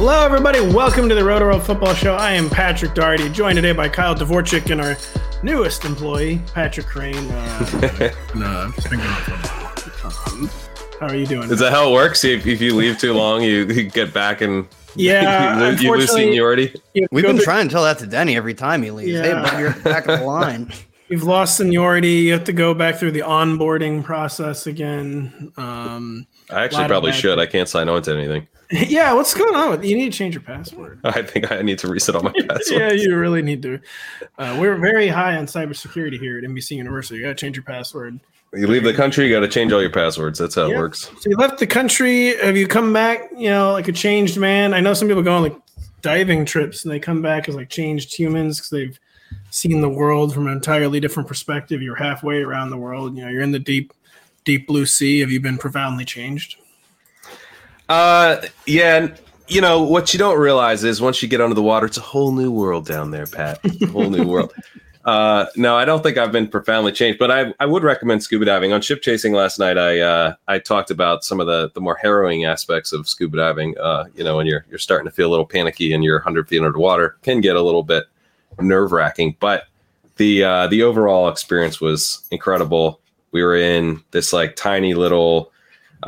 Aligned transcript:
Hello, 0.00 0.24
everybody. 0.24 0.60
Welcome 0.60 1.08
to 1.08 1.14
the 1.16 1.24
Roto 1.24 1.46
World 1.46 1.64
Football 1.64 1.92
Show. 1.92 2.14
I 2.14 2.30
am 2.30 2.48
Patrick 2.48 2.94
Daugherty, 2.94 3.28
joined 3.30 3.56
today 3.56 3.72
by 3.72 3.88
Kyle 3.88 4.14
Dvorchak 4.14 4.70
and 4.70 4.80
our 4.80 4.96
newest 5.42 5.84
employee, 5.84 6.40
Patrick 6.54 6.86
Kerrane. 6.86 7.28
Uh, 7.32 8.14
no, 8.38 8.46
I'm 8.46 8.72
just 8.74 8.88
thinking 8.88 9.08
um, 10.04 10.48
How 11.00 11.08
are 11.08 11.16
you 11.16 11.26
doing? 11.26 11.50
Is 11.50 11.58
that 11.58 11.72
how 11.72 11.90
it 11.90 11.92
works? 11.94 12.22
If, 12.22 12.46
if 12.46 12.60
you 12.60 12.76
leave 12.76 12.96
too 13.00 13.12
long, 13.12 13.42
you, 13.42 13.66
you 13.66 13.90
get 13.90 14.14
back 14.14 14.40
and 14.40 14.68
yeah, 14.94 15.58
you, 15.58 15.64
lose, 15.64 15.82
you 15.82 15.90
lose 15.90 16.12
seniority. 16.12 16.80
We've 17.10 17.24
been 17.24 17.38
to- 17.38 17.42
trying 17.42 17.66
to 17.66 17.72
tell 17.72 17.82
that 17.82 17.98
to 17.98 18.06
Denny 18.06 18.36
every 18.36 18.54
time 18.54 18.84
he 18.84 18.92
leaves. 18.92 19.18
Hey, 19.18 19.30
Yeah. 19.30 19.42
but 19.42 19.58
you're 19.58 19.72
back 19.82 20.06
of 20.06 20.20
the 20.20 20.24
line. 20.24 20.72
You've 21.08 21.24
lost 21.24 21.56
seniority. 21.56 22.12
You 22.12 22.34
have 22.34 22.44
to 22.44 22.52
go 22.52 22.72
back 22.72 22.96
through 22.96 23.12
the 23.12 23.22
onboarding 23.22 24.04
process 24.04 24.68
again. 24.68 25.52
Um, 25.56 26.28
I 26.50 26.62
actually 26.62 26.86
probably 26.86 27.10
bad 27.10 27.20
should. 27.20 27.38
I 27.40 27.46
can't 27.46 27.68
sign 27.68 27.88
on 27.88 28.00
to 28.02 28.12
anything. 28.16 28.46
yeah, 28.88 29.14
what's 29.14 29.32
going 29.32 29.54
on 29.54 29.70
with 29.70 29.84
you? 29.84 29.96
Need 29.96 30.12
to 30.12 30.18
change 30.18 30.34
your 30.34 30.42
password. 30.42 31.00
I 31.04 31.22
think 31.22 31.50
I 31.50 31.62
need 31.62 31.78
to 31.78 31.88
reset 31.88 32.14
all 32.14 32.22
my 32.22 32.32
passwords. 32.48 32.70
yeah, 32.70 32.92
you 32.92 33.16
really 33.16 33.40
need 33.40 33.62
to. 33.62 33.80
Uh, 34.38 34.56
we're 34.60 34.76
very 34.76 35.08
high 35.08 35.36
on 35.36 35.46
cybersecurity 35.46 36.18
here 36.18 36.38
at 36.38 36.44
NBC 36.44 36.72
Universal. 36.72 37.16
You 37.16 37.22
got 37.22 37.28
to 37.28 37.34
change 37.34 37.56
your 37.56 37.64
password. 37.64 38.20
You 38.52 38.66
leave 38.66 38.84
the 38.84 38.94
country, 38.94 39.26
you 39.26 39.34
got 39.34 39.40
to 39.40 39.48
change 39.48 39.72
all 39.72 39.80
your 39.80 39.92
passwords. 39.92 40.38
That's 40.38 40.54
how 40.54 40.70
it 40.70 40.76
works. 40.76 41.10
So 41.20 41.28
you 41.28 41.36
left 41.36 41.58
the 41.58 41.66
country. 41.66 42.34
Have 42.38 42.56
you 42.56 42.66
come 42.66 42.94
back? 42.94 43.30
You 43.36 43.50
know, 43.50 43.72
like 43.72 43.88
a 43.88 43.92
changed 43.92 44.38
man. 44.38 44.72
I 44.72 44.80
know 44.80 44.94
some 44.94 45.06
people 45.06 45.22
go 45.22 45.34
on 45.34 45.42
like 45.42 45.56
diving 46.00 46.46
trips 46.46 46.84
and 46.84 46.92
they 46.92 46.98
come 46.98 47.20
back 47.20 47.48
as 47.48 47.54
like 47.54 47.68
changed 47.68 48.14
humans 48.14 48.58
because 48.58 48.70
they've 48.70 49.00
seen 49.50 49.82
the 49.82 49.88
world 49.88 50.32
from 50.32 50.46
an 50.46 50.52
entirely 50.54 50.98
different 50.98 51.28
perspective. 51.28 51.82
You're 51.82 51.96
halfway 51.96 52.42
around 52.42 52.70
the 52.70 52.78
world. 52.78 53.16
You 53.16 53.24
know, 53.24 53.30
you're 53.30 53.42
in 53.42 53.52
the 53.52 53.58
deep, 53.58 53.92
deep 54.44 54.66
blue 54.66 54.86
sea. 54.86 55.20
Have 55.20 55.30
you 55.30 55.40
been 55.40 55.58
profoundly 55.58 56.06
changed? 56.06 56.57
Uh, 57.88 58.42
yeah. 58.66 58.96
and, 58.96 59.18
You 59.48 59.60
know 59.60 59.82
what 59.82 60.12
you 60.12 60.18
don't 60.18 60.38
realize 60.38 60.84
is 60.84 61.00
once 61.00 61.22
you 61.22 61.28
get 61.28 61.40
under 61.40 61.54
the 61.54 61.62
water, 61.62 61.86
it's 61.86 61.96
a 61.96 62.02
whole 62.02 62.32
new 62.32 62.50
world 62.50 62.86
down 62.86 63.10
there, 63.10 63.26
Pat. 63.26 63.60
A 63.64 63.86
whole 63.86 64.10
new 64.10 64.26
world. 64.26 64.52
Uh, 65.04 65.46
no, 65.56 65.74
I 65.74 65.86
don't 65.86 66.02
think 66.02 66.18
I've 66.18 66.32
been 66.32 66.48
profoundly 66.48 66.92
changed, 66.92 67.18
but 67.18 67.30
I, 67.30 67.54
I 67.58 67.64
would 67.64 67.82
recommend 67.82 68.22
scuba 68.22 68.44
diving. 68.44 68.74
On 68.74 68.82
ship 68.82 69.00
chasing 69.00 69.32
last 69.32 69.58
night, 69.58 69.78
I 69.78 70.00
uh, 70.00 70.34
I 70.48 70.58
talked 70.58 70.90
about 70.90 71.24
some 71.24 71.40
of 71.40 71.46
the, 71.46 71.70
the 71.72 71.80
more 71.80 71.96
harrowing 71.96 72.44
aspects 72.44 72.92
of 72.92 73.08
scuba 73.08 73.38
diving. 73.38 73.74
Uh, 73.78 74.04
you 74.14 74.22
know, 74.22 74.36
when 74.36 74.46
you're 74.46 74.66
you're 74.68 74.78
starting 74.78 75.06
to 75.06 75.10
feel 75.10 75.28
a 75.28 75.30
little 75.30 75.46
panicky 75.46 75.94
and 75.94 76.04
you're 76.04 76.18
100 76.18 76.46
feet 76.46 76.60
underwater, 76.60 77.16
can 77.22 77.40
get 77.40 77.56
a 77.56 77.62
little 77.62 77.84
bit 77.84 78.04
nerve 78.60 78.92
wracking. 78.92 79.34
But 79.40 79.64
the 80.16 80.44
uh, 80.44 80.66
the 80.66 80.82
overall 80.82 81.30
experience 81.30 81.80
was 81.80 82.26
incredible. 82.30 83.00
We 83.30 83.42
were 83.42 83.56
in 83.56 84.02
this 84.10 84.34
like 84.34 84.56
tiny 84.56 84.92
little, 84.92 85.52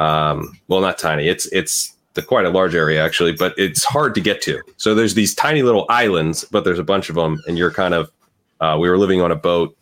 um, 0.00 0.58
well, 0.68 0.80
not 0.80 0.98
tiny. 0.98 1.28
It's 1.28 1.46
it's 1.52 1.94
the 2.14 2.22
quite 2.22 2.46
a 2.46 2.50
large 2.50 2.74
area 2.74 3.04
actually, 3.04 3.32
but 3.32 3.54
it's 3.58 3.84
hard 3.84 4.14
to 4.14 4.20
get 4.20 4.40
to. 4.42 4.60
So 4.78 4.94
there's 4.94 5.14
these 5.14 5.34
tiny 5.34 5.62
little 5.62 5.84
islands, 5.90 6.44
but 6.50 6.64
there's 6.64 6.78
a 6.78 6.84
bunch 6.84 7.10
of 7.10 7.14
them, 7.14 7.40
and 7.46 7.56
you're 7.56 7.70
kind 7.70 7.94
of. 7.94 8.10
Uh, 8.60 8.76
we 8.80 8.88
were 8.88 8.98
living 8.98 9.22
on 9.22 9.30
a 9.30 9.36
boat 9.36 9.76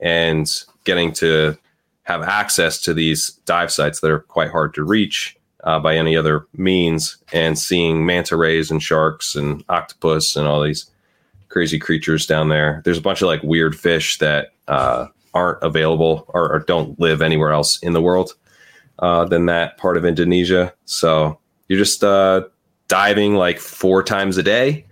and 0.00 0.50
getting 0.84 1.12
to 1.12 1.56
have 2.04 2.22
access 2.22 2.80
to 2.82 2.94
these 2.94 3.30
dive 3.46 3.70
sites 3.70 4.00
that 4.00 4.10
are 4.10 4.20
quite 4.20 4.50
hard 4.50 4.72
to 4.74 4.84
reach 4.84 5.36
uh, 5.64 5.78
by 5.78 5.96
any 5.96 6.14
other 6.16 6.46
means, 6.54 7.16
and 7.32 7.58
seeing 7.58 8.04
manta 8.04 8.36
rays 8.36 8.70
and 8.70 8.82
sharks 8.82 9.34
and 9.34 9.64
octopus 9.70 10.36
and 10.36 10.46
all 10.46 10.62
these 10.62 10.90
crazy 11.48 11.78
creatures 11.78 12.26
down 12.26 12.50
there. 12.50 12.82
There's 12.84 12.98
a 12.98 13.02
bunch 13.02 13.22
of 13.22 13.28
like 13.28 13.42
weird 13.42 13.78
fish 13.78 14.18
that 14.18 14.48
uh, 14.68 15.06
aren't 15.32 15.62
available 15.62 16.26
or, 16.28 16.52
or 16.52 16.58
don't 16.60 17.00
live 17.00 17.22
anywhere 17.22 17.52
else 17.52 17.78
in 17.82 17.94
the 17.94 18.02
world 18.02 18.34
uh, 18.98 19.24
than 19.24 19.46
that 19.46 19.76
part 19.78 19.96
of 19.96 20.04
Indonesia. 20.04 20.72
So 20.84 21.38
you're 21.68 21.78
just 21.78 22.04
uh, 22.04 22.44
diving 22.88 23.34
like 23.34 23.58
four 23.58 24.02
times 24.02 24.36
a 24.36 24.42
day, 24.42 24.84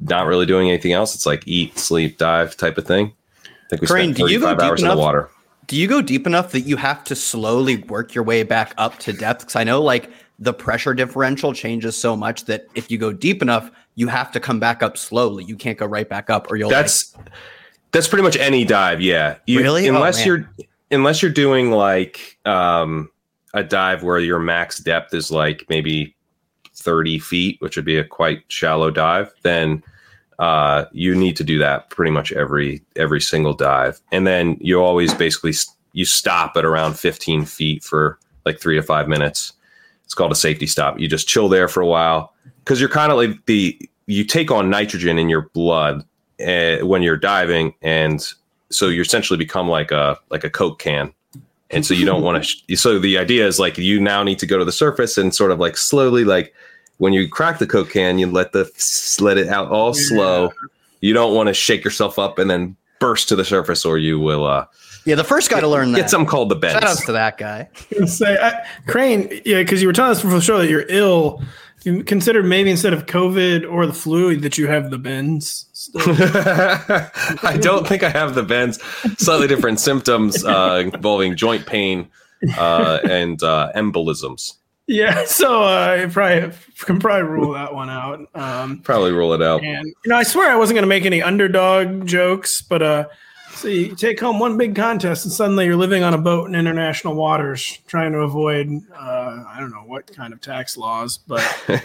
not 0.00 0.26
really 0.26 0.46
doing 0.46 0.68
anything 0.68 0.92
else. 0.92 1.14
It's 1.14 1.26
like 1.26 1.42
eat, 1.46 1.78
sleep, 1.78 2.18
dive 2.18 2.56
type 2.56 2.78
of 2.78 2.86
thing. 2.86 3.12
I 3.44 3.48
think 3.68 3.82
we 3.82 3.88
Kerrane, 3.88 4.14
spent 4.14 4.16
do 4.16 4.32
you 4.32 4.40
go 4.40 4.46
35 4.46 4.58
deep 4.58 4.64
hours 4.64 4.82
in 4.82 4.88
the 4.88 4.96
water. 4.96 5.30
Do 5.66 5.76
you 5.76 5.86
go 5.86 6.02
deep 6.02 6.26
enough 6.26 6.50
that 6.52 6.62
you 6.62 6.76
have 6.76 7.04
to 7.04 7.14
slowly 7.14 7.76
work 7.76 8.14
your 8.14 8.24
way 8.24 8.42
back 8.42 8.74
up 8.76 8.98
to 9.00 9.12
depth? 9.12 9.40
Because 9.40 9.56
I 9.56 9.62
know 9.62 9.80
like 9.80 10.10
the 10.40 10.52
pressure 10.52 10.94
differential 10.94 11.52
changes 11.52 11.96
so 11.96 12.16
much 12.16 12.46
that 12.46 12.66
if 12.74 12.90
you 12.90 12.98
go 12.98 13.12
deep 13.12 13.40
enough, 13.40 13.70
you 13.94 14.08
have 14.08 14.32
to 14.32 14.40
come 14.40 14.58
back 14.58 14.82
up 14.82 14.96
slowly. 14.96 15.44
You 15.44 15.54
can't 15.54 15.78
go 15.78 15.86
right 15.86 16.08
back 16.08 16.28
up, 16.30 16.50
or 16.50 16.56
you'll. 16.56 16.70
like- 16.70 16.78
That's 16.78 17.16
that's 17.92 18.08
pretty 18.08 18.22
much 18.22 18.36
any 18.36 18.64
dive. 18.64 19.00
Yeah, 19.00 19.36
you, 19.46 19.60
Really? 19.60 19.88
Oh, 19.88 19.94
Unless 19.94 20.18
man. 20.18 20.26
you're 20.26 20.50
unless 20.90 21.22
you're 21.22 21.30
doing 21.30 21.70
like 21.70 22.38
um, 22.44 23.10
a 23.54 23.62
dive 23.62 24.02
where 24.02 24.18
your 24.18 24.38
max 24.38 24.78
depth 24.78 25.14
is 25.14 25.30
like 25.30 25.64
maybe 25.68 26.14
thirty 26.74 27.18
feet, 27.18 27.60
which 27.60 27.76
would 27.76 27.84
be 27.84 27.98
a 27.98 28.04
quite 28.04 28.42
shallow 28.48 28.90
dive, 28.90 29.32
then 29.42 29.82
uh, 30.38 30.86
you 30.92 31.14
need 31.14 31.36
to 31.36 31.44
do 31.44 31.58
that 31.58 31.90
pretty 31.90 32.10
much 32.10 32.32
every 32.32 32.82
every 32.96 33.20
single 33.20 33.52
dive, 33.52 34.00
and 34.12 34.26
then 34.26 34.56
you 34.60 34.80
always 34.80 35.12
basically 35.12 35.52
you 35.92 36.04
stop 36.04 36.56
at 36.56 36.64
around 36.64 36.98
fifteen 36.98 37.44
feet 37.44 37.84
for 37.84 38.18
like 38.46 38.58
three 38.60 38.76
to 38.76 38.82
five 38.82 39.08
minutes. 39.08 39.52
It's 40.04 40.14
called 40.14 40.32
a 40.32 40.36
safety 40.36 40.66
stop. 40.66 40.98
You 40.98 41.08
just 41.08 41.28
chill 41.28 41.48
there 41.48 41.68
for 41.68 41.80
a 41.82 41.86
while 41.86 42.32
because 42.64 42.80
you're 42.80 42.88
kind 42.88 43.12
of 43.12 43.18
like 43.18 43.44
the 43.46 43.78
you 44.06 44.24
take 44.24 44.50
on 44.50 44.70
nitrogen 44.70 45.18
in 45.18 45.28
your 45.28 45.42
blood 45.52 46.04
uh, 46.44 46.78
when 46.78 47.02
you're 47.02 47.16
diving, 47.16 47.74
and 47.82 48.26
so 48.70 48.88
you 48.88 49.02
essentially 49.02 49.36
become 49.36 49.68
like 49.68 49.92
a 49.92 50.18
like 50.30 50.44
a 50.44 50.50
Coke 50.50 50.78
can. 50.78 51.12
And 51.72 51.86
so 51.86 51.94
you 51.94 52.04
don't 52.04 52.22
want 52.22 52.42
to. 52.42 52.48
Sh- 52.48 52.80
so 52.80 52.98
the 52.98 53.16
idea 53.16 53.46
is 53.46 53.58
like 53.58 53.78
you 53.78 54.00
now 54.00 54.22
need 54.22 54.38
to 54.40 54.46
go 54.46 54.58
to 54.58 54.64
the 54.64 54.72
surface 54.72 55.16
and 55.16 55.34
sort 55.34 55.50
of 55.52 55.60
like 55.60 55.76
slowly, 55.76 56.24
like 56.24 56.52
when 56.98 57.12
you 57.12 57.28
crack 57.28 57.58
the 57.58 57.66
Coke 57.66 57.90
can, 57.90 58.18
you 58.18 58.26
let 58.26 58.52
the 58.52 58.70
let 59.20 59.38
it 59.38 59.48
out 59.48 59.68
all 59.70 59.94
slow. 59.94 60.52
You 61.00 61.14
don't 61.14 61.34
want 61.34 61.46
to 61.46 61.54
shake 61.54 61.84
yourself 61.84 62.18
up 62.18 62.38
and 62.38 62.50
then 62.50 62.76
burst 62.98 63.28
to 63.30 63.36
the 63.36 63.44
surface, 63.44 63.84
or 63.84 63.98
you 63.98 64.18
will 64.18 64.44
uh, 64.44 64.66
yeah, 65.04 65.14
the 65.14 65.24
first 65.24 65.50
guy 65.50 65.60
to 65.60 65.68
learn 65.68 65.92
that. 65.92 65.98
get 65.98 66.10
something 66.10 66.28
called 66.28 66.50
the 66.50 66.56
bends. 66.56 66.74
Shout 66.74 66.84
outs 66.84 67.06
to 67.06 67.12
that 67.12 67.38
guy. 67.38 67.68
gonna 67.92 68.06
say 68.06 68.36
I, 68.36 68.66
Kerrane, 68.86 69.42
yeah, 69.44 69.58
because 69.58 69.80
you 69.80 69.88
were 69.88 69.92
telling 69.92 70.12
us 70.12 70.22
before 70.22 70.38
the 70.38 70.44
show 70.44 70.58
that 70.58 70.68
you're 70.68 70.86
ill. 70.88 71.42
You 71.82 72.04
consider 72.04 72.42
maybe 72.42 72.70
instead 72.70 72.92
of 72.92 73.06
COVID 73.06 73.70
or 73.70 73.86
the 73.86 73.94
flu 73.94 74.36
that 74.36 74.58
you 74.58 74.66
have 74.66 74.90
the 74.90 74.98
bends. 74.98 75.66
Still. 75.80 76.02
I 77.42 77.56
don't 77.58 77.88
think 77.88 78.02
I 78.02 78.10
have 78.10 78.34
the 78.34 78.42
bends. 78.42 78.82
Slightly 79.16 79.48
different 79.48 79.80
symptoms 79.80 80.44
uh, 80.44 80.82
involving 80.92 81.36
joint 81.36 81.64
pain 81.64 82.06
uh, 82.58 82.98
and 83.08 83.42
uh, 83.42 83.72
embolisms. 83.74 84.56
yeah, 84.86 85.24
so 85.24 85.62
uh, 85.62 86.02
I 86.02 86.06
probably 86.12 86.54
can 86.80 86.98
probably 86.98 87.30
rule 87.30 87.52
that 87.54 87.72
one 87.72 87.88
out. 87.88 88.28
Um, 88.34 88.80
Probably 88.80 89.12
rule 89.12 89.32
it 89.32 89.40
out. 89.40 89.64
and 89.64 89.86
you 89.86 90.10
know, 90.10 90.16
I 90.16 90.22
swear 90.22 90.50
I 90.50 90.56
wasn't 90.56 90.74
going 90.76 90.82
to 90.82 90.86
make 90.86 91.06
any 91.06 91.22
underdog 91.22 92.06
jokes, 92.06 92.60
but 92.60 92.82
uh, 92.82 93.06
so 93.52 93.68
you 93.68 93.96
take 93.96 94.20
home 94.20 94.38
one 94.38 94.58
big 94.58 94.76
contest, 94.76 95.24
and 95.24 95.32
suddenly 95.32 95.64
you're 95.64 95.76
living 95.76 96.02
on 96.02 96.12
a 96.12 96.18
boat 96.18 96.46
in 96.46 96.54
international 96.54 97.14
waters, 97.14 97.78
trying 97.86 98.12
to 98.12 98.18
avoid 98.18 98.68
uh, 98.94 99.44
I 99.48 99.56
don't 99.58 99.70
know 99.70 99.84
what 99.86 100.14
kind 100.14 100.34
of 100.34 100.42
tax 100.42 100.76
laws, 100.76 101.16
but 101.16 101.42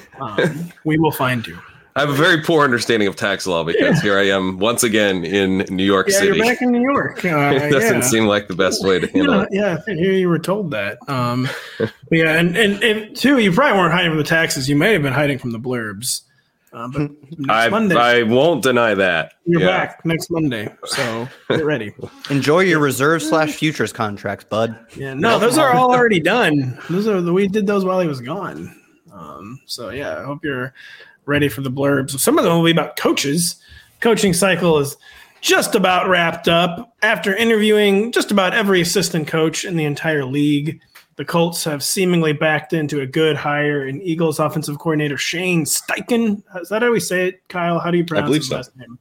um, 0.19 0.74
we 0.83 0.97
will 0.97 1.12
find 1.13 1.47
you. 1.47 1.57
I 1.97 2.01
have 2.01 2.09
a 2.09 2.13
very 2.13 2.42
poor 2.42 2.65
understanding 2.65 3.07
of 3.07 3.15
tax 3.15 3.47
law 3.47 3.63
because 3.63 4.01
here 4.01 4.19
I 4.19 4.24
am 4.24 4.59
once 4.59 4.83
again 4.83 5.24
in 5.24 5.59
New 5.69 5.86
York 5.86 6.09
Yeah, 6.09 6.19
City. 6.19 6.36
you're 6.38 6.45
back 6.45 6.62
in 6.62 6.71
New 6.71 6.81
York. 6.81 7.24
Uh, 7.25 7.51
it 7.53 7.71
doesn't 7.71 7.95
yeah. 7.95 8.01
seem 8.01 8.25
like 8.27 8.47
the 8.50 8.56
best 8.56 8.83
way 8.83 9.00
to 9.00 9.07
handle 9.07 9.33
Yeah, 9.36 9.44
it. 9.44 9.50
yeah, 9.51 9.77
I 9.88 9.92
you 9.92 10.27
were 10.27 10.38
told 10.39 10.71
that. 10.71 10.97
Um, 11.09 11.47
yeah, 12.12 12.33
and, 12.38 12.57
and 12.57 12.83
and 12.83 13.15
two, 13.15 13.38
you 13.39 13.51
probably 13.53 13.80
weren't 13.80 13.94
hiding 13.94 14.12
from 14.12 14.18
the 14.18 14.24
taxes. 14.25 14.68
You 14.69 14.75
may 14.75 14.92
have 14.94 15.01
been 15.03 15.13
hiding 15.13 15.38
from 15.38 15.51
the 15.51 15.57
blurbs. 15.59 16.21
Uh, 16.74 16.89
but 16.89 17.01
next 17.38 17.50
I, 17.50 17.69
Monday, 17.69 17.95
I 17.95 18.24
won't 18.24 18.62
deny 18.62 18.94
that. 18.95 19.33
you're 19.45 19.62
Yeah. 19.62 19.68
back 19.68 20.06
next 20.06 20.30
Monday, 20.30 20.74
so 20.83 21.30
get 21.50 21.63
ready. 21.63 21.94
Enjoy 22.30 22.59
your 22.59 22.80
reserve 22.80 23.24
slash 23.24 23.53
futures 23.53 23.94
contracts, 23.94 24.44
bud. 24.44 24.77
Yeah, 24.97 25.13
no, 25.13 25.39
those 25.39 25.57
are 25.57 25.71
all 25.74 25.92
already 25.94 26.19
done. 26.19 26.77
Those 26.89 27.07
are 27.07 27.21
we 27.21 27.47
did 27.47 27.65
those 27.65 27.86
while 27.86 28.01
he 28.01 28.07
was 28.07 28.19
gone. 28.19 28.75
Um, 29.13 29.62
so 29.65 29.92
yeah, 29.92 30.19
I 30.19 30.24
hope 30.25 30.44
you're 30.44 30.74
ready 31.25 31.50
for 31.50 31.62
the 31.62 31.72
blurbs. 31.72 32.19
Some 32.19 32.38
of 32.38 32.44
them 32.44 32.54
will 32.54 32.63
be 32.63 32.72
about 32.72 32.98
coaches. 32.98 33.56
Coaching 34.00 34.33
cycle 34.33 34.77
is 34.80 34.98
just 35.42 35.75
about 35.75 36.10
wrapped 36.10 36.48
up. 36.48 36.95
After 37.01 37.36
interviewing 37.36 38.12
just 38.12 38.31
about 38.31 38.54
every 38.54 38.81
assistant 38.81 39.27
coach 39.27 39.63
in 39.66 39.77
the 39.77 39.86
entire 39.86 40.25
league, 40.25 40.81
the 41.18 41.25
Colts 41.25 41.63
have 41.63 41.83
seemingly 41.83 42.33
backed 42.33 42.74
into 42.74 43.00
a 43.00 43.06
good 43.06 43.38
hire 43.38 43.88
in 43.88 44.01
Eagles 44.01 44.39
offensive 44.39 44.80
coordinator 44.80 45.18
Shane 45.18 45.63
Steichen. 45.63 46.44
Is 46.60 46.69
that 46.69 46.81
how 46.81 46.92
we 46.92 47.00
say 47.00 47.30
it, 47.30 47.48
Kyle? 47.48 47.80
How 47.80 47.89
do 47.89 47.98
you 47.98 48.06
pronounce 48.06 48.36
his 48.36 48.50
so. 48.50 48.56
last 48.56 48.75
name? 48.75 49.00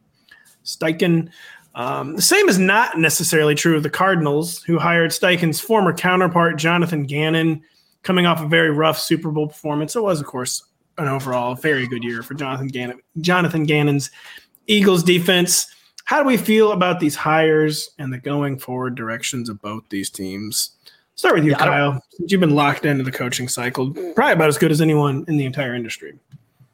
Steichen. 0.65 1.31
Um, 1.75 2.15
the 2.15 2.23
same 2.23 2.49
is 2.49 2.59
not 2.59 2.99
necessarily 2.99 3.57
true 3.57 3.77
of 3.77 3.83
the 3.83 3.91
Cardinals, 3.91 4.63
who 4.63 4.79
hired 4.79 5.11
Steichen's 5.11 5.61
former 5.61 5.93
counterpart, 5.93 6.57
Jonathan 6.57 7.03
Gannon, 7.03 7.65
coming 8.05 8.27
off 8.27 8.41
a 8.41 8.47
very 8.47 8.71
rough 8.71 8.99
Super 8.99 9.33
Bowl 9.33 9.49
performance. 9.49 9.97
It 9.97 10.03
was, 10.03 10.21
of 10.21 10.27
course, 10.27 10.63
an 10.99 11.09
overall 11.09 11.55
very 11.55 11.87
good 11.87 12.05
year 12.05 12.23
for 12.23 12.35
Jonathan 12.35 12.69
Gannon. 12.69 13.01
Jonathan 13.21 13.65
Gannon's 13.65 14.11
Eagles 14.67 15.03
defense. 15.03 15.67
How 16.05 16.23
do 16.23 16.27
we 16.27 16.37
feel 16.37 16.73
about 16.73 17.01
these 17.01 17.17
hires 17.17 17.91
and 17.99 18.13
the 18.13 18.19
going 18.19 18.59
forward 18.59 18.95
directions 18.95 19.49
of 19.49 19.61
both 19.63 19.85
these 19.89 20.11
teams? 20.11 20.71
Start 21.17 21.37
with 21.37 21.45
you, 21.45 21.53
Yeah, 21.53 21.59
Kyle. 21.59 22.05
Since 22.11 22.33
you've 22.33 22.41
been 22.41 22.55
locked 22.55 22.85
into 22.85 23.05
the 23.05 23.13
coaching 23.13 23.49
cycle, 23.49 23.93
probably 24.15 24.33
about 24.33 24.49
as 24.49 24.59
good 24.59 24.71
as 24.71 24.81
anyone 24.81 25.25
in 25.29 25.37
the 25.37 25.45
entire 25.45 25.75
industry. 25.75 26.19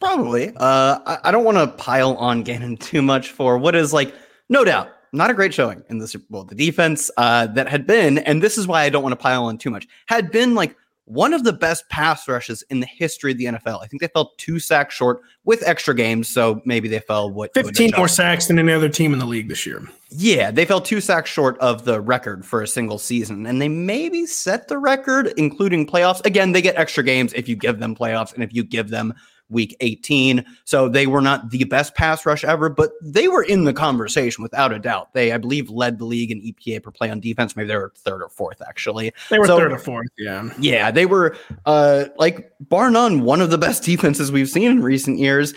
Probably. 0.00 0.49
Uh, 0.56 0.99
I, 1.06 1.19
I 1.25 1.31
don't 1.31 1.44
want 1.44 1.58
to 1.58 1.67
pile 1.67 2.14
on 2.17 2.43
Gannon 2.43 2.76
too 2.78 3.02
much 3.02 3.31
for 3.31 3.58
what 3.58 3.75
is 3.75 3.93
like, 3.93 4.14
no 4.49 4.64
doubt, 4.64 4.88
not 5.12 5.31
a 5.31 5.34
great 5.34 5.52
showing 5.52 5.82
in 5.88 5.99
the 5.99 6.08
Super 6.08 6.25
Bowl. 6.31 6.44
The 6.44 6.55
defense 6.55 7.11
uh, 7.17 7.46
that 7.49 7.69
had 7.69 7.87
been, 7.87 8.19
and 8.19 8.43
this 8.43 8.56
is 8.56 8.67
why 8.67 8.82
I 8.82 8.88
don't 8.88 9.02
want 9.02 9.12
to 9.12 9.17
pile 9.17 9.44
on 9.44 9.58
too 9.58 9.70
much, 9.70 9.87
had 10.06 10.31
been 10.31 10.55
like 10.55 10.75
one 11.10 11.34
of 11.34 11.42
the 11.42 11.52
best 11.52 11.88
pass 11.88 12.28
rushes 12.28 12.62
in 12.70 12.78
the 12.78 12.86
history 12.86 13.32
of 13.32 13.38
the 13.38 13.46
NFL. 13.46 13.82
I 13.82 13.86
think 13.86 14.00
they 14.00 14.08
fell 14.08 14.32
two 14.36 14.60
sacks 14.60 14.94
short 14.94 15.20
with 15.44 15.66
extra 15.66 15.92
games, 15.92 16.28
so 16.28 16.62
maybe 16.64 16.88
they 16.88 17.00
fell 17.00 17.30
what 17.30 17.52
15 17.52 17.92
more 17.96 18.06
sacks 18.06 18.46
than 18.46 18.60
any 18.60 18.72
other 18.72 18.88
team 18.88 19.12
in 19.12 19.18
the 19.18 19.26
league 19.26 19.48
this 19.48 19.66
year. 19.66 19.82
Yeah, 20.10 20.52
they 20.52 20.64
fell 20.64 20.80
two 20.80 21.00
sacks 21.00 21.28
short 21.28 21.58
of 21.58 21.84
the 21.84 22.00
record 22.00 22.46
for 22.46 22.62
a 22.62 22.66
single 22.66 22.98
season, 22.98 23.46
and 23.46 23.60
they 23.60 23.68
maybe 23.68 24.24
set 24.24 24.68
the 24.68 24.78
record, 24.78 25.32
including 25.36 25.84
playoffs. 25.84 26.24
Again, 26.24 26.52
they 26.52 26.62
get 26.62 26.76
extra 26.76 27.02
games 27.02 27.32
if 27.32 27.48
you 27.48 27.56
give 27.56 27.80
them 27.80 27.96
playoffs 27.96 28.32
and 28.32 28.44
if 28.44 28.54
you 28.54 28.62
give 28.62 28.90
them 28.90 29.12
week 29.50 29.76
18. 29.81 30.44
So 30.64 30.88
they 30.88 31.06
were 31.06 31.20
not 31.20 31.50
the 31.50 31.64
best 31.64 31.94
pass 31.94 32.25
rush 32.25 32.44
ever, 32.44 32.69
but 32.69 32.93
they 33.02 33.29
were 33.29 33.43
in 33.43 33.64
the 33.64 33.73
conversation 33.73 34.43
without 34.43 34.73
a 34.73 34.79
doubt. 34.79 35.12
They, 35.12 35.32
I 35.32 35.38
believe, 35.38 35.69
led 35.69 35.99
the 35.99 36.05
league 36.05 36.31
in 36.31 36.41
EPA 36.41 36.82
per 36.82 36.91
play 36.91 37.11
on 37.11 37.20
defense. 37.20 37.56
Maybe 37.56 37.69
they 37.69 37.76
were 37.76 37.93
third 37.97 38.23
or 38.23 38.29
fourth, 38.29 38.62
actually. 38.67 39.12
They 39.29 39.38
were 39.38 39.47
So- 39.47 39.58
third 39.58 39.73
or 39.73 39.79
fourth. 39.79 40.08
Yeah. 40.17 40.49
Yeah, 40.58 40.91
they 40.91 41.06
were 41.06 41.37
uh 41.67 42.06
like 42.17 42.52
bar 42.61 42.91
none 42.91 43.23
one 43.25 43.41
of 43.41 43.50
the 43.50 43.58
best 43.58 43.82
defenses 43.91 44.31
we've 44.32 44.49
seen 44.49 44.70
in 44.70 44.82
recent 44.82 45.19
years. 45.19 45.53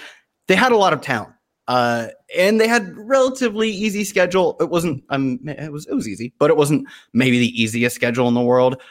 They 0.47 0.55
had 0.55 0.71
a 0.71 0.77
lot 0.77 0.93
of 0.93 1.01
talent. 1.01 1.33
Uh 1.67 2.07
and 2.37 2.59
they 2.59 2.67
had 2.67 2.93
relatively 2.97 3.69
easy 3.69 4.03
schedule. 4.03 4.57
It 4.59 4.69
wasn't 4.69 5.03
um 5.09 5.39
it 5.47 5.71
was 5.71 5.85
it 5.87 5.93
was 5.93 6.07
easy, 6.09 6.33
but 6.39 6.49
it 6.49 6.57
wasn't 6.57 6.87
maybe 7.13 7.39
the 7.39 7.61
easiest 7.61 7.95
schedule 7.95 8.27
in 8.27 8.33
the 8.33 8.41
world. 8.41 8.81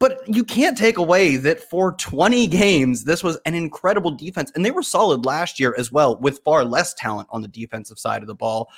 But 0.00 0.20
you 0.26 0.44
can't 0.44 0.76
take 0.76 0.98
away 0.98 1.36
that 1.36 1.60
for 1.60 1.92
20 1.92 2.46
games, 2.48 3.04
this 3.04 3.22
was 3.22 3.38
an 3.46 3.54
incredible 3.54 4.10
defense. 4.10 4.50
And 4.54 4.64
they 4.64 4.70
were 4.70 4.82
solid 4.82 5.24
last 5.24 5.60
year 5.60 5.74
as 5.78 5.92
well, 5.92 6.16
with 6.16 6.40
far 6.44 6.64
less 6.64 6.94
talent 6.94 7.28
on 7.30 7.42
the 7.42 7.48
defensive 7.48 7.98
side 7.98 8.22
of 8.22 8.26
the 8.26 8.34
ball. 8.34 8.70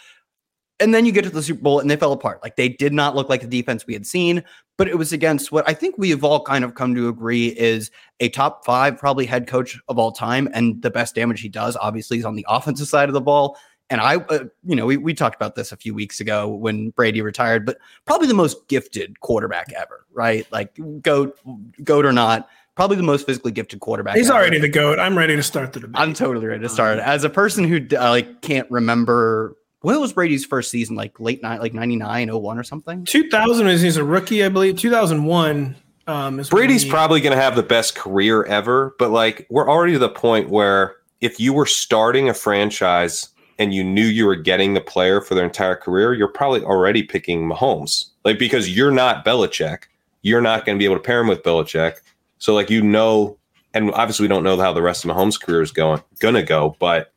And 0.78 0.92
then 0.92 1.06
you 1.06 1.12
get 1.12 1.24
to 1.24 1.30
the 1.30 1.42
Super 1.42 1.62
Bowl 1.62 1.80
and 1.80 1.90
they 1.90 1.96
fell 1.96 2.12
apart. 2.12 2.42
Like 2.42 2.56
they 2.56 2.68
did 2.68 2.92
not 2.92 3.16
look 3.16 3.30
like 3.30 3.40
the 3.40 3.46
defense 3.46 3.86
we 3.86 3.94
had 3.94 4.06
seen, 4.06 4.44
but 4.76 4.88
it 4.88 4.98
was 4.98 5.12
against 5.14 5.50
what 5.50 5.66
I 5.66 5.72
think 5.72 5.96
we 5.96 6.10
have 6.10 6.22
all 6.22 6.44
kind 6.44 6.64
of 6.64 6.74
come 6.74 6.94
to 6.94 7.08
agree 7.08 7.48
is 7.48 7.90
a 8.20 8.28
top 8.28 8.66
five, 8.66 8.98
probably 8.98 9.24
head 9.24 9.46
coach 9.46 9.80
of 9.88 9.98
all 9.98 10.12
time. 10.12 10.50
And 10.52 10.82
the 10.82 10.90
best 10.90 11.14
damage 11.14 11.40
he 11.40 11.48
does, 11.48 11.78
obviously, 11.80 12.18
is 12.18 12.26
on 12.26 12.34
the 12.34 12.44
offensive 12.48 12.88
side 12.88 13.08
of 13.08 13.14
the 13.14 13.22
ball. 13.22 13.56
And 13.88 14.00
I, 14.00 14.16
uh, 14.16 14.44
you 14.64 14.74
know, 14.74 14.86
we, 14.86 14.96
we 14.96 15.14
talked 15.14 15.36
about 15.36 15.54
this 15.54 15.70
a 15.70 15.76
few 15.76 15.94
weeks 15.94 16.20
ago 16.20 16.48
when 16.48 16.90
Brady 16.90 17.22
retired, 17.22 17.64
but 17.64 17.78
probably 18.04 18.26
the 18.26 18.34
most 18.34 18.66
gifted 18.68 19.20
quarterback 19.20 19.72
ever, 19.72 20.06
right? 20.12 20.46
Like 20.50 20.76
goat, 21.02 21.38
goat 21.84 22.04
or 22.04 22.12
not, 22.12 22.48
probably 22.74 22.96
the 22.96 23.04
most 23.04 23.26
physically 23.26 23.52
gifted 23.52 23.80
quarterback. 23.80 24.16
He's 24.16 24.28
ever. 24.28 24.38
already 24.38 24.58
the 24.58 24.68
GOAT. 24.68 24.98
I'm 24.98 25.16
ready 25.16 25.36
to 25.36 25.42
start 25.42 25.72
the 25.72 25.80
debate. 25.80 26.00
I'm 26.00 26.14
totally 26.14 26.46
ready 26.46 26.62
to 26.62 26.68
start. 26.68 26.98
As 26.98 27.22
a 27.22 27.30
person 27.30 27.64
who 27.64 27.86
uh, 27.96 28.10
like 28.10 28.42
can't 28.42 28.68
remember 28.70 29.56
when 29.82 30.00
was 30.00 30.12
Brady's 30.12 30.44
first 30.44 30.70
season, 30.70 30.96
like 30.96 31.20
late 31.20 31.42
night, 31.42 31.60
like 31.60 31.72
99, 31.72 32.28
01 32.28 32.58
or 32.58 32.64
something. 32.64 33.04
2000 33.04 33.68
is 33.68 33.82
he's 33.82 33.96
a 33.96 34.04
rookie, 34.04 34.42
I 34.42 34.48
believe. 34.48 34.78
2001 34.78 35.76
um, 36.08 36.40
is 36.40 36.48
Brady's 36.48 36.82
he- 36.82 36.90
probably 36.90 37.20
going 37.20 37.36
to 37.36 37.40
have 37.40 37.56
the 37.56 37.62
best 37.62 37.94
career 37.94 38.44
ever, 38.44 38.94
but 38.98 39.10
like 39.10 39.46
we're 39.50 39.68
already 39.68 39.92
to 39.92 39.98
the 39.98 40.08
point 40.08 40.50
where 40.50 40.96
if 41.20 41.40
you 41.40 41.52
were 41.52 41.66
starting 41.66 42.28
a 42.28 42.34
franchise 42.34 43.28
and 43.58 43.74
you 43.74 43.82
knew 43.82 44.04
you 44.04 44.26
were 44.26 44.36
getting 44.36 44.74
the 44.74 44.80
player 44.80 45.20
for 45.20 45.34
their 45.34 45.44
entire 45.44 45.76
career, 45.76 46.14
you're 46.14 46.28
probably 46.28 46.62
already 46.62 47.02
picking 47.02 47.48
Mahomes. 47.48 48.06
Like 48.24 48.38
because 48.38 48.74
you're 48.74 48.90
not 48.90 49.24
Belichick, 49.24 49.84
you're 50.22 50.40
not 50.40 50.64
going 50.64 50.76
to 50.76 50.78
be 50.78 50.84
able 50.84 50.96
to 50.96 51.02
pair 51.02 51.20
him 51.20 51.28
with 51.28 51.42
Belichick. 51.42 51.94
So 52.38 52.54
like 52.54 52.70
you 52.70 52.82
know, 52.82 53.38
and 53.74 53.90
obviously 53.92 54.24
we 54.24 54.28
don't 54.28 54.44
know 54.44 54.56
how 54.58 54.72
the 54.72 54.82
rest 54.82 55.04
of 55.04 55.10
Mahomes' 55.10 55.40
career 55.40 55.62
is 55.62 55.72
going 55.72 56.02
gonna 56.18 56.42
go, 56.42 56.76
but 56.78 57.12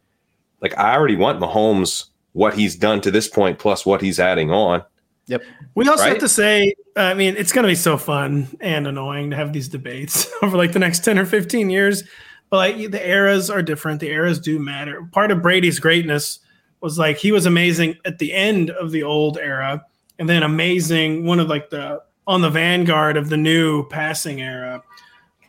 like 0.61 0.77
I 0.77 0.95
already 0.95 1.15
want 1.15 1.39
Mahomes 1.39 2.05
what 2.33 2.53
he's 2.53 2.75
done 2.75 3.01
to 3.01 3.11
this 3.11 3.27
point 3.27 3.59
plus 3.59 3.85
what 3.85 4.01
he's 4.01 4.19
adding 4.19 4.51
on. 4.51 4.83
Yep. 5.27 5.43
We 5.75 5.87
also 5.87 6.05
have 6.05 6.17
to 6.19 6.29
say, 6.29 6.73
I 6.95 7.13
mean, 7.13 7.35
it's 7.37 7.51
going 7.51 7.63
to 7.63 7.67
be 7.69 7.75
so 7.75 7.97
fun 7.97 8.47
and 8.61 8.87
annoying 8.87 9.29
to 9.29 9.35
have 9.35 9.53
these 9.53 9.67
debates 9.67 10.27
over 10.41 10.57
like 10.57 10.73
the 10.73 10.79
next 10.79 11.03
10 11.03 11.19
or 11.19 11.25
15 11.25 11.69
years. 11.69 12.03
But 12.49 12.57
like 12.57 12.91
the 12.91 13.07
eras 13.07 13.49
are 13.49 13.61
different. 13.61 13.99
The 13.99 14.09
eras 14.09 14.39
do 14.39 14.59
matter. 14.59 15.07
Part 15.11 15.31
of 15.31 15.41
Brady's 15.41 15.79
greatness 15.79 16.39
was 16.81 16.97
like 16.97 17.17
he 17.17 17.31
was 17.31 17.45
amazing 17.45 17.97
at 18.05 18.19
the 18.19 18.33
end 18.33 18.71
of 18.71 18.91
the 18.91 19.03
old 19.03 19.37
era 19.37 19.85
and 20.17 20.29
then 20.29 20.43
amazing 20.43 21.25
one 21.25 21.39
of 21.39 21.47
like 21.47 21.69
the 21.69 22.01
on 22.27 22.41
the 22.41 22.49
vanguard 22.49 23.17
of 23.17 23.29
the 23.29 23.37
new 23.37 23.87
passing 23.87 24.41
era. 24.41 24.83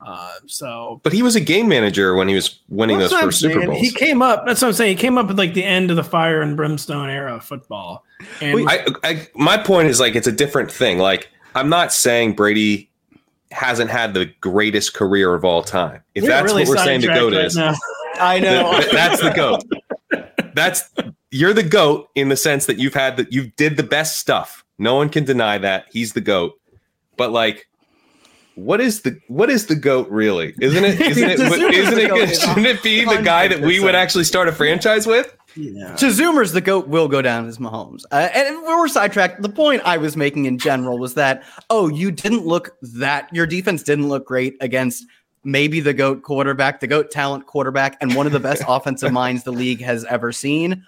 Uh, 0.05 0.33
so 0.47 1.01
But 1.03 1.13
he 1.13 1.23
was 1.23 1.37
a 1.37 1.41
game 1.41 1.69
manager 1.69 2.15
when 2.15 2.27
he 2.27 2.35
was 2.35 2.59
winning 2.71 2.99
those 2.99 3.13
first 3.13 3.41
Super. 3.41 3.67
Bowls. 3.67 3.79
He 3.79 3.91
came 3.91 4.23
up. 4.23 4.47
That's 4.47 4.63
what 4.63 4.69
I'm 4.69 4.75
saying. 4.75 4.97
He 4.97 5.01
came 5.01 5.19
up 5.19 5.29
at 5.29 5.37
like 5.37 5.53
the 5.53 5.65
end 5.65 5.91
of 5.91 5.97
the 5.97 6.05
fire 6.05 6.41
and 6.41 6.57
brimstone 6.57 7.11
era 7.11 7.37
of 7.37 7.45
football. 7.45 8.05
And 8.41 8.69
I, 8.69 8.87
I 9.05 9.29
my 9.35 9.59
point 9.59 9.89
is 9.89 10.01
like 10.01 10.15
it's 10.15 10.27
a 10.27 10.33
different 10.33 10.71
thing. 10.71 10.99
Like 10.99 11.29
I'm 11.55 11.69
not 11.69 11.93
saying 11.93 12.35
Brady 12.35 12.90
hasn't 13.51 13.91
had 13.91 14.15
the 14.15 14.27
greatest 14.41 14.95
career 14.95 15.35
of 15.35 15.45
all 15.45 15.63
time. 15.63 16.03
If 16.15 16.23
we're 16.23 16.29
that's 16.29 16.45
really 16.45 16.63
what 16.63 16.71
we're 16.71 16.85
saying 16.85 17.01
the 17.01 17.09
sidetracked 17.09 17.21
goat 17.21 17.37
right 17.37 17.45
is, 17.47 17.57
now. 17.57 17.75
I 18.21 18.41
th- 18.41 18.77
th- 18.77 18.93
that's 18.93 19.23
the 19.23 19.31
goat. 19.31 19.65
That's 20.55 20.91
you're 21.31 21.53
the 21.53 21.63
goat 21.63 22.11
in 22.15 22.29
the 22.29 22.37
sense 22.37 22.67
that 22.67 22.79
you've 22.79 22.95
had 22.95 23.17
that 23.17 23.33
you 23.33 23.51
did 23.57 23.77
the 23.77 23.83
best 23.83 24.19
stuff. 24.19 24.65
No 24.79 24.95
one 24.95 25.09
can 25.09 25.25
deny 25.25 25.59
that 25.59 25.87
he's 25.91 26.13
the 26.13 26.21
goat. 26.21 26.59
But 27.17 27.33
like, 27.33 27.69
what 28.55 28.81
is 28.81 29.03
the 29.03 29.19
what 29.29 29.51
is 29.51 29.67
the 29.67 29.75
goat 29.75 30.09
really? 30.11 30.55
Isn't 30.61 30.85
it? 30.85 31.01
Isn't 31.01 31.31
it? 31.31 31.39
The 31.41 31.45
Zoomer's 31.45 31.75
isn't 31.75 31.99
it? 31.99 32.09
goat. 32.09 32.29
Shouldn't 32.41 32.67
it 32.67 32.83
be 32.83 33.05
the 33.05 33.23
guy 33.23 33.49
that 33.49 33.61
we 33.61 33.81
would 33.81 33.95
actually 33.95 34.25
start 34.25 34.49
a 34.49 34.53
franchise 34.53 35.07
with? 35.07 35.37
Yeah. 35.57 35.97
to 35.97 36.07
Zoomers, 36.07 36.53
the 36.53 36.61
goat 36.61 36.87
will 36.87 37.09
go 37.09 37.23
down 37.23 37.49
as 37.49 37.59
Mahomes. 37.59 38.05
Uh, 38.13 38.29
and 38.33 38.57
we 38.59 38.69
we're 38.69 38.87
sidetracked. 38.87 39.43
The 39.43 39.49
point 39.49 39.83
I 39.85 39.97
was 39.97 40.17
making 40.17 40.45
in 40.45 40.59
general 40.59 40.99
was 40.99 41.15
that 41.15 41.43
oh, 41.71 41.89
you 41.89 42.11
didn't 42.11 42.47
look 42.47 42.77
that 42.83 43.29
your 43.33 43.47
defense 43.47 43.83
didn't 43.83 44.09
look 44.09 44.27
great 44.27 44.57
against 44.61 45.05
maybe 45.45 45.81
the 45.81 45.95
goat 45.95 46.23
quarterback, 46.23 46.81
the 46.81 46.87
goat 46.87 47.11
talent 47.11 47.47
quarterback, 47.47 47.97
and 48.01 48.15
one 48.15 48.27
of 48.27 48.33
the 48.33 48.41
best 48.41 48.63
offensive 48.69 49.13
minds 49.13 49.45
the 49.45 49.53
league 49.53 49.81
has 49.81 50.05
ever 50.05 50.33
seen. 50.33 50.85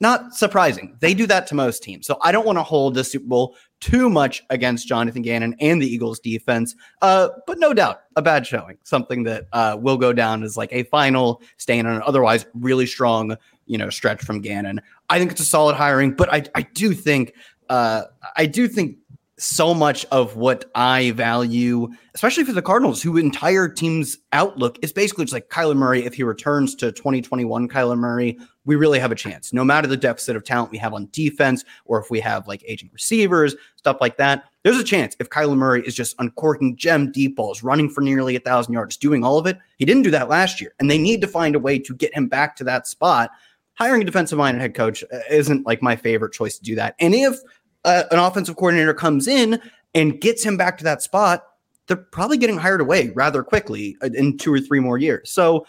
Not 0.00 0.34
surprising. 0.34 0.96
They 1.00 1.12
do 1.12 1.26
that 1.26 1.46
to 1.48 1.54
most 1.56 1.82
teams. 1.82 2.06
So 2.06 2.18
I 2.22 2.30
don't 2.30 2.46
want 2.46 2.58
to 2.58 2.62
hold 2.62 2.94
the 2.94 3.02
Super 3.02 3.26
Bowl 3.26 3.56
too 3.80 4.08
much 4.08 4.44
against 4.50 4.86
Jonathan 4.86 5.22
Gannon 5.22 5.56
and 5.60 5.82
the 5.82 5.86
Eagles 5.86 6.20
defense. 6.20 6.74
Uh, 7.02 7.28
but 7.46 7.58
no 7.58 7.74
doubt, 7.74 8.02
a 8.16 8.22
bad 8.22 8.46
showing. 8.46 8.78
Something 8.84 9.24
that 9.24 9.46
uh, 9.52 9.76
will 9.80 9.96
go 9.96 10.12
down 10.12 10.42
as 10.44 10.56
like 10.56 10.72
a 10.72 10.84
final 10.84 11.42
stain 11.56 11.86
on 11.86 11.96
an 11.96 12.02
otherwise 12.06 12.46
really 12.54 12.86
strong, 12.86 13.36
you 13.66 13.76
know, 13.76 13.90
stretch 13.90 14.22
from 14.22 14.40
Gannon. 14.40 14.80
I 15.10 15.18
think 15.18 15.32
it's 15.32 15.40
a 15.40 15.44
solid 15.44 15.74
hiring, 15.74 16.12
but 16.12 16.32
I, 16.32 16.44
I 16.54 16.62
do 16.62 16.94
think 16.94 17.34
uh, 17.68 18.04
I 18.36 18.46
do 18.46 18.68
think 18.68 18.98
so 19.38 19.72
much 19.72 20.04
of 20.06 20.36
what 20.36 20.64
I 20.74 21.12
value, 21.12 21.88
especially 22.14 22.44
for 22.44 22.52
the 22.52 22.62
Cardinals, 22.62 23.02
who 23.02 23.16
entire 23.16 23.68
team's 23.68 24.18
outlook 24.32 24.78
is 24.82 24.92
basically 24.92 25.24
just 25.24 25.32
like 25.32 25.48
Kyler 25.48 25.76
Murray. 25.76 26.04
If 26.04 26.14
he 26.14 26.24
returns 26.24 26.74
to 26.76 26.90
2021, 26.90 27.68
Kyler 27.68 27.96
Murray, 27.96 28.36
we 28.68 28.76
really 28.76 28.98
have 28.98 29.10
a 29.10 29.14
chance. 29.14 29.54
No 29.54 29.64
matter 29.64 29.88
the 29.88 29.96
deficit 29.96 30.36
of 30.36 30.44
talent 30.44 30.70
we 30.70 30.76
have 30.76 30.92
on 30.92 31.08
defense, 31.10 31.64
or 31.86 31.98
if 31.98 32.10
we 32.10 32.20
have 32.20 32.46
like 32.46 32.62
aging 32.66 32.90
receivers, 32.92 33.56
stuff 33.76 33.96
like 33.98 34.18
that, 34.18 34.44
there's 34.62 34.76
a 34.76 34.84
chance 34.84 35.16
if 35.18 35.30
Kyler 35.30 35.56
Murray 35.56 35.82
is 35.86 35.94
just 35.94 36.14
uncorking 36.18 36.76
gem 36.76 37.10
deep 37.10 37.34
balls, 37.34 37.62
running 37.62 37.88
for 37.88 38.02
nearly 38.02 38.36
a 38.36 38.40
thousand 38.40 38.74
yards, 38.74 38.98
doing 38.98 39.24
all 39.24 39.38
of 39.38 39.46
it. 39.46 39.56
He 39.78 39.86
didn't 39.86 40.02
do 40.02 40.10
that 40.10 40.28
last 40.28 40.60
year, 40.60 40.74
and 40.78 40.90
they 40.90 40.98
need 40.98 41.22
to 41.22 41.26
find 41.26 41.56
a 41.56 41.58
way 41.58 41.78
to 41.78 41.94
get 41.94 42.14
him 42.14 42.28
back 42.28 42.56
to 42.56 42.64
that 42.64 42.86
spot. 42.86 43.30
Hiring 43.72 44.02
a 44.02 44.04
defensive 44.04 44.36
minded 44.36 44.60
head 44.60 44.74
coach 44.74 45.02
uh, 45.02 45.20
isn't 45.30 45.66
like 45.66 45.80
my 45.80 45.96
favorite 45.96 46.34
choice 46.34 46.58
to 46.58 46.62
do 46.62 46.74
that. 46.74 46.94
And 47.00 47.14
if 47.14 47.38
uh, 47.86 48.02
an 48.10 48.18
offensive 48.18 48.56
coordinator 48.56 48.92
comes 48.92 49.26
in 49.28 49.62
and 49.94 50.20
gets 50.20 50.44
him 50.44 50.58
back 50.58 50.76
to 50.76 50.84
that 50.84 51.00
spot, 51.00 51.42
they're 51.86 51.96
probably 51.96 52.36
getting 52.36 52.58
hired 52.58 52.82
away 52.82 53.12
rather 53.14 53.42
quickly 53.42 53.96
uh, 54.02 54.10
in 54.12 54.36
two 54.36 54.52
or 54.52 54.60
three 54.60 54.80
more 54.80 54.98
years. 54.98 55.30
So 55.30 55.64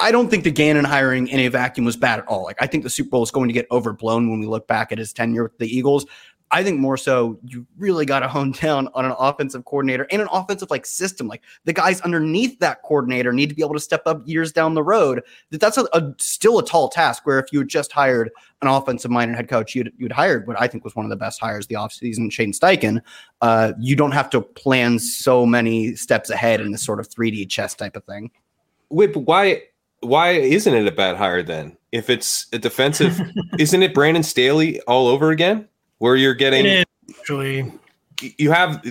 I 0.00 0.10
don't 0.10 0.30
think 0.30 0.44
the 0.44 0.50
Gannon 0.50 0.84
hiring 0.84 1.28
in 1.28 1.40
a 1.40 1.48
vacuum 1.48 1.84
was 1.84 1.96
bad 1.96 2.18
at 2.18 2.26
all. 2.26 2.44
Like 2.44 2.56
I 2.60 2.66
think 2.66 2.82
the 2.82 2.90
Super 2.90 3.10
Bowl 3.10 3.22
is 3.22 3.30
going 3.30 3.48
to 3.48 3.52
get 3.52 3.66
overblown 3.70 4.30
when 4.30 4.40
we 4.40 4.46
look 4.46 4.66
back 4.66 4.92
at 4.92 4.98
his 4.98 5.12
tenure 5.12 5.44
with 5.44 5.58
the 5.58 5.66
Eagles. 5.66 6.06
I 6.52 6.62
think 6.62 6.78
more 6.78 6.96
so 6.96 7.38
you 7.44 7.66
really 7.76 8.06
got 8.06 8.20
to 8.20 8.28
hone 8.36 8.52
down 8.52 8.88
on 8.94 9.04
an 9.04 9.14
offensive 9.18 9.64
coordinator 9.64 10.06
and 10.10 10.22
an 10.22 10.28
offensive 10.30 10.70
like 10.70 10.86
system. 10.86 11.26
Like 11.26 11.42
the 11.64 11.72
guys 11.72 12.00
underneath 12.02 12.58
that 12.60 12.82
coordinator 12.82 13.32
need 13.32 13.48
to 13.48 13.54
be 13.54 13.62
able 13.62 13.74
to 13.74 13.80
step 13.80 14.02
up 14.06 14.22
years 14.24 14.52
down 14.52 14.74
the 14.74 14.82
road. 14.82 15.22
That 15.50 15.60
that's 15.60 15.76
a, 15.76 15.86
a 15.92 16.14
still 16.18 16.58
a 16.58 16.64
tall 16.64 16.88
task. 16.88 17.26
Where 17.26 17.38
if 17.38 17.52
you 17.52 17.58
had 17.58 17.68
just 17.68 17.92
hired 17.92 18.30
an 18.62 18.68
offensive 18.68 19.10
minded 19.10 19.36
head 19.36 19.48
coach, 19.48 19.74
you'd 19.74 19.92
you'd 19.98 20.12
hired 20.12 20.46
what 20.46 20.60
I 20.60 20.68
think 20.68 20.84
was 20.84 20.94
one 20.94 21.04
of 21.04 21.10
the 21.10 21.16
best 21.16 21.40
hires 21.40 21.66
the 21.66 21.74
offseason, 21.74 22.30
Shane 22.30 22.52
Steichen. 22.52 23.00
Uh, 23.40 23.72
you 23.78 23.96
don't 23.96 24.12
have 24.12 24.30
to 24.30 24.40
plan 24.40 24.98
so 24.98 25.44
many 25.44 25.96
steps 25.96 26.30
ahead 26.30 26.60
in 26.60 26.70
this 26.70 26.84
sort 26.84 27.00
of 27.00 27.08
3D 27.08 27.48
chess 27.50 27.74
type 27.74 27.96
of 27.96 28.04
thing. 28.04 28.30
Wait, 28.90 29.12
but 29.12 29.20
why 29.20 29.62
why 30.00 30.30
isn't 30.30 30.74
it 30.74 30.86
a 30.86 30.92
bad 30.92 31.16
hire 31.16 31.42
then? 31.42 31.76
If 31.92 32.10
it's 32.10 32.46
a 32.52 32.58
defensive, 32.58 33.20
isn't 33.58 33.82
it 33.82 33.94
Brandon 33.94 34.22
Staley 34.22 34.80
all 34.82 35.08
over 35.08 35.30
again? 35.30 35.68
where 35.98 36.16
you're 36.16 36.34
getting 36.34 36.84
actually 37.08 37.72
you 38.20 38.50
have 38.50 38.84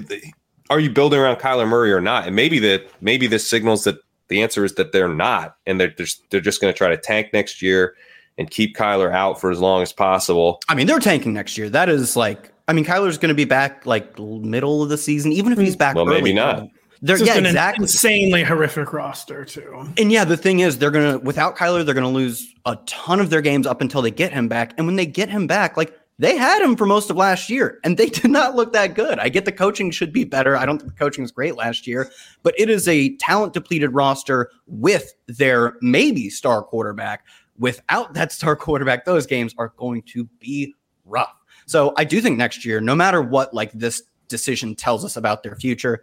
are 0.69 0.79
you 0.79 0.89
building 0.89 1.19
around 1.19 1.37
Kyler 1.37 1.67
Murray 1.67 1.91
or 1.91 2.01
not? 2.01 2.27
And 2.27 2.35
maybe 2.35 2.59
that 2.59 2.89
maybe 3.01 3.27
this 3.27 3.47
signals 3.47 3.83
that 3.83 3.97
the 4.27 4.41
answer 4.41 4.65
is 4.65 4.73
that 4.75 4.91
they're 4.91 5.07
not, 5.07 5.57
and 5.67 5.79
they're 5.79 5.89
just 5.89 6.23
they're 6.29 6.41
just 6.41 6.61
going 6.61 6.73
to 6.73 6.77
try 6.77 6.89
to 6.89 6.97
tank 6.97 7.31
next 7.33 7.61
year 7.61 7.95
and 8.37 8.49
keep 8.49 8.75
Kyler 8.75 9.13
out 9.13 9.39
for 9.39 9.51
as 9.51 9.59
long 9.59 9.81
as 9.81 9.93
possible. 9.93 10.59
I 10.67 10.75
mean, 10.75 10.87
they're 10.87 10.99
tanking 10.99 11.33
next 11.33 11.57
year. 11.57 11.69
That 11.69 11.87
is 11.87 12.17
like, 12.17 12.51
I 12.67 12.73
mean, 12.73 12.83
Kyler's 12.83 13.17
going 13.17 13.29
to 13.29 13.35
be 13.35 13.45
back 13.45 13.85
like 13.85 14.17
middle 14.19 14.83
of 14.83 14.89
the 14.89 14.97
season, 14.97 15.31
even 15.31 15.53
if 15.53 15.59
he's 15.59 15.73
mm-hmm. 15.73 15.77
back. 15.77 15.95
Well, 15.95 16.07
early, 16.07 16.21
maybe 16.21 16.33
not. 16.33 16.67
They're 17.05 17.23
yeah, 17.23 17.37
exactly. 17.37 17.83
insanely 17.83 18.43
horrific 18.43 18.91
roster 18.91 19.45
too. 19.45 19.87
And 19.95 20.11
yeah, 20.11 20.25
the 20.25 20.35
thing 20.35 20.61
is, 20.61 20.79
they're 20.79 20.89
gonna 20.89 21.19
without 21.19 21.55
Kyler, 21.55 21.85
they're 21.85 21.93
gonna 21.93 22.09
lose 22.09 22.51
a 22.65 22.77
ton 22.87 23.19
of 23.19 23.29
their 23.29 23.41
games 23.41 23.67
up 23.67 23.79
until 23.79 24.01
they 24.01 24.09
get 24.09 24.33
him 24.33 24.47
back. 24.47 24.73
And 24.77 24.87
when 24.87 24.95
they 24.95 25.05
get 25.05 25.29
him 25.29 25.45
back, 25.45 25.77
like 25.77 25.95
they 26.17 26.35
had 26.35 26.63
him 26.63 26.75
for 26.75 26.87
most 26.87 27.11
of 27.11 27.15
last 27.15 27.47
year 27.47 27.79
and 27.83 27.95
they 27.95 28.09
did 28.09 28.31
not 28.31 28.55
look 28.55 28.73
that 28.73 28.95
good. 28.95 29.19
I 29.19 29.29
get 29.29 29.45
the 29.45 29.51
coaching 29.51 29.91
should 29.91 30.11
be 30.11 30.23
better. 30.23 30.57
I 30.57 30.65
don't 30.65 30.79
think 30.79 30.93
the 30.93 30.97
coaching 30.97 31.21
was 31.21 31.31
great 31.31 31.55
last 31.55 31.85
year, 31.85 32.09
but 32.41 32.59
it 32.59 32.71
is 32.71 32.87
a 32.87 33.15
talent 33.17 33.53
depleted 33.53 33.93
roster 33.93 34.49
with 34.65 35.13
their 35.27 35.77
maybe 35.81 36.31
star 36.31 36.63
quarterback. 36.63 37.23
Without 37.59 38.15
that 38.15 38.31
star 38.31 38.55
quarterback, 38.55 39.05
those 39.05 39.27
games 39.27 39.53
are 39.59 39.73
going 39.77 40.01
to 40.07 40.25
be 40.39 40.73
rough. 41.05 41.35
So 41.67 41.93
I 41.97 42.03
do 42.03 42.19
think 42.19 42.39
next 42.39 42.65
year, 42.65 42.81
no 42.81 42.95
matter 42.95 43.21
what 43.21 43.53
like 43.53 43.71
this 43.73 44.01
decision 44.27 44.73
tells 44.73 45.05
us 45.05 45.17
about 45.17 45.43
their 45.43 45.55
future, 45.55 46.01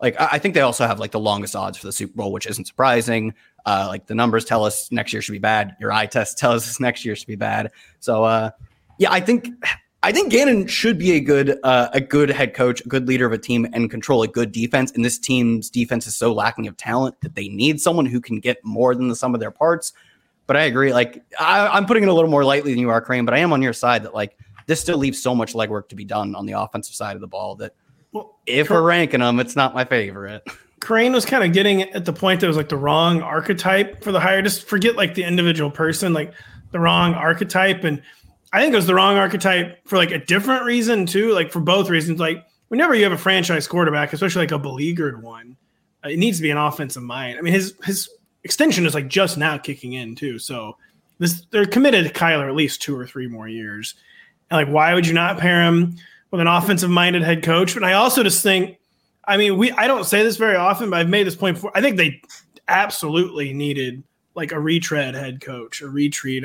like 0.00 0.14
I 0.20 0.38
think 0.38 0.54
they 0.54 0.60
also 0.60 0.86
have 0.86 0.98
like 1.00 1.12
the 1.12 1.20
longest 1.20 1.56
odds 1.56 1.78
for 1.78 1.86
the 1.86 1.92
Super 1.92 2.14
Bowl, 2.14 2.32
which 2.32 2.46
isn't 2.46 2.66
surprising. 2.66 3.34
Uh, 3.64 3.86
like 3.88 4.06
the 4.06 4.14
numbers 4.14 4.44
tell 4.44 4.64
us 4.64 4.92
next 4.92 5.12
year 5.12 5.22
should 5.22 5.32
be 5.32 5.38
bad. 5.38 5.76
Your 5.80 5.92
eye 5.92 6.06
test 6.06 6.38
tells 6.38 6.68
us 6.68 6.80
next 6.80 7.04
year 7.04 7.16
should 7.16 7.26
be 7.26 7.36
bad. 7.36 7.72
So 8.00 8.24
uh, 8.24 8.50
yeah, 8.98 9.12
I 9.12 9.20
think 9.20 9.48
I 10.02 10.12
think 10.12 10.30
Gannon 10.30 10.66
should 10.66 10.98
be 10.98 11.12
a 11.12 11.20
good 11.20 11.58
uh, 11.62 11.88
a 11.92 12.00
good 12.00 12.30
head 12.30 12.54
coach, 12.54 12.84
a 12.84 12.88
good 12.88 13.08
leader 13.08 13.26
of 13.26 13.32
a 13.32 13.38
team, 13.38 13.66
and 13.72 13.90
control 13.90 14.22
a 14.22 14.28
good 14.28 14.52
defense. 14.52 14.92
And 14.92 15.04
this 15.04 15.18
team's 15.18 15.70
defense 15.70 16.06
is 16.06 16.14
so 16.14 16.32
lacking 16.32 16.66
of 16.66 16.76
talent 16.76 17.20
that 17.22 17.34
they 17.34 17.48
need 17.48 17.80
someone 17.80 18.06
who 18.06 18.20
can 18.20 18.38
get 18.38 18.58
more 18.64 18.94
than 18.94 19.08
the 19.08 19.16
sum 19.16 19.34
of 19.34 19.40
their 19.40 19.50
parts. 19.50 19.92
But 20.46 20.56
I 20.56 20.62
agree. 20.62 20.92
Like 20.92 21.24
I, 21.40 21.76
am 21.76 21.86
putting 21.86 22.02
it 22.02 22.08
a 22.08 22.12
little 22.12 22.30
more 22.30 22.44
lightly 22.44 22.72
than 22.72 22.80
you 22.80 22.90
are, 22.90 23.04
Kerrane. 23.04 23.24
But 23.24 23.34
I 23.34 23.38
am 23.38 23.52
on 23.52 23.62
your 23.62 23.72
side 23.72 24.04
that 24.04 24.14
like 24.14 24.36
this 24.66 24.80
still 24.80 24.98
leaves 24.98 25.20
so 25.20 25.34
much 25.34 25.54
legwork 25.54 25.88
to 25.88 25.96
be 25.96 26.04
done 26.04 26.34
on 26.36 26.46
the 26.46 26.52
offensive 26.52 26.94
side 26.94 27.16
of 27.16 27.20
the 27.20 27.26
ball 27.26 27.56
that 27.56 27.72
well, 28.12 28.38
if 28.46 28.70
we're 28.70 28.82
ranking 28.82 29.20
them, 29.20 29.40
it's 29.40 29.56
not 29.56 29.74
my 29.74 29.84
favorite. 29.84 30.46
Kerrane 30.80 31.12
was 31.12 31.24
kind 31.24 31.42
of 31.42 31.52
getting 31.52 31.82
at 31.82 32.04
the 32.04 32.12
point 32.12 32.40
that 32.40 32.46
was 32.46 32.56
like 32.56 32.68
the 32.68 32.76
wrong 32.76 33.22
archetype 33.22 34.04
for 34.04 34.12
the 34.12 34.20
hire. 34.20 34.42
Just 34.42 34.68
forget 34.68 34.94
like 34.94 35.14
the 35.14 35.24
individual 35.24 35.70
person, 35.70 36.12
like 36.12 36.32
the 36.70 36.78
wrong 36.78 37.14
archetype 37.14 37.82
and 37.82 38.02
I 38.52 38.60
think 38.60 38.72
it 38.72 38.76
was 38.76 38.86
the 38.86 38.94
wrong 38.94 39.16
archetype 39.16 39.86
for 39.86 39.96
like 39.96 40.10
a 40.10 40.18
different 40.18 40.64
reason 40.64 41.06
too. 41.06 41.32
Like 41.32 41.50
for 41.50 41.60
both 41.60 41.90
reasons. 41.90 42.20
Like 42.20 42.44
whenever 42.68 42.94
you 42.94 43.04
have 43.04 43.12
a 43.12 43.18
franchise 43.18 43.66
quarterback, 43.66 44.12
especially 44.12 44.42
like 44.42 44.52
a 44.52 44.58
beleaguered 44.58 45.22
one, 45.22 45.56
uh, 46.04 46.08
it 46.08 46.18
needs 46.18 46.38
to 46.38 46.42
be 46.42 46.50
an 46.50 46.56
offensive 46.56 47.02
mind. 47.02 47.38
I 47.38 47.42
mean, 47.42 47.52
his 47.52 47.74
his 47.84 48.08
extension 48.44 48.86
is 48.86 48.94
like 48.94 49.08
just 49.08 49.36
now 49.36 49.58
kicking 49.58 49.94
in 49.94 50.14
too. 50.14 50.38
So 50.38 50.76
this 51.18 51.44
they're 51.50 51.66
committed 51.66 52.06
to 52.06 52.12
Kyler 52.12 52.48
at 52.48 52.54
least 52.54 52.82
two 52.82 52.96
or 52.96 53.06
three 53.06 53.26
more 53.26 53.48
years. 53.48 53.94
And 54.50 54.64
like, 54.64 54.72
why 54.72 54.94
would 54.94 55.06
you 55.06 55.14
not 55.14 55.38
pair 55.38 55.62
him 55.62 55.96
with 56.30 56.40
an 56.40 56.46
offensive 56.46 56.90
minded 56.90 57.22
head 57.22 57.42
coach? 57.42 57.74
But 57.74 57.84
I 57.84 57.94
also 57.94 58.22
just 58.22 58.42
think, 58.42 58.78
I 59.24 59.36
mean, 59.36 59.56
we 59.56 59.72
I 59.72 59.86
don't 59.86 60.04
say 60.04 60.22
this 60.22 60.36
very 60.36 60.56
often, 60.56 60.90
but 60.90 61.00
I've 61.00 61.08
made 61.08 61.26
this 61.26 61.36
point 61.36 61.56
before. 61.56 61.72
I 61.74 61.80
think 61.80 61.96
they 61.96 62.20
absolutely 62.68 63.52
needed 63.52 64.02
like 64.34 64.52
a 64.52 64.60
retread 64.60 65.14
head 65.14 65.40
coach, 65.40 65.80
a 65.80 65.88
retread. 65.88 66.44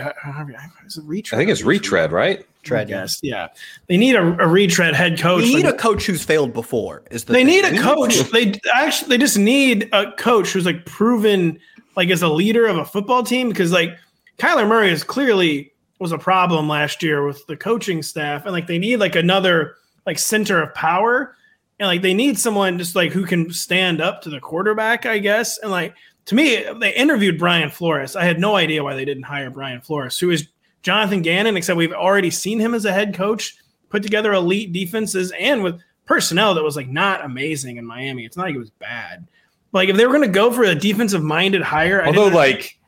Is 0.86 0.98
it 0.98 1.04
retread? 1.04 1.38
I 1.38 1.42
think 1.42 1.52
it's 1.52 1.64
retread, 1.64 2.12
right? 2.12 2.46
Tread, 2.64 2.90
yes, 2.90 3.20
yeah. 3.24 3.48
They 3.88 3.98
need 3.98 4.16
a, 4.16 4.22
a 4.22 4.48
retread 4.48 4.94
head 4.94 5.20
coach. 5.20 5.44
They 5.44 5.56
need 5.56 5.66
like, 5.66 5.74
a 5.74 5.78
coach 5.78 6.06
who's 6.06 6.24
failed 6.24 6.54
before. 6.54 7.04
Is 7.12 7.26
the 7.26 7.34
they 7.34 7.40
thing. 7.40 7.48
need 7.48 7.66
a 7.66 7.82
coach? 7.82 8.20
they 8.32 8.54
actually 8.74 9.10
they 9.10 9.18
just 9.18 9.38
need 9.38 9.90
a 9.94 10.12
coach 10.14 10.50
who's 10.52 10.66
like 10.66 10.86
proven 10.86 11.60
like 11.98 12.10
as 12.10 12.22
a 12.22 12.30
leader 12.30 12.68
of 12.68 12.78
a 12.78 12.86
football 12.86 13.24
team 13.24 13.50
because 13.50 13.72
like 13.72 13.98
Kyler 14.38 14.68
Murray 14.68 14.92
is 14.92 15.04
clearly 15.04 15.71
was 16.01 16.12
a 16.12 16.17
problem 16.17 16.67
last 16.67 17.03
year 17.03 17.24
with 17.24 17.46
the 17.46 17.55
coaching 17.55 18.01
staff 18.01 18.46
and 18.46 18.53
like 18.53 18.65
they 18.65 18.79
need 18.79 18.98
like 18.98 19.15
another 19.15 19.75
like 20.08 20.17
center 20.17 20.60
of 20.60 20.74
power 20.74 21.36
and 21.79 21.88
like 21.88 22.01
they 22.01 22.15
need 22.15 22.39
someone 22.39 22.79
just 22.79 22.96
like 22.96 23.12
who 23.12 23.24
can 23.24 23.51
stand 23.51 24.01
up 24.01 24.24
to 24.24 24.29
the 24.29 24.39
quarterback, 24.39 25.05
I 25.05 25.20
guess, 25.20 25.60
and 25.60 25.70
like 25.70 25.93
to 26.25 26.36
me, 26.36 26.65
they 26.79 26.93
interviewed 26.93 27.38
Brian 27.38 27.70
Flores. 27.70 28.15
I 28.15 28.24
had 28.24 28.39
no 28.39 28.55
idea 28.55 28.84
why 28.84 28.96
they 28.96 29.05
didn't 29.05 29.24
hire 29.24 29.51
Brian 29.51 29.81
Flores, 29.81 30.17
who 30.17 30.31
is 30.31 30.48
Jonathan 30.81 31.22
Gannon, 31.22 31.55
except 31.55 31.77
we've 31.77 31.93
already 31.93 32.31
seen 32.31 32.60
him 32.60 32.74
as 32.74 32.86
a 32.86 32.93
head 32.93 33.13
coach 33.13 33.55
put 33.89 34.01
together 34.01 34.34
elite 34.34 34.74
defenses 34.74 35.31
and 35.39 35.62
with 35.62 35.79
personnel 36.05 36.55
that 36.55 36.63
was 36.63 36.75
like 36.75 36.89
not 36.89 37.24
amazing 37.24 37.77
in 37.77 37.86
Miami. 37.86 38.25
It's 38.25 38.38
not 38.38 38.48
like 38.48 38.55
it 38.55 38.60
was 38.60 38.72
bad. 38.72 39.27
Like 39.72 39.89
if 39.89 39.98
they 39.98 40.05
were 40.05 40.13
going 40.13 40.27
to 40.27 40.34
go 40.34 40.51
for 40.51 40.63
a 40.63 40.74
defensive 40.74 41.22
minded 41.22 41.62
hire, 41.62 42.03
although 42.03 42.27
like, 42.27 42.79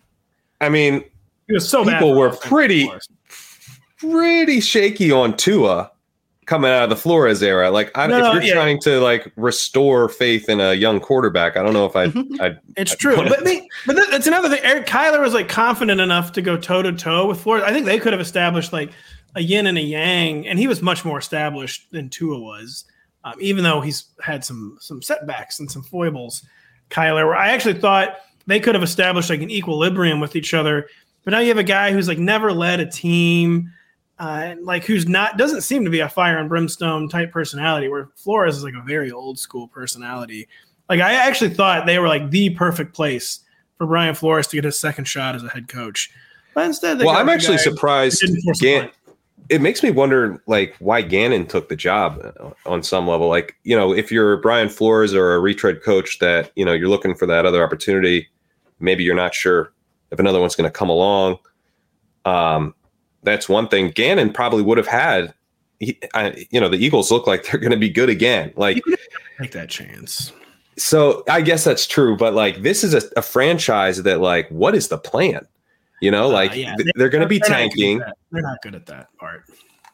I 0.59 0.69
mean, 0.69 1.03
it 1.47 1.53
was 1.53 1.67
so 1.67 1.83
people 1.83 2.15
were 2.15 2.29
pretty, 2.29 2.89
pretty 3.97 4.59
shaky 4.59 5.11
on 5.11 5.35
Tua 5.35 5.91
coming 6.45 6.71
out 6.71 6.83
of 6.83 6.89
the 6.89 6.95
Flores 6.95 7.41
era. 7.41 7.71
Like, 7.71 7.91
I, 7.95 8.07
no, 8.07 8.17
if 8.17 8.33
you're 8.33 8.43
yeah. 8.43 8.53
trying 8.53 8.79
to 8.81 8.99
like 8.99 9.31
restore 9.35 10.09
faith 10.09 10.49
in 10.49 10.59
a 10.59 10.73
young 10.73 10.99
quarterback, 10.99 11.57
I 11.57 11.63
don't 11.63 11.73
know 11.73 11.85
if 11.85 11.95
I. 11.95 12.03
I 12.43 12.55
it's 12.77 12.93
I'd 12.93 12.99
true, 12.99 13.15
but 13.15 13.43
me, 13.43 13.67
but 13.85 13.95
that's 14.11 14.27
another 14.27 14.49
thing. 14.49 14.59
Eric 14.63 14.85
Kyler 14.85 15.21
was 15.21 15.33
like 15.33 15.49
confident 15.49 16.01
enough 16.01 16.31
to 16.33 16.41
go 16.41 16.57
toe 16.57 16.81
to 16.81 16.91
toe 16.91 17.27
with 17.27 17.41
Flores. 17.41 17.63
I 17.63 17.71
think 17.71 17.85
they 17.85 17.99
could 17.99 18.13
have 18.13 18.21
established 18.21 18.73
like 18.73 18.91
a 19.35 19.41
yin 19.41 19.67
and 19.67 19.77
a 19.77 19.81
yang, 19.81 20.47
and 20.47 20.59
he 20.59 20.67
was 20.67 20.81
much 20.81 21.03
more 21.05 21.17
established 21.17 21.91
than 21.91 22.09
Tua 22.09 22.39
was, 22.39 22.85
um, 23.23 23.35
even 23.39 23.63
though 23.63 23.81
he's 23.81 24.05
had 24.21 24.43
some 24.43 24.77
some 24.79 25.01
setbacks 25.01 25.59
and 25.59 25.69
some 25.71 25.83
foibles. 25.83 26.45
Kyler, 26.89 27.25
where 27.25 27.35
I 27.35 27.49
actually 27.49 27.79
thought 27.79 28.17
they 28.45 28.59
could 28.59 28.75
have 28.75 28.83
established 28.83 29.29
like 29.29 29.41
an 29.41 29.49
equilibrium 29.49 30.19
with 30.19 30.35
each 30.35 30.53
other, 30.53 30.87
but 31.23 31.31
now 31.31 31.39
you 31.39 31.49
have 31.49 31.57
a 31.57 31.63
guy 31.63 31.91
who's 31.91 32.07
like 32.07 32.19
never 32.19 32.51
led 32.51 32.79
a 32.79 32.89
team 32.89 33.71
uh, 34.19 34.55
like 34.61 34.85
who's 34.85 35.07
not 35.07 35.37
doesn't 35.37 35.61
seem 35.61 35.83
to 35.83 35.89
be 35.89 35.99
a 35.99 36.09
fire 36.09 36.37
and 36.37 36.47
brimstone 36.47 37.09
type 37.09 37.31
personality. 37.31 37.87
Where 37.87 38.09
Flores 38.15 38.57
is 38.57 38.63
like 38.63 38.75
a 38.75 38.81
very 38.81 39.11
old 39.11 39.39
school 39.39 39.67
personality. 39.67 40.47
Like 40.87 41.01
I 41.01 41.13
actually 41.13 41.53
thought 41.53 41.85
they 41.85 41.99
were 41.99 42.07
like 42.07 42.29
the 42.29 42.51
perfect 42.51 42.93
place 42.93 43.39
for 43.77 43.87
Brian 43.87 44.15
Flores 44.15 44.47
to 44.47 44.57
get 44.57 44.63
his 44.63 44.79
second 44.79 45.05
shot 45.05 45.35
as 45.35 45.43
a 45.43 45.49
head 45.49 45.67
coach. 45.67 46.11
But 46.53 46.65
instead, 46.67 46.99
well, 46.99 47.09
I'm 47.09 47.29
actually 47.29 47.57
surprised. 47.57 48.23
It 49.49 49.61
makes 49.61 49.83
me 49.83 49.91
wonder, 49.91 50.41
like, 50.47 50.73
why 50.79 51.01
Gannon 51.01 51.45
took 51.45 51.67
the 51.67 51.75
job 51.75 52.33
uh, 52.39 52.51
on 52.65 52.81
some 52.81 53.09
level. 53.09 53.27
Like, 53.27 53.57
you 53.63 53.75
know, 53.75 53.93
if 53.93 54.09
you're 54.09 54.37
Brian 54.37 54.69
Flores 54.69 55.13
or 55.13 55.33
a 55.33 55.39
retread 55.39 55.83
coach 55.83 56.19
that 56.19 56.51
you 56.55 56.63
know 56.63 56.71
you're 56.71 56.87
looking 56.87 57.13
for 57.13 57.25
that 57.25 57.45
other 57.45 57.61
opportunity, 57.61 58.29
maybe 58.79 59.03
you're 59.03 59.15
not 59.15 59.33
sure 59.33 59.73
if 60.13 60.19
another 60.19 60.39
one's 60.39 60.55
going 60.55 60.69
to 60.69 60.71
come 60.71 60.89
along. 60.89 61.39
Um, 62.23 62.73
that's 63.23 63.49
one 63.49 63.67
thing. 63.67 63.89
Gannon 63.89 64.31
probably 64.31 64.61
would 64.61 64.77
have 64.77 64.87
had, 64.87 65.33
he, 65.79 65.99
I, 66.13 66.45
you 66.51 66.61
know, 66.61 66.69
the 66.69 66.77
Eagles 66.77 67.11
look 67.11 67.27
like 67.27 67.43
they're 67.45 67.59
going 67.59 67.71
to 67.71 67.77
be 67.77 67.89
good 67.89 68.09
again. 68.09 68.53
Like, 68.55 68.81
take 69.41 69.51
that 69.51 69.69
chance. 69.69 70.31
So 70.77 71.23
I 71.29 71.41
guess 71.41 71.63
that's 71.63 71.85
true, 71.85 72.17
but 72.17 72.33
like 72.33 72.61
this 72.61 72.83
is 72.83 72.93
a, 72.93 73.01
a 73.17 73.21
franchise 73.21 74.01
that 74.03 74.21
like, 74.21 74.49
what 74.49 74.75
is 74.75 74.87
the 74.87 74.97
plan? 74.97 75.45
You 76.01 76.11
know, 76.11 76.27
like 76.27 76.51
uh, 76.51 76.55
yeah, 76.55 76.75
they, 76.95 77.03
are 77.03 77.09
going 77.09 77.21
to 77.21 77.27
be 77.27 77.39
tanking. 77.39 77.99
They're 78.31 78.41
not 78.41 78.61
good 78.61 78.75
at 78.75 78.87
that 78.87 79.07
part. 79.17 79.45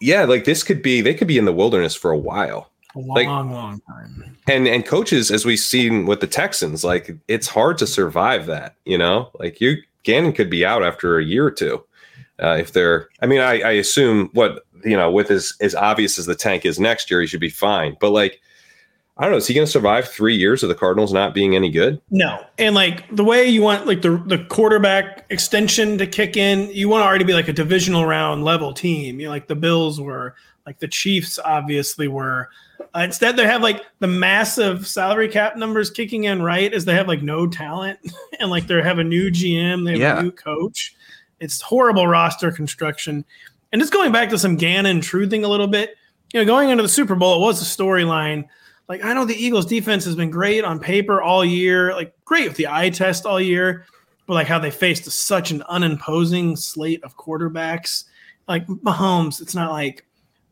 Yeah, 0.01 0.23
like 0.23 0.45
this 0.45 0.63
could 0.63 0.81
be 0.81 1.01
they 1.01 1.13
could 1.13 1.27
be 1.27 1.37
in 1.37 1.45
the 1.45 1.53
wilderness 1.53 1.95
for 1.95 2.11
a 2.11 2.17
while. 2.17 2.71
A 2.95 2.99
long, 2.99 3.09
like, 3.09 3.27
long 3.27 3.81
time. 3.87 4.37
And 4.47 4.67
and 4.67 4.85
coaches, 4.85 5.29
as 5.29 5.45
we've 5.45 5.59
seen 5.59 6.05
with 6.05 6.21
the 6.21 6.27
Texans, 6.27 6.83
like 6.83 7.11
it's 7.27 7.47
hard 7.47 7.77
to 7.79 7.85
survive 7.85 8.47
that. 8.47 8.75
You 8.85 8.97
know, 8.97 9.29
like 9.37 9.61
you 9.61 9.77
Gannon 10.03 10.33
could 10.33 10.49
be 10.49 10.65
out 10.65 10.83
after 10.83 11.17
a 11.17 11.23
year 11.23 11.45
or 11.45 11.51
two 11.51 11.83
uh, 12.41 12.57
if 12.59 12.73
they're. 12.73 13.09
I 13.21 13.25
mean, 13.25 13.41
I, 13.41 13.61
I 13.61 13.71
assume 13.71 14.29
what 14.33 14.63
you 14.83 14.95
know 14.95 15.11
with 15.11 15.31
as 15.31 15.53
as 15.61 15.75
obvious 15.75 16.17
as 16.17 16.25
the 16.25 16.35
tank 16.35 16.65
is 16.65 16.79
next 16.79 17.11
year, 17.11 17.21
he 17.21 17.27
should 17.27 17.39
be 17.39 17.49
fine. 17.49 17.97
But 17.99 18.11
like 18.11 18.41
I 19.19 19.23
don't 19.23 19.31
know. 19.31 19.37
Is 19.37 19.47
he 19.47 19.53
going 19.53 19.65
to 19.65 19.71
survive 19.71 20.07
three 20.07 20.35
years 20.35 20.63
of 20.63 20.69
the 20.69 20.75
Cardinals 20.75 21.11
not 21.11 21.33
being 21.33 21.53
any 21.53 21.69
good? 21.69 22.01
No. 22.09 22.41
And 22.57 22.73
like 22.73 23.13
the 23.13 23.25
way 23.25 23.45
you 23.45 23.61
want 23.61 23.85
like 23.85 24.01
the 24.01 24.15
the 24.25 24.45
quarterback 24.45 25.25
extension 25.29 25.97
to 25.97 26.07
kick 26.07 26.37
in, 26.37 26.69
you 26.71 26.87
want 26.87 27.01
to 27.01 27.05
already 27.05 27.25
be 27.25 27.33
like 27.33 27.49
a 27.49 27.53
divisional 27.53 28.05
round 28.05 28.45
level 28.45 28.73
team. 28.73 29.19
You 29.19 29.25
know, 29.25 29.31
like 29.31 29.47
the 29.47 29.57
Bills 29.57 29.99
were, 29.99 30.35
like 30.65 30.79
the 30.79 30.87
Chiefs 30.87 31.37
obviously 31.43 32.07
were. 32.07 32.49
Uh, 32.79 32.99
instead, 32.99 33.35
they 33.35 33.45
have 33.45 33.61
like 33.61 33.83
the 33.99 34.07
massive 34.07 34.87
salary 34.87 35.27
cap 35.27 35.57
numbers 35.57 35.89
kicking 35.91 36.25
in. 36.25 36.41
Right, 36.41 36.73
as 36.73 36.85
they 36.85 36.93
have 36.93 37.07
like 37.07 37.21
no 37.21 37.47
talent 37.47 37.99
and 38.39 38.49
like 38.49 38.67
they 38.67 38.81
have 38.81 38.99
a 38.99 39.03
new 39.03 39.29
GM, 39.29 39.85
they 39.85 39.91
have 39.91 39.99
yeah. 39.99 40.19
a 40.19 40.23
new 40.23 40.31
coach. 40.31 40.95
It's 41.39 41.61
horrible 41.61 42.07
roster 42.07 42.51
construction. 42.51 43.23
And 43.71 43.79
just 43.81 43.93
going 43.93 44.11
back 44.11 44.29
to 44.29 44.39
some 44.39 44.55
Gannon 44.55 44.99
truthing 44.99 45.43
a 45.43 45.47
little 45.47 45.67
bit, 45.67 45.95
you 46.33 46.39
know, 46.39 46.45
going 46.45 46.69
into 46.69 46.83
the 46.83 46.89
Super 46.89 47.15
Bowl, 47.15 47.35
it 47.35 47.45
was 47.45 47.61
a 47.61 47.65
storyline 47.65 48.45
like 48.89 49.05
I 49.05 49.13
know 49.13 49.23
the 49.23 49.35
Eagles 49.35 49.67
defense 49.67 50.03
has 50.05 50.15
been 50.15 50.31
great 50.31 50.65
on 50.65 50.79
paper 50.79 51.21
all 51.21 51.45
year, 51.45 51.93
like 51.93 52.13
great 52.25 52.47
with 52.47 52.57
the 52.57 52.67
eye 52.67 52.89
test 52.89 53.25
all 53.25 53.39
year, 53.39 53.85
but 54.25 54.33
like 54.33 54.47
how 54.47 54.57
they 54.57 54.71
faced 54.71 55.05
such 55.05 55.51
an 55.51 55.61
unimposing 55.69 56.55
slate 56.55 57.03
of 57.03 57.15
quarterbacks. 57.15 58.05
Like 58.47 58.65
Mahomes, 58.65 59.41
it's 59.41 59.53
not 59.53 59.71
like 59.71 60.05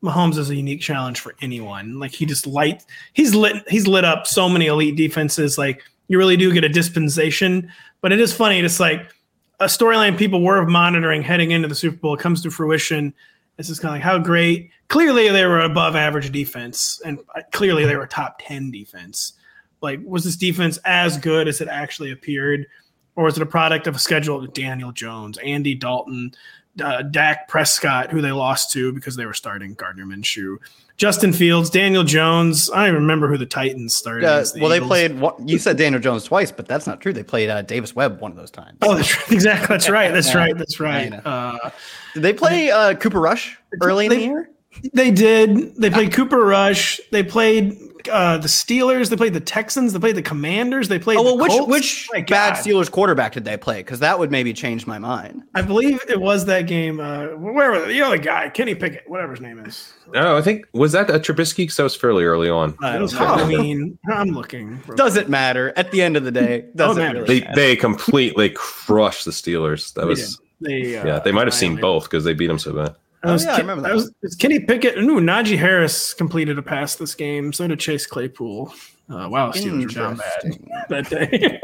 Mahomes 0.04 0.38
is 0.38 0.50
a 0.50 0.56
unique 0.56 0.82
challenge 0.82 1.20
for 1.20 1.36
anyone. 1.42 2.00
Like 2.00 2.12
he 2.12 2.25
just 2.25 2.46
light 2.46 2.86
he's 3.13 3.34
lit 3.34 3.63
he's 3.68 3.88
lit 3.88 4.06
up 4.06 4.27
so 4.27 4.48
many 4.48 4.68
elite 4.68 4.96
defenses. 4.96 5.58
Like 5.58 5.84
you 6.08 6.18
really 6.18 6.38
do 6.38 6.54
get 6.54 6.63
a 6.63 6.70
dispensation. 6.70 7.72
But 8.01 8.12
it 8.12 8.20
is 8.20 8.34
funny, 8.34 8.62
just 8.62 8.80
like 8.80 9.12
a 9.60 9.66
storyline 9.66 10.18
people 10.18 10.44
were 10.44 10.66
monitoring 10.66 11.24
heading 11.24 11.51
into 11.51 11.68
the 11.68 11.75
Super 11.75 11.98
Bowl 11.98 12.18
comes 12.18 12.42
to 12.44 12.51
fruition. 12.51 13.13
It's 13.58 13.68
just 13.68 13.82
kind 13.82 13.92
of 13.92 13.96
like 13.96 14.04
how 14.04 14.20
great 14.20 14.70
clearly 14.88 15.30
they 15.30 15.46
were 15.46 15.62
above 15.62 15.96
average 15.96 16.32
defense, 16.32 17.01
and 17.04 17.20
uh, 17.36 17.42
clearly 17.51 17.86
they 17.86 17.96
were 17.96 18.06
top 18.06 18.39
ten 18.39 18.70
defense. 18.70 19.34
Like, 19.82 20.00
was 20.04 20.24
this 20.24 20.36
defense 20.36 20.77
as 20.86 21.18
good 21.18 21.48
as 21.48 21.62
it 21.62 21.68
actually 21.68 22.12
appeared, 22.12 22.68
or 23.16 23.24
was 23.24 23.38
it 23.38 23.44
a 23.44 23.48
product 23.48 23.88
of 23.88 23.96
a 23.96 24.00
schedule 24.00 24.44
of 24.44 24.54
Daniel 24.54 24.92
Jones, 24.92 25.38
Andy 25.39 25.74
Dalton, 25.74 26.34
uh, 26.81 27.01
Dak 27.03 27.48
Prescott, 27.48 28.12
who 28.12 28.22
they 28.22 28.31
lost 28.31 28.72
to 28.74 28.91
because 28.93 29.15
they 29.15 29.25
were 29.25 29.34
starting 29.34 29.74
Gardner 29.74 30.05
Minshew, 30.05 30.57
Justin 30.98 31.31
Fields, 31.31 31.69
Daniel 31.69 32.03
Jones. 32.03 32.72
I 32.72 32.77
don't 32.77 32.88
even 32.88 33.01
remember 33.01 33.27
who 33.27 33.38
the 33.38 33.46
Titans 33.46 33.93
started. 33.96 34.25
Uh, 34.25 34.43
the 34.43 34.60
well, 34.60 34.74
Eagles. 34.74 34.89
they 34.89 35.10
played. 35.10 35.50
You 35.50 35.60
said 35.60 35.77
Daniel 35.77 36.01
Jones 36.01 36.24
twice, 36.24 36.51
but 36.51 36.67
that's 36.67 36.88
not 36.88 37.01
true. 37.01 37.13
They 37.13 37.24
played 37.24 37.50
uh, 37.50 37.62
Davis 37.62 37.96
Webb 37.96 38.19
one 38.19 38.31
of 38.31 38.38
those 38.38 38.51
times. 38.51 38.77
Oh, 38.81 38.96
that's 38.96 39.15
right. 39.15 39.31
exactly. 39.31 39.67
That's 39.67 39.89
right. 39.89 40.12
That's 40.12 40.34
right. 40.34 40.57
That's 40.57 40.79
right. 40.79 41.13
Uh, 41.25 41.69
Did 42.13 42.24
they 42.24 42.34
play 42.34 42.72
uh, 42.72 42.96
Cooper 42.96 43.19
Rush 43.19 43.57
early 43.81 44.07
they, 44.07 44.15
in 44.15 44.22
the 44.22 44.27
year? 44.27 44.50
They 44.93 45.12
did. 45.12 45.75
They 45.75 45.89
played 45.89 46.13
Cooper 46.13 46.43
Rush. 46.43 47.00
They 47.12 47.24
played 47.24 47.77
uh, 48.09 48.37
the 48.37 48.47
Steelers. 48.47 49.09
They 49.09 49.15
played 49.15 49.33
the 49.33 49.39
Texans. 49.39 49.93
They 49.93 49.99
played 49.99 50.15
the 50.15 50.21
Commanders. 50.21 50.87
They 50.87 50.99
played. 50.99 51.17
Oh 51.17 51.23
well, 51.23 51.37
which 51.37 51.51
Colts. 51.51 51.69
which 51.69 52.09
my 52.13 52.21
bad 52.21 52.53
God. 52.53 52.63
Steelers 52.63 52.89
quarterback 52.89 53.33
did 53.33 53.45
they 53.45 53.57
play? 53.57 53.79
Because 53.79 53.99
that 53.99 54.17
would 54.19 54.31
maybe 54.31 54.53
change 54.53 54.87
my 54.87 54.99
mind. 54.99 55.43
I 55.55 55.61
believe 55.61 56.01
it 56.09 56.19
was 56.19 56.45
that 56.45 56.63
game. 56.63 56.99
Uh, 56.99 57.27
where 57.35 57.71
was 57.71 57.87
the 57.87 58.01
other 58.01 58.17
guy? 58.17 58.49
Kenny 58.49 58.75
Pickett, 58.75 59.03
whatever 59.07 59.31
his 59.31 59.41
name 59.41 59.59
is. 59.59 59.93
Oh, 60.15 60.37
I 60.37 60.41
think 60.41 60.65
was 60.73 60.91
that 60.93 61.09
a 61.09 61.19
Trubisky? 61.19 61.57
Because 61.57 61.77
that 61.77 61.83
was 61.83 61.96
fairly 61.96 62.24
early 62.24 62.50
on. 62.50 62.77
Uh, 62.83 62.87
it 62.98 63.01
was 63.01 63.13
Halloween. 63.13 63.98
I'm 64.09 64.29
looking. 64.29 64.81
Doesn't 64.96 65.29
matter. 65.29 65.74
At 65.75 65.91
the 65.91 66.01
end 66.01 66.17
of 66.17 66.24
the 66.24 66.31
day, 66.31 66.65
doesn't 66.75 67.01
matter. 67.01 67.22
really 67.22 67.41
they 67.41 67.53
they 67.55 67.75
completely 67.75 68.50
crushed 68.51 69.25
the 69.25 69.31
Steelers. 69.31 69.93
That 69.93 70.05
was. 70.07 70.39
They, 70.59 70.98
uh, 70.98 71.05
yeah, 71.05 71.20
they 71.20 71.31
might 71.31 71.46
have 71.46 71.53
seen 71.53 71.75
both 71.75 72.05
because 72.05 72.24
they 72.24 72.33
beat 72.33 72.48
them 72.48 72.57
so 72.57 72.74
bad. 72.74 72.96
Oh, 73.27 73.33
was, 73.33 73.46
yeah, 73.46 73.55
I 73.55 73.57
remember 73.57 73.83
that. 73.83 73.96
Was, 73.96 74.11
was 74.22 74.35
Kenny 74.35 74.59
Pickett. 74.59 74.98
No, 74.98 75.16
Najee 75.16 75.57
Harris 75.57 76.13
completed 76.13 76.57
a 76.57 76.61
pass 76.61 76.96
this 76.96 77.16
game. 77.16 77.53
So 77.53 77.68
did 77.68 77.79
Chase 77.79 78.05
Claypool. 78.05 78.74
Uh, 79.09 79.27
wow, 79.29 79.51
Steelers 79.51 79.83
were 79.83 80.01
down 80.01 80.18
bad 80.18 80.59
that 80.90 81.09
day. 81.09 81.61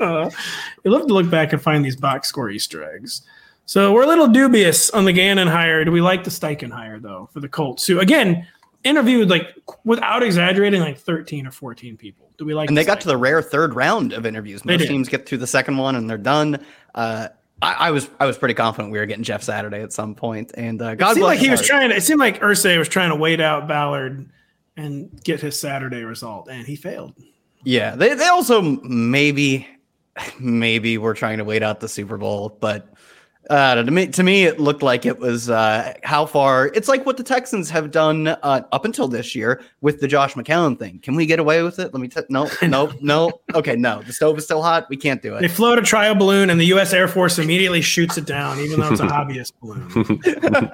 uh, 0.04 0.30
you 0.84 0.90
love 0.90 1.06
to 1.06 1.14
look 1.14 1.28
back 1.30 1.52
and 1.52 1.60
find 1.60 1.84
these 1.84 1.96
box 1.96 2.28
score 2.28 2.50
Easter 2.50 2.84
eggs. 2.94 3.22
So 3.66 3.92
we're 3.92 4.04
a 4.04 4.06
little 4.06 4.28
dubious 4.28 4.90
on 4.90 5.04
the 5.04 5.12
Gannon 5.12 5.48
hire. 5.48 5.84
Do 5.84 5.92
we 5.92 6.00
like 6.00 6.24
the 6.24 6.30
Steichen 6.30 6.70
hire 6.70 6.98
though 6.98 7.28
for 7.32 7.40
the 7.40 7.48
Colts? 7.48 7.86
Who 7.86 8.00
again 8.00 8.46
interviewed 8.84 9.28
like 9.28 9.54
without 9.84 10.22
exaggerating 10.22 10.80
like 10.80 10.98
13 10.98 11.46
or 11.46 11.50
14 11.50 11.96
people. 11.96 12.30
Do 12.38 12.44
we 12.44 12.54
like? 12.54 12.68
And 12.68 12.76
they 12.76 12.84
got 12.84 13.00
to 13.02 13.08
the 13.08 13.16
rare 13.16 13.42
third 13.42 13.74
round 13.74 14.12
of 14.12 14.26
interviews. 14.26 14.64
Most 14.64 14.86
teams 14.86 15.08
get 15.08 15.26
through 15.26 15.38
the 15.38 15.46
second 15.46 15.76
one 15.76 15.96
and 15.96 16.08
they're 16.08 16.16
done. 16.16 16.64
Uh, 16.94 17.28
I, 17.60 17.72
I, 17.72 17.90
was 17.90 18.08
I 18.20 18.26
was 18.26 18.38
pretty 18.38 18.54
confident 18.54 18.92
we 18.92 18.98
were 18.98 19.06
getting 19.06 19.24
Jeff 19.24 19.42
Saturday 19.42 19.82
at 19.82 19.92
some 19.92 20.14
point, 20.14 20.52
and 20.54 20.80
uh, 20.80 20.94
God 20.94 21.10
it 21.10 21.14
seemed 21.14 21.26
like 21.26 21.38
he 21.38 21.50
was 21.50 21.62
trying. 21.62 21.90
To, 21.90 21.96
it 21.96 22.02
seemed 22.02 22.20
like 22.20 22.40
Irsay 22.40 22.78
was 22.78 22.88
trying 22.88 23.10
to 23.10 23.16
wait 23.16 23.40
out 23.40 23.66
Ballard 23.66 24.28
and 24.76 25.10
get 25.24 25.40
his 25.40 25.58
Saturday 25.58 26.04
result, 26.04 26.48
and 26.48 26.66
he 26.66 26.76
failed. 26.76 27.14
Yeah, 27.64 27.96
they 27.96 28.14
they 28.14 28.28
also 28.28 28.62
maybe 28.62 29.66
maybe 30.38 30.98
were 30.98 31.14
trying 31.14 31.38
to 31.38 31.44
wait 31.44 31.62
out 31.62 31.80
the 31.80 31.88
Super 31.88 32.16
Bowl, 32.16 32.56
but 32.60 32.94
uh, 33.48 33.82
to 33.82 33.90
me, 33.90 34.06
to 34.08 34.22
me, 34.22 34.44
it 34.44 34.60
looked 34.60 34.82
like 34.82 35.06
it 35.06 35.18
was 35.18 35.48
uh, 35.48 35.94
how 36.02 36.26
far. 36.26 36.66
It's 36.74 36.88
like 36.88 37.06
what 37.06 37.16
the 37.16 37.22
Texans 37.22 37.70
have 37.70 37.90
done 37.90 38.28
uh, 38.28 38.62
up 38.72 38.84
until 38.84 39.08
this 39.08 39.34
year 39.34 39.62
with 39.80 40.00
the 40.00 40.08
Josh 40.08 40.34
McCown 40.34 40.78
thing. 40.78 40.98
Can 41.00 41.16
we 41.16 41.24
get 41.24 41.38
away 41.38 41.62
with 41.62 41.78
it? 41.78 41.94
Let 41.94 42.00
me. 42.00 42.08
T- 42.08 42.20
no, 42.28 42.50
no, 42.62 42.92
no. 43.00 43.40
Okay, 43.54 43.76
no. 43.76 44.02
The 44.02 44.12
stove 44.12 44.38
is 44.38 44.44
still 44.44 44.62
hot. 44.62 44.86
We 44.90 44.96
can't 44.96 45.22
do 45.22 45.34
it. 45.36 45.40
They 45.40 45.48
float 45.48 45.78
a 45.78 45.82
trial 45.82 46.14
balloon, 46.14 46.50
and 46.50 46.60
the 46.60 46.66
U.S. 46.66 46.92
Air 46.92 47.08
Force 47.08 47.38
immediately 47.38 47.80
shoots 47.80 48.18
it 48.18 48.26
down, 48.26 48.58
even 48.60 48.80
though 48.80 48.92
it's 48.92 49.00
a 49.00 49.06
hobbyist 49.06 49.52
balloon. 49.62 50.70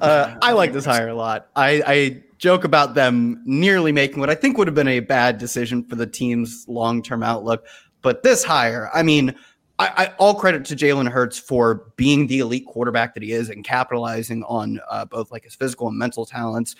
Uh, 0.00 0.36
I 0.40 0.52
like 0.52 0.72
this 0.72 0.84
hire 0.84 1.08
a 1.08 1.14
lot. 1.14 1.48
I, 1.56 1.82
I 1.86 2.22
joke 2.38 2.64
about 2.64 2.94
them 2.94 3.42
nearly 3.44 3.92
making 3.92 4.20
what 4.20 4.30
I 4.30 4.34
think 4.34 4.56
would 4.56 4.68
have 4.68 4.74
been 4.74 4.88
a 4.88 5.00
bad 5.00 5.38
decision 5.38 5.84
for 5.84 5.96
the 5.96 6.06
team's 6.06 6.64
long 6.68 7.02
term 7.02 7.22
outlook. 7.22 7.66
But 8.00 8.22
this 8.22 8.44
hire, 8.44 8.88
I 8.94 9.02
mean 9.02 9.34
I, 9.78 9.92
I, 9.96 10.06
all 10.18 10.34
credit 10.34 10.64
to 10.66 10.76
Jalen 10.76 11.08
Hurts 11.08 11.38
for 11.38 11.86
being 11.96 12.26
the 12.26 12.40
elite 12.40 12.66
quarterback 12.66 13.14
that 13.14 13.22
he 13.22 13.32
is 13.32 13.48
and 13.48 13.64
capitalizing 13.64 14.42
on 14.44 14.80
uh, 14.90 15.04
both 15.04 15.30
like 15.30 15.44
his 15.44 15.54
physical 15.54 15.88
and 15.88 15.96
mental 15.96 16.26
talents. 16.26 16.74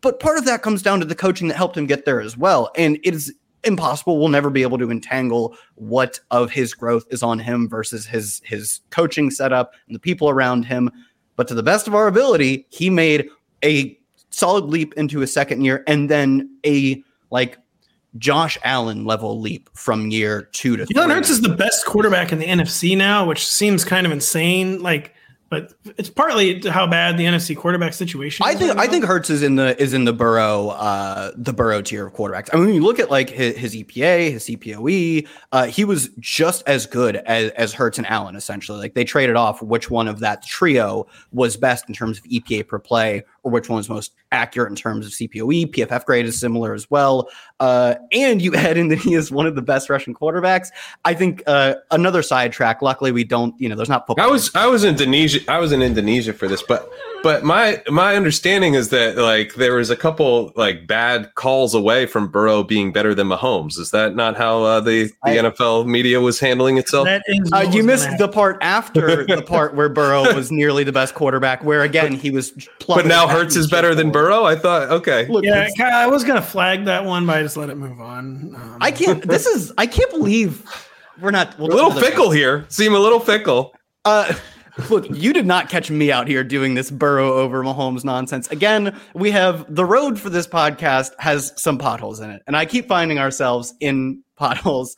But 0.00 0.20
part 0.20 0.38
of 0.38 0.46
that 0.46 0.62
comes 0.62 0.82
down 0.82 1.00
to 1.00 1.06
the 1.06 1.14
coaching 1.14 1.48
that 1.48 1.56
helped 1.56 1.76
him 1.76 1.86
get 1.86 2.06
there 2.06 2.20
as 2.20 2.36
well. 2.36 2.70
And 2.76 2.98
it 3.04 3.14
is 3.14 3.34
impossible. 3.64 4.18
We'll 4.18 4.28
never 4.28 4.48
be 4.48 4.62
able 4.62 4.78
to 4.78 4.90
entangle 4.90 5.54
what 5.74 6.18
of 6.30 6.50
his 6.50 6.72
growth 6.72 7.04
is 7.10 7.22
on 7.22 7.38
him 7.38 7.68
versus 7.68 8.06
his 8.06 8.40
his 8.44 8.80
coaching 8.90 9.30
setup 9.30 9.74
and 9.86 9.94
the 9.94 10.00
people 10.00 10.30
around 10.30 10.64
him. 10.64 10.90
But 11.36 11.48
to 11.48 11.54
the 11.54 11.62
best 11.62 11.86
of 11.86 11.94
our 11.94 12.06
ability, 12.06 12.66
he 12.70 12.88
made 12.88 13.28
a 13.62 13.98
solid 14.30 14.64
leap 14.64 14.94
into 14.94 15.18
his 15.18 15.32
second 15.32 15.62
year 15.62 15.84
and 15.86 16.08
then 16.08 16.56
a 16.64 17.02
like 17.30 17.58
Josh 18.18 18.58
Allen 18.64 19.04
level 19.04 19.40
leap 19.40 19.70
from 19.74 20.10
year 20.10 20.42
two 20.52 20.76
to. 20.76 20.86
Jalen 20.86 21.14
Hurts 21.14 21.30
is 21.30 21.40
the 21.40 21.54
best 21.54 21.86
quarterback 21.86 22.32
in 22.32 22.38
the 22.38 22.46
NFC 22.46 22.96
now, 22.96 23.24
which 23.26 23.46
seems 23.46 23.84
kind 23.84 24.06
of 24.06 24.12
insane. 24.12 24.82
Like 24.82 25.14
but 25.50 25.74
it's 25.98 26.08
partly 26.08 26.60
how 26.68 26.86
bad 26.86 27.18
the 27.18 27.24
NFC 27.24 27.56
quarterback 27.56 27.92
situation. 27.92 28.46
I 28.46 28.54
think 28.54 28.78
I 28.78 28.86
think 28.86 29.04
Hurts 29.04 29.30
is 29.30 29.42
in 29.42 29.56
the 29.56 29.78
is 29.82 29.92
in 29.92 30.04
the 30.04 30.12
Burrow 30.12 30.68
uh, 30.68 31.32
the 31.34 31.52
Burrow 31.52 31.82
tier 31.82 32.06
of 32.06 32.14
quarterbacks. 32.14 32.48
I 32.52 32.56
mean, 32.56 32.66
when 32.66 32.74
you 32.76 32.84
look 32.84 33.00
at 33.00 33.10
like 33.10 33.28
his, 33.28 33.56
his 33.56 33.74
EPA, 33.74 34.30
his 34.30 34.44
CPOE, 34.44 35.26
uh, 35.50 35.66
he 35.66 35.84
was 35.84 36.08
just 36.20 36.62
as 36.68 36.86
good 36.86 37.16
as 37.16 37.50
as 37.52 37.74
Hurts 37.74 37.98
and 37.98 38.06
Allen. 38.06 38.36
Essentially, 38.36 38.78
like 38.78 38.94
they 38.94 39.02
traded 39.02 39.34
off 39.34 39.60
which 39.60 39.90
one 39.90 40.06
of 40.06 40.20
that 40.20 40.46
trio 40.46 41.08
was 41.32 41.56
best 41.56 41.88
in 41.88 41.94
terms 41.96 42.18
of 42.18 42.24
EPA 42.24 42.68
per 42.68 42.78
play, 42.78 43.24
or 43.42 43.50
which 43.50 43.68
one 43.68 43.76
was 43.78 43.88
most 43.88 44.12
accurate 44.32 44.70
in 44.70 44.76
terms 44.76 45.06
of 45.06 45.12
CPOE. 45.12 45.72
PFF 45.74 46.04
grade 46.04 46.26
is 46.26 46.38
similar 46.38 46.74
as 46.74 46.90
well. 46.90 47.28
Uh, 47.58 47.94
and 48.12 48.40
you 48.42 48.54
add 48.56 48.76
in 48.76 48.88
that 48.88 48.98
he 48.98 49.14
is 49.14 49.30
one 49.30 49.46
of 49.46 49.54
the 49.54 49.62
best 49.62 49.90
Russian 49.90 50.14
quarterbacks. 50.14 50.68
I 51.04 51.14
think 51.14 51.42
uh, 51.46 51.74
another 51.90 52.22
sidetrack. 52.22 52.82
Luckily, 52.82 53.12
we 53.12 53.24
don't. 53.24 53.58
You 53.60 53.68
know, 53.68 53.76
there's 53.76 53.88
not 53.88 54.06
football. 54.06 54.24
I 54.24 54.28
was 54.28 54.54
I 54.54 54.66
was 54.66 54.84
in 54.84 54.90
Indonesia. 54.90 55.40
I 55.48 55.58
was 55.58 55.72
in 55.72 55.82
Indonesia 55.82 56.32
for 56.32 56.48
this, 56.48 56.62
but 56.62 56.90
but 57.22 57.44
my 57.44 57.82
my 57.88 58.16
understanding 58.16 58.74
is 58.74 58.88
that 58.90 59.16
like 59.16 59.54
there 59.54 59.74
was 59.74 59.90
a 59.90 59.96
couple 59.96 60.52
like 60.56 60.86
bad 60.86 61.34
calls 61.34 61.74
away 61.74 62.06
from 62.06 62.28
Burrow 62.28 62.62
being 62.62 62.92
better 62.92 63.14
than 63.14 63.28
Mahomes. 63.28 63.78
Is 63.78 63.90
that 63.90 64.14
not 64.14 64.36
how 64.36 64.62
uh, 64.62 64.80
the 64.80 65.04
the 65.24 65.38
I- 65.38 65.50
NFL 65.50 65.86
media 65.86 66.20
was 66.20 66.38
handling 66.40 66.78
itself? 66.78 67.06
That 67.06 67.22
is 67.26 67.50
Uh, 67.52 67.68
you 67.72 67.82
missed 67.82 68.06
gonna 68.06 68.18
the 68.18 68.28
part 68.28 68.58
after 68.60 69.24
the 69.26 69.42
part 69.42 69.74
where 69.74 69.88
Burrow 69.88 70.34
was 70.34 70.50
nearly 70.52 70.84
the 70.84 70.92
best 70.92 71.14
quarterback, 71.14 71.64
where 71.64 71.82
again 71.82 72.12
he 72.12 72.30
was. 72.30 72.52
but 72.86 73.06
now 73.06 73.26
back 73.26 73.36
Hurts 73.36 73.56
is 73.56 73.70
better 73.70 73.94
than. 73.94 74.10
Burrow. 74.10 74.44
I 74.44 74.56
thought 74.56 74.90
okay. 74.90 75.26
Look, 75.28 75.44
Yeah, 75.44 75.68
I 75.80 76.06
was 76.06 76.24
gonna 76.24 76.42
flag 76.42 76.84
that 76.86 77.04
one, 77.04 77.26
but 77.26 77.36
I 77.36 77.42
just 77.42 77.56
let 77.56 77.70
it 77.70 77.76
move 77.76 78.00
on. 78.00 78.54
Um, 78.54 78.78
I 78.80 78.90
can't. 78.90 79.26
This 79.26 79.46
is. 79.46 79.72
I 79.78 79.86
can't 79.86 80.10
believe 80.10 80.64
we're 81.20 81.30
not. 81.30 81.58
a 81.58 81.62
little 81.64 81.92
fickle 81.92 82.30
here. 82.30 82.64
Seem 82.68 82.94
a 82.94 82.98
little 82.98 83.20
fickle. 83.20 83.74
Uh, 84.04 84.32
look, 84.90 85.08
you 85.10 85.32
did 85.32 85.46
not 85.46 85.68
catch 85.68 85.90
me 85.90 86.12
out 86.12 86.28
here 86.28 86.44
doing 86.44 86.74
this 86.74 86.90
Burrow 86.90 87.32
over 87.34 87.62
Mahomes 87.62 88.04
nonsense. 88.04 88.48
Again, 88.48 88.98
we 89.14 89.30
have 89.30 89.74
the 89.74 89.84
road 89.84 90.18
for 90.18 90.30
this 90.30 90.46
podcast 90.46 91.10
has 91.18 91.52
some 91.56 91.78
potholes 91.78 92.20
in 92.20 92.30
it, 92.30 92.42
and 92.46 92.56
I 92.56 92.64
keep 92.64 92.88
finding 92.88 93.18
ourselves 93.18 93.74
in 93.80 94.22
potholes. 94.36 94.96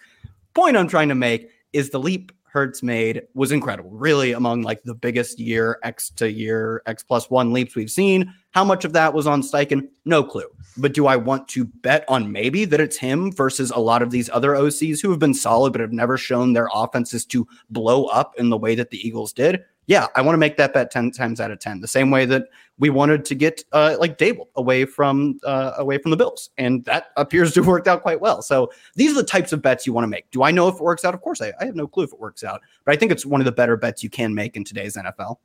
Point 0.55 0.77
I'm 0.77 0.89
trying 0.89 1.09
to 1.09 1.15
make 1.15 1.51
is 1.73 1.91
the 1.91 1.99
leap 1.99 2.33
Hurts 2.53 2.83
made 2.83 3.23
was 3.33 3.51
incredible. 3.51 3.91
Really, 3.93 4.33
among 4.33 4.61
like 4.61 4.83
the 4.83 4.95
biggest 4.95 5.39
year 5.39 5.79
X 5.85 6.11
to 6.11 6.31
year 6.31 6.83
X 6.85 7.03
plus 7.03 7.31
one 7.31 7.51
leaps 7.51 7.75
we've 7.75 7.91
seen. 7.91 8.31
How 8.51 8.63
much 8.63 8.85
of 8.85 8.93
that 8.93 9.15
was 9.15 9.27
on 9.27 9.41
Steichen? 9.41 9.89
No 10.05 10.23
clue. 10.23 10.49
But 10.77 10.93
do 10.93 11.07
I 11.07 11.17
want 11.17 11.49
to 11.49 11.65
bet 11.65 12.05
on 12.09 12.31
maybe 12.31 12.67
that 12.67 12.79
it's 12.79 12.99
him 12.99 13.33
versus 13.33 13.71
a 13.71 13.81
lot 13.81 14.03
of 14.03 14.11
these 14.11 14.29
other 14.29 14.51
OCs 14.51 15.01
who 15.01 15.09
have 15.09 15.19
been 15.19 15.33
solid 15.33 15.73
but 15.73 15.81
have 15.81 15.93
never 15.93 16.19
shown 16.19 16.53
their 16.53 16.69
offenses 16.75 17.25
to 17.27 17.49
blow 17.71 18.05
up 18.07 18.35
in 18.37 18.51
the 18.51 18.59
way 18.59 18.75
that 18.75 18.91
the 18.91 18.99
Eagles 18.99 19.33
did? 19.33 19.65
Yeah, 19.87 20.07
I 20.15 20.23
want 20.23 20.35
to 20.35 20.39
make 20.39 20.57
that 20.59 20.73
bet 20.73 20.91
10 20.93 21.11
times 21.11 21.41
out 21.41 21.51
of 21.51 21.59
10. 21.59 21.81
The 21.81 21.89
same 21.89 22.11
way 22.11 22.25
that 22.27 22.45
we 22.79 22.89
wanted 22.89 23.25
to 23.25 23.35
get 23.35 23.65
uh, 23.73 23.97
like 23.99 24.17
Daboll 24.17 24.47
away 24.55 24.85
from 24.85 25.41
uh, 25.45 25.73
away 25.77 25.99
from 25.99 26.13
the 26.13 26.17
Bills. 26.17 26.51
And 26.57 26.85
that 26.85 27.07
appears 27.17 27.53
to 27.55 27.61
have 27.61 27.67
worked 27.67 27.89
out 27.89 28.03
quite 28.03 28.21
well. 28.21 28.43
So 28.43 28.71
these 28.95 29.11
are 29.11 29.17
the 29.17 29.25
types 29.25 29.53
of 29.53 29.61
bets 29.61 29.87
you 29.87 29.93
want 29.93 30.05
to 30.05 30.09
make. 30.09 30.31
Do 30.31 30.45
I 30.45 30.53
know 30.53 30.69
if 30.69 30.77
it 30.77 30.81
works 30.81 31.05
out? 31.05 31.15
Of 31.15 31.21
course, 31.21 31.43
I, 31.43 31.53
I 31.61 31.65
have 31.65 31.75
no 31.75 31.89
clue 31.89 32.05
if 32.05 32.13
it 32.13 32.21
works 32.21 32.45
out. 32.45 32.61
But 32.85 32.95
I 32.95 32.97
think 32.97 33.11
it's 33.11 33.27
one 33.27 33.41
of 33.41 33.45
the 33.45 33.53
better 33.53 33.77
bets 33.77 34.05
you 34.05 34.11
can 34.11 34.35
make 34.35 34.57
in 34.57 34.65
today's 34.65 34.97
NFL. 34.97 35.39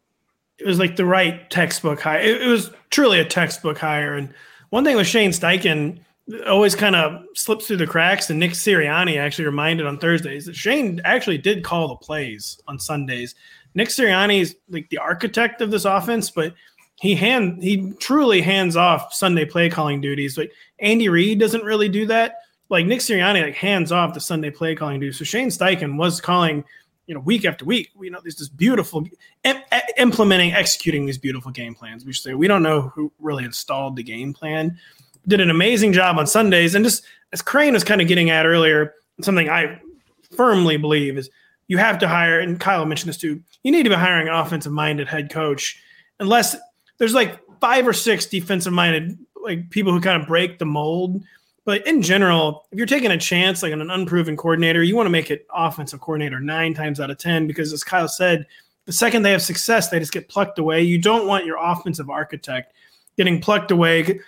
it 0.60 0.66
was 0.66 0.80
like 0.80 0.96
the 0.96 1.06
right 1.06 1.50
textbook 1.50 2.00
hire. 2.00 2.20
It, 2.20 2.42
it 2.42 2.48
was 2.48 2.72
truly 2.90 3.20
a 3.20 3.26
textbook 3.26 3.78
hire. 3.78 4.16
And 4.16 4.34
one 4.70 4.84
thing 4.84 4.96
with 4.96 5.08
Shane 5.08 5.32
Steichen 5.32 6.00
always 6.46 6.76
kind 6.76 6.96
of 6.96 7.24
slips 7.36 7.68
through 7.68 7.78
the 7.78 7.88
cracks. 7.88 8.30
And 8.30 8.40
Nick 8.40 8.52
Sirianni 8.52 9.18
actually 9.18 9.46
reminded 9.46 9.86
on 9.86 9.98
Thursdays 9.98 10.46
that 10.46 10.56
Shane 10.56 11.02
actually 11.06 11.38
did 11.38 11.64
call 11.64 11.88
the 11.88 11.96
plays 11.96 12.60
on 12.68 12.80
Sundays. 12.80 13.36
Nick 13.78 13.90
Sirianni 13.90 14.42
is 14.42 14.56
like 14.70 14.90
the 14.90 14.98
architect 14.98 15.62
of 15.62 15.70
this 15.70 15.86
offense, 15.86 16.32
but 16.32 16.56
he 17.00 17.14
hand 17.14 17.62
he 17.62 17.94
truly 18.00 18.42
hands 18.42 18.76
off 18.76 19.14
Sunday 19.14 19.46
play 19.46 19.70
calling 19.70 20.02
duties. 20.02 20.36
Like 20.36 20.52
Andy 20.80 21.10
Reid 21.10 21.40
doesn't 21.40 21.64
really 21.64 21.88
do 21.88 22.08
that. 22.08 22.40
Like 22.70 22.88
Nick 22.88 23.02
Sirianni 23.02 23.44
like 23.44 23.54
hands 23.54 23.92
off 23.92 24.16
the 24.16 24.20
Sunday 24.20 24.50
play 24.50 24.74
calling 24.74 25.00
duties. 25.00 25.20
So 25.20 25.26
Shane 25.26 25.50
Steichen 25.50 25.96
was 25.96 26.20
calling 26.20 26.64
you 27.06 27.14
know, 27.14 27.22
week 27.22 27.46
after 27.46 27.66
week, 27.66 27.92
you 28.02 28.10
know, 28.10 28.20
there's 28.22 28.36
this 28.36 28.50
beautiful 28.50 29.06
im- 29.44 29.58
e- 29.74 29.94
implementing, 29.98 30.54
executing 30.54 31.06
these 31.06 31.20
beautiful 31.20 31.52
game 31.52 31.76
plans. 31.76 32.04
We 32.04 32.14
should 32.14 32.24
say 32.24 32.34
we 32.34 32.48
don't 32.48 32.64
know 32.64 32.82
who 32.82 33.14
really 33.20 33.46
installed 33.46 33.96
the 33.96 34.04
game 34.04 34.34
plan. 34.34 34.78
Did 35.28 35.40
an 35.40 35.52
amazing 35.52 35.94
job 35.94 36.18
on 36.18 36.26
Sundays, 36.26 36.74
and 36.74 36.84
just 36.84 37.06
as 37.32 37.44
Kerrane 37.44 37.74
was 37.74 37.84
kind 37.84 38.02
of 38.02 38.08
getting 38.08 38.32
at 38.32 38.48
earlier, 38.48 38.96
something 39.22 39.50
I 39.50 39.80
firmly 40.36 40.78
believe 40.78 41.18
is 41.18 41.30
you 41.68 41.78
have 41.78 42.00
to 42.00 42.08
hire, 42.08 42.40
and 42.40 42.60
Kyle 42.60 42.86
mentioned 42.86 43.10
this 43.10 43.18
too. 43.18 43.42
You 43.64 43.72
need 43.72 43.84
to 43.84 43.90
be 43.90 43.96
hiring 43.96 44.28
an 44.28 44.34
offensive-minded 44.34 45.08
head 45.08 45.30
coach, 45.30 45.82
unless 46.20 46.56
there's 46.98 47.14
like 47.14 47.40
five 47.60 47.88
or 47.88 47.94
six 47.94 48.26
defensive-minded 48.26 49.18
like 49.44 49.70
people 49.70 49.92
who 49.92 50.02
kind 50.02 50.22
of 50.22 50.28
break 50.28 50.60
the 50.60 50.66
mold. 50.66 51.24
But 51.66 51.86
in 51.86 52.02
general, 52.02 52.66
if 52.72 52.78
you're 52.78 52.88
taking 52.88 53.12
a 53.12 53.18
chance 53.18 53.62
like 53.62 53.74
on 53.74 53.82
an 53.82 53.92
unproven 53.92 54.38
coordinator, 54.38 54.84
you 54.84 54.96
want 54.96 55.08
to 55.08 55.12
make 55.12 55.30
it 55.30 55.46
offensive 55.54 56.00
coordinator 56.00 56.40
nine 56.40 56.74
times 56.74 57.00
out 57.00 57.12
of 57.12 57.18
10 57.18 57.46
because, 57.46 57.74
as 57.74 57.84
Kyle 57.84 58.08
said, 58.08 58.46
the 58.86 58.94
second 58.94 59.24
they 59.24 59.32
have 59.32 59.42
success, 59.42 59.90
they 59.90 60.00
just 60.00 60.14
get 60.14 60.30
plucked 60.30 60.60
away. 60.60 60.82
You 60.82 60.98
don't 60.98 61.28
want 61.28 61.46
your 61.46 61.58
offensive 61.62 62.10
architect 62.10 62.74
getting 63.18 63.42
plucked 63.42 63.72
away. 63.72 64.22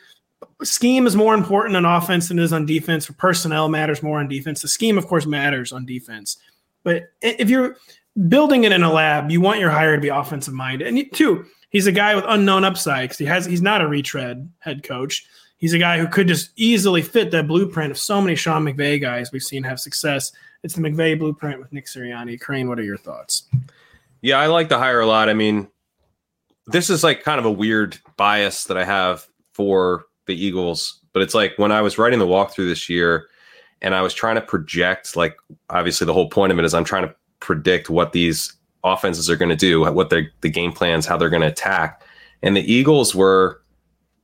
Scheme 0.63 1.07
is 1.07 1.15
more 1.15 1.33
important 1.33 1.77
on 1.77 1.85
offense 1.85 2.27
than 2.27 2.39
it 2.39 2.43
is 2.43 2.51
on 2.51 2.65
defense. 2.65 3.09
Personnel 3.09 3.69
matters 3.69 4.03
more 4.03 4.19
on 4.19 4.27
defense. 4.27 4.61
The 4.61 4.67
scheme, 4.67 4.97
of 4.97 5.07
course, 5.07 5.25
matters 5.25 5.71
on 5.71 5.85
defense. 5.85 6.37
But 6.83 7.11
if 7.21 7.49
you're 7.49 7.77
building 8.27 8.63
it 8.63 8.71
in 8.71 8.83
a 8.83 8.91
lab, 8.91 9.31
you 9.31 9.41
want 9.41 9.59
your 9.59 9.69
hire 9.69 9.95
to 9.95 10.01
be 10.01 10.09
offensive 10.09 10.53
minded. 10.53 10.87
And 10.87 11.13
two, 11.13 11.45
he's 11.69 11.87
a 11.87 11.91
guy 11.91 12.15
with 12.15 12.25
unknown 12.27 12.63
upside 12.63 13.05
because 13.05 13.17
he 13.17 13.25
has 13.25 13.45
he's 13.45 13.61
not 13.61 13.81
a 13.81 13.87
retread 13.87 14.49
head 14.59 14.83
coach. 14.83 15.25
He's 15.57 15.73
a 15.73 15.79
guy 15.79 15.99
who 15.99 16.07
could 16.07 16.27
just 16.27 16.51
easily 16.55 17.01
fit 17.01 17.31
that 17.31 17.47
blueprint 17.47 17.91
of 17.91 17.97
so 17.97 18.21
many 18.21 18.35
Sean 18.35 18.63
McVay 18.63 18.99
guys 18.99 19.31
we've 19.31 19.43
seen 19.43 19.63
have 19.63 19.79
success. 19.79 20.31
It's 20.63 20.73
the 20.73 20.81
McVay 20.81 21.19
blueprint 21.19 21.59
with 21.59 21.71
Nick 21.73 21.85
Sirianni. 21.85 22.39
Kerrane, 22.39 22.67
what 22.67 22.79
are 22.79 22.83
your 22.83 22.97
thoughts? 22.97 23.43
Yeah, 24.21 24.39
I 24.39 24.47
like 24.47 24.69
the 24.69 24.77
hire 24.77 25.01
a 25.01 25.05
lot. 25.05 25.29
I 25.29 25.33
mean, 25.33 25.67
this 26.67 26.89
is 26.89 27.03
like 27.03 27.23
kind 27.23 27.39
of 27.39 27.45
a 27.45 27.51
weird 27.51 27.97
bias 28.15 28.65
that 28.65 28.77
I 28.77 28.85
have 28.85 29.27
for 29.51 30.05
the 30.27 30.35
Eagles, 30.35 31.01
but 31.13 31.21
it's 31.21 31.33
like 31.33 31.53
when 31.57 31.71
I 31.71 31.81
was 31.81 31.97
writing 31.97 32.19
the 32.19 32.27
walkthrough 32.27 32.69
this 32.69 32.89
year 32.89 33.27
and 33.81 33.95
I 33.95 34.01
was 34.01 34.13
trying 34.13 34.35
to 34.35 34.41
project, 34.41 35.15
like, 35.15 35.37
obviously, 35.69 36.05
the 36.05 36.13
whole 36.13 36.29
point 36.29 36.51
of 36.51 36.59
it 36.59 36.65
is 36.65 36.73
I'm 36.73 36.83
trying 36.83 37.07
to 37.07 37.15
predict 37.39 37.89
what 37.89 38.11
these 38.11 38.53
offenses 38.83 39.29
are 39.29 39.35
going 39.35 39.49
to 39.49 39.55
do, 39.55 39.81
what 39.81 40.09
their 40.09 40.31
the 40.41 40.49
game 40.49 40.71
plans, 40.71 41.05
how 41.05 41.17
they're 41.17 41.29
going 41.29 41.41
to 41.41 41.47
attack. 41.47 42.01
And 42.41 42.55
the 42.55 42.71
Eagles 42.71 43.13
were 43.13 43.61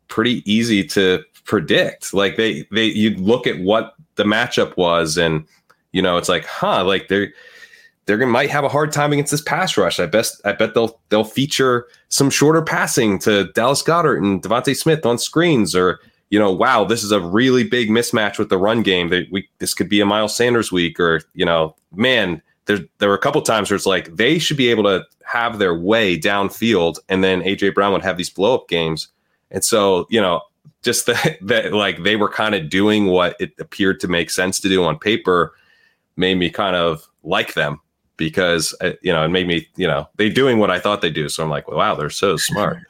pretty 0.08 0.50
easy 0.52 0.84
to 0.84 1.24
predict. 1.46 2.14
Like 2.14 2.38
they 2.38 2.66
they 2.72 2.86
you 2.86 3.12
look 3.16 3.48
at 3.48 3.60
what 3.60 3.96
the 4.16 4.24
matchup 4.24 4.78
was 4.78 5.18
and 5.18 5.46
you 5.92 6.02
know, 6.02 6.18
it's 6.18 6.28
like, 6.28 6.46
huh, 6.46 6.84
like 6.84 7.08
they're 7.08 7.32
they're 8.06 8.18
gonna 8.18 8.32
might 8.32 8.50
have 8.50 8.64
a 8.64 8.70
hard 8.70 8.92
time 8.92 9.14
against 9.14 9.32
this 9.32 9.42
pass 9.42 9.78
rush. 9.78 10.00
I 10.00 10.06
best 10.06 10.42
I 10.46 10.52
bet 10.52 10.74
they'll 10.74 11.00
they'll 11.10 11.24
feature 11.24 11.88
some 12.10 12.30
shorter 12.30 12.62
passing 12.62 13.18
to 13.20 13.52
Dallas 13.54 13.82
Goedert 13.82 14.18
and 14.18 14.44
DeVonta 14.44 14.76
Smith 14.76 15.06
on 15.06 15.18
screens, 15.18 15.76
or 15.76 16.00
you 16.30 16.40
know, 16.40 16.52
wow, 16.52 16.84
this 16.84 17.04
is 17.04 17.12
a 17.12 17.20
really 17.20 17.64
big 17.64 17.90
mismatch 17.90 18.40
with 18.40 18.50
the 18.50 18.58
run 18.58 18.82
game. 18.82 19.10
That 19.10 19.28
we 19.32 19.48
this 19.60 19.74
could 19.74 19.90
be 19.90 20.02
a 20.02 20.06
Miles 20.06 20.36
Sanders 20.36 20.72
week, 20.72 21.00
or 21.00 21.22
you 21.34 21.46
know, 21.46 21.76
man, 21.94 22.42
there 22.66 22.80
there 22.98 23.10
were 23.10 23.16
a 23.16 23.20
couple 23.20 23.42
times 23.42 23.70
where 23.70 23.76
it's 23.76 23.86
like 23.86 24.16
they 24.16 24.40
should 24.40 24.58
be 24.58 24.70
able 24.70 24.84
to 24.84 25.04
have 25.24 25.60
their 25.60 25.76
way 25.76 26.18
downfield, 26.18 26.98
and 27.10 27.24
then 27.24 27.42
AJ 27.42 27.76
Brown 27.76 27.94
would 27.94 28.04
have 28.04 28.18
these 28.18 28.30
blow 28.30 28.56
up 28.56 28.68
games, 28.68 29.08
and 29.52 29.64
so 29.64 30.08
you 30.10 30.20
know, 30.20 30.42
just 30.82 31.06
that 31.06 31.38
that 31.42 31.74
like 31.74 32.04
they 32.04 32.16
were 32.16 32.30
kind 32.30 32.56
of 32.56 32.70
doing 32.70 33.06
what 33.06 33.36
it 33.40 33.54
appeared 33.60 34.00
to 34.00 34.08
make 34.08 34.30
sense 34.32 34.60
to 34.62 34.70
do 34.70 34.84
on 34.84 34.98
paper, 34.98 35.54
made 36.18 36.36
me 36.36 36.50
kind 36.50 36.76
of 36.76 37.08
like 37.24 37.54
them 37.54 37.80
because 38.18 38.74
uh, 38.82 38.92
you 39.02 39.12
know 39.12 39.24
it 39.24 39.30
made 39.30 39.48
me 39.48 39.68
you 39.76 39.88
know 39.88 40.08
they 40.16 40.30
doing 40.30 40.58
what 40.58 40.72
I 40.72 40.80
thought 40.80 41.02
they 41.02 41.12
do. 41.12 41.30
So 41.30 41.44
I'm 41.44 41.50
like, 41.50 41.70
wow, 41.70 41.96
they're 41.96 42.10
so 42.10 42.38
smart. 42.38 42.80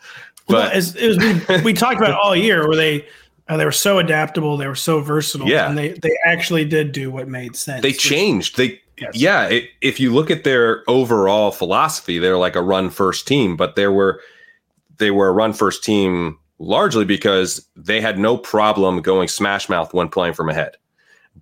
Well, 0.48 0.62
But 0.62 0.74
as, 0.74 0.96
it 0.96 1.08
was, 1.08 1.18
we, 1.18 1.64
we 1.64 1.74
talked 1.74 1.98
about 1.98 2.12
it 2.12 2.18
all 2.22 2.36
year 2.36 2.68
where 2.68 2.78
they 2.78 3.04
uh, 3.48 3.58
they 3.58 3.66
were 3.66 3.72
so 3.72 4.00
adaptable, 4.00 4.58
they 4.58 4.68
were 4.68 4.76
so 4.76 5.02
versatile, 5.02 5.48
Yeah. 5.48 5.70
and 5.70 5.78
they 5.78 5.90
they 5.90 6.18
actually 6.26 6.66
did 6.66 6.92
do 6.92 7.12
what 7.12 7.28
made 7.28 7.56
sense. 7.56 7.82
they 7.82 7.94
changed. 7.94 8.58
They 8.58 8.82
Yes. 8.98 9.12
yeah. 9.16 9.48
It, 9.48 9.70
if 9.82 10.00
you 10.00 10.14
look 10.14 10.32
at 10.32 10.46
their 10.46 10.84
overall 10.90 11.52
philosophy, 11.52 12.18
they're 12.18 12.38
like 12.38 12.56
a 12.56 12.62
run 12.62 12.90
first 12.90 13.28
team, 13.28 13.58
but 13.58 13.76
they 13.76 13.88
were 13.88 14.22
they 14.98 15.12
were 15.12 15.28
a 15.28 15.34
run 15.34 15.52
first 15.52 15.84
team 15.84 16.38
largely 16.60 17.04
because 17.04 17.68
they 17.76 18.00
had 18.00 18.18
no 18.18 18.38
problem 18.38 19.02
going 19.02 19.28
smash 19.28 19.68
mouth 19.68 19.94
when 19.94 20.08
playing 20.08 20.34
from 20.34 20.48
ahead. 20.48 20.78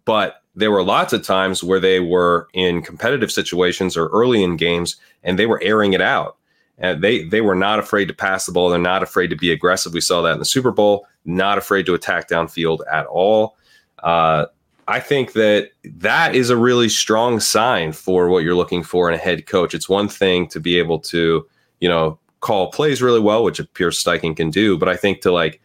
But 0.05 0.41
there 0.55 0.71
were 0.71 0.81
lots 0.83 1.13
of 1.13 1.23
times 1.23 1.63
where 1.63 1.79
they 1.79 1.99
were 1.99 2.47
in 2.53 2.81
competitive 2.81 3.31
situations 3.31 3.95
or 3.95 4.07
early 4.07 4.43
in 4.43 4.57
games 4.57 4.95
and 5.23 5.37
they 5.37 5.45
were 5.45 5.61
airing 5.63 5.93
it 5.93 6.01
out. 6.01 6.37
And 6.77 7.03
they 7.03 7.23
they 7.23 7.41
were 7.41 7.55
not 7.55 7.79
afraid 7.79 8.07
to 8.07 8.13
pass 8.13 8.45
the 8.45 8.51
ball. 8.51 8.69
They're 8.69 8.79
not 8.79 9.03
afraid 9.03 9.27
to 9.27 9.35
be 9.35 9.51
aggressive. 9.51 9.93
We 9.93 10.01
saw 10.01 10.21
that 10.23 10.33
in 10.33 10.39
the 10.39 10.45
Super 10.45 10.71
Bowl. 10.71 11.05
Not 11.25 11.57
afraid 11.57 11.85
to 11.85 11.93
attack 11.93 12.29
downfield 12.29 12.79
at 12.91 13.05
all. 13.05 13.57
Uh, 14.01 14.47
I 14.87 14.99
think 14.99 15.33
that 15.33 15.69
that 15.85 16.35
is 16.35 16.49
a 16.49 16.57
really 16.57 16.89
strong 16.89 17.39
sign 17.39 17.93
for 17.93 18.27
what 18.27 18.43
you're 18.43 18.55
looking 18.55 18.83
for 18.83 19.07
in 19.07 19.15
a 19.15 19.21
head 19.21 19.45
coach. 19.45 19.73
It's 19.73 19.87
one 19.87 20.09
thing 20.09 20.47
to 20.49 20.59
be 20.59 20.77
able 20.77 20.99
to, 20.99 21.47
you 21.79 21.87
know, 21.87 22.19
call 22.41 22.71
plays 22.71 23.01
really 23.01 23.21
well, 23.21 23.43
which 23.43 23.61
Pierce 23.73 24.03
Steichen 24.03 24.35
can 24.35 24.49
do, 24.49 24.77
but 24.77 24.89
I 24.89 24.97
think 24.97 25.21
to 25.21 25.31
like 25.31 25.61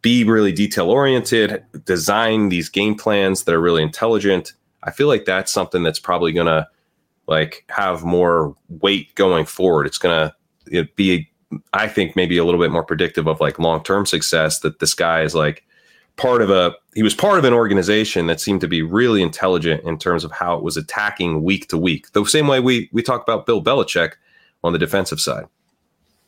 be 0.00 0.24
really 0.24 0.50
detail 0.50 0.90
oriented, 0.90 1.64
design 1.84 2.48
these 2.48 2.68
game 2.68 2.96
plans 2.96 3.44
that 3.44 3.54
are 3.54 3.60
really 3.60 3.84
intelligent. 3.84 4.54
I 4.82 4.90
feel 4.90 5.06
like 5.06 5.24
that's 5.24 5.52
something 5.52 5.84
that's 5.84 6.00
probably 6.00 6.32
going 6.32 6.48
to 6.48 6.66
like 7.32 7.64
have 7.68 8.04
more 8.04 8.54
weight 8.68 9.14
going 9.14 9.46
forward. 9.46 9.86
It's 9.86 9.98
going 9.98 10.30
to 10.70 10.84
be, 10.96 11.30
I 11.72 11.88
think, 11.88 12.14
maybe 12.14 12.38
a 12.38 12.44
little 12.44 12.60
bit 12.60 12.70
more 12.70 12.84
predictive 12.84 13.26
of 13.26 13.40
like 13.40 13.58
long 13.58 13.82
term 13.82 14.06
success. 14.06 14.60
That 14.60 14.78
this 14.78 14.94
guy 14.94 15.22
is 15.22 15.34
like 15.34 15.64
part 16.16 16.42
of 16.42 16.50
a, 16.50 16.74
he 16.94 17.02
was 17.02 17.14
part 17.14 17.38
of 17.38 17.44
an 17.44 17.54
organization 17.54 18.26
that 18.26 18.40
seemed 18.40 18.60
to 18.60 18.68
be 18.68 18.82
really 18.82 19.22
intelligent 19.22 19.82
in 19.84 19.98
terms 19.98 20.24
of 20.24 20.30
how 20.30 20.56
it 20.56 20.62
was 20.62 20.76
attacking 20.76 21.42
week 21.42 21.68
to 21.68 21.78
week. 21.78 22.12
The 22.12 22.24
same 22.24 22.46
way 22.46 22.60
we 22.60 22.88
we 22.92 23.02
talk 23.02 23.22
about 23.22 23.46
Bill 23.46 23.62
Belichick 23.62 24.12
on 24.62 24.72
the 24.72 24.78
defensive 24.78 25.20
side. 25.20 25.46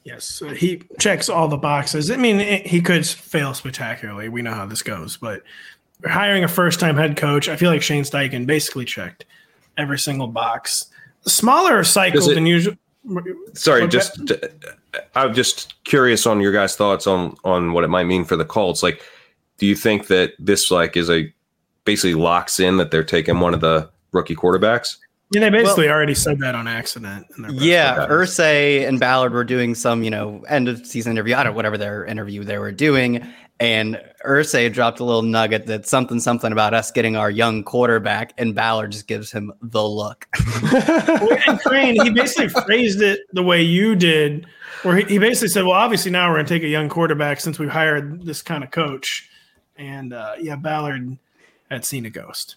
Yes, 0.04 0.42
uh, 0.42 0.48
he 0.48 0.82
checks 0.98 1.28
all 1.28 1.48
the 1.48 1.56
boxes. 1.56 2.10
I 2.10 2.16
mean, 2.16 2.40
it, 2.40 2.66
he 2.66 2.80
could 2.82 3.06
fail 3.06 3.54
spectacularly. 3.54 4.28
We 4.28 4.42
know 4.42 4.52
how 4.52 4.66
this 4.66 4.82
goes, 4.82 5.16
but 5.16 5.42
hiring 6.04 6.44
a 6.44 6.48
first-time 6.48 6.96
head 6.96 7.16
coach, 7.16 7.48
I 7.48 7.56
feel 7.56 7.70
like 7.70 7.82
Shane 7.82 8.04
Steichen 8.04 8.44
basically 8.44 8.84
checked 8.84 9.24
every 9.78 9.98
single 9.98 10.26
box. 10.26 10.86
Smaller 11.26 11.84
cycle 11.84 12.28
it- 12.30 12.34
than 12.34 12.46
usual. 12.46 12.74
Sorry, 13.52 13.82
Okay. 13.82 13.90
just 13.90 14.30
uh, 14.30 14.36
I'm 15.14 15.34
just 15.34 15.74
curious 15.84 16.26
on 16.26 16.40
your 16.40 16.52
guys' 16.52 16.74
thoughts 16.74 17.06
on 17.06 17.36
on 17.44 17.72
what 17.74 17.84
it 17.84 17.88
might 17.88 18.04
mean 18.04 18.24
for 18.24 18.36
the 18.36 18.44
Colts. 18.46 18.82
Like, 18.82 19.02
do 19.58 19.66
you 19.66 19.74
think 19.74 20.06
that 20.06 20.32
this 20.38 20.70
like 20.70 20.96
is 20.96 21.10
a 21.10 21.30
basically 21.84 22.14
locks 22.14 22.58
in 22.60 22.78
that 22.78 22.90
they're 22.90 23.04
taking 23.04 23.40
one 23.40 23.52
of 23.52 23.60
the 23.60 23.90
rookie 24.12 24.34
quarterbacks? 24.34 24.96
Yeah, 25.32 25.40
they 25.40 25.50
basically 25.50 25.88
already 25.90 26.14
said 26.14 26.38
that 26.40 26.54
on 26.54 26.66
accident. 26.68 27.26
In 27.36 27.42
their 27.42 27.50
press 27.52 27.62
Yeah, 27.62 27.96
conference. 27.96 28.30
Irsay 28.38 28.88
and 28.88 29.00
Ballard 29.00 29.32
were 29.32 29.44
doing 29.44 29.74
some, 29.74 30.02
you 30.02 30.10
know, 30.10 30.44
end 30.48 30.68
of 30.68 30.86
season 30.86 31.12
interview. 31.12 31.34
I 31.34 31.42
don't 31.42 31.52
know, 31.52 31.56
whatever 31.56 31.76
their 31.76 32.04
interview 32.06 32.44
they 32.44 32.56
were 32.58 32.72
doing. 32.72 33.26
And 33.60 34.02
Irsay 34.26 34.72
dropped 34.72 34.98
a 34.98 35.04
little 35.04 35.22
nugget 35.22 35.66
that 35.66 35.86
something, 35.86 36.18
something 36.18 36.50
about 36.50 36.74
us 36.74 36.90
getting 36.90 37.16
our 37.16 37.30
young 37.30 37.62
quarterback, 37.62 38.34
and 38.36 38.52
Ballard 38.54 38.92
just 38.92 39.06
gives 39.06 39.30
him 39.30 39.52
the 39.62 39.86
look. 39.86 40.26
And 40.34 41.60
Kerrane, 41.60 42.02
he 42.02 42.10
basically 42.10 42.48
phrased 42.48 43.00
it 43.00 43.20
the 43.32 43.42
way 43.42 43.62
you 43.62 43.94
did, 43.94 44.46
where 44.82 44.96
he, 44.96 45.04
he 45.04 45.18
basically 45.18 45.48
said, 45.48 45.64
"Well, 45.64 45.72
obviously 45.72 46.10
now 46.10 46.28
we're 46.28 46.36
going 46.36 46.46
to 46.46 46.54
take 46.54 46.64
a 46.64 46.68
young 46.68 46.88
quarterback 46.88 47.40
since 47.40 47.58
we've 47.58 47.70
hired 47.70 48.24
this 48.24 48.42
kind 48.42 48.64
of 48.64 48.70
coach." 48.70 49.30
And 49.76 50.12
uh, 50.12 50.34
yeah, 50.40 50.56
Ballard 50.56 51.18
had 51.70 51.84
seen 51.84 52.06
a 52.06 52.10
ghost. 52.10 52.56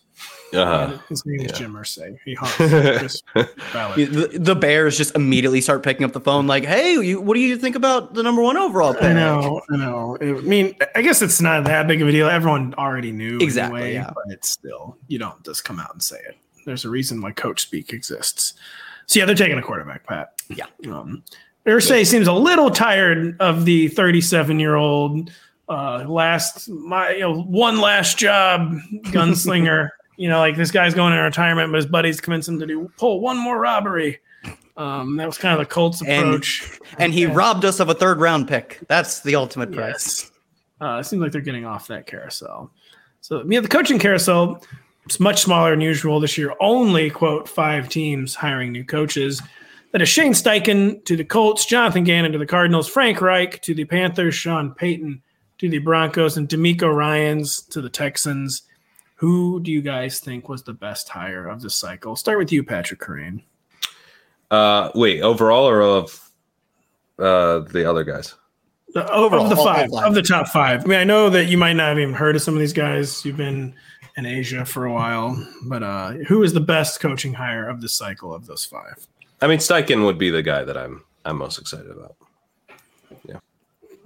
Uh-huh. 0.54 0.98
His 1.10 1.26
name 1.26 1.42
is. 1.42 1.52
Jim 1.52 1.74
Irsay. 1.74 2.18
He 2.24 2.34
haunts 2.34 2.58
The, 3.36 4.30
the 4.34 4.56
Bears 4.56 4.98
just 4.98 5.16
immediately 5.16 5.60
start 5.62 5.84
picking 5.84 6.06
up 6.06 6.14
the 6.14 6.22
phone, 6.22 6.48
like, 6.48 6.66
"Hey, 6.66 6.94
you, 6.94 7.20
what 7.20 7.34
do 7.34 7.42
you 7.42 7.58
think 7.58 7.76
about 7.76 8.14
the 8.14 8.24
number 8.24 8.42
one 8.42 8.58
overall 8.58 8.94
pick?" 8.94 9.04
I 9.04 9.14
know, 9.14 9.62
I 9.72 9.78
know. 9.78 10.18
I 10.22 10.26
mean, 10.42 10.76
I 10.96 11.02
guess 11.02 11.22
it's 11.22 11.42
not 11.42 11.66
that 11.66 11.88
big 11.88 12.02
of 12.02 12.08
a 12.08 12.12
deal. 12.12 12.30
Everyone 12.30 12.74
already 12.76 13.12
knew 13.12 13.40
Exactly, 13.40 13.82
anyway, 13.82 13.94
yeah. 13.96 14.12
but 14.14 14.24
it's 14.30 14.50
still 14.50 14.98
you 15.08 15.20
don't 15.20 15.44
just 15.44 15.66
come 15.66 15.80
out 15.80 15.92
and 15.94 16.02
say 16.02 16.20
it. 16.28 16.38
There's 16.66 16.86
a 16.86 16.90
reason 16.90 17.22
why 17.22 17.32
coach 17.32 17.62
speak 17.62 17.92
exists. 17.94 18.54
So 19.06 19.20
yeah, 19.20 19.26
they're 19.26 19.36
taking 19.36 19.58
a 19.58 19.62
quarterback, 19.62 20.06
Pat. 20.06 20.42
Yeah. 20.50 20.66
Um, 20.92 21.24
Irsay 21.66 22.06
seems 22.06 22.28
a 22.28 22.34
little 22.34 22.70
tired 22.72 23.36
of 23.42 23.66
the 23.66 23.90
37 23.90 24.60
year 24.60 24.76
old 24.76 25.32
uh, 25.70 26.06
last 26.08 26.70
my 26.70 27.12
you 27.12 27.20
know 27.20 27.42
one 27.42 27.80
last 27.82 28.18
job 28.18 28.74
gunslinger. 29.08 29.90
you 30.18 30.28
know, 30.30 30.40
like 30.40 30.58
this 30.58 30.72
guy's 30.72 30.94
going 30.94 31.14
in 31.14 31.20
retirement, 31.20 31.72
but 31.72 31.78
his 31.78 31.86
buddies 31.86 32.20
convince 32.20 32.48
him 32.48 32.60
to 32.60 32.66
do 32.68 32.92
pull 32.98 33.22
one 33.22 33.38
more 33.38 33.60
robbery. 33.60 34.20
Um, 34.76 35.16
that 35.18 35.26
was 35.26 35.38
kind 35.38 35.54
of 35.54 35.60
the 35.60 35.72
Colts 35.74 36.02
And- 36.02 36.28
approach. 36.28 36.80
And 37.00 37.14
he 37.14 37.26
robbed 37.26 37.66
us 37.66 37.80
of 37.80 37.90
a 37.90 37.94
third 37.96 38.20
round 38.20 38.48
pick. 38.48 38.80
That's 38.88 39.22
the 39.22 39.36
ultimate 39.36 39.72
price. 39.72 40.24
Yes. 40.24 40.32
Uh, 40.80 40.98
it 41.00 41.06
seems 41.06 41.22
like 41.22 41.32
they're 41.32 41.42
getting 41.42 41.66
off 41.66 41.88
that 41.88 42.06
carousel. 42.06 42.72
So 43.22 43.44
yeah, 43.48 43.60
the 43.62 43.68
coaching 43.68 43.98
carousel 43.98 44.64
is 45.10 45.20
much 45.20 45.42
smaller 45.42 45.72
than 45.72 45.82
usual 45.82 46.20
this 46.20 46.38
year. 46.38 46.54
Only 46.60 47.10
quote 47.10 47.50
five 47.50 47.90
teams 47.90 48.36
hiring 48.36 48.72
new 48.72 48.84
coaches. 48.86 49.42
That 49.94 50.02
is 50.02 50.10
Shane 50.10 50.34
Steichen 50.34 51.04
to 51.06 51.16
the 51.16 51.24
Colts, 51.24 51.66
Jonathan 51.66 52.04
Gannon 52.04 52.32
to 52.34 52.38
the 52.38 52.46
Cardinals, 52.46 52.88
Frank 52.88 53.22
Reich 53.22 53.62
to 53.64 53.74
the 53.74 53.86
Panthers, 53.86 54.36
Sean 54.36 54.74
Payton 54.76 55.22
to 55.58 55.70
the 55.70 55.80
Broncos, 55.80 56.38
and 56.38 56.48
DeMeco 56.48 56.94
Ryans 56.94 57.62
to 57.64 57.82
the 57.82 57.90
Texans. 57.90 58.62
Who 59.18 59.60
do 59.60 59.72
you 59.72 59.82
guys 59.82 60.20
think 60.20 60.48
was 60.48 60.64
the 60.64 60.74
best 60.74 61.10
hire 61.10 61.48
of 61.48 61.62
the 61.62 61.70
cycle? 61.72 62.16
Start 62.16 62.38
with 62.38 62.52
you, 62.52 62.64
Patrick 62.64 63.00
Kerrane. 63.00 63.42
Uh, 64.52 64.92
wait, 64.94 65.22
overall 65.22 65.68
or 65.68 65.82
of 65.82 66.32
uh, 67.18 67.60
the 67.60 67.90
other 67.90 68.04
guys? 68.04 68.36
The, 68.94 69.12
overall, 69.12 69.46
of 69.46 69.50
the 69.50 69.56
five, 69.56 69.90
five. 69.90 70.08
of 70.08 70.14
the 70.14 70.22
top 70.22 70.48
five. 70.48 70.86
I 70.86 70.88
mean, 70.88 71.00
I 71.00 71.04
know 71.04 71.32
that 71.32 71.46
you 71.46 71.58
might 71.58 71.74
not 71.74 71.90
have 71.90 72.00
even 72.00 72.14
heard 72.14 72.36
of 72.36 72.44
some 72.44 72.54
of 72.54 72.60
these 72.60 72.74
guys. 72.74 73.26
You've 73.26 73.38
been 73.38 73.74
in 74.18 74.26
Asia 74.28 74.64
for 74.66 74.86
a 74.86 74.94
while, 74.94 75.36
but 75.66 75.82
uh, 75.82 76.12
who 76.28 76.44
is 76.44 76.54
the 76.54 76.60
best 76.60 77.00
coaching 77.00 77.34
hire 77.34 77.68
of 77.68 77.82
the 77.82 77.90
cycle 77.90 78.34
of 78.34 78.46
those 78.46 78.66
five? 78.66 79.08
I 79.42 79.48
mean, 79.48 79.58
Steichen 79.58 80.06
would 80.06 80.18
be 80.18 80.30
the 80.30 80.44
guy 80.44 80.64
that 80.64 80.78
I'm 80.78 81.04
I'm 81.26 81.38
most 81.38 81.60
excited 81.60 81.90
about. 81.90 82.16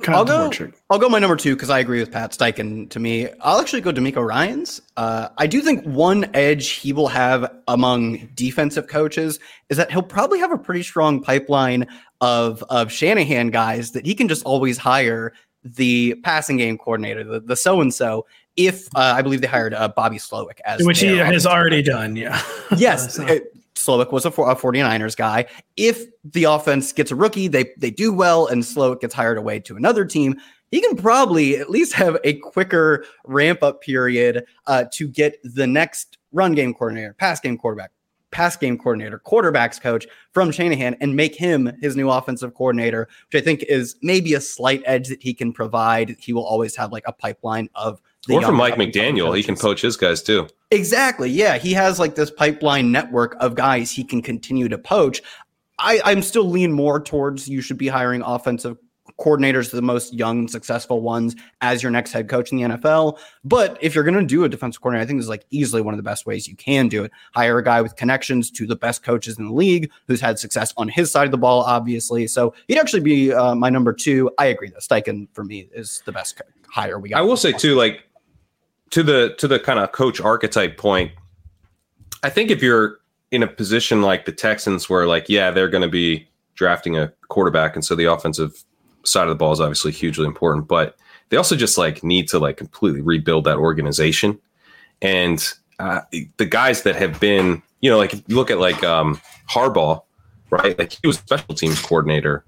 Kyle 0.03 0.17
I'll 0.17 0.25
go. 0.25 0.49
Dvorak. 0.49 0.73
I'll 0.89 0.99
go 0.99 1.09
my 1.09 1.19
number 1.19 1.35
two 1.35 1.55
because 1.55 1.69
I 1.69 1.79
agree 1.79 1.99
with 1.99 2.11
Pat 2.11 2.31
Steichen. 2.31 2.89
To 2.89 2.99
me, 2.99 3.27
I'll 3.41 3.59
actually 3.59 3.81
go 3.81 3.91
DeMeco 3.91 4.25
Ryans. 4.25 4.81
Uh, 4.97 5.29
I 5.37 5.47
do 5.47 5.61
think 5.61 5.83
one 5.85 6.29
edge 6.33 6.69
he 6.69 6.93
will 6.93 7.07
have 7.07 7.51
among 7.67 8.29
defensive 8.33 8.87
coaches 8.87 9.39
is 9.69 9.77
that 9.77 9.91
he'll 9.91 10.01
probably 10.01 10.39
have 10.39 10.51
a 10.51 10.57
pretty 10.57 10.83
strong 10.83 11.21
pipeline 11.21 11.87
of 12.19 12.63
of 12.69 12.91
Shanahan 12.91 13.49
guys 13.49 13.91
that 13.91 14.05
he 14.05 14.15
can 14.15 14.27
just 14.27 14.43
always 14.45 14.77
hire 14.77 15.33
the 15.63 16.15
passing 16.23 16.57
game 16.57 16.77
coordinator, 16.77 17.23
the 17.23 17.39
the 17.39 17.55
so 17.55 17.81
and 17.81 17.93
so. 17.93 18.25
If 18.57 18.87
uh, 18.95 19.13
I 19.15 19.21
believe 19.21 19.41
they 19.41 19.47
hired 19.47 19.73
uh, 19.73 19.87
Bobby 19.87 20.17
Slowik 20.17 20.59
as 20.65 20.83
Which 20.83 20.99
he 20.99 21.15
has 21.17 21.45
already 21.45 21.81
done, 21.81 22.17
yeah. 22.17 22.41
Yes, 22.75 23.17
uh, 23.19 23.39
Slowik 23.81 24.11
was 24.11 24.25
a, 24.25 24.29
a 24.29 24.55
49ers 24.55 25.15
guy. 25.15 25.45
If 25.75 26.05
the 26.23 26.43
offense 26.45 26.91
gets 26.93 27.11
a 27.11 27.15
rookie, 27.15 27.47
they 27.47 27.71
they 27.77 27.91
do 27.91 28.13
well, 28.13 28.47
and 28.47 28.63
Slowik 28.63 29.01
gets 29.01 29.13
hired 29.13 29.37
away 29.37 29.59
to 29.61 29.75
another 29.75 30.05
team. 30.05 30.39
He 30.71 30.81
can 30.81 30.95
probably 30.95 31.57
at 31.57 31.69
least 31.69 31.93
have 31.93 32.17
a 32.23 32.35
quicker 32.35 33.05
ramp 33.25 33.61
up 33.61 33.81
period 33.81 34.45
uh, 34.67 34.85
to 34.93 35.07
get 35.07 35.37
the 35.43 35.67
next 35.67 36.17
run 36.31 36.53
game 36.53 36.73
coordinator, 36.73 37.13
pass 37.13 37.39
game 37.39 37.57
quarterback, 37.57 37.91
pass 38.31 38.55
game 38.55 38.77
coordinator, 38.77 39.19
quarterbacks 39.25 39.81
coach 39.81 40.07
from 40.31 40.51
Shanahan, 40.51 40.95
and 41.01 41.15
make 41.15 41.35
him 41.35 41.71
his 41.81 41.95
new 41.95 42.09
offensive 42.09 42.53
coordinator, 42.53 43.09
which 43.31 43.41
I 43.41 43.43
think 43.43 43.63
is 43.63 43.95
maybe 44.01 44.33
a 44.33 44.41
slight 44.41 44.81
edge 44.85 45.09
that 45.09 45.21
he 45.21 45.33
can 45.33 45.51
provide. 45.51 46.15
He 46.19 46.31
will 46.31 46.45
always 46.45 46.75
have 46.77 46.91
like 46.91 47.03
a 47.05 47.13
pipeline 47.13 47.69
of. 47.75 48.01
Or 48.29 48.41
from 48.41 48.55
Mike 48.55 48.75
McDaniel, 48.75 49.36
he 49.36 49.43
can 49.43 49.55
poach 49.55 49.81
his 49.81 49.97
guys 49.97 50.21
too. 50.21 50.47
Exactly. 50.69 51.29
Yeah. 51.29 51.57
He 51.57 51.73
has 51.73 51.99
like 51.99 52.15
this 52.15 52.31
pipeline 52.31 52.91
network 52.91 53.36
of 53.39 53.55
guys 53.55 53.91
he 53.91 54.03
can 54.03 54.21
continue 54.21 54.69
to 54.69 54.77
poach. 54.77 55.21
I, 55.79 55.99
I'm 56.05 56.21
still 56.21 56.47
lean 56.47 56.71
more 56.71 57.01
towards 57.01 57.47
you 57.47 57.62
should 57.62 57.77
be 57.77 57.88
hiring 57.88 58.21
offensive 58.21 58.77
coordinators, 59.19 59.71
the 59.71 59.81
most 59.81 60.13
young, 60.13 60.47
successful 60.47 61.01
ones, 61.01 61.36
as 61.62 61.84
your 61.84 61.91
next 61.91 62.12
head 62.12 62.29
coach 62.29 62.51
in 62.51 62.57
the 62.57 62.63
NFL. 62.63 63.19
But 63.43 63.77
if 63.81 63.93
you're 63.93 64.03
going 64.03 64.19
to 64.19 64.25
do 64.25 64.43
a 64.43 64.49
defensive 64.49 64.81
coordinator, 64.81 65.03
I 65.03 65.07
think 65.07 65.19
this 65.19 65.25
is 65.25 65.29
like 65.29 65.45
easily 65.49 65.81
one 65.81 65.93
of 65.93 65.97
the 65.97 66.03
best 66.03 66.25
ways 66.25 66.47
you 66.47 66.55
can 66.55 66.88
do 66.88 67.03
it. 67.03 67.12
Hire 67.34 67.57
a 67.57 67.63
guy 67.63 67.81
with 67.81 67.95
connections 67.95 68.51
to 68.51 68.65
the 68.65 68.75
best 68.75 69.03
coaches 69.03 69.38
in 69.38 69.47
the 69.47 69.53
league 69.53 69.91
who's 70.07 70.21
had 70.21 70.39
success 70.39 70.73
on 70.77 70.88
his 70.88 71.12
side 71.12 71.25
of 71.25 71.31
the 71.31 71.38
ball, 71.38 71.62
obviously. 71.62 72.27
So 72.27 72.53
he'd 72.67 72.77
actually 72.77 73.01
be 73.01 73.34
uh, 73.34 73.55
my 73.55 73.69
number 73.69 73.93
two. 73.93 74.31
I 74.38 74.45
agree 74.45 74.69
that 74.69 74.81
Steichen 74.81 75.27
for 75.34 75.43
me 75.43 75.69
is 75.73 76.01
the 76.05 76.12
best 76.12 76.41
hire 76.69 76.99
we 76.99 77.10
got. 77.10 77.19
I 77.19 77.21
will 77.21 77.38
say 77.38 77.51
too, 77.51 77.75
like 77.75 78.03
to 78.91 79.04
the 79.04 79.36
to 79.38 79.47
the 79.47 79.60
kind 79.60 79.80
of 79.80 79.91
coach 79.91 80.21
archetype 80.21 80.77
point. 80.77 81.12
I 82.23 82.30
think 82.30 82.51
if 82.51 82.62
you're 82.62 82.99
in 83.32 83.41
a 83.41 83.47
position 83.47 84.01
like 84.01 84.25
the 84.25 84.32
Texans, 84.32 84.89
where 84.89 85.08
like 85.08 85.27
yeah, 85.27 85.51
they're 85.51 85.69
going 85.69 85.82
to 85.82 85.89
be 85.89 86.27
drafting 86.56 86.97
a 86.97 87.12
quarterback, 87.30 87.75
and 87.75 87.84
so 87.84 87.95
the 87.95 88.06
offensive 88.06 88.63
side 89.04 89.23
of 89.23 89.30
the 89.30 89.36
ball 89.36 89.51
is 89.51 89.60
obviously 89.60 89.91
hugely 89.91 90.25
important, 90.25 90.67
but 90.67 90.95
they 91.30 91.38
also 91.38 91.56
just 91.56 91.77
like 91.77 92.04
need 92.04 92.27
to 92.27 92.39
like 92.39 92.58
completely 92.58 93.01
rebuild 93.01 93.45
that 93.45 93.58
organization. 93.58 94.39
And 95.01 95.43
uh, 95.80 96.01
the 96.38 96.45
guys 96.45 96.84
that 96.84 96.95
have 96.95 97.19
been, 97.19 97.63
you 97.80 97.89
know, 97.89 97.97
like 97.97 98.13
you 98.13 98.36
look 98.36 98.51
at 98.51 98.60
like 98.60 98.84
um, 98.84 99.19
Harbaugh, 99.49 100.04
right? 100.51 100.77
Like 100.77 100.91
he 100.91 101.08
was 101.08 101.17
special 101.17 101.56
teams 101.56 101.82
coordinator, 101.82 102.43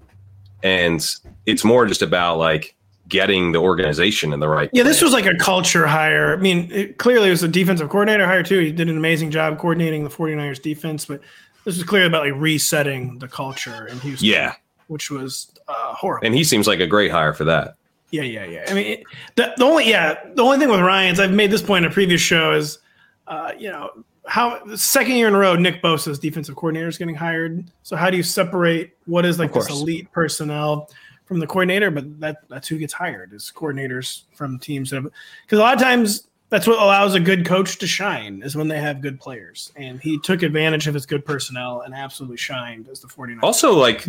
and 0.62 1.04
it's 1.46 1.64
more 1.64 1.86
just 1.86 2.02
about 2.02 2.38
like 2.38 2.73
getting 3.08 3.52
the 3.52 3.58
organization 3.58 4.32
in 4.32 4.40
the 4.40 4.48
right. 4.48 4.70
Yeah, 4.72 4.82
this 4.82 5.02
was 5.02 5.12
like 5.12 5.26
a 5.26 5.34
culture 5.36 5.86
hire. 5.86 6.32
I 6.32 6.36
mean, 6.36 6.70
it, 6.72 6.98
clearly 6.98 7.28
it 7.28 7.32
was 7.32 7.42
a 7.42 7.48
defensive 7.48 7.88
coordinator 7.88 8.26
hire 8.26 8.42
too. 8.42 8.58
He 8.58 8.72
did 8.72 8.88
an 8.88 8.96
amazing 8.96 9.30
job 9.30 9.58
coordinating 9.58 10.04
the 10.04 10.10
49ers 10.10 10.60
defense, 10.60 11.04
but 11.04 11.20
this 11.64 11.76
was 11.76 11.84
clearly 11.84 12.06
about 12.06 12.24
like 12.24 12.40
resetting 12.40 13.18
the 13.18 13.28
culture 13.28 13.86
in 13.86 13.98
Houston. 14.00 14.28
Yeah. 14.28 14.54
Which 14.88 15.10
was 15.10 15.50
uh, 15.68 15.94
horrible. 15.94 16.26
and 16.26 16.34
he 16.34 16.44
seems 16.44 16.66
like 16.66 16.80
a 16.80 16.86
great 16.86 17.10
hire 17.10 17.32
for 17.32 17.44
that. 17.44 17.74
Yeah, 18.10 18.22
yeah, 18.22 18.44
yeah. 18.44 18.64
I 18.68 18.74
mean, 18.74 18.86
it, 18.86 19.04
the, 19.34 19.54
the 19.56 19.64
only 19.64 19.88
yeah, 19.88 20.18
the 20.34 20.42
only 20.42 20.58
thing 20.58 20.68
with 20.68 20.80
Ryans, 20.80 21.18
I've 21.18 21.32
made 21.32 21.50
this 21.50 21.62
point 21.62 21.84
in 21.84 21.90
a 21.90 21.94
previous 21.94 22.20
show 22.20 22.52
is, 22.52 22.78
uh, 23.26 23.52
you 23.58 23.70
know, 23.70 24.04
how 24.26 24.62
second 24.76 25.16
year 25.16 25.26
in 25.28 25.34
a 25.34 25.38
row, 25.38 25.56
Nick 25.56 25.82
Bosa's 25.82 26.18
defensive 26.18 26.54
coordinator 26.54 26.88
is 26.88 26.98
getting 26.98 27.14
hired. 27.14 27.64
So 27.82 27.96
how 27.96 28.10
do 28.10 28.16
you 28.16 28.22
separate 28.22 28.96
what 29.06 29.24
is 29.24 29.38
like 29.38 29.52
this 29.52 29.68
elite 29.68 30.10
personnel 30.12 30.90
from 31.24 31.38
the 31.38 31.46
coordinator? 31.46 31.90
But 31.90 32.20
that 32.20 32.48
that's 32.48 32.68
who 32.68 32.78
gets 32.78 32.92
hired 32.92 33.32
is 33.32 33.52
coordinators 33.54 34.22
from 34.34 34.58
teams 34.58 34.90
that 34.90 35.02
because 35.42 35.58
a 35.58 35.62
lot 35.62 35.74
of 35.74 35.80
times 35.80 36.28
that's 36.50 36.66
what 36.66 36.78
allows 36.78 37.14
a 37.14 37.20
good 37.20 37.44
coach 37.44 37.78
to 37.78 37.86
shine 37.86 38.42
is 38.44 38.54
when 38.54 38.68
they 38.68 38.78
have 38.78 39.00
good 39.00 39.18
players. 39.18 39.72
And 39.76 40.00
he 40.00 40.18
took 40.20 40.42
advantage 40.42 40.86
of 40.86 40.94
his 40.94 41.06
good 41.06 41.24
personnel 41.24 41.80
and 41.80 41.94
absolutely 41.94 42.36
shined 42.36 42.88
as 42.88 43.00
the 43.00 43.08
49ers. 43.08 43.42
Also, 43.42 43.72
like 43.72 44.06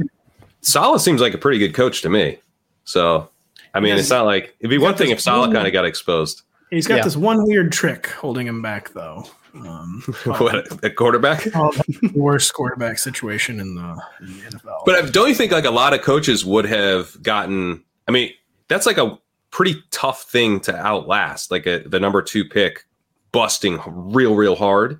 Salah 0.61 0.99
seems 0.99 1.21
like 1.21 1.33
a 1.33 1.37
pretty 1.37 1.57
good 1.57 1.73
coach 1.73 2.01
to 2.03 2.09
me. 2.09 2.37
So, 2.83 3.29
I 3.73 3.79
mean, 3.79 3.89
Yes. 3.93 4.01
it's 4.01 4.09
not 4.09 4.25
like 4.25 4.55
it'd 4.59 4.69
be 4.69 4.75
He's 4.75 4.83
one 4.83 4.95
thing 4.95 5.09
if 5.09 5.19
Salah 5.21 5.51
kind 5.51 5.65
of 5.65 5.73
got 5.73 5.85
exposed. 5.85 6.43
He's 6.69 6.87
got 6.87 6.97
Yeah. 6.97 7.03
this 7.03 7.15
one 7.17 7.45
weird 7.47 7.71
trick 7.71 8.07
holding 8.07 8.47
him 8.47 8.61
back, 8.61 8.93
though. 8.93 9.25
Um, 9.65 10.03
what 10.25 10.83
a 10.83 10.89
quarterback. 10.89 11.47
oh, 11.55 11.71
worst 12.13 12.53
quarterback 12.53 12.99
situation 12.99 13.61
in 13.61 13.75
the, 13.75 14.01
in 14.19 14.27
the 14.27 14.57
NFL. 14.57 14.81
But 14.85 14.95
uh, 14.95 15.09
don't 15.09 15.29
you 15.29 15.35
think 15.35 15.53
like 15.53 15.63
a 15.63 15.71
lot 15.71 15.93
of 15.93 16.01
coaches 16.01 16.43
would 16.43 16.65
have 16.65 17.21
gotten? 17.23 17.83
I 18.07 18.11
mean, 18.11 18.31
that's 18.67 18.85
like 18.85 18.97
a 18.97 19.17
pretty 19.51 19.81
tough 19.91 20.23
thing 20.23 20.59
to 20.61 20.75
outlast, 20.75 21.51
like 21.51 21.65
a, 21.67 21.79
the 21.79 22.01
number 22.01 22.21
two 22.21 22.43
pick 22.43 22.85
busting 23.31 23.79
real, 23.87 24.35
real 24.35 24.55
hard. 24.55 24.99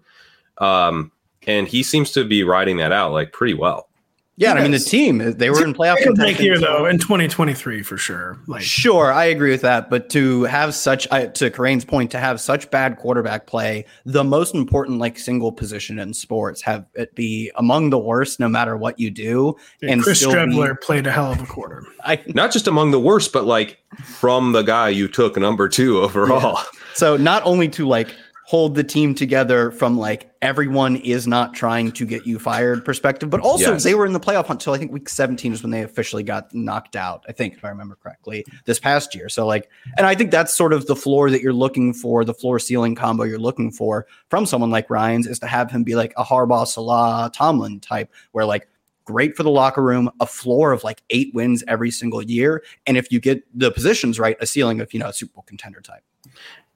Um, 0.60 1.12
and 1.46 1.68
he 1.68 1.84
seems 1.84 2.12
to 2.14 2.24
be 2.24 2.44
riding 2.44 2.78
that 2.78 2.94
out 2.94 3.12
like 3.12 3.34
pretty 3.34 3.54
well. 3.54 3.90
Yeah, 4.38 4.54
I 4.54 4.62
mean 4.62 4.72
the 4.72 4.80
team 4.80 5.22
uh, 5.22 5.32
they 5.34 5.50
were 5.50 5.64
in 5.64 5.74
playoff 5.74 5.96
Take 5.96 6.08
a 6.08 6.08
contention, 6.10 6.44
here 6.44 6.60
though 6.60 6.86
in 6.86 7.00
2023 7.00 7.84
for 7.84 7.98
sure. 7.98 8.38
Like 8.48 8.64
Sure, 8.64 9.14
I 9.14 9.26
agree 9.26 9.52
with 9.52 9.62
that. 9.62 9.90
But 9.90 10.10
to 10.10 10.44
have 10.44 10.74
such, 10.76 11.08
I 11.10 11.28
to 11.28 11.50
Kerrane's 11.50 11.86
point, 11.86 12.12
to 12.12 12.20
have 12.20 12.42
such 12.42 12.70
bad 12.70 12.98
quarterback 12.98 13.48
play, 13.48 13.86
the 14.06 14.26
most 14.26 14.54
important 14.54 15.00
like 15.00 15.18
single 15.18 15.54
position 15.54 16.00
in 16.00 16.14
sports, 16.14 16.62
have 16.64 16.86
it 16.96 17.16
be 17.16 17.50
among 17.56 17.92
the 17.92 17.98
worst, 17.98 18.40
no 18.42 18.50
matter 18.50 18.76
what 18.76 19.00
you 19.00 19.10
do. 19.10 19.56
and 19.82 20.04
Chris 20.04 20.20
still 20.20 20.34
Streveler 20.34 20.80
played 20.82 21.08
a 21.08 21.12
hell 21.12 21.32
of 21.32 21.42
a 21.42 21.46
quarter. 21.46 21.86
I, 22.04 22.22
Not 22.28 22.52
just 22.52 22.68
among 22.68 22.92
the 22.92 23.00
worst, 23.00 23.32
but 23.32 23.46
like 23.46 23.80
from 24.04 24.52
the 24.52 24.64
guy 24.64 24.90
you 24.90 25.08
took 25.08 25.38
number 25.38 25.70
two 25.70 26.00
overall. 26.02 26.60
so 26.94 27.16
not 27.16 27.42
only 27.46 27.70
to 27.70 27.88
like 27.88 28.14
hold 28.48 28.76
the 28.76 28.84
team 28.84 29.16
together 29.16 29.72
from 29.72 29.98
like 29.98 30.30
everyone 30.44 30.98
is 30.98 31.26
not 31.26 31.56
trying 31.56 31.92
to 31.92 32.06
get 32.06 32.28
you 32.28 32.38
fired 32.38 32.86
perspective, 32.86 33.28
but 33.30 33.40
also 33.42 33.72
Yes. 33.72 33.84
they 33.84 33.96
were 33.96 34.06
in 34.06 34.14
the 34.14 34.20
playoff 34.20 34.46
hunt 34.46 34.62
until 34.62 34.74
I 34.74 34.78
think 34.78 34.92
week 34.92 35.10
17 35.10 35.52
is 35.52 35.64
when 35.64 35.72
they 35.72 35.82
officially 35.82 36.22
got 36.22 36.54
knocked 36.54 36.96
out. 36.96 37.26
I 37.28 37.32
think 37.32 37.56
if 37.56 37.66
I 37.66 37.70
remember 37.70 37.96
correctly 37.96 38.46
this 38.66 38.80
past 38.80 39.16
year. 39.16 39.30
So 39.30 39.48
like, 39.48 39.68
and 39.98 40.06
I 40.06 40.14
think 40.14 40.30
that's 40.30 40.54
sort 40.54 40.74
of 40.74 40.86
the 40.86 40.96
floor 40.96 41.32
that 41.32 41.42
you're 41.42 41.54
looking 41.54 41.92
for, 41.92 42.24
the 42.24 42.36
floor 42.36 42.60
ceiling 42.60 42.94
combo 42.94 43.24
you're 43.24 43.40
looking 43.40 43.72
for 43.72 44.06
from 44.30 44.46
someone 44.46 44.70
like 44.70 44.92
Ryans 44.92 45.26
is 45.26 45.40
to 45.40 45.48
have 45.48 45.72
him 45.72 45.84
be 45.84 45.96
like 45.96 46.14
a 46.16 46.24
Harbaugh, 46.24 46.68
Salah, 46.68 47.32
Tomlin 47.34 47.80
type, 47.80 48.14
where 48.32 48.46
like 48.46 48.68
great 49.06 49.36
for 49.36 49.42
the 49.42 49.50
locker 49.52 49.82
room, 49.82 50.12
a 50.20 50.28
floor 50.28 50.72
of 50.72 50.84
like 50.84 51.02
eight 51.10 51.34
wins 51.34 51.64
every 51.68 51.90
single 51.90 52.22
year, 52.22 52.64
and 52.86 52.96
if 52.96 53.12
you 53.12 53.20
get 53.20 53.44
the 53.58 53.72
positions 53.72 54.20
right, 54.20 54.38
a 54.40 54.46
ceiling 54.46 54.82
of 54.82 54.94
you 54.94 55.00
know 55.00 55.08
a 55.08 55.14
Super 55.14 55.34
Bowl 55.34 55.44
contender 55.48 55.82
type. 55.82 56.04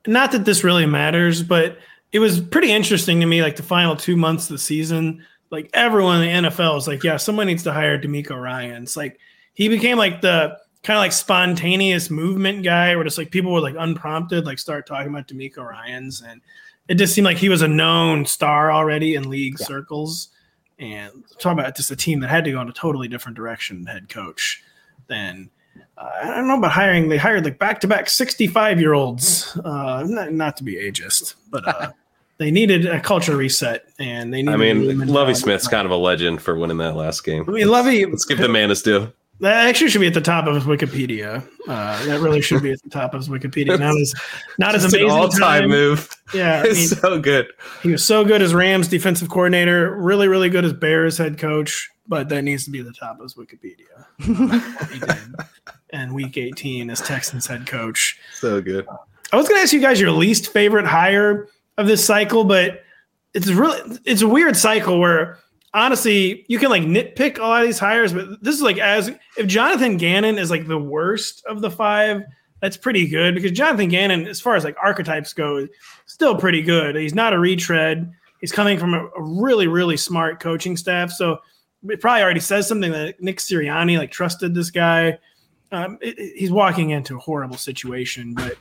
Not 0.08 0.32
that 0.32 0.46
this 0.46 0.64
really 0.64 0.86
matters, 0.86 1.44
but 1.44 1.78
it 2.12 2.20
was 2.20 2.40
pretty 2.40 2.72
interesting 2.72 3.20
to 3.20 3.26
me. 3.26 3.42
Like 3.42 3.56
the 3.56 3.64
final 3.64 3.96
two 3.96 4.16
months 4.16 4.46
of 4.46 4.56
the 4.56 4.60
season, 4.60 5.26
like 5.52 5.70
everyone 5.74 6.22
in 6.22 6.44
the 6.44 6.50
NFL 6.50 6.78
is 6.78 6.88
like, 6.88 7.04
yeah, 7.04 7.18
someone 7.18 7.48
needs 7.48 7.64
to 7.64 7.74
hire 7.74 8.00
DeMeco 8.00 8.42
Ryan. 8.42 8.84
It's 8.84 8.98
like 8.98 9.20
he 9.54 9.68
became 9.68 9.98
like 9.98 10.22
the 10.22 10.58
kind 10.84 10.98
of 10.98 11.02
like 11.02 11.12
spontaneous 11.12 12.10
movement 12.10 12.64
guy, 12.64 12.96
where 12.96 13.04
just 13.04 13.18
like 13.18 13.32
people 13.32 13.52
were 13.52 13.60
like 13.60 13.76
unprompted 13.78 14.46
like 14.46 14.60
start 14.60 14.88
talking 14.88 15.10
about 15.10 15.28
DeMeco 15.28 15.66
Ryans, 15.66 16.22
and 16.22 16.42
it 16.88 16.96
just 16.96 17.14
seemed 17.14 17.26
like 17.26 17.38
he 17.38 17.50
was 17.50 17.62
a 17.62 17.68
known 17.68 18.26
star 18.26 18.72
already 18.72 19.16
in 19.16 19.30
league 19.30 19.60
circles. 19.60 20.30
And 20.80 21.26
talking 21.40 21.60
about 21.60 21.76
just 21.76 21.92
a 21.92 21.96
team 21.96 22.22
that 22.22 22.30
had 22.30 22.46
to 22.46 22.52
go 22.54 22.62
in 22.62 22.70
a 22.70 22.74
totally 22.74 23.10
different 23.10 23.36
direction, 23.36 23.86
head 23.86 24.08
coach, 24.08 24.64
than 25.08 25.50
uh, 25.98 26.10
I 26.22 26.28
don't 26.36 26.48
know 26.48 26.58
about 26.58 26.72
hiring. 26.72 27.10
They 27.10 27.18
hired 27.18 27.46
like 27.46 27.60
back 27.60 27.82
to 27.82 27.88
back 27.88 28.10
65 28.10 28.80
year 28.80 28.94
olds, 28.94 29.58
uh, 29.64 30.06
not, 30.08 30.34
not 30.34 30.58
to 30.58 30.64
be 30.64 30.76
ageist, 30.76 31.36
but 31.50 31.68
uh, 31.68 31.92
they 32.38 32.52
needed 32.52 32.86
a 32.86 33.00
culture 33.00 33.36
reset. 33.36 33.86
And 34.00 34.34
they 34.34 34.42
needed 34.42 34.54
I 34.54 34.58
mean, 34.58 35.08
Lovie. 35.08 35.34
Smith's 35.34 35.68
kind 35.68 35.86
of 35.86 35.92
a 35.92 35.98
legend 35.98 36.42
for 36.42 36.56
winning 36.58 36.78
that 36.78 36.96
last 36.96 37.24
game. 37.24 37.46
I 37.48 37.52
mean, 37.52 37.68
Lovie, 37.68 38.06
Let's 38.06 38.26
give 38.26 38.38
the 38.38 38.50
man 38.50 38.70
his 38.70 38.82
due. 38.82 39.12
That 39.40 39.68
actually 39.68 39.90
should 39.90 40.02
be 40.02 40.08
at 40.08 40.14
the 40.14 40.22
top 40.22 40.48
of 40.48 40.56
his 40.56 40.66
Wikipedia. 40.66 41.48
Uh, 41.68 42.06
that 42.06 42.20
really 42.20 42.42
should 42.42 42.62
be 42.62 42.72
at 42.72 42.82
the 42.84 42.90
top 42.90 43.14
of 43.14 43.22
his 43.22 43.30
Wikipedia. 43.30 43.80
Not 43.80 43.96
as, 43.98 44.14
not 44.58 44.76
as 44.76 44.84
amazing. 44.86 45.10
all-time 45.10 45.70
move. 45.70 46.10
Yeah, 46.34 46.62
I 46.62 46.64
mean, 46.74 46.88
so 46.88 47.20
good. 47.20 47.48
he 47.82 47.90
was 47.92 48.04
so 48.04 48.26
good 48.26 48.42
as 48.42 48.54
Rams 48.54 48.88
defensive 48.88 49.30
coordinator, 49.30 49.96
really, 49.96 50.28
really 50.28 50.50
good 50.50 50.66
as 50.66 50.74
Bears 50.74 51.18
head 51.18 51.38
coach, 51.38 51.90
but 52.08 52.30
that 52.30 52.42
needs 52.44 52.66
to 52.66 52.72
be 52.72 52.82
the 52.82 52.94
top 52.94 53.18
of 53.20 53.24
his 53.24 53.36
Wikipedia. 53.36 54.06
he 54.92 55.00
did. 55.00 55.36
And 55.92 56.14
week 56.14 56.38
18 56.38 56.90
as 56.90 57.02
Texans 57.02 57.48
head 57.48 57.66
coach. 57.66 58.20
So 58.36 58.62
good. 58.62 58.88
I 59.32 59.38
was 59.38 59.48
going 59.48 59.60
to 59.60 59.64
ask 59.64 59.74
you 59.74 59.80
guys 59.82 60.02
your 60.02 60.12
least 60.12 60.52
favorite 60.52 60.86
hire 60.86 61.48
of 61.78 61.88
this 61.88 62.04
cycle, 62.04 62.44
but 62.44 62.84
it's 63.34 63.48
really 63.48 64.00
it's 64.06 64.22
a 64.22 64.28
weird 64.28 64.58
cycle 64.58 65.00
where 65.00 65.38
honestly 65.74 66.46
you 66.48 66.58
can 66.60 66.70
like 66.70 66.84
nitpick 66.84 67.38
a 67.38 67.42
lot 67.42 67.62
of 67.62 67.68
these 67.68 67.80
hires, 67.80 68.14
but 68.14 68.42
this 68.44 68.56
is 68.56 68.62
like 68.62 68.78
as 68.78 69.12
if 69.38 69.48
Jonathan 69.48 69.98
Gannon 69.98 70.38
is 70.38 70.50
like 70.50 70.68
the 70.68 70.78
worst 70.78 71.44
of 71.46 71.62
the 71.62 71.72
five, 71.72 72.24
that's 72.62 72.78
pretty 72.78 73.08
good 73.08 73.36
because 73.36 73.52
Jonathan 73.52 73.90
Gannon, 73.90 74.28
as 74.28 74.42
far 74.42 74.56
as 74.56 74.64
like 74.64 74.76
archetypes 74.84 75.34
go, 75.34 75.68
still 76.06 76.36
pretty 76.36 76.62
good. 76.62 76.96
He's 76.96 77.16
not 77.16 77.34
a 77.34 77.40
retread. 77.40 78.12
He's 78.42 78.52
coming 78.52 78.78
from 78.80 78.94
a, 78.94 79.06
a 79.06 79.22
really 79.22 79.68
really 79.68 79.98
smart 79.98 80.40
coaching 80.40 80.76
staff, 80.78 81.12
so 81.12 81.40
it 81.84 82.02
probably 82.02 82.22
already 82.24 82.40
says 82.42 82.68
something 82.68 82.92
that 82.92 83.22
Nick 83.22 83.38
Sirianni 83.38 83.98
like 83.98 84.12
trusted 84.12 84.54
this 84.54 84.72
guy. 84.72 85.18
Um, 85.72 85.98
it- 86.02 86.18
it- 86.20 86.34
he's 86.38 86.52
walking 86.52 86.90
into 86.90 87.16
a 87.16 87.20
horrible 87.20 87.58
situation, 87.58 88.34
but 88.34 88.58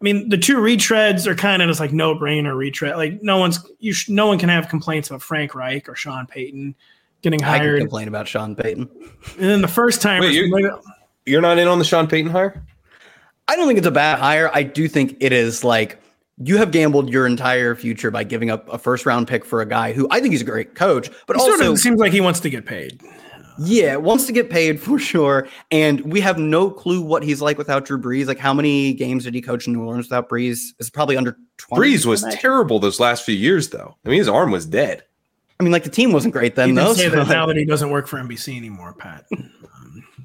I 0.00 0.04
mean, 0.04 0.30
the 0.30 0.38
two 0.38 0.56
retreads 0.56 1.26
are 1.26 1.34
kind 1.34 1.60
of 1.60 1.68
just 1.68 1.78
like 1.80 1.92
no 1.92 2.14
brainer 2.14 2.56
retread. 2.56 2.96
Like 2.96 3.22
no 3.22 3.36
one's 3.36 3.58
you 3.80 3.92
sh- 3.92 4.08
no 4.08 4.26
one 4.26 4.38
can 4.38 4.48
have 4.48 4.68
complaints 4.68 5.10
about 5.10 5.20
Frank 5.22 5.54
Reich 5.54 5.88
or 5.88 5.94
Sean 5.94 6.26
Payton 6.26 6.74
getting 7.22 7.42
I 7.42 7.58
can 7.58 7.66
hired. 7.66 7.80
complain 7.80 8.08
about 8.08 8.26
Sean 8.26 8.56
Payton. 8.56 8.88
And 9.38 9.48
then 9.50 9.60
the 9.60 9.68
first 9.68 10.00
time, 10.00 10.20
Wait, 10.22 10.32
you- 10.32 10.80
You're 11.26 11.42
not 11.42 11.58
in 11.58 11.68
on 11.68 11.78
the 11.78 11.84
Sean 11.84 12.06
Payton 12.06 12.30
hire? 12.30 12.62
I 13.46 13.56
don't 13.56 13.66
think 13.66 13.78
it's 13.78 13.86
a 13.86 13.90
bad 13.90 14.18
hire. 14.18 14.50
I 14.54 14.62
do 14.62 14.88
think 14.88 15.16
it 15.20 15.32
is 15.32 15.64
like 15.64 16.00
you 16.42 16.56
have 16.56 16.70
gambled 16.70 17.10
your 17.10 17.26
entire 17.26 17.74
future 17.74 18.10
by 18.10 18.24
giving 18.24 18.48
up 18.48 18.72
a 18.72 18.78
first 18.78 19.04
round 19.04 19.28
pick 19.28 19.44
for 19.44 19.60
a 19.60 19.66
guy 19.66 19.92
who 19.92 20.08
I 20.10 20.20
think 20.20 20.32
he's 20.32 20.40
a 20.40 20.44
great 20.46 20.74
coach, 20.74 21.10
but 21.26 21.38
sort 21.38 21.52
also 21.60 21.72
of 21.72 21.78
seems 21.78 22.00
like 22.00 22.12
he 22.12 22.22
wants 22.22 22.40
to 22.40 22.48
get 22.48 22.64
paid. 22.64 23.02
Yeah, 23.62 23.96
wants 23.96 24.24
to 24.26 24.32
get 24.32 24.48
paid 24.48 24.80
for 24.80 24.98
sure. 24.98 25.46
And 25.70 26.00
we 26.00 26.20
have 26.22 26.38
no 26.38 26.70
clue 26.70 27.02
what 27.02 27.22
he's 27.22 27.42
like 27.42 27.58
without 27.58 27.84
Drew 27.84 28.00
Brees. 28.00 28.26
Like 28.26 28.38
how 28.38 28.54
many 28.54 28.94
games 28.94 29.24
did 29.24 29.34
he 29.34 29.42
coach 29.42 29.66
in 29.66 29.74
New 29.74 29.82
Orleans 29.84 30.06
without 30.06 30.28
Brees? 30.30 30.68
It's 30.78 30.88
probably 30.88 31.16
under 31.16 31.36
20. 31.58 31.86
Brees 31.86 32.06
was 32.06 32.24
I 32.24 32.34
terrible 32.34 32.78
those 32.78 32.98
last 33.00 33.24
few 33.24 33.34
years, 33.34 33.68
though. 33.68 33.96
I 34.04 34.08
mean, 34.08 34.18
his 34.18 34.28
arm 34.28 34.50
was 34.50 34.64
dead. 34.64 35.04
I 35.58 35.62
mean, 35.62 35.72
like 35.72 35.84
the 35.84 35.90
team 35.90 36.10
wasn't 36.12 36.32
great 36.32 36.56
then, 36.56 36.70
He 36.70 36.74
though. 36.74 36.94
did 36.94 36.96
say 36.96 37.10
so, 37.10 37.16
that 37.16 37.28
now 37.28 37.44
that 37.44 37.56
he 37.56 37.66
doesn't 37.66 37.90
work 37.90 38.06
for 38.06 38.16
NBC 38.18 38.56
anymore, 38.56 38.94
Pat. 38.94 39.26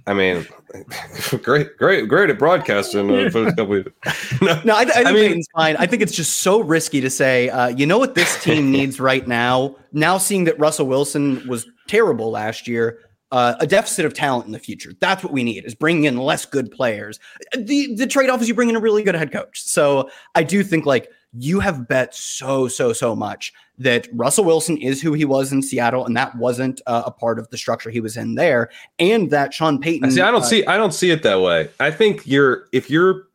I 0.08 0.14
mean, 0.14 0.46
great, 1.44 1.76
great, 1.78 2.08
great 2.08 2.30
at 2.30 2.38
broadcasting. 2.40 3.10
Uh, 3.10 3.30
first 3.30 3.58
couple 3.58 3.78
of- 3.80 3.88
no, 4.42 4.62
No, 4.64 4.76
I, 4.76 4.82
I 4.82 4.86
think 4.86 5.08
I 5.08 5.12
mean- 5.12 5.28
Payton's 5.30 5.48
fine. 5.54 5.76
I 5.78 5.88
think 5.88 6.02
it's 6.04 6.16
just 6.16 6.38
so 6.38 6.62
risky 6.62 7.02
to 7.02 7.10
say, 7.10 7.50
uh, 7.50 7.68
you 7.68 7.86
know 7.86 7.98
what 7.98 8.16
this 8.16 8.42
team 8.42 8.72
needs 8.72 9.00
right 9.00 9.28
now? 9.28 9.76
Now 9.92 10.18
seeing 10.20 10.46
that 10.46 10.58
Russell 10.60 10.88
Wilson 10.88 11.46
was 11.48 11.68
terrible 11.88 12.30
last 12.32 12.68
year, 12.68 13.00
uh, 13.32 13.56
a 13.60 13.68
deficit 13.68 14.06
of 14.06 14.14
talent 14.14 14.46
in 14.46 14.52
the 14.52 14.60
future. 14.60 14.94
That's 15.00 15.24
what 15.24 15.34
we 15.34 15.44
need 15.44 15.66
is 15.66 15.76
bringing 15.76 16.06
in 16.06 16.18
less 16.18 16.46
good 16.46 16.72
players. 16.72 17.20
The 17.58 17.96
the 17.96 18.08
trade 18.08 18.30
off 18.30 18.42
is 18.42 18.48
you 18.48 18.54
bring 18.54 18.70
in 18.70 18.76
a 18.76 18.80
really 18.80 19.04
good 19.04 19.16
head 19.16 19.32
coach. 19.32 19.62
So 19.62 20.10
I 20.36 20.44
do 20.44 20.64
think 20.64 20.86
like 20.86 21.10
you 21.38 21.60
have 21.60 21.88
bet 21.88 22.16
so 22.16 22.68
so 22.68 22.94
so 22.94 23.16
much 23.16 23.54
that 23.78 24.08
Russell 24.14 24.46
Wilson 24.46 24.78
is 24.78 25.02
who 25.02 25.14
he 25.14 25.26
was 25.26 25.52
in 25.52 25.62
Seattle, 25.62 26.06
and 26.06 26.16
that 26.16 26.36
wasn't 26.38 26.82
uh, 26.88 27.04
a 27.06 27.12
part 27.12 27.40
of 27.40 27.50
the 27.50 27.58
structure 27.58 27.90
he 27.90 28.00
was 28.00 28.16
in 28.16 28.36
there, 28.36 28.70
and 29.00 29.30
that 29.32 29.54
Sean 29.54 29.80
Payton. 29.80 30.12
See. 30.12 30.22
I 30.22 30.32
don't 30.32 30.44
uh, 30.44 30.46
see. 30.46 30.66
I 30.66 30.78
don't 30.78 30.94
see 30.94 31.12
it 31.12 31.24
that 31.24 31.42
way. 31.42 31.70
I 31.80 31.92
think 31.92 32.26
you're 32.26 32.68
if 32.72 32.90
you're 32.90 33.28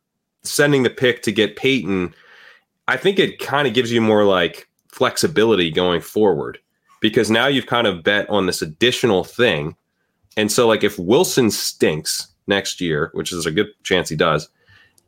sending 0.43 0.83
the 0.83 0.89
pick 0.89 1.21
to 1.23 1.31
get 1.31 1.55
Payton, 1.55 2.13
I 2.87 2.97
think 2.97 3.19
it 3.19 3.39
kind 3.39 3.67
of 3.67 3.73
gives 3.73 3.91
you 3.91 4.01
more 4.01 4.25
like 4.25 4.67
flexibility 4.87 5.69
going 5.69 6.01
forward 6.01 6.59
because 7.01 7.29
now 7.29 7.47
you've 7.47 7.67
kind 7.67 7.87
of 7.87 8.03
bet 8.03 8.29
on 8.29 8.45
this 8.45 8.61
additional 8.61 9.23
thing, 9.23 9.75
and 10.37 10.51
so 10.51 10.67
like 10.67 10.83
if 10.83 10.97
Wilson 10.99 11.51
stinks 11.51 12.27
next 12.47 12.81
year, 12.81 13.09
which 13.13 13.31
is 13.31 13.45
a 13.45 13.51
good 13.51 13.67
chance 13.83 14.09
he 14.09 14.15
does. 14.15 14.49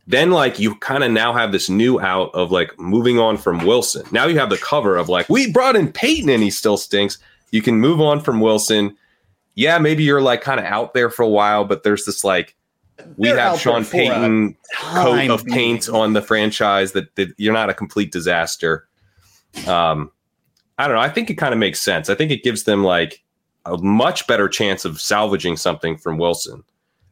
Then, 0.05 0.31
like, 0.31 0.59
you 0.59 0.75
kind 0.75 1.01
of 1.01 1.11
now 1.11 1.31
have 1.31 1.53
this 1.53 1.69
new 1.69 1.97
out 1.97 2.29
of 2.33 2.51
like 2.51 2.77
moving 2.77 3.19
on 3.19 3.37
from 3.37 3.65
Wilson. 3.65 4.05
Now 4.11 4.27
you 4.27 4.37
have 4.37 4.49
the 4.49 4.57
cover 4.57 4.97
of 4.97 5.07
like, 5.07 5.29
we 5.29 5.49
brought 5.49 5.77
in 5.77 5.93
Payton 5.93 6.27
and 6.27 6.43
he 6.43 6.49
still 6.49 6.75
stinks. 6.75 7.17
You 7.51 7.61
can 7.61 7.79
move 7.79 8.01
on 8.01 8.19
from 8.19 8.41
Wilson 8.41 8.97
yeah, 9.55 9.77
maybe 9.77 10.03
you're 10.03 10.21
like 10.21 10.41
kind 10.41 10.59
of 10.59 10.65
out 10.65 10.93
there 10.93 11.09
for 11.09 11.23
a 11.23 11.29
while, 11.29 11.65
but 11.65 11.83
there's 11.83 12.05
this 12.05 12.23
like 12.23 12.55
we 13.17 13.29
They're 13.29 13.39
have 13.39 13.59
Sean 13.59 13.85
Payton 13.85 14.55
coat 14.79 15.29
of 15.29 15.45
paint 15.45 15.89
on 15.89 16.13
the 16.13 16.21
franchise 16.21 16.93
that, 16.93 17.15
that 17.15 17.33
you're 17.37 17.53
not 17.53 17.69
a 17.69 17.73
complete 17.73 18.11
disaster. 18.11 18.87
Um, 19.67 20.11
I 20.77 20.87
don't 20.87 20.95
know. 20.95 21.01
I 21.01 21.09
think 21.09 21.29
it 21.29 21.35
kind 21.35 21.53
of 21.53 21.59
makes 21.59 21.81
sense. 21.81 22.09
I 22.09 22.15
think 22.15 22.31
it 22.31 22.43
gives 22.43 22.63
them 22.63 22.83
like 22.83 23.22
a 23.65 23.77
much 23.77 24.27
better 24.27 24.47
chance 24.47 24.85
of 24.85 24.99
salvaging 24.99 25.57
something 25.57 25.97
from 25.97 26.17
Wilson, 26.17 26.63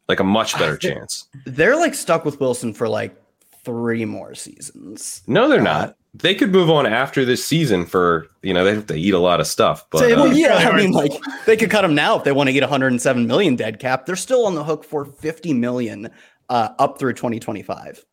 like 0.08 0.20
a 0.20 0.24
much 0.24 0.58
better 0.58 0.78
chance. 0.90 1.28
They're 1.46 1.76
like 1.78 1.94
stuck 1.94 2.26
with 2.26 2.40
Wilson 2.40 2.74
for 2.74 2.88
like 2.90 3.16
three 3.64 4.06
more 4.06 4.36
seasons. 4.36 5.22
No, 5.28 5.48
they're 5.48 5.62
not. 5.62 5.96
They 6.14 6.36
could 6.36 6.52
move 6.52 6.70
on 6.70 6.86
after 6.86 7.24
this 7.24 7.46
season 7.46 7.86
for 7.86 8.28
you 8.42 8.54
know 8.54 8.66
they 8.66 8.74
have 8.74 8.88
to 8.88 8.95
eat 8.95 9.14
a 9.14 9.20
lot 9.20 9.39
of 9.39 9.47
stuff, 9.47 9.86
but 9.91 9.99
Say, 9.99 10.12
uh, 10.12 10.24
Well, 10.24 10.34
yeah, 10.34 10.56
I 10.56 10.76
mean, 10.76 10.91
like 10.91 11.14
they 11.45 11.56
could 11.56 11.70
cut 11.70 11.86
him 11.86 11.95
now 11.95 12.18
if 12.18 12.26
they 12.26 12.34
want 12.34 12.47
to 12.47 12.54
get 12.54 12.64
107 12.64 13.28
million 13.28 13.56
dead 13.56 13.80
cap. 13.80 14.06
They're 14.06 14.18
still 14.18 14.45
on 14.45 14.56
the 14.56 14.64
hook 14.64 14.84
for 14.84 15.06
50 15.06 15.54
million 15.54 16.10
uh, 16.49 16.70
up 16.80 16.99
through 16.99 17.14
2025. 17.14 18.04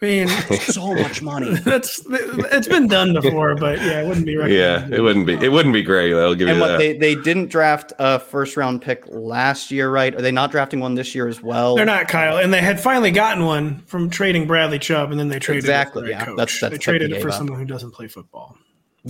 I 0.00 0.04
mean, 0.06 0.28
so 0.60 0.94
much 0.94 1.22
money. 1.22 1.54
that's 1.64 2.00
it's 2.08 2.68
been 2.68 2.86
done 2.86 3.14
before, 3.14 3.56
but 3.56 3.78
yeah, 3.78 4.02
it 4.02 4.06
wouldn't 4.06 4.26
be 4.26 4.32
Yeah, 4.32 4.86
it 4.90 5.00
wouldn't 5.00 5.26
be. 5.26 5.34
It 5.34 5.50
wouldn't 5.50 5.72
be 5.72 5.82
great. 5.82 6.14
I'll 6.14 6.36
give 6.36 6.46
And 6.48 6.56
you 6.58 6.60
what 6.62 6.68
that. 6.68 6.78
they, 6.78 6.96
they 6.96 7.14
didn't 7.16 7.48
draft 7.48 7.92
a 7.98 8.20
first 8.20 8.56
round 8.56 8.80
pick 8.80 9.02
last 9.08 9.70
year, 9.72 9.90
right? 9.90 10.14
Are 10.14 10.22
they 10.22 10.30
not 10.30 10.52
drafting 10.52 10.78
one 10.78 10.94
this 10.94 11.14
year 11.16 11.26
as 11.26 11.42
well? 11.42 11.74
They're 11.74 11.84
not 11.84 12.06
Kyle, 12.06 12.38
and 12.38 12.54
they 12.54 12.60
had 12.60 12.78
finally 12.78 13.10
gotten 13.10 13.44
one 13.44 13.78
from 13.86 14.08
trading 14.08 14.46
Bradley 14.46 14.78
Chubb, 14.78 15.10
and 15.10 15.18
then 15.18 15.28
they 15.28 15.40
traded 15.40 15.64
Exactly, 15.64 16.02
it 16.02 16.06
for 16.06 16.10
yeah. 16.10 16.24
coach. 16.24 16.36
That's- 16.36 16.60
that's 16.60 16.72
they 16.72 16.78
traded 16.78 17.12
it 17.12 17.20
for 17.20 17.30
up. 17.30 17.34
someone 17.34 17.58
who 17.58 17.64
doesn't 17.64 17.90
play 17.90 18.06
football. 18.06 18.56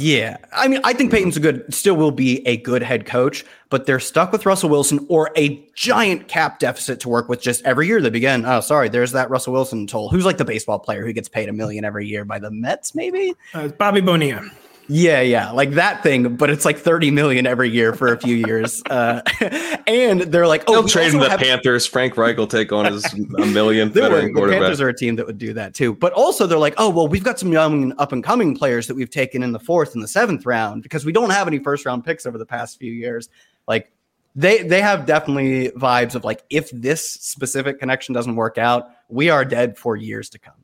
Yeah. 0.00 0.36
I 0.52 0.68
mean, 0.68 0.80
I 0.84 0.92
think 0.92 1.10
Payton's 1.10 1.36
a 1.36 1.40
good, 1.40 1.74
still 1.74 1.96
will 1.96 2.12
be 2.12 2.46
a 2.46 2.56
good 2.58 2.84
head 2.84 3.04
coach, 3.04 3.44
but 3.68 3.86
they're 3.86 3.98
stuck 3.98 4.30
with 4.30 4.46
Russell 4.46 4.70
Wilson 4.70 5.04
or 5.08 5.32
a 5.36 5.60
giant 5.74 6.28
cap 6.28 6.60
deficit 6.60 7.00
to 7.00 7.08
work 7.08 7.28
with 7.28 7.42
just 7.42 7.64
every 7.64 7.88
year 7.88 8.00
they 8.00 8.08
begin. 8.08 8.46
Oh, 8.46 8.60
sorry, 8.60 8.88
there's 8.88 9.10
that 9.10 9.28
Russell 9.28 9.54
Wilson 9.54 9.88
toll. 9.88 10.08
Who's 10.08 10.24
like 10.24 10.38
the 10.38 10.44
baseball 10.44 10.78
player 10.78 11.04
who 11.04 11.12
gets 11.12 11.28
paid 11.28 11.48
a 11.48 11.52
million 11.52 11.84
every 11.84 12.06
year 12.06 12.24
by 12.24 12.38
the 12.38 12.52
Mets, 12.52 12.94
maybe? 12.94 13.34
Uh, 13.52 13.68
Bobby 13.68 14.00
Bonilla. 14.00 14.48
Yeah, 14.90 15.20
yeah, 15.20 15.50
like 15.50 15.72
that 15.72 16.02
thing, 16.02 16.36
but 16.36 16.48
it's 16.48 16.64
like 16.64 16.78
30 16.78 17.10
million 17.10 17.46
every 17.46 17.68
year 17.68 17.92
for 17.92 18.10
a 18.10 18.18
few 18.18 18.34
years. 18.34 18.82
Uh, 18.88 19.20
and 19.86 20.22
they're 20.22 20.46
like, 20.46 20.64
oh, 20.66 20.72
They'll 20.72 20.88
trade 20.88 21.12
the 21.12 21.28
have- 21.28 21.40
Panthers. 21.40 21.86
Frank 21.86 22.16
Reich 22.16 22.38
will 22.38 22.46
take 22.46 22.72
on 22.72 22.86
his 22.86 23.04
a 23.12 23.46
million 23.46 23.92
They 23.92 24.00
were, 24.00 24.08
veteran 24.08 24.32
the. 24.32 24.48
Panthers 24.48 24.80
are 24.80 24.88
a 24.88 24.94
team 24.96 25.16
that 25.16 25.26
would 25.26 25.36
do 25.36 25.52
that 25.52 25.74
too. 25.74 25.94
But 25.94 26.14
also, 26.14 26.46
they're 26.46 26.58
like, 26.58 26.72
oh, 26.78 26.88
well, 26.88 27.06
we've 27.06 27.22
got 27.22 27.38
some 27.38 27.52
young 27.52 27.92
up 27.98 28.12
and 28.12 28.24
coming 28.24 28.56
players 28.56 28.86
that 28.86 28.94
we've 28.94 29.10
taken 29.10 29.42
in 29.42 29.52
the 29.52 29.60
fourth 29.60 29.92
and 29.92 30.02
the 30.02 30.08
seventh 30.08 30.46
round 30.46 30.82
because 30.82 31.04
we 31.04 31.12
don't 31.12 31.30
have 31.30 31.46
any 31.46 31.58
first 31.58 31.84
round 31.84 32.02
picks 32.02 32.24
over 32.24 32.38
the 32.38 32.46
past 32.46 32.78
few 32.78 32.92
years. 32.92 33.28
Like, 33.66 33.92
they 34.34 34.62
they 34.62 34.80
have 34.80 35.04
definitely 35.04 35.68
vibes 35.72 36.14
of 36.14 36.24
like, 36.24 36.44
if 36.48 36.70
this 36.70 37.06
specific 37.10 37.78
connection 37.78 38.14
doesn't 38.14 38.36
work 38.36 38.56
out, 38.56 38.88
we 39.10 39.28
are 39.28 39.44
dead 39.44 39.76
for 39.76 39.96
years 39.96 40.30
to 40.30 40.38
come. 40.38 40.54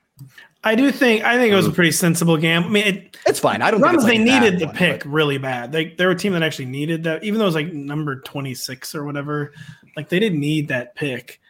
I 0.64 0.74
do 0.74 0.90
think 0.90 1.24
I 1.24 1.36
think 1.36 1.52
it 1.52 1.56
was 1.56 1.66
a 1.66 1.70
pretty 1.70 1.92
sensible 1.92 2.36
gamble. 2.36 2.70
I 2.70 2.72
mean, 2.72 2.86
it, 2.86 3.16
It's 3.26 3.38
fine. 3.38 3.60
I 3.62 3.70
don't 3.70 3.80
think 3.80 3.94
it's 3.94 4.04
like 4.04 4.12
they 4.12 4.18
needed 4.18 4.58
the 4.58 4.66
one, 4.66 4.74
pick 4.74 5.00
but- 5.04 5.10
really 5.10 5.38
bad. 5.38 5.72
They 5.72 5.86
they 5.86 6.04
were 6.06 6.12
a 6.12 6.16
team 6.16 6.32
that 6.32 6.42
actually 6.42 6.66
needed 6.66 7.04
that, 7.04 7.22
even 7.24 7.38
though 7.38 7.44
it 7.44 7.48
was 7.48 7.54
like 7.54 7.72
number 7.72 8.20
twenty 8.20 8.54
six 8.54 8.94
or 8.94 9.04
whatever. 9.04 9.52
Like 9.96 10.08
they 10.08 10.18
didn't 10.18 10.40
need 10.40 10.68
that 10.68 10.94
pick. 10.94 11.40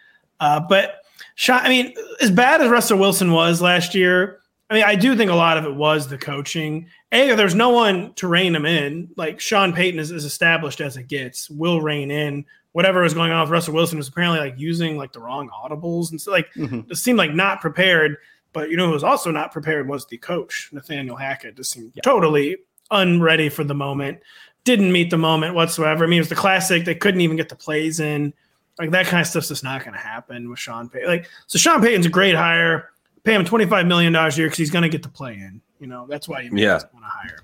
Uh, 0.41 0.61
but 0.61 0.97
Sean, 1.37 1.61
I 1.63 1.69
mean, 1.69 1.95
as 2.21 2.31
bad 2.31 2.61
as 2.61 2.69
Russell 2.69 2.99
Wilson 2.99 3.33
was 3.33 3.63
last 3.63 3.95
year, 3.95 4.41
I 4.69 4.75
mean, 4.75 4.85
I 4.85 4.95
do 4.97 5.17
think 5.17 5.31
a 5.31 5.35
lot 5.35 5.57
of 5.57 5.65
it 5.65 5.75
was 5.75 6.09
the 6.09 6.19
coaching. 6.19 6.87
A, 7.13 7.35
there's 7.35 7.55
no 7.55 7.71
one 7.71 8.13
to 8.15 8.27
rein 8.29 8.55
him 8.55 8.67
in. 8.67 9.09
Like 9.17 9.41
Sean 9.41 9.73
Payton 9.73 10.01
is 10.01 10.11
as 10.11 10.25
established 10.25 10.81
as 10.81 10.97
it 10.97 11.05
gets. 11.09 11.49
Will 11.49 11.81
rein 11.81 12.11
in 12.11 12.45
whatever 12.73 13.03
was 13.03 13.15
going 13.15 13.31
on 13.31 13.43
with 13.43 13.51
Russell 13.51 13.73
Wilson 13.75 13.99
was 13.99 14.09
apparently 14.09 14.41
like 14.41 14.55
using 14.59 14.97
like 14.97 15.13
the 15.13 15.21
wrong 15.21 15.49
audibles 15.49 16.11
and 16.11 16.21
so 16.21 16.33
like 16.33 16.53
Mhm. 16.55 16.91
it 16.91 16.97
seemed 16.97 17.19
like 17.19 17.33
not 17.33 17.61
prepared. 17.61 18.17
But 18.55 18.71
you 18.71 18.77
know 18.79 18.87
who 18.87 18.93
was 18.93 19.05
also 19.05 19.31
not 19.31 19.53
prepared 19.53 19.87
was 19.89 20.07
the 20.07 20.17
coach, 20.17 20.71
Nathaniel 20.73 21.17
Hackett. 21.17 21.57
Just 21.57 21.73
seemed 21.73 21.93
totally 22.03 22.57
unready 22.91 23.51
for 23.51 23.65
the 23.65 23.75
moment. 23.75 24.21
Didn't 24.65 24.93
meet 24.93 25.11
the 25.11 25.19
moment 25.19 25.55
whatsoever. 25.55 26.05
I 26.05 26.07
mean, 26.07 26.17
it 26.19 26.21
was 26.23 26.29
the 26.31 26.35
classic. 26.37 26.87
They 26.87 26.95
couldn't 26.95 27.21
even 27.21 27.37
get 27.37 27.51
the 27.51 27.57
plays 27.57 28.01
in. 28.01 28.33
Like 28.79 28.93
that 28.93 29.07
kind 29.07 29.21
of 29.21 29.27
stuff's 29.27 29.49
just 29.49 29.63
not 29.65 29.83
going 29.85 29.93
to 29.93 30.01
happen 30.01 30.49
with 30.49 30.59
Sean 30.59 30.89
Payton. 30.89 31.09
Like 31.09 31.29
so, 31.47 31.59
Sean 31.59 31.83
Payton's 31.83 32.07
a 32.07 32.11
great 32.11 32.35
hire. 32.35 32.91
Pay 33.25 33.35
him 33.35 33.45
twenty 33.45 33.67
five 33.67 33.87
million 33.87 34.13
dollars 34.13 34.37
a 34.37 34.41
year 34.41 34.47
because 34.47 34.59
he's 34.59 34.71
going 34.71 34.83
to 34.83 34.89
get 34.89 35.03
the 35.03 35.09
play 35.11 35.35
in. 35.35 35.61
You 35.81 35.87
know 35.89 36.07
that's 36.09 36.29
why 36.29 36.41
you 36.41 36.51
Yeah. 36.55 36.75
want 36.93 37.05
to 37.05 37.11
hire. 37.11 37.39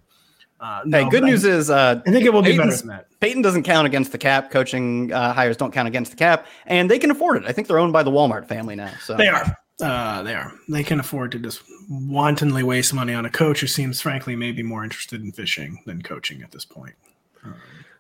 Uh, 0.61 0.83
Hey, 0.85 1.05
no, 1.05 1.11
good 1.11 1.25
news 1.25 1.45
I, 1.45 1.49
is 1.51 1.71
uh, 1.71 2.03
I 2.07 2.11
think 2.11 2.25
it 2.27 2.33
will 2.33 2.43
be 2.43 2.51
better 2.53 2.63
Payton's- 2.65 2.81
than 2.83 2.89
that. 2.91 3.07
Payton 3.21 3.43
doesn't 3.43 3.63
count 3.65 3.87
against 3.87 4.13
the 4.13 4.19
cap. 4.19 4.51
Coaching 4.51 5.13
uh, 5.13 5.33
hires 5.33 5.57
don't 5.57 5.73
count 5.73 5.89
against 5.89 6.11
the 6.11 6.17
cap, 6.17 6.47
and 6.67 6.91
they 6.91 6.99
can 6.99 7.11
afford 7.11 7.39
it. 7.43 7.45
I 7.49 7.53
think 7.53 7.67
they're 7.67 7.79
owned 7.79 7.93
by 7.93 8.03
the 8.03 8.11
Walmart 8.11 8.47
family 8.47 8.77
now. 8.77 8.91
So 9.03 9.17
They 9.17 9.29
are. 9.29 9.57
Uh, 9.81 10.23
they 10.23 10.35
are. 10.35 10.53
They 10.69 10.83
can 10.83 11.01
afford 11.01 11.33
to 11.33 11.39
just 11.39 11.63
wantonly 11.89 12.63
waste 12.63 12.95
money 12.95 13.15
on 13.15 13.25
a 13.27 13.31
coach 13.31 13.61
who 13.61 13.67
seems, 13.67 14.01
frankly, 14.01 14.37
maybe 14.37 14.63
more 14.63 14.85
interested 14.85 15.23
in 15.23 15.33
fishing 15.33 15.83
than 15.87 16.03
coaching 16.03 16.43
at 16.43 16.53
this 16.53 16.65
point. 16.65 16.95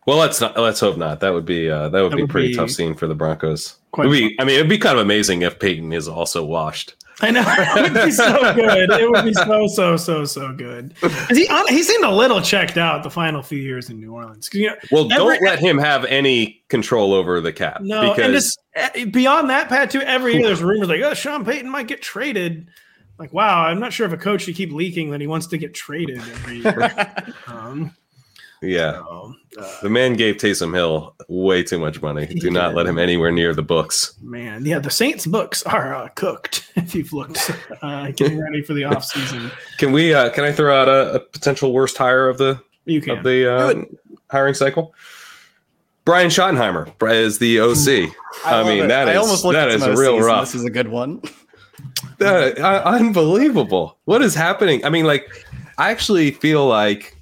Well, 0.06 0.18
let's 0.18 0.40
not. 0.40 0.58
Let's 0.58 0.80
hope 0.80 0.96
not. 0.96 1.20
That 1.20 1.32
would 1.32 1.44
be 1.44 1.70
uh, 1.70 1.88
that 1.90 2.02
would 2.02 2.12
That 2.12 2.16
be 2.16 2.22
would 2.22 2.30
pretty 2.30 2.48
be 2.48 2.54
tough 2.54 2.70
scene 2.70 2.94
for 2.94 3.06
the 3.06 3.14
Broncos. 3.14 3.76
quite 3.92 4.10
be, 4.10 4.36
I 4.38 4.44
mean, 4.44 4.56
it'd 4.56 4.68
be 4.68 4.78
kind 4.78 4.98
of 4.98 5.02
amazing 5.02 5.42
if 5.42 5.58
Payton 5.58 5.92
is 5.92 6.08
also 6.08 6.44
washed. 6.44 6.96
I 7.22 7.30
know 7.30 7.44
it 7.46 7.82
would 7.92 8.04
be 8.04 8.10
so 8.10 8.54
good. 8.54 8.90
It 8.90 9.10
would 9.10 9.24
be 9.24 9.32
so 9.34 9.66
so 9.66 9.96
so 9.96 10.24
so 10.24 10.52
good. 10.52 10.94
'Cause 11.00 11.28
He 11.36 11.46
hon- 11.46 11.68
he 11.68 11.82
seemed 11.82 12.04
a 12.04 12.10
little 12.10 12.40
checked 12.40 12.76
out 12.78 13.02
the 13.02 13.10
final 13.10 13.42
few 13.42 13.58
years 13.58 13.90
in 13.90 14.00
New 14.00 14.12
Orleans. 14.12 14.48
'Cause, 14.48 14.60
You 14.60 14.68
know, 14.68 14.76
Well, 14.90 15.04
Every- 15.12 15.38
don't 15.38 15.44
let 15.44 15.58
him 15.58 15.78
have 15.78 16.04
any 16.06 16.62
control 16.68 17.12
over 17.12 17.40
the 17.40 17.52
cap 17.52 17.80
no, 17.82 18.00
and 18.00 18.16
because 18.16 18.32
just 18.32 18.58
eh, 18.74 19.04
beyond 19.04 19.50
that, 19.50 19.68
Pat. 19.68 19.90
Too 19.90 20.00
every 20.02 20.34
year 20.34 20.42
there's 20.44 20.62
rumors 20.62 20.88
like, 20.88 21.00
oh, 21.02 21.14
Sean 21.14 21.44
Payton 21.44 21.68
might 21.70 21.86
get 21.88 22.00
traded. 22.02 22.68
Like, 23.18 23.34
wow, 23.34 23.64
I'm 23.66 23.78
not 23.80 23.92
sure 23.92 24.06
if 24.06 24.12
a 24.14 24.16
coach 24.16 24.42
should 24.42 24.54
keep 24.54 24.72
leaking 24.72 25.10
that 25.10 25.20
he 25.20 25.26
wants 25.26 25.46
to 25.48 25.58
get 25.58 25.74
traded 25.74 26.18
every 26.18 26.58
year. 26.60 26.90
um, 27.46 27.94
yeah, 28.62 28.92
so, 28.92 29.34
uh, 29.58 29.80
the 29.82 29.88
man 29.90 30.14
gave 30.14 30.36
Taysom 30.36 30.74
Hill 30.74 31.14
way 31.28 31.62
too 31.62 31.78
much 31.78 32.00
money. 32.02 32.26
He 32.26 32.40
Do 32.40 32.50
not 32.50 32.68
did. 32.68 32.76
let 32.76 32.86
him 32.86 32.98
anywhere 32.98 33.30
near 33.30 33.54
the 33.54 33.62
books. 33.62 34.14
man, 34.22 34.64
yeah, 34.66 34.78
the 34.78 34.90
Saints 34.90 35.26
books 35.26 35.62
are 35.64 35.94
uh, 35.94 36.08
cooked. 36.08 36.66
If 36.76 36.94
you've 36.94 37.12
looked, 37.12 37.50
uh, 37.82 38.11
getting 38.12 38.40
ready 38.40 38.62
for 38.62 38.74
the 38.74 38.84
off 38.84 39.04
season, 39.04 39.50
Can 39.78 39.92
we? 39.92 40.12
Uh, 40.14 40.30
can 40.30 40.44
I 40.44 40.52
throw 40.52 40.74
out 40.74 40.88
a, 40.88 41.14
a 41.14 41.20
potential 41.20 41.72
worst 41.72 41.96
hire 41.96 42.28
of 42.28 42.38
the 42.38 42.61
you 42.86 43.00
can. 43.00 43.18
of 43.18 43.24
the 43.24 43.52
uh, 43.52 43.84
hiring 44.30 44.54
cycle? 44.54 44.94
Brian 46.04 46.28
Schottenheimer 46.30 46.90
is 47.12 47.38
the 47.38 47.61
OC. 47.61 48.12
I, 48.44 48.56
love 48.56 48.66
mean, 48.66 48.84
it. 48.84 48.88
that 48.88 49.08
I 49.08 49.12
is 49.12 49.18
almost 49.18 49.44
looked 49.44 49.54
that 49.54 49.68
at 49.68 49.80
real 49.98 50.14
OCs, 50.18 50.22
rough. 50.26 50.44
This 50.46 50.54
is 50.56 50.64
a 50.64 50.70
good 50.70 50.88
one. 50.88 51.20
That- 52.18 52.58
uh, 52.58 52.82
unbelievable. 52.86 53.98
What 54.06 54.22
is 54.22 54.34
happening? 54.34 54.84
I 54.84 54.88
mean, 54.90 55.04
like, 55.04 55.28
I 55.78 55.90
actually 55.90 56.30
feel 56.32 56.66
like 56.66 57.16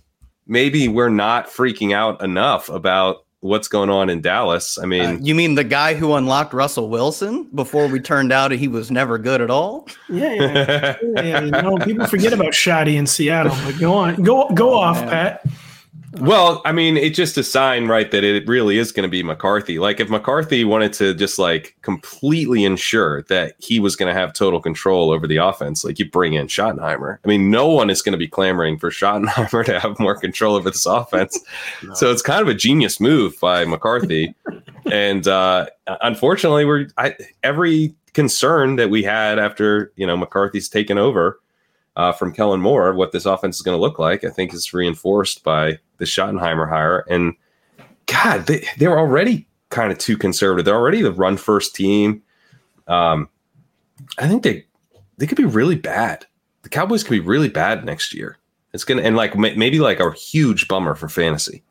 maybe 0.48 0.88
we're 0.88 1.08
not 1.10 1.46
freaking 1.46 1.94
out 1.94 2.22
enough 2.22 2.68
about 2.68 3.24
what's 3.40 3.68
going 3.68 3.88
on 3.88 4.10
in 4.10 4.20
Dallas. 4.20 4.78
I 4.78 4.82
Uh, 4.82 4.86
mean, 4.86 5.24
you 5.24 5.32
mean 5.34 5.54
the 5.54 5.62
guy 5.62 5.94
who 5.94 6.14
unlocked 6.14 6.52
Russell 6.52 6.88
Wilson 6.88 7.44
before 7.54 7.86
we 7.86 8.00
turned 8.00 8.32
out 8.32 8.50
he 8.50 8.66
was 8.66 8.90
never 8.90 9.16
good 9.16 9.40
at 9.40 9.48
all? 9.50 9.86
yeah, 10.08 10.32
yeah. 10.32 10.96
yeah, 11.02 11.40
you 11.44 11.50
know, 11.52 11.76
people 11.78 12.06
forget 12.06 12.32
about 12.32 12.52
Schotty 12.52 12.96
in 12.96 13.06
Seattle, 13.06 13.54
but 13.64 13.78
go 13.78 13.94
on, 13.94 14.16
go 14.24 14.48
go 14.54 14.74
off, 14.74 14.96
man. 15.02 15.08
Pat. 15.08 15.46
Well, 16.20 16.62
I 16.64 16.72
mean, 16.72 16.96
it's 16.96 17.16
just 17.16 17.38
a 17.38 17.42
sign, 17.42 17.86
right, 17.86 18.10
that 18.10 18.24
it 18.24 18.46
really 18.46 18.78
is 18.78 18.92
going 18.92 19.04
to 19.04 19.10
be 19.10 19.22
McCarthy. 19.22 19.78
Like, 19.78 20.00
if 20.00 20.08
McCarthy 20.08 20.64
wanted 20.64 20.92
to 20.94 21.14
just 21.14 21.38
like 21.38 21.76
completely 21.82 22.64
ensure 22.64 23.22
that 23.24 23.54
he 23.58 23.80
was 23.80 23.96
going 23.96 24.12
to 24.12 24.18
have 24.18 24.32
total 24.32 24.60
control 24.60 25.10
over 25.10 25.26
the 25.26 25.36
offense, 25.36 25.84
like 25.84 25.98
you 25.98 26.10
bring 26.10 26.34
in 26.34 26.46
Schottenheimer. 26.46 27.18
I 27.24 27.28
mean, 27.28 27.50
no 27.50 27.68
one 27.68 27.90
is 27.90 28.02
going 28.02 28.12
to 28.12 28.18
be 28.18 28.28
clamoring 28.28 28.78
for 28.78 28.90
Schottenheimer 28.90 29.64
to 29.64 29.80
have 29.80 29.98
more 29.98 30.16
control 30.16 30.56
over 30.56 30.70
this 30.70 30.86
offense. 30.86 31.38
So 31.94 32.10
it's 32.10 32.22
kind 32.22 32.42
of 32.42 32.48
a 32.48 32.54
genius 32.54 33.00
move 33.00 33.38
by 33.40 33.64
McCarthy. 33.64 34.34
and 34.92 35.26
uh, 35.26 35.66
unfortunately, 36.02 36.64
we're 36.64 36.88
I, 36.96 37.14
every 37.42 37.94
concern 38.12 38.76
that 38.76 38.90
we 38.90 39.02
had 39.02 39.38
after 39.38 39.92
you 39.96 40.06
know 40.06 40.16
McCarthy's 40.16 40.68
taken 40.68 40.98
over 40.98 41.40
uh, 41.98 42.12
from 42.12 42.32
Kellen 42.32 42.60
Moore, 42.60 42.94
what 42.94 43.10
this 43.10 43.26
offense 43.26 43.56
is 43.56 43.62
going 43.62 43.76
to 43.76 43.80
look 43.80 43.98
like, 43.98 44.22
I 44.24 44.30
think 44.30 44.54
is 44.54 44.72
reinforced 44.72 45.42
by 45.42 45.78
the 45.98 46.04
Schottenheimer 46.04 46.68
hire. 46.68 47.04
And 47.10 47.34
God, 48.06 48.46
they 48.46 48.64
they 48.78 48.86
were 48.86 48.98
already 48.98 49.46
kind 49.70 49.90
of 49.90 49.98
too 49.98 50.16
conservative. 50.16 50.64
They're 50.64 50.76
already 50.76 51.02
the 51.02 51.12
run 51.12 51.36
first 51.36 51.74
team. 51.74 52.22
Um, 52.86 53.28
I 54.16 54.28
think 54.28 54.44
they 54.44 54.64
they 55.18 55.26
could 55.26 55.36
be 55.36 55.44
really 55.44 55.74
bad. 55.74 56.24
The 56.62 56.68
Cowboys 56.68 57.02
could 57.02 57.10
be 57.10 57.20
really 57.20 57.48
bad 57.48 57.84
next 57.84 58.14
year. 58.14 58.38
It's 58.72 58.84
gonna 58.84 59.02
and 59.02 59.16
like 59.16 59.36
maybe 59.36 59.80
like 59.80 59.98
a 59.98 60.12
huge 60.12 60.68
bummer 60.68 60.94
for 60.94 61.08
fantasy. 61.08 61.64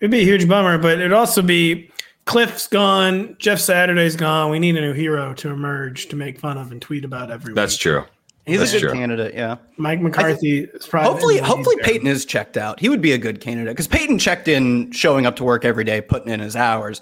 It'd 0.00 0.12
be 0.12 0.20
a 0.20 0.24
huge 0.24 0.48
bummer, 0.48 0.78
but 0.78 1.00
it'd 1.00 1.12
also 1.12 1.42
be 1.42 1.90
Kliff's 2.26 2.68
gone, 2.68 3.36
Jeff 3.40 3.58
Saturday's 3.58 4.14
gone. 4.14 4.50
We 4.50 4.60
need 4.60 4.76
a 4.76 4.80
new 4.80 4.92
hero 4.92 5.34
to 5.34 5.50
emerge 5.50 6.06
to 6.08 6.16
make 6.16 6.38
fun 6.38 6.58
of 6.58 6.70
and 6.70 6.80
tweet 6.80 7.04
about 7.04 7.30
every 7.32 7.54
That's 7.54 7.76
true. 7.76 8.04
He's 8.46 8.58
That's 8.58 8.72
a 8.72 8.80
good 8.80 8.88
true. 8.88 8.92
candidate, 8.92 9.34
yeah. 9.34 9.56
Mike 9.78 10.00
McCarthy 10.02 10.60
is 10.64 10.86
probably 10.86 11.10
Hopefully, 11.10 11.34
he's 11.36 11.44
hopefully 11.44 11.76
there. 11.76 11.84
Payton 11.84 12.06
is 12.06 12.26
checked 12.26 12.56
out. 12.58 12.78
He 12.78 12.90
would 12.90 13.00
be 13.00 13.12
a 13.12 13.18
good 13.18 13.40
candidate 13.40 13.72
because 13.72 13.88
Payton 13.88 14.18
checked 14.18 14.48
in, 14.48 14.92
showing 14.92 15.24
up 15.24 15.36
to 15.36 15.44
work 15.44 15.64
every 15.64 15.84
day, 15.84 16.00
putting 16.02 16.28
in 16.30 16.40
his 16.40 16.54
hours. 16.54 17.00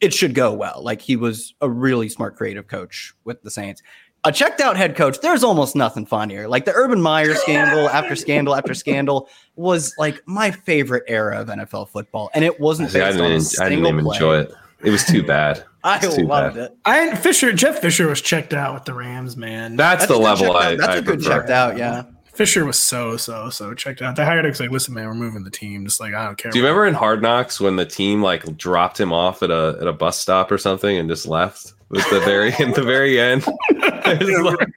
It 0.00 0.14
should 0.14 0.34
go 0.34 0.52
well. 0.52 0.80
Like 0.82 1.02
he 1.02 1.16
was 1.16 1.54
a 1.60 1.68
really 1.68 2.08
smart, 2.08 2.36
creative 2.36 2.68
coach 2.68 3.12
with 3.24 3.42
the 3.42 3.50
Saints. 3.50 3.82
A 4.24 4.32
checked 4.32 4.60
out 4.60 4.76
head 4.76 4.96
coach, 4.96 5.20
there's 5.20 5.44
almost 5.44 5.76
nothing 5.76 6.06
funnier. 6.06 6.48
Like 6.48 6.64
the 6.64 6.72
Urban 6.72 7.00
Meyer 7.00 7.34
scandal 7.34 7.88
after 7.90 8.16
scandal 8.16 8.54
after 8.54 8.74
scandal 8.74 9.28
was 9.56 9.94
like 9.98 10.20
my 10.26 10.50
favorite 10.50 11.04
era 11.06 11.38
of 11.40 11.48
NFL 11.48 11.90
football, 11.90 12.30
and 12.34 12.44
it 12.44 12.58
wasn't 12.58 12.90
See, 12.90 13.00
I 13.00 13.10
based 13.10 13.20
on 13.20 13.30
didn't. 13.30 13.60
I 13.60 13.68
didn't 13.68 13.86
even 13.86 14.04
play. 14.04 14.16
enjoy 14.16 14.38
it. 14.40 14.52
It 14.82 14.90
was 14.90 15.04
too 15.04 15.22
bad. 15.22 15.64
I 15.84 16.04
loved 16.06 16.56
bad. 16.56 16.64
it. 16.64 16.76
I 16.84 17.14
Fisher 17.16 17.52
Jeff 17.52 17.78
Fisher 17.80 18.08
was 18.08 18.20
checked 18.20 18.52
out 18.54 18.74
with 18.74 18.84
the 18.84 18.94
Rams, 18.94 19.36
man. 19.36 19.76
That's, 19.76 20.02
That's 20.06 20.12
the 20.12 20.18
level 20.18 20.46
checked 20.52 20.56
I. 20.64 20.72
out. 20.72 20.78
That's 20.78 20.88
I 20.88 20.96
a 20.96 21.02
good 21.02 21.20
prefer. 21.20 21.38
checked 21.38 21.50
out. 21.50 21.76
Yeah. 21.76 22.02
Fisher 22.32 22.64
was 22.64 22.78
so 22.80 23.16
so 23.16 23.50
so 23.50 23.74
checked 23.74 24.00
out. 24.02 24.14
They 24.16 24.24
hired 24.24 24.44
him 24.44 24.52
'cause 24.52 24.60
like, 24.60 24.70
listen, 24.70 24.94
man, 24.94 25.06
we're 25.06 25.14
moving 25.14 25.42
the 25.44 25.50
team. 25.50 25.84
Just 25.84 26.00
like 26.00 26.14
I 26.14 26.24
don't 26.24 26.36
care. 26.38 26.50
Do 26.52 26.58
you 26.58 26.64
remember 26.64 26.86
in 26.86 26.94
Hard 26.94 27.20
Knocks 27.22 27.60
when 27.60 27.76
the 27.76 27.84
team 27.86 28.22
like 28.22 28.56
dropped 28.56 28.98
him 29.00 29.12
off 29.12 29.42
at 29.42 29.50
a 29.50 29.76
at 29.80 29.86
a 29.88 29.92
bus 29.92 30.18
stop 30.18 30.52
or 30.52 30.58
something 30.58 30.96
and 30.96 31.08
just 31.08 31.26
left? 31.26 31.74
With 31.90 32.08
the 32.10 32.20
very 32.20 32.52
in 32.58 32.72
the 32.72 32.82
very 32.82 33.18
end. 33.18 33.46
like, 33.74 34.68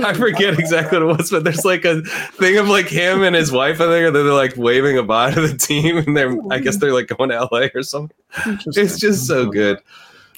I 0.00 0.12
forget 0.14 0.58
exactly 0.58 0.98
what 1.02 1.14
it 1.14 1.18
was, 1.18 1.30
but 1.30 1.42
there's 1.44 1.64
like 1.64 1.84
a 1.84 2.02
thing 2.02 2.58
of 2.58 2.68
like 2.68 2.86
him 2.86 3.22
and 3.22 3.34
his 3.34 3.50
wife, 3.50 3.80
I 3.80 3.86
think, 3.86 4.06
and 4.08 4.14
they're 4.16 4.24
like 4.24 4.56
waving 4.56 4.96
goodbye 4.96 5.30
to 5.32 5.40
the 5.40 5.56
team, 5.56 5.96
and 5.98 6.16
they're 6.16 6.36
I 6.50 6.58
guess 6.58 6.76
they're 6.76 6.92
like 6.92 7.08
going 7.08 7.30
to 7.30 7.48
LA 7.50 7.68
or 7.74 7.82
something. 7.82 8.16
It's 8.66 8.98
just 9.00 9.26
so 9.26 9.46
good. 9.46 9.80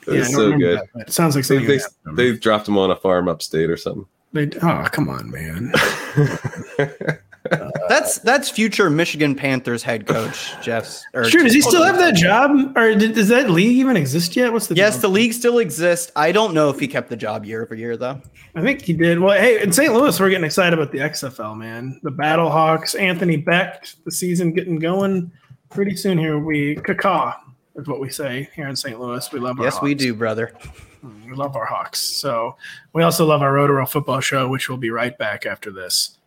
It's 0.06 0.08
Yeah, 0.08 0.22
I 0.22 0.24
so 0.40 0.56
good. 0.58 0.78
that, 0.78 1.08
it 1.08 1.12
sounds 1.12 1.34
like 1.36 1.46
They, 1.46 1.56
something 1.56 1.66
they, 1.68 1.74
you 1.74 1.80
have 1.80 2.04
to 2.04 2.12
they 2.32 2.36
dropped 2.38 2.68
him 2.68 2.78
on 2.78 2.90
a 2.90 2.96
farm 2.96 3.28
upstate 3.28 3.70
or 3.70 3.76
something. 3.76 4.06
They, 4.32 4.48
oh, 4.62 4.86
come 4.90 5.08
on, 5.08 5.30
man. 5.30 5.72
That's 7.88 8.18
that's 8.20 8.48
future 8.48 8.88
Michigan 8.88 9.34
Panthers 9.34 9.82
head 9.82 10.06
coach 10.06 10.54
Jeff. 10.62 11.00
or- 11.12 11.24
Sure, 11.24 11.42
does 11.42 11.52
he 11.52 11.60
still 11.60 11.82
have 11.82 11.98
that 11.98 12.14
job? 12.14 12.76
Or 12.76 12.94
did, 12.94 13.14
does 13.16 13.28
that 13.28 13.50
league 13.50 13.76
even 13.76 13.96
exist 13.96 14.36
yet? 14.36 14.52
What's 14.52 14.68
the 14.68 14.76
Yes, 14.76 14.92
deal? 14.94 15.02
the 15.02 15.08
league 15.08 15.32
still 15.32 15.58
exists. 15.58 16.12
I 16.14 16.30
don't 16.30 16.54
know 16.54 16.70
if 16.70 16.78
he 16.78 16.86
kept 16.86 17.08
the 17.10 17.16
job 17.16 17.44
year 17.44 17.62
over 17.62 17.74
year 17.74 17.96
though. 17.96 18.22
I 18.54 18.62
think 18.62 18.82
he 18.82 18.92
did. 18.92 19.18
Well, 19.18 19.36
hey, 19.38 19.60
in 19.60 19.72
St. 19.72 19.92
Louis, 19.92 20.18
we're 20.18 20.30
getting 20.30 20.44
excited 20.44 20.78
about 20.78 20.92
the 20.92 20.98
XFL, 20.98 21.56
man. 21.58 21.98
The 22.04 22.12
Battle 22.12 22.48
Hawks, 22.48 22.94
Anthony 22.94 23.36
Becht, 23.42 23.96
the 24.04 24.12
season 24.12 24.52
getting 24.52 24.78
going 24.78 25.30
pretty 25.68 25.96
soon 25.96 26.18
here. 26.18 26.38
We 26.38 26.76
caca 26.76 27.34
is 27.74 27.86
what 27.86 28.00
we 28.00 28.10
say 28.10 28.48
here 28.54 28.68
in 28.68 28.76
St. 28.76 29.00
Louis. 29.00 29.30
We 29.32 29.40
love 29.40 29.58
our 29.58 29.64
Yes, 29.64 29.80
we 29.80 29.94
do, 29.94 30.14
brother. 30.14 30.52
Mm, 31.04 31.26
we 31.26 31.34
love 31.34 31.56
our 31.56 31.64
Hawks. 31.64 32.00
So 32.00 32.56
we 32.92 33.02
also 33.02 33.24
love 33.24 33.42
our 33.42 33.52
Rotoworld 33.52 33.88
football 33.88 34.20
show, 34.20 34.48
which 34.48 34.68
will 34.68 34.76
be 34.76 34.90
right 34.90 35.16
back 35.16 35.46
after 35.46 35.70
this. 35.70 36.18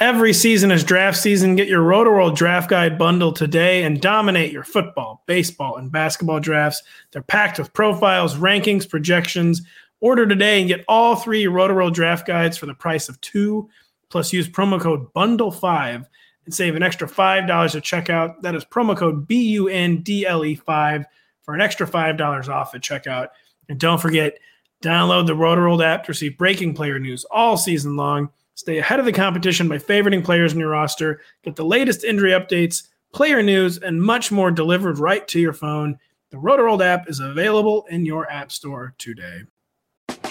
Every 0.00 0.32
season 0.32 0.72
is 0.72 0.82
draft 0.82 1.18
season. 1.18 1.54
Get 1.54 1.68
your 1.68 1.82
Roto-World 1.82 2.34
Draft 2.34 2.68
Guide 2.68 2.98
bundle 2.98 3.32
today 3.32 3.84
and 3.84 4.00
dominate 4.00 4.50
your 4.50 4.64
football, 4.64 5.22
baseball, 5.26 5.76
and 5.76 5.92
basketball 5.92 6.40
drafts. 6.40 6.82
They're 7.12 7.22
packed 7.22 7.58
with 7.58 7.72
profiles, 7.72 8.34
rankings, 8.36 8.88
projections. 8.88 9.62
Order 10.00 10.26
today 10.26 10.58
and 10.58 10.66
get 10.66 10.84
all 10.88 11.14
three 11.14 11.46
Roto-World 11.46 11.94
Draft 11.94 12.26
Guides 12.26 12.58
for 12.58 12.66
the 12.66 12.74
price 12.74 13.08
of 13.08 13.20
two. 13.20 13.68
Plus, 14.08 14.32
use 14.32 14.48
promo 14.48 14.80
code 14.80 15.12
BUNDLE5 15.14 16.06
and 16.44 16.54
save 16.54 16.74
an 16.74 16.82
extra 16.82 17.08
$5 17.08 17.48
at 17.48 17.82
checkout. 17.82 18.40
That 18.42 18.54
is 18.54 18.64
promo 18.64 18.96
code 18.96 19.26
B-U-N-D-L-E-5 19.26 21.00
E 21.00 21.04
for 21.42 21.54
an 21.54 21.60
extra 21.60 21.86
$5 21.86 22.48
off 22.48 22.74
at 22.74 22.80
checkout. 22.80 23.28
And 23.68 23.78
don't 23.78 24.00
forget, 24.00 24.38
download 24.82 25.26
the 25.26 25.34
Roto-World 25.34 25.82
app 25.82 26.04
to 26.04 26.10
receive 26.10 26.38
breaking 26.38 26.74
player 26.74 26.98
news 26.98 27.24
all 27.30 27.56
season 27.56 27.96
long. 27.96 28.30
Stay 28.54 28.78
ahead 28.78 29.00
of 29.00 29.06
the 29.06 29.12
competition 29.12 29.68
by 29.68 29.78
favoriting 29.78 30.24
players 30.24 30.52
in 30.52 30.58
your 30.58 30.70
roster. 30.70 31.20
Get 31.42 31.56
the 31.56 31.64
latest 31.64 32.04
injury 32.04 32.32
updates, 32.32 32.88
player 33.12 33.42
news, 33.42 33.78
and 33.78 34.02
much 34.02 34.30
more 34.30 34.50
delivered 34.50 34.98
right 34.98 35.26
to 35.28 35.40
your 35.40 35.52
phone. 35.52 35.98
The 36.30 36.38
Roto-World 36.38 36.82
app 36.82 37.08
is 37.08 37.20
available 37.20 37.86
in 37.90 38.04
your 38.04 38.30
app 38.30 38.50
store 38.52 38.94
today. 38.98 39.42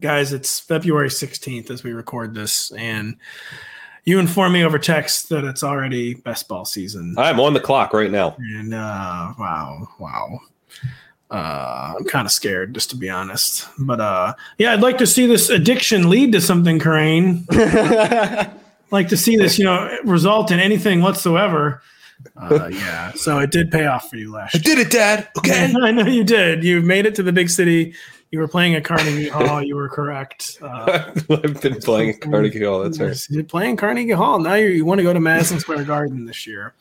Guys, 0.00 0.32
it's 0.32 0.58
February 0.58 1.08
16th 1.08 1.70
as 1.70 1.82
we 1.82 1.92
record 1.92 2.34
this, 2.34 2.72
and 2.72 3.16
you 4.04 4.18
informed 4.18 4.54
me 4.54 4.64
over 4.64 4.78
text 4.78 5.28
that 5.28 5.44
it's 5.44 5.62
already 5.62 6.14
best 6.14 6.48
ball 6.48 6.64
season. 6.64 7.14
I'm 7.18 7.38
on 7.38 7.52
the 7.52 7.60
clock 7.60 7.92
right 7.92 8.10
now. 8.10 8.34
And 8.38 8.72
uh, 8.72 9.34
wow, 9.38 9.88
wow. 9.98 10.40
Uh, 11.30 11.94
I'm 11.98 12.04
kind 12.06 12.26
of 12.26 12.32
scared, 12.32 12.72
just 12.72 12.88
to 12.90 12.96
be 12.96 13.10
honest. 13.10 13.68
But 13.78 14.00
uh, 14.00 14.34
yeah, 14.56 14.72
I'd 14.72 14.80
like 14.80 14.96
to 14.98 15.06
see 15.06 15.26
this 15.26 15.50
addiction 15.50 16.08
lead 16.08 16.32
to 16.32 16.40
something, 16.40 16.78
Kerrane. 16.78 17.44
like 18.90 19.08
to 19.08 19.18
see 19.18 19.36
this, 19.36 19.58
you 19.58 19.66
know, 19.66 19.98
result 20.04 20.50
in 20.50 20.60
anything 20.60 21.02
whatsoever. 21.02 21.82
Uh, 22.36 22.68
yeah, 22.72 23.12
so 23.12 23.38
it 23.38 23.50
did 23.50 23.70
pay 23.70 23.86
off 23.86 24.08
for 24.08 24.16
you 24.16 24.32
last 24.32 24.54
year. 24.54 24.62
did 24.62 24.86
it, 24.86 24.90
Dad. 24.90 25.28
Okay. 25.38 25.72
I 25.82 25.90
know 25.90 26.06
you 26.06 26.24
did. 26.24 26.64
You 26.64 26.80
made 26.80 27.04
it 27.04 27.14
to 27.16 27.22
the 27.22 27.32
big 27.32 27.50
city. 27.50 27.94
You 28.30 28.38
were 28.38 28.48
playing 28.48 28.76
at 28.76 28.84
Carnegie 28.84 29.28
Hall. 29.28 29.62
You 29.70 29.76
were 29.76 29.88
correct. 29.88 30.58
Uh, 30.62 31.12
I've 31.30 31.60
been 31.60 31.80
playing 31.80 32.10
at 32.10 32.20
Carnegie 32.20 32.64
Hall. 32.64 32.82
That's 32.82 33.00
right. 33.00 33.26
You're 33.28 33.44
playing 33.44 33.76
Carnegie 33.76 34.12
Hall. 34.12 34.38
Now 34.38 34.54
you 34.54 34.68
you 34.68 34.84
want 34.84 34.98
to 34.98 35.02
go 35.02 35.12
to 35.12 35.20
Madison 35.20 35.58
Square 35.58 35.84
Garden 35.84 36.24
this 36.24 36.46
year. 36.46 36.74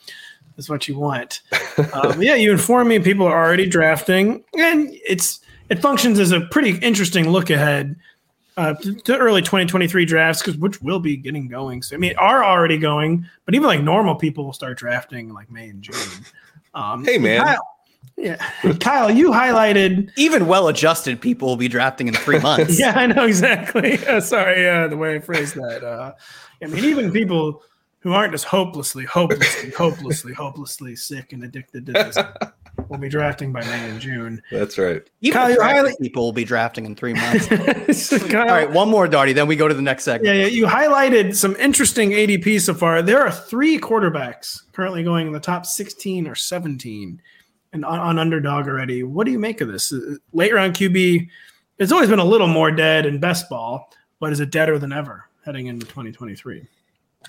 That's 0.55 0.69
what 0.69 0.87
you 0.87 0.97
want. 0.97 1.41
Um, 1.93 2.21
yeah, 2.21 2.35
you 2.35 2.51
inform 2.51 2.89
me 2.89 2.99
people 2.99 3.25
are 3.25 3.45
already 3.45 3.65
drafting, 3.65 4.43
and 4.57 4.89
it's 5.07 5.39
it 5.69 5.81
functions 5.81 6.19
as 6.19 6.33
a 6.33 6.41
pretty 6.41 6.77
interesting 6.79 7.29
look 7.29 7.49
ahead 7.49 7.95
uh, 8.57 8.73
to, 8.73 8.95
to 8.95 9.17
early 9.17 9.41
2023 9.41 10.03
drafts, 10.03 10.41
because 10.41 10.57
which 10.57 10.81
will 10.81 10.99
be 10.99 11.15
getting 11.15 11.47
going. 11.47 11.81
So 11.81 11.95
I 11.95 11.99
mean, 11.99 12.15
are 12.17 12.43
already 12.43 12.77
going, 12.77 13.25
but 13.45 13.55
even 13.55 13.65
like 13.67 13.81
normal 13.81 14.13
people 14.13 14.43
will 14.43 14.53
start 14.53 14.77
drafting 14.77 15.33
like 15.33 15.49
May 15.49 15.69
and 15.69 15.81
June. 15.81 16.25
Um, 16.73 17.05
Hey, 17.05 17.17
man. 17.17 17.45
Kyle, 17.45 17.78
yeah, 18.19 18.35
Kyle, 18.79 19.09
you 19.09 19.31
highlighted 19.31 20.11
Even 20.17 20.45
well-adjusted 20.47 21.21
people 21.21 21.47
will 21.47 21.57
be 21.57 21.69
drafting 21.69 22.07
in 22.07 22.13
three 22.13 22.39
months. 22.39 22.79
yeah, 22.79 22.93
I 22.95 23.07
know 23.07 23.25
exactly. 23.25 23.97
Uh, 24.09 24.19
sorry, 24.19 24.67
uh, 24.67 24.87
the 24.87 24.97
way 24.97 25.15
I 25.15 25.19
phrased 25.19 25.55
that. 25.55 25.83
Uh, 25.83 26.13
I 26.63 26.67
mean, 26.67 26.83
even 26.83 27.11
people 27.11 27.61
who 27.99 28.13
aren't 28.13 28.31
just 28.31 28.45
hopelessly, 28.45 29.05
hopelessly, 29.05 29.69
hopelessly, 29.77 30.33
hopelessly 30.33 30.95
sick 30.95 31.31
and 31.31 31.43
addicted 31.43 31.85
to 31.85 31.91
this 31.91 32.17
will 32.87 32.97
be 32.97 33.09
drafting 33.09 33.53
by 33.53 33.61
May 33.61 33.89
and 33.89 33.99
June. 33.99 34.41
That's 34.51 34.77
right. 34.77 35.03
Even 35.21 35.37
Kyle, 35.37 35.51
you're 35.51 35.95
people 35.97 36.23
will 36.23 36.33
be 36.33 36.43
drafting 36.45 36.85
in 36.85 36.95
three 36.95 37.13
months. 37.13 37.47
Kyle, 37.47 38.41
All 38.41 38.47
right, 38.47 38.71
one 38.71 38.89
more, 38.89 39.07
Darty. 39.07 39.33
Then 39.33 39.47
we 39.47 39.55
go 39.55 39.67
to 39.67 39.73
the 39.73 39.81
next 39.81 40.05
segment. 40.05 40.33
yeah, 40.33 40.43
yeah, 40.43 40.47
you 40.47 40.65
highlighted 40.65 41.35
some 41.35 41.55
interesting 41.57 42.11
ADP 42.11 42.61
so 42.61 42.73
far. 42.73 43.01
There 43.01 43.21
are 43.21 43.31
three 43.31 43.79
quarterbacks 43.79 44.63
currently 44.71 45.03
going 45.03 45.27
in 45.27 45.33
the 45.33 45.39
top 45.39 45.65
16 45.65 46.27
or 46.27 46.35
17 46.35 47.21
and 47.73 47.85
on, 47.85 47.99
on 47.99 48.19
underdog 48.19 48.67
already. 48.67 49.03
What 49.03 49.25
do 49.25 49.31
you 49.31 49.39
make 49.39 49.61
of 49.61 49.67
this? 49.67 49.93
Uh, 49.93 50.15
Late 50.33 50.53
round 50.53 50.75
QB, 50.75 51.27
it's 51.77 51.91
always 51.91 52.09
been 52.09 52.19
a 52.19 52.25
little 52.25 52.47
more 52.47 52.71
dead 52.71 53.05
in 53.05 53.19
best 53.19 53.49
ball, 53.49 53.91
but 54.19 54.31
is 54.31 54.39
it 54.39 54.51
deader 54.51 54.79
than 54.79 54.91
ever 54.91 55.25
heading 55.45 55.67
into 55.67 55.85
2023? 55.85 56.67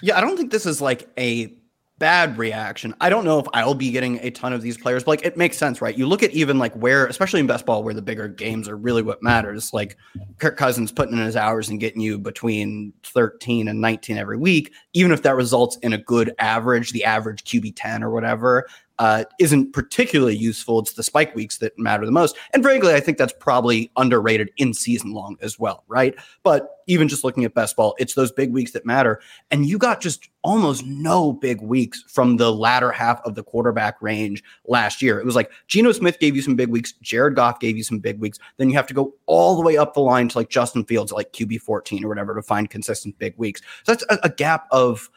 Yeah, 0.02 0.16
I 0.16 0.20
don't 0.20 0.36
think 0.36 0.50
this 0.50 0.66
is 0.66 0.80
like 0.80 1.08
a 1.18 1.54
bad 2.00 2.38
reaction. 2.38 2.94
I 3.00 3.10
don't 3.10 3.24
know 3.24 3.38
if 3.38 3.46
I'll 3.52 3.74
be 3.74 3.90
getting 3.90 4.18
a 4.22 4.30
ton 4.30 4.54
of 4.54 4.62
these 4.62 4.78
players, 4.78 5.04
but 5.04 5.10
like 5.10 5.24
it 5.24 5.36
makes 5.36 5.58
sense, 5.58 5.82
right? 5.82 5.96
You 5.96 6.06
look 6.06 6.22
at 6.22 6.30
even 6.30 6.58
like 6.58 6.74
where, 6.74 7.06
especially 7.06 7.40
in 7.40 7.46
best 7.46 7.66
ball, 7.66 7.84
where 7.84 7.92
the 7.92 8.02
bigger 8.02 8.26
games 8.26 8.68
are 8.68 8.76
really 8.76 9.02
what 9.02 9.22
matters. 9.22 9.72
Like 9.74 9.96
Kirk 10.38 10.56
Cousins 10.56 10.90
putting 10.90 11.16
in 11.16 11.24
his 11.24 11.36
hours 11.36 11.68
and 11.68 11.78
getting 11.78 12.00
you 12.00 12.18
between 12.18 12.94
13 13.04 13.68
and 13.68 13.80
19 13.80 14.16
every 14.16 14.38
week, 14.38 14.72
even 14.94 15.12
if 15.12 15.22
that 15.22 15.36
results 15.36 15.76
in 15.82 15.92
a 15.92 15.98
good 15.98 16.34
average, 16.38 16.92
the 16.92 17.04
average 17.04 17.44
QB 17.44 17.74
10 17.76 18.02
or 18.02 18.10
whatever. 18.10 18.66
Uh, 19.00 19.24
isn't 19.38 19.72
particularly 19.72 20.36
useful. 20.36 20.78
It's 20.78 20.92
the 20.92 21.02
spike 21.02 21.34
weeks 21.34 21.56
that 21.58 21.76
matter 21.78 22.04
the 22.04 22.12
most. 22.12 22.36
And 22.52 22.62
frankly, 22.62 22.92
I 22.92 23.00
think 23.00 23.16
that's 23.16 23.32
probably 23.32 23.90
underrated 23.96 24.50
in 24.58 24.74
season 24.74 25.14
long 25.14 25.38
as 25.40 25.58
well, 25.58 25.84
right? 25.88 26.14
But 26.42 26.80
even 26.86 27.08
just 27.08 27.24
looking 27.24 27.46
at 27.46 27.54
best 27.54 27.76
ball, 27.76 27.94
it's 27.98 28.12
those 28.12 28.30
big 28.30 28.52
weeks 28.52 28.72
that 28.72 28.84
matter. 28.84 29.22
And 29.50 29.64
you 29.64 29.78
got 29.78 30.02
just 30.02 30.28
almost 30.42 30.84
no 30.84 31.32
big 31.32 31.62
weeks 31.62 32.04
from 32.08 32.36
the 32.36 32.52
latter 32.52 32.92
half 32.92 33.22
of 33.24 33.34
the 33.34 33.42
quarterback 33.42 33.96
range 34.02 34.44
last 34.66 35.00
year. 35.00 35.18
It 35.18 35.24
was 35.24 35.34
like 35.34 35.50
Geno 35.66 35.92
Smith 35.92 36.18
gave 36.18 36.36
you 36.36 36.42
some 36.42 36.54
big 36.54 36.68
weeks, 36.68 36.92
Jared 37.00 37.36
Goff 37.36 37.58
gave 37.58 37.78
you 37.78 37.82
some 37.82 38.00
big 38.00 38.20
weeks. 38.20 38.38
Then 38.58 38.68
you 38.68 38.76
have 38.76 38.86
to 38.88 38.94
go 38.94 39.14
all 39.24 39.56
the 39.56 39.62
way 39.62 39.78
up 39.78 39.94
the 39.94 40.00
line 40.00 40.28
to 40.28 40.36
like 40.36 40.50
Justin 40.50 40.84
Fields, 40.84 41.10
like 41.10 41.32
QB 41.32 41.62
14 41.62 42.04
or 42.04 42.08
whatever, 42.08 42.34
to 42.34 42.42
find 42.42 42.68
consistent 42.68 43.18
big 43.18 43.32
weeks. 43.38 43.62
So 43.84 43.94
that's 43.94 44.04
a, 44.10 44.18
a 44.24 44.28
gap 44.28 44.66
of 44.70 45.08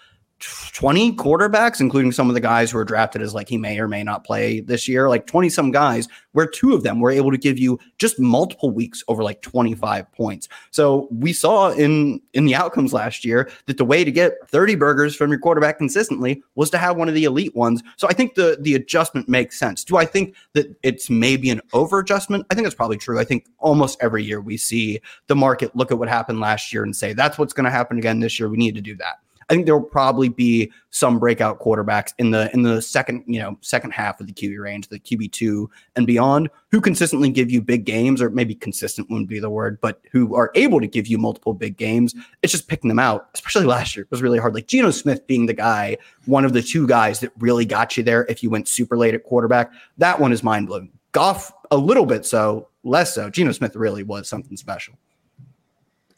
20 0.73 1.15
quarterbacks, 1.15 1.79
including 1.79 2.11
some 2.11 2.29
of 2.29 2.33
the 2.33 2.39
guys 2.39 2.71
who 2.71 2.77
are 2.77 2.85
drafted 2.85 3.21
as 3.21 3.33
like 3.33 3.47
he 3.47 3.57
may 3.57 3.79
or 3.79 3.87
may 3.87 4.03
not 4.03 4.23
play 4.23 4.59
this 4.59 4.87
year, 4.87 5.09
like 5.09 5.27
20 5.27 5.49
some 5.49 5.71
guys, 5.71 6.07
where 6.31 6.47
two 6.47 6.73
of 6.73 6.83
them 6.83 6.99
were 6.99 7.11
able 7.11 7.31
to 7.31 7.37
give 7.37 7.59
you 7.59 7.79
just 7.99 8.19
multiple 8.19 8.71
weeks 8.71 9.03
over 9.07 9.23
like 9.23 9.41
25 9.41 10.11
points. 10.11 10.49
So 10.71 11.07
we 11.11 11.31
saw 11.31 11.71
in 11.71 12.21
in 12.33 12.45
the 12.45 12.55
outcomes 12.55 12.93
last 12.93 13.23
year 13.23 13.49
that 13.67 13.77
the 13.77 13.85
way 13.85 14.03
to 14.03 14.11
get 14.11 14.33
30 14.47 14.75
burgers 14.75 15.15
from 15.15 15.29
your 15.29 15.39
quarterback 15.39 15.77
consistently 15.77 16.41
was 16.55 16.69
to 16.71 16.77
have 16.77 16.97
one 16.97 17.07
of 17.07 17.15
the 17.15 17.25
elite 17.25 17.55
ones. 17.55 17.83
So 17.97 18.07
I 18.07 18.13
think 18.13 18.35
the 18.35 18.57
the 18.59 18.75
adjustment 18.75 19.29
makes 19.29 19.59
sense. 19.59 19.83
Do 19.83 19.97
I 19.97 20.05
think 20.05 20.35
that 20.53 20.75
it's 20.83 21.09
maybe 21.09 21.49
an 21.49 21.61
over 21.73 21.99
adjustment? 21.99 22.45
I 22.49 22.55
think 22.55 22.65
it's 22.65 22.75
probably 22.75 22.97
true. 22.97 23.19
I 23.19 23.25
think 23.25 23.45
almost 23.59 23.97
every 24.01 24.23
year 24.23 24.41
we 24.41 24.57
see 24.57 24.99
the 25.27 25.35
market 25.35 25.75
look 25.75 25.91
at 25.91 25.99
what 25.99 26.09
happened 26.09 26.39
last 26.39 26.73
year 26.73 26.83
and 26.83 26.95
say 26.95 27.13
that's 27.13 27.37
what's 27.37 27.53
going 27.53 27.65
to 27.65 27.71
happen 27.71 27.97
again 27.97 28.19
this 28.19 28.39
year. 28.39 28.49
We 28.49 28.57
need 28.57 28.75
to 28.75 28.81
do 28.81 28.95
that. 28.95 29.19
I 29.49 29.53
think 29.53 29.65
there 29.65 29.77
will 29.77 29.85
probably 29.85 30.29
be 30.29 30.71
some 30.89 31.19
breakout 31.19 31.59
quarterbacks 31.59 32.13
in 32.17 32.31
the 32.31 32.51
in 32.53 32.61
the 32.61 32.81
second 32.81 33.23
you 33.27 33.39
know 33.39 33.57
second 33.61 33.91
half 33.91 34.19
of 34.19 34.27
the 34.27 34.33
QB 34.33 34.59
range, 34.59 34.87
the 34.87 34.99
QB 34.99 35.31
two 35.31 35.69
and 35.95 36.07
beyond, 36.07 36.49
who 36.71 36.79
consistently 36.79 37.29
give 37.29 37.51
you 37.51 37.61
big 37.61 37.85
games, 37.85 38.21
or 38.21 38.29
maybe 38.29 38.55
consistent 38.55 39.09
wouldn't 39.09 39.29
be 39.29 39.39
the 39.39 39.49
word, 39.49 39.79
but 39.81 40.01
who 40.11 40.35
are 40.35 40.51
able 40.55 40.79
to 40.79 40.87
give 40.87 41.07
you 41.07 41.17
multiple 41.17 41.53
big 41.53 41.77
games. 41.77 42.15
It's 42.41 42.51
just 42.51 42.67
picking 42.67 42.87
them 42.87 42.99
out, 42.99 43.29
especially 43.33 43.65
last 43.65 43.95
year 43.95 44.07
was 44.09 44.21
really 44.21 44.39
hard. 44.39 44.53
Like 44.53 44.67
Geno 44.67 44.91
Smith 44.91 45.25
being 45.27 45.47
the 45.47 45.53
guy, 45.53 45.97
one 46.25 46.45
of 46.45 46.53
the 46.53 46.61
two 46.61 46.87
guys 46.87 47.19
that 47.19 47.31
really 47.39 47.65
got 47.65 47.97
you 47.97 48.03
there 48.03 48.25
if 48.29 48.43
you 48.43 48.49
went 48.49 48.67
super 48.67 48.97
late 48.97 49.13
at 49.13 49.23
quarterback. 49.23 49.71
That 49.97 50.19
one 50.19 50.31
is 50.31 50.43
mind 50.43 50.67
blowing. 50.67 50.91
Goff 51.11 51.51
a 51.71 51.77
little 51.77 52.05
bit 52.05 52.25
so, 52.25 52.69
less 52.83 53.13
so. 53.13 53.29
Geno 53.29 53.51
Smith 53.51 53.75
really 53.75 54.03
was 54.03 54.27
something 54.27 54.57
special. 54.57 54.95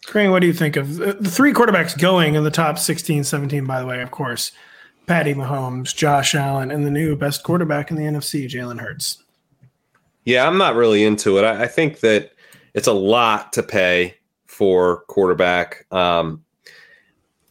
Kerrane, 0.06 0.32
what 0.32 0.40
do 0.40 0.48
you 0.48 0.54
think 0.54 0.76
of 0.76 0.96
the, 0.98 1.14
the 1.14 1.30
three 1.30 1.54
quarterbacks 1.54 1.98
going 1.98 2.36
in 2.36 2.44
the 2.44 2.52
top 2.52 2.78
16, 2.80 3.24
17, 3.24 3.66
by 3.66 3.80
the 3.80 3.86
way, 3.86 4.02
of 4.02 4.12
course? 4.12 4.52
Patty 5.08 5.34
Mahomes, 5.34 5.96
Josh 5.96 6.34
Allen, 6.34 6.72
and 6.72 6.86
the 6.86 6.92
new 6.92 7.16
best 7.16 7.44
quarterback 7.44 7.92
in 7.92 7.98
the 7.98 8.04
NFC, 8.04 8.46
Jalen 8.48 8.80
Hurts. 8.80 9.24
Yeah, 10.24 10.48
I'm 10.48 10.58
not 10.58 10.76
really 10.76 11.04
into 11.04 11.38
it. 11.38 11.44
I, 11.44 11.64
I 11.64 11.68
think 11.68 12.00
that 12.00 12.32
it's 12.74 12.88
a 12.88 12.94
lot 12.94 13.54
to 13.54 13.64
pay 13.64 14.16
for 14.48 15.02
quarterback. 15.08 15.86
Um, 15.92 16.44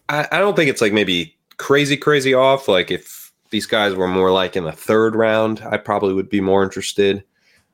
I, 0.09 0.27
I 0.33 0.39
don't 0.39 0.57
think 0.57 0.71
it's 0.71 0.81
like 0.81 0.93
maybe 0.93 1.37
crazy, 1.57 1.97
crazy 1.97 2.35
off. 2.35 2.67
Like 2.67 2.91
if 2.91 3.33
these 3.51 3.67
guys 3.67 3.95
were 3.95 4.09
more 4.09 4.33
like 4.33 4.57
in 4.57 4.65
the 4.65 4.73
third 4.73 5.15
round, 5.15 5.63
I 5.71 5.77
probably 5.77 6.15
would 6.15 6.29
be 6.29 6.41
more 6.41 6.65
interested. 6.65 7.23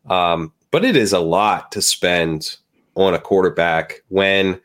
Um, 0.09 0.53
but 0.71 0.85
it 0.85 0.97
is 0.97 1.13
a 1.13 1.21
lot 1.21 1.73
to 1.73 1.83
spend 1.83 2.57
on 2.95 3.15
a 3.15 3.19
quarterback 3.19 4.03
when 4.09 4.61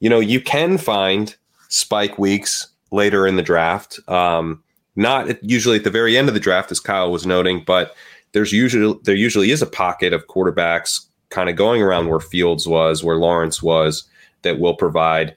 you 0.00 0.08
know, 0.08 0.20
you 0.20 0.40
can 0.40 0.78
find 0.78 1.36
spike 1.68 2.18
weeks 2.18 2.68
later 2.90 3.26
in 3.26 3.36
the 3.36 3.42
draft. 3.42 4.00
Um, 4.08 4.62
not 4.96 5.42
usually 5.44 5.76
at 5.76 5.84
the 5.84 5.90
very 5.90 6.16
end 6.18 6.28
of 6.28 6.34
the 6.34 6.40
draft, 6.40 6.72
as 6.72 6.80
Kyle 6.80 7.12
was 7.12 7.26
noting, 7.26 7.62
but 7.64 7.94
there's 8.32 8.52
usually 8.52 8.98
there 9.04 9.14
usually 9.14 9.50
is 9.50 9.62
a 9.62 9.66
pocket 9.66 10.12
of 10.12 10.26
quarterbacks 10.26 11.06
kind 11.30 11.48
of 11.48 11.56
going 11.56 11.82
around 11.82 12.08
where 12.08 12.20
Fields 12.20 12.66
was, 12.66 13.04
where 13.04 13.16
Lawrence 13.16 13.62
was, 13.62 14.04
that 14.42 14.58
will 14.58 14.74
provide 14.74 15.36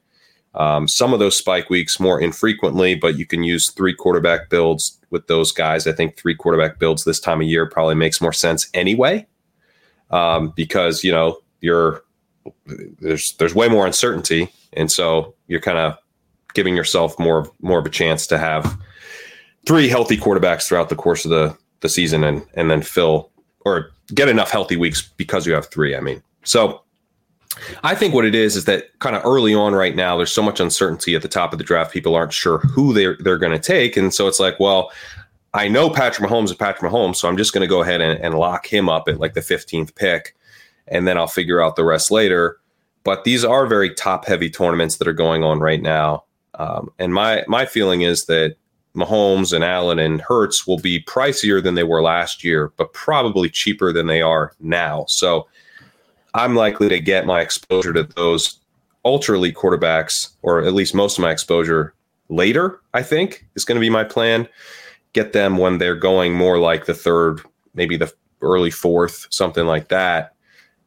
um, 0.56 0.88
some 0.88 1.14
of 1.14 1.20
those 1.20 1.38
spike 1.38 1.70
weeks 1.70 2.00
more 2.00 2.20
infrequently. 2.20 2.96
But 2.96 3.18
you 3.18 3.26
can 3.26 3.44
use 3.44 3.70
three 3.70 3.94
quarterback 3.94 4.50
builds 4.50 4.98
with 5.12 5.28
those 5.28 5.52
guys. 5.52 5.86
I 5.86 5.92
think 5.92 6.18
three 6.18 6.36
quarterback 6.36 6.80
builds 6.80 7.04
this 7.04 7.20
time 7.20 7.42
of 7.42 7.48
year 7.48 7.66
probably 7.68 7.96
makes 7.96 8.20
more 8.20 8.34
sense 8.34 8.68
anyway, 8.74 9.28
um, 10.10 10.54
because 10.56 11.04
you 11.04 11.12
know 11.12 11.38
you're 11.62 12.04
there's 13.00 13.34
there's 13.34 13.56
way 13.56 13.68
more 13.68 13.86
uncertainty, 13.86 14.52
and 14.74 14.92
so 14.92 15.34
you're 15.48 15.62
kind 15.62 15.78
of 15.78 15.98
giving 16.54 16.76
yourself 16.76 17.18
more 17.20 17.50
more 17.62 17.80
of 17.80 17.86
a 17.86 17.90
chance 17.90 18.28
to 18.28 18.38
have 18.38 18.78
three 19.66 19.88
healthy 19.88 20.18
quarterbacks 20.18 20.68
throughout 20.68 20.90
the 20.90 20.96
course 20.96 21.26
of 21.26 21.32
the 21.32 21.58
the 21.82 21.90
season, 21.90 22.24
and 22.24 22.46
and 22.56 22.70
then 22.70 22.82
fill 22.82 23.32
or 23.66 23.92
get 24.14 24.30
enough 24.30 24.52
healthy 24.52 24.78
weeks 24.78 25.02
because 25.18 25.46
you 25.46 25.54
have 25.54 25.68
three. 25.68 25.96
I 25.96 26.00
mean, 26.00 26.22
so 26.44 26.84
I 27.84 27.96
think 27.96 28.14
what 28.14 28.26
it 28.26 28.36
is 28.36 28.56
is 28.56 28.66
that 28.66 28.98
kind 29.00 29.16
of 29.16 29.26
early 29.26 29.54
on 29.54 29.74
right 29.74 29.96
now, 29.96 30.18
there's 30.18 30.32
so 30.32 30.42
much 30.42 30.60
uncertainty 30.60 31.16
at 31.16 31.22
the 31.22 31.28
top 31.28 31.52
of 31.52 31.60
the 31.60 31.66
draft. 31.66 31.94
People 31.94 32.16
aren't 32.16 32.34
sure 32.34 32.60
who 32.60 32.94
they're 32.94 33.18
they're 33.20 33.38
going 33.38 33.52
to 33.52 33.60
take, 33.60 33.98
and 33.98 34.14
so 34.14 34.28
it's 34.28 34.40
like, 34.40 34.60
well, 34.60 34.92
I 35.54 35.68
know 35.68 35.90
Patrick 35.90 36.30
Mahomes 36.30 36.46
is 36.46 36.56
Patrick 36.56 36.92
Mahomes, 36.92 37.18
so 37.18 37.28
I'm 37.28 37.38
just 37.38 37.54
going 37.54 37.62
to 37.62 37.68
go 37.68 37.82
ahead 37.82 38.02
and, 38.02 38.20
and 38.24 38.36
lock 38.36 38.66
him 38.66 38.88
up 38.88 39.10
at 39.10 39.20
like 39.20 39.34
the 39.34 39.42
15th 39.42 39.96
pick 39.96 40.36
and 40.92 41.08
then 41.08 41.18
I'll 41.18 41.26
figure 41.26 41.62
out 41.62 41.76
the 41.76 41.86
rest 41.86 42.12
later. 42.12 42.60
But 43.04 43.24
these 43.24 43.44
are 43.44 43.66
very 43.66 43.92
top 43.92 44.26
heavy 44.26 44.50
tournaments 44.50 44.98
that 44.98 45.08
are 45.08 45.14
going 45.14 45.44
on 45.44 45.60
right 45.60 45.82
now. 45.82 46.26
Um, 46.56 46.92
and 47.00 47.14
my 47.14 47.44
my 47.48 47.66
feeling 47.66 48.02
is 48.02 48.26
that 48.26 48.58
Mahomes 48.96 49.54
and 49.54 49.64
Allen 49.64 49.98
and 49.98 50.22
Hurts 50.22 50.68
will 50.68 50.78
be 50.78 51.02
pricier 51.02 51.64
than 51.64 51.76
they 51.76 51.84
were 51.84 52.04
last 52.04 52.44
year, 52.44 52.72
but 52.76 52.94
probably 52.94 53.50
cheaper 53.50 53.92
than 53.92 54.06
they 54.06 54.22
are 54.22 54.54
now. 54.60 55.06
So 55.08 55.48
I'm 56.34 56.56
likely 56.56 56.90
to 56.90 57.00
get 57.00 57.26
my 57.26 57.42
exposure 57.42 57.94
to 57.94 58.04
those 58.04 58.60
ultra 59.06 59.38
elite 59.38 59.56
quarterbacks, 59.56 60.32
or 60.44 60.62
at 60.62 60.74
least 60.74 60.94
most 60.94 61.18
of 61.18 61.22
my 61.22 61.32
exposure 61.32 61.96
later, 62.30 62.82
I 62.94 63.02
think 63.02 63.48
is 63.56 63.66
going 63.66 63.78
to 63.78 63.82
be 63.82 63.90
my 63.90 64.04
plan. 64.04 64.48
Get 65.14 65.34
them 65.34 65.58
when 65.58 65.78
they're 65.78 65.96
going 65.96 66.34
more 66.34 66.60
like 66.60 66.86
the 66.86 66.94
third, 66.94 67.42
maybe 67.74 67.98
the 67.98 68.14
early 68.42 68.72
fourth, 68.72 69.28
something 69.32 69.66
like 69.66 69.88
that 69.88 70.36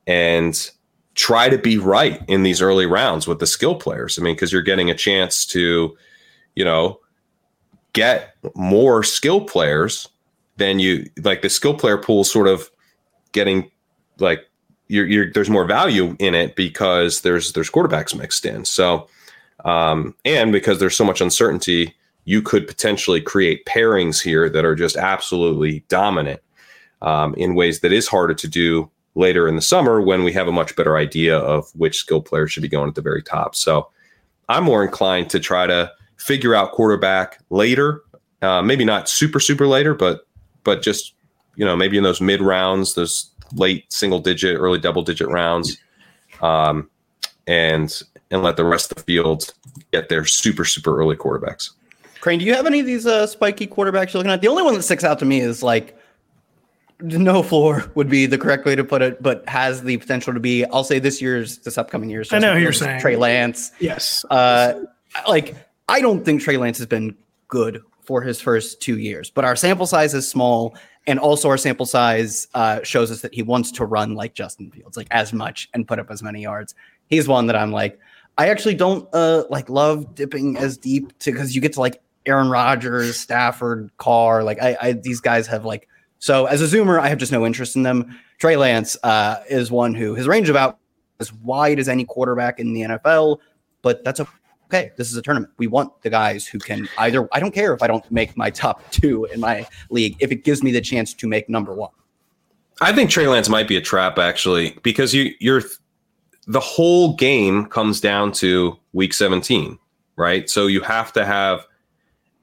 and 0.07 0.71
try 1.15 1.49
to 1.49 1.59
be 1.59 1.79
right 1.79 2.23
in 2.29 2.43
these 2.43 2.61
early 2.61 2.87
rounds 2.87 3.27
with 3.27 3.39
the 3.39 3.47
skill 3.47 3.75
players. 3.75 4.19
I 4.19 4.23
mean, 4.23 4.35
because 4.35 4.53
you're 4.53 4.63
getting 4.63 4.91
a 4.91 4.95
chance 4.95 5.47
to, 5.47 5.97
you 6.57 6.65
know, 6.65 7.01
get 7.93 8.35
more 8.55 9.03
skill 9.03 9.41
players 9.43 10.09
than 10.57 10.79
you 10.79 11.09
like 11.23 11.43
the 11.43 11.49
skill 11.49 11.75
player 11.75 11.99
pool 11.99 12.25
sort 12.25 12.49
of 12.49 12.71
getting 13.33 13.71
like 14.19 14.49
you're, 14.89 15.07
you're 15.07 15.33
there's 15.33 15.51
more 15.51 15.65
value 15.65 16.17
in 16.19 16.35
it 16.35 16.57
because 16.57 17.23
there's 17.23 17.53
there's 17.53 17.71
quarterbacks 17.71 18.17
mixed 18.17 18.45
in. 18.45 18.65
So 18.65 19.09
um 19.65 20.15
and 20.25 20.53
because 20.53 20.79
there's 20.79 20.97
so 20.97 21.05
much 21.05 21.21
uncertainty, 21.21 21.95
you 22.25 22.43
could 22.43 22.67
potentially 22.67 23.21
create 23.21 23.65
pairings 23.67 24.23
here 24.23 24.49
that 24.49 24.65
are 24.65 24.75
just 24.75 24.97
absolutely 24.97 25.85
dominant 25.89 26.41
um, 27.03 27.35
in 27.35 27.55
ways 27.55 27.81
that 27.81 27.93
is 27.93 28.09
harder 28.09 28.35
to 28.35 28.49
do 28.49 28.91
later 29.15 29.47
in 29.47 29.57
the 29.57 29.63
summer 29.63 30.01
when 30.01 30.25
we 30.25 30.33
have 30.33 30.49
a 30.49 30.53
much 30.53 30.75
better 30.77 30.97
idea 30.97 31.39
of 31.39 31.71
which 31.75 31.99
skill 31.99 32.21
players 32.21 32.53
should 32.53 32.63
be 32.63 32.69
going 32.69 32.89
at 32.89 32.95
the 32.95 33.03
very 33.03 33.23
top. 33.23 33.55
So 33.55 33.89
I'm 34.49 34.65
more 34.65 34.85
inclined 34.85 35.31
to 35.31 35.41
try 35.41 35.67
to 35.67 35.91
figure 36.17 36.55
out 36.55 36.73
quarterback 36.73 37.39
later, 37.51 38.03
uh, 38.43 38.63
maybe 38.63 38.85
not 38.85 39.09
super 39.09 39.41
super 39.41 39.67
later, 39.67 39.95
but 39.95 40.27
but 40.65 40.83
just 40.83 41.15
you 41.57 41.65
know 41.65 41.77
maybe 41.77 41.97
in 41.97 42.03
those 42.03 42.21
mid 42.21 42.41
rounds, 42.41 42.95
those 42.95 43.31
late 43.55 43.91
single 43.93 44.19
digit, 44.19 44.59
early 44.59 44.79
double 44.79 45.03
digit 45.03 45.29
rounds, 45.29 45.79
um, 46.43 46.91
and 47.47 48.03
and 48.31 48.43
let 48.43 48.57
the 48.57 48.65
rest 48.65 48.91
of 48.91 48.97
the 48.97 49.03
field 49.05 49.55
get 49.93 50.09
their 50.09 50.25
super 50.25 50.65
super 50.65 50.99
early 50.99 51.17
quarterbacks. 51.17 51.71
Kerrane, 52.21 52.39
do 52.39 52.45
you 52.45 52.55
have 52.55 52.67
any 52.67 52.81
of 52.81 52.87
these 52.87 53.07
uh, 53.07 53.27
spiky 53.27 53.67
quarterbacks 53.67 54.13
you're 54.13 54.21
looking 54.21 54.33
at? 54.33 54.41
The 54.41 54.49
only 54.49 54.63
one 54.63 54.75
that 54.75 54.83
sticks 54.83 55.05
out 55.05 55.19
to 55.19 55.25
me 55.27 55.41
is 55.41 55.63
like 55.63 55.97
no 57.05 57.43
floor 57.43 57.85
would 57.95 58.09
be 58.09 58.27
the 58.27 58.39
correct 58.39 58.65
way 58.65 58.75
to 58.75 58.85
put 58.85 59.03
it, 59.03 59.23
but 59.23 59.47
has 59.49 59.83
the 59.83 59.97
potential 59.99 60.33
to 60.35 60.41
be. 60.41 60.65
I'll 60.65 60.85
say 60.85 60.99
this 60.99 61.21
year's, 61.21 61.59
this 61.59 61.79
upcoming 61.79 62.11
year's. 62.11 62.33
I 62.33 62.39
know 62.39 62.57
you're 62.57 62.73
saying. 62.73 63.01
Trey 63.01 63.17
Lance. 63.17 63.71
Yes. 63.79 64.25
Uh, 64.31 64.85
like 65.29 65.55
I 65.89 66.01
don't 66.01 66.25
think 66.25 66.41
Trey 66.41 66.57
Lance 66.57 66.79
has 66.79 66.87
been 66.87 67.17
good 67.49 67.83
for 68.01 68.23
his 68.23 68.41
first 68.41 68.81
two 68.81 68.99
years, 68.99 69.31
but 69.31 69.45
our 69.45 69.57
sample 69.57 69.87
size 69.87 70.15
is 70.15 70.29
small, 70.29 70.77
and 71.07 71.19
also 71.19 71.49
our 71.49 71.59
sample 71.59 71.87
size 71.87 72.49
uh, 72.55 72.83
shows 72.83 73.11
us 73.11 73.21
that 73.21 73.35
he 73.35 73.43
wants 73.43 73.71
to 73.73 73.85
run 73.85 74.15
like 74.15 74.35
Justin 74.35 74.71
Fields, 74.71 74.97
like 74.97 75.09
as 75.11 75.33
much 75.33 75.69
and 75.75 75.87
put 75.87 75.99
up 75.99 76.11
as 76.11 76.23
many 76.23 76.43
yards. 76.43 76.75
He's 77.09 77.29
one 77.29 77.47
that 77.47 77.57
I'm 77.57 77.71
like, 77.71 77.99
I 78.37 78.49
actually 78.49 78.75
don't 78.75 79.09
uh 79.13 79.45
like 79.51 79.69
love 79.69 80.15
dipping 80.15 80.57
as 80.57 80.77
deep 80.77 81.17
to 81.21 81.33
because 81.33 81.55
you 81.55 81.61
get 81.61 81.75
to 81.75 81.81
like 81.81 82.03
Aaron 82.27 82.49
Rodgers, 82.49 83.19
Stafford, 83.19 83.91
Carr. 83.99 84.43
Like 84.43 84.61
I, 84.61 84.77
I 84.81 84.93
these 84.93 85.21
guys 85.21 85.47
have 85.47 85.65
like 85.65 85.89
so 86.25 86.47
as 86.47 86.63
a 86.63 86.65
zoomer, 86.65 86.99
I 86.99 87.09
have 87.09 87.19
just 87.19 87.33
no 87.33 87.45
interest 87.45 87.77
in 87.77 87.83
them. 87.83 88.19
Trey 88.39 88.57
Lance 88.57 88.97
uh, 89.03 89.43
is 89.51 89.71
one 89.71 89.93
who 89.93 90.15
his 90.15 90.27
range 90.27 90.49
of 90.49 90.57
out 90.57 90.79
as 91.21 91.31
wide 91.35 91.79
as 91.79 91.87
any 91.87 92.07
quarterback 92.07 92.59
in 92.59 92.73
the 92.73 92.81
NFL, 92.81 93.41
but 93.83 94.03
that's 94.05 94.21
okay. 94.65 94.91
this 94.97 95.11
is 95.11 95.19
a 95.19 95.21
tournament. 95.21 95.53
We 95.59 95.67
want 95.67 96.01
the 96.01 96.09
guys 96.09 96.47
who 96.47 96.59
can 96.59 96.89
either. 96.97 97.29
I 97.31 97.41
don't 97.41 97.53
care 97.53 97.75
if 97.75 97.83
I 97.83 97.89
don't 97.89 98.11
make 98.11 98.39
my 98.39 98.49
top 98.49 98.81
two 98.91 99.27
in 99.35 99.41
my 99.41 99.67
league 99.91 100.17
if 100.19 100.33
it 100.33 100.45
gives 100.45 100.63
me 100.63 100.71
the 100.71 100.81
chance 100.81 101.13
to 101.13 101.29
make 101.29 101.51
number 101.51 101.75
one. 101.75 101.91
I 102.81 102.95
think 102.95 103.11
Trey 103.11 103.27
Lance 103.27 103.51
might 103.51 103.69
be 103.69 103.77
a 103.77 103.83
trap 103.83 104.19
actually 104.19 104.79
because 104.83 105.13
you 105.13 105.31
you're 105.41 105.61
the 106.47 106.59
whole 106.59 107.17
game 107.17 107.67
comes 107.67 108.01
down 108.01 108.33
to 108.33 108.79
week 108.95 109.13
17, 109.13 109.79
right? 110.17 110.49
So 110.49 110.69
you 110.69 110.81
have 110.81 111.13
to 111.13 111.27
have 111.27 111.67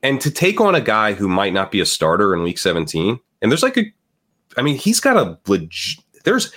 and 0.04 0.22
to 0.22 0.30
take 0.30 0.62
on 0.62 0.76
a 0.76 0.82
guy 0.82 1.14
who 1.14 1.28
might 1.28 1.54
not 1.54 1.72
be 1.72 1.80
a 1.80 1.86
starter 1.88 2.36
in 2.36 2.44
week 2.44 2.60
17 2.60 3.20
and 3.42 3.52
there's 3.52 3.64
like 3.64 3.78
a 3.78 3.92
I 4.58 4.62
mean 4.62 4.76
he's 4.76 5.00
got 5.00 5.18
a 5.18 5.38
legit 5.48 6.04
there's 6.24 6.52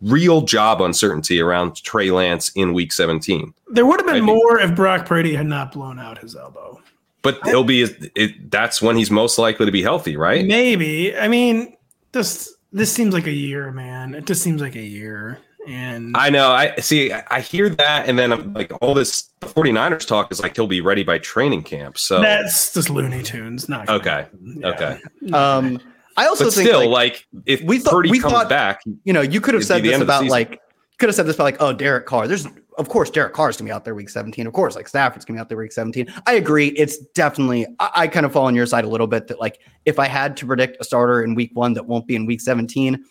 real 0.00 0.42
job 0.42 0.80
uncertainty 0.82 1.40
around 1.40 1.82
Trey 1.82 2.10
Lance 2.10 2.50
in 2.50 2.74
week 2.74 2.92
17. 2.92 3.54
There 3.68 3.86
would 3.86 3.98
have 3.98 4.06
been 4.06 4.16
I 4.16 4.18
think- 4.18 4.26
more 4.26 4.60
if 4.60 4.74
Brock 4.74 5.06
Purdy 5.06 5.34
had 5.34 5.46
not 5.46 5.72
blown 5.72 5.98
out 5.98 6.18
his 6.18 6.36
elbow. 6.36 6.80
But 7.22 7.44
he'll 7.44 7.64
be 7.64 7.82
it, 7.82 8.50
that's 8.52 8.80
when 8.80 8.96
he's 8.96 9.10
most 9.10 9.36
likely 9.36 9.66
to 9.66 9.72
be 9.72 9.82
healthy, 9.82 10.16
right? 10.16 10.46
Maybe. 10.46 11.16
I 11.16 11.26
mean, 11.26 11.76
this 12.12 12.54
this 12.72 12.92
seems 12.92 13.14
like 13.14 13.26
a 13.26 13.32
year, 13.32 13.72
man. 13.72 14.14
It 14.14 14.26
just 14.26 14.42
seems 14.42 14.60
like 14.60 14.76
a 14.76 14.82
year. 14.82 15.38
And 15.66 16.16
I 16.16 16.30
know. 16.30 16.52
I 16.52 16.76
see. 16.76 17.12
I 17.12 17.24
I 17.28 17.40
hear 17.40 17.68
that, 17.68 18.08
and 18.08 18.16
then 18.16 18.32
I'm 18.32 18.52
like, 18.52 18.70
all 18.80 18.94
this 18.94 19.30
the 19.40 19.48
49ers 19.48 20.06
talk 20.06 20.30
is 20.30 20.40
like 20.40 20.54
he'll 20.54 20.68
be 20.68 20.80
ready 20.80 21.02
by 21.02 21.18
training 21.18 21.64
camp. 21.64 21.98
So 21.98 22.20
that's 22.20 22.72
just 22.72 22.90
Looney 22.90 23.24
Tunes. 23.24 23.68
Not 23.68 23.88
okay. 23.88 24.26
Yeah. 24.44 24.68
okay. 24.68 25.00
Um, 25.32 25.80
I 26.16 26.26
also 26.26 26.44
But 26.44 26.54
think 26.54 26.68
still, 26.68 26.88
like, 26.88 27.26
like, 27.32 27.42
if 27.46 27.62
we 27.62 27.78
thought- 27.78 27.92
Purdy 27.92 28.10
we 28.10 28.18
comes 28.20 28.32
thought- 28.32 28.48
back, 28.48 28.80
you 29.04 29.12
know, 29.12 29.20
you 29.20 29.40
could 29.40 29.54
have 29.54 29.64
said 29.64 29.82
this 29.82 29.92
end 29.92 30.02
of 30.02 30.08
the 30.08 30.14
about 30.18 30.26
like 30.26 30.60
could 30.98 31.08
have 31.10 31.16
said 31.16 31.26
this 31.26 31.34
about 31.36 31.44
like 31.44 31.56
oh 31.60 31.72
Derek 31.74 32.06
Carr. 32.06 32.26
There's 32.26 32.46
of 32.78 32.88
course 32.88 33.10
Derek 33.10 33.34
Carr's 33.34 33.56
gonna 33.58 33.68
be 33.68 33.72
out 33.72 33.84
there 33.84 33.94
week 33.94 34.08
17. 34.08 34.46
Of 34.46 34.52
course, 34.54 34.76
like 34.76 34.88
Stafford's 34.88 35.24
gonna 35.26 35.36
be 35.36 35.40
out 35.40 35.48
there 35.50 35.58
week 35.58 35.72
17. 35.72 36.06
I 36.26 36.34
agree. 36.34 36.68
It's 36.68 36.96
definitely 37.14 37.66
I, 37.78 37.90
I 37.94 38.06
kind 38.08 38.24
of 38.24 38.32
fall 38.32 38.46
on 38.46 38.54
your 38.54 38.64
side 38.66 38.84
a 38.84 38.88
little 38.88 39.06
bit 39.06 39.26
that 39.28 39.38
like 39.40 39.58
if 39.84 39.98
I 39.98 40.06
had 40.08 40.36
to 40.38 40.46
predict 40.46 40.78
a 40.80 40.84
starter 40.84 41.22
in 41.22 41.34
week 41.34 41.50
one 41.54 41.74
that 41.74 41.84
won't 41.86 42.06
be 42.06 42.16
in 42.16 42.24
week 42.24 42.40
17, 42.40 43.04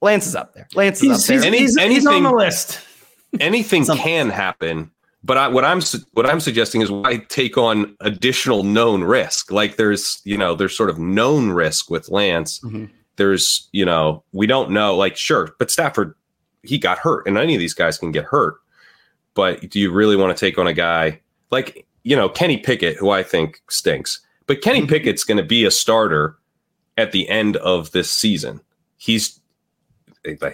Lance 0.00 0.26
is 0.26 0.34
up 0.34 0.54
there. 0.54 0.66
Lance 0.74 1.02
is 1.02 1.02
He's, 1.02 1.10
up 1.20 1.26
there. 1.26 1.36
he's, 1.36 1.44
Any- 1.44 1.58
he's, 1.58 1.76
he's 1.96 2.06
on 2.06 2.22
the 2.22 2.30
list. 2.30 2.80
anything 3.40 3.84
can 3.96 4.30
happen. 4.30 4.90
But 5.26 5.36
I, 5.38 5.48
what 5.48 5.64
I'm 5.64 5.80
what 6.12 6.24
I'm 6.24 6.38
suggesting 6.38 6.82
is 6.82 6.90
why 6.90 7.16
take 7.28 7.58
on 7.58 7.96
additional 8.00 8.62
known 8.62 9.02
risk. 9.02 9.50
Like 9.50 9.74
there's 9.76 10.20
you 10.24 10.38
know 10.38 10.54
there's 10.54 10.76
sort 10.76 10.88
of 10.88 11.00
known 11.00 11.50
risk 11.50 11.90
with 11.90 12.08
Lance. 12.08 12.60
Mhm. 12.60 12.88
There's 13.16 13.68
you 13.72 13.84
know 13.84 14.22
we 14.32 14.46
don't 14.46 14.70
know. 14.70 14.94
Like 14.94 15.16
sure, 15.16 15.54
but 15.58 15.70
Stafford 15.70 16.14
he 16.62 16.78
got 16.78 16.98
hurt, 16.98 17.26
and 17.26 17.36
any 17.36 17.54
of 17.54 17.60
these 17.60 17.74
guys 17.74 17.98
can 17.98 18.12
get 18.12 18.24
hurt. 18.24 18.54
But 19.34 19.68
do 19.68 19.80
you 19.80 19.90
really 19.90 20.14
want 20.16 20.36
to 20.36 20.40
take 20.40 20.58
on 20.58 20.68
a 20.68 20.72
guy 20.72 21.20
like 21.50 21.86
you 22.04 22.14
know 22.14 22.28
Kenny 22.28 22.58
Pickett, 22.58 22.96
who 22.96 23.10
I 23.10 23.24
think 23.24 23.60
stinks? 23.68 24.20
But 24.46 24.62
Kenny 24.62 24.82
Mm-hmm. 24.82 24.90
Pickett's 24.90 25.24
going 25.24 25.38
to 25.38 25.42
be 25.42 25.64
a 25.64 25.72
starter 25.72 26.36
at 26.96 27.10
the 27.10 27.28
end 27.28 27.56
of 27.56 27.90
this 27.90 28.10
season. 28.12 28.60
He's 28.96 29.40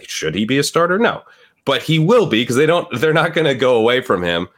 should 0.07 0.35
he 0.35 0.47
be 0.47 0.59
a 0.59 0.63
starter? 0.65 0.99
No, 0.99 1.23
but 1.67 1.83
he 1.83 1.99
will 1.99 2.27
be 2.27 2.43
because 2.43 2.57
they 2.57 2.67
don't. 2.67 2.89
They're 3.01 3.13
not 3.13 3.35
going 3.35 3.47
to 3.47 3.55
go 3.55 3.77
away 3.77 4.01
from 4.01 4.23
him. 4.23 4.49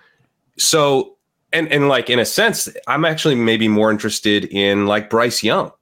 So 0.59 1.17
and 1.53 1.71
and 1.73 1.89
like 1.89 2.11
in 2.11 2.19
a 2.19 2.25
sense, 2.25 2.69
I'm 2.87 3.05
actually 3.05 3.35
maybe 3.35 3.69
more 3.69 3.91
interested 3.91 4.45
in 4.47 4.87
like 4.87 5.11
Bryce 5.11 5.43
Young 5.43 5.73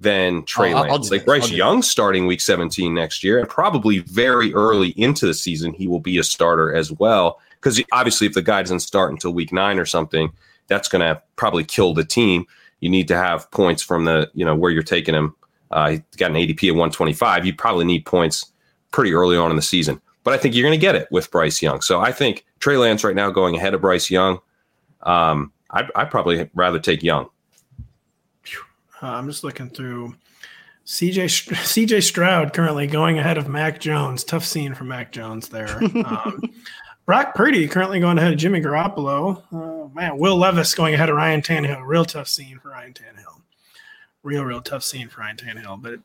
than 0.00 0.44
Trey 0.44 0.72
I'll- 0.72 0.84
I'll 0.84 0.90
Lance. 0.90 1.08
do 1.08 1.14
like. 1.16 1.24
Bryce 1.24 1.50
I'll 1.50 1.56
Young 1.56 1.82
starting 1.82 2.26
week 2.26 2.40
17 2.40 2.92
next 2.94 3.22
year, 3.22 3.38
and 3.38 3.48
probably 3.48 3.98
very 4.00 4.52
early 4.54 4.88
into 4.90 5.26
the 5.26 5.34
season, 5.34 5.72
he 5.72 5.86
will 5.86 6.00
be 6.00 6.18
a 6.18 6.24
starter 6.24 6.74
as 6.74 6.90
well. 6.92 7.40
Because 7.60 7.80
obviously, 7.92 8.26
if 8.26 8.34
the 8.34 8.42
guy 8.42 8.60
doesn't 8.62 8.80
start 8.80 9.12
until 9.12 9.32
week 9.32 9.52
nine 9.52 9.78
or 9.78 9.86
something, 9.86 10.32
that's 10.66 10.88
going 10.88 11.00
to 11.00 11.22
probably 11.36 11.62
kill 11.62 11.94
the 11.94 12.04
team. 12.04 12.44
You 12.80 12.88
need 12.88 13.06
to 13.08 13.16
have 13.16 13.48
points 13.52 13.82
from 13.82 14.04
the 14.04 14.28
you 14.34 14.44
know 14.44 14.56
where 14.56 14.70
you're 14.72 14.82
taking 14.82 15.14
him. 15.14 15.34
Uh, 15.70 15.90
he 15.90 16.02
got 16.18 16.30
an 16.32 16.36
ADP 16.36 16.68
of 16.70 16.76
125. 16.76 17.46
You 17.46 17.54
probably 17.54 17.84
need 17.84 18.04
points 18.04 18.46
pretty 18.90 19.14
early 19.14 19.36
on 19.36 19.50
in 19.50 19.56
the 19.56 19.62
season. 19.62 20.00
But 20.24 20.34
I 20.34 20.36
think 20.36 20.54
you're 20.54 20.66
going 20.66 20.78
to 20.78 20.80
get 20.80 20.94
it 20.94 21.08
with 21.10 21.30
Bryce 21.30 21.60
Young. 21.60 21.80
So 21.80 22.00
I 22.00 22.12
think 22.12 22.44
Trey 22.60 22.76
Lance 22.76 23.02
right 23.02 23.16
now 23.16 23.30
going 23.30 23.56
ahead 23.56 23.74
of 23.74 23.80
Bryce 23.80 24.10
Young. 24.10 24.38
Um, 25.02 25.52
I'd, 25.70 25.90
I'd 25.94 26.10
probably 26.10 26.48
rather 26.54 26.78
take 26.78 27.02
Young. 27.02 27.28
Uh, 29.02 29.06
I'm 29.08 29.26
just 29.26 29.42
looking 29.42 29.68
through 29.68 30.14
CJ 30.86 31.24
CJ 31.24 32.02
Stroud 32.02 32.52
currently 32.52 32.86
going 32.86 33.18
ahead 33.18 33.36
of 33.38 33.48
Mac 33.48 33.80
Jones. 33.80 34.22
Tough 34.22 34.44
scene 34.44 34.74
for 34.74 34.84
Mac 34.84 35.12
Jones 35.12 35.48
there. 35.48 35.80
Um, 36.04 36.42
Brock 37.04 37.34
Purdy 37.34 37.66
currently 37.66 37.98
going 37.98 38.16
ahead 38.16 38.32
of 38.32 38.38
Jimmy 38.38 38.60
Garoppolo. 38.60 39.42
Uh, 39.52 39.88
man, 39.92 40.18
Will 40.18 40.36
Levis 40.36 40.74
going 40.74 40.94
ahead 40.94 41.08
of 41.08 41.16
Ryan 41.16 41.42
Tannehill. 41.42 41.84
Real 41.84 42.04
tough 42.04 42.28
scene 42.28 42.60
for 42.60 42.70
Ryan 42.70 42.92
Tannehill. 42.92 43.40
Real, 44.22 44.44
real 44.44 44.60
tough 44.60 44.84
scene 44.84 45.08
for 45.08 45.20
Ryan 45.20 45.36
Tannehill. 45.36 45.82
But 45.82 45.98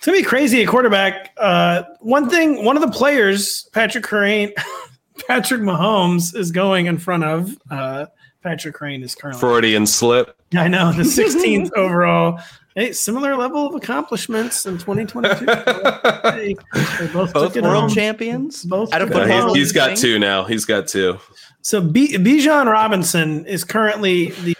it's 0.00 0.06
gonna 0.06 0.16
be 0.16 0.24
crazy 0.24 0.62
at 0.62 0.68
quarterback. 0.68 1.32
Uh, 1.36 1.82
one 2.00 2.30
thing, 2.30 2.64
one 2.64 2.74
of 2.74 2.80
the 2.82 2.90
players, 2.90 3.64
Patrick 3.74 4.02
Kerrane, 4.04 4.50
Patrick 5.28 5.60
Mahomes, 5.60 6.34
is 6.34 6.50
going 6.50 6.86
in 6.86 6.96
front 6.96 7.22
of. 7.24 7.54
Uh, 7.70 8.06
Patrick 8.42 8.74
Kerrane 8.76 9.02
is 9.04 9.14
currently 9.14 9.38
Freudian 9.40 9.86
slip. 9.86 10.34
I 10.54 10.68
know 10.68 10.90
the 10.92 11.02
16th 11.04 11.70
overall. 11.76 12.40
Hey, 12.74 12.92
similar 12.92 13.36
level 13.36 13.66
of 13.66 13.74
accomplishments 13.74 14.64
in 14.64 14.78
2022. 14.78 15.44
Hey, 15.44 16.54
they 16.98 17.06
both, 17.12 17.34
Both 17.34 17.52
took 17.52 17.62
world 17.62 17.74
home. 17.82 17.90
champions. 17.90 18.64
Both 18.64 18.94
Out 18.94 19.02
of 19.02 19.08
took 19.08 19.18
it 19.18 19.20
football. 19.22 19.40
home. 19.40 19.48
he's, 19.50 19.66
he's 19.68 19.72
got 19.72 19.98
two 19.98 20.18
now. 20.18 20.44
He's 20.44 20.64
got 20.64 20.88
two. 20.88 21.18
So 21.60 21.82
B- 21.82 22.16
Bijan 22.16 22.72
Robinson 22.72 23.44
is 23.44 23.64
currently 23.64 24.30
the 24.30 24.56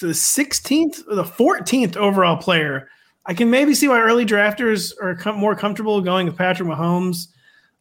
the 0.00 0.08
16th 0.08 1.08
or 1.08 1.14
the 1.14 1.22
14th 1.24 1.96
overall 1.96 2.36
player. 2.36 2.88
I 3.26 3.34
can 3.34 3.50
maybe 3.50 3.74
see 3.74 3.88
why 3.88 4.00
early 4.00 4.26
drafters 4.26 4.92
are 5.00 5.14
com- 5.14 5.36
more 5.36 5.54
comfortable 5.54 6.00
going 6.00 6.26
with 6.26 6.36
Patrick 6.36 6.68
Mahomes 6.68 7.28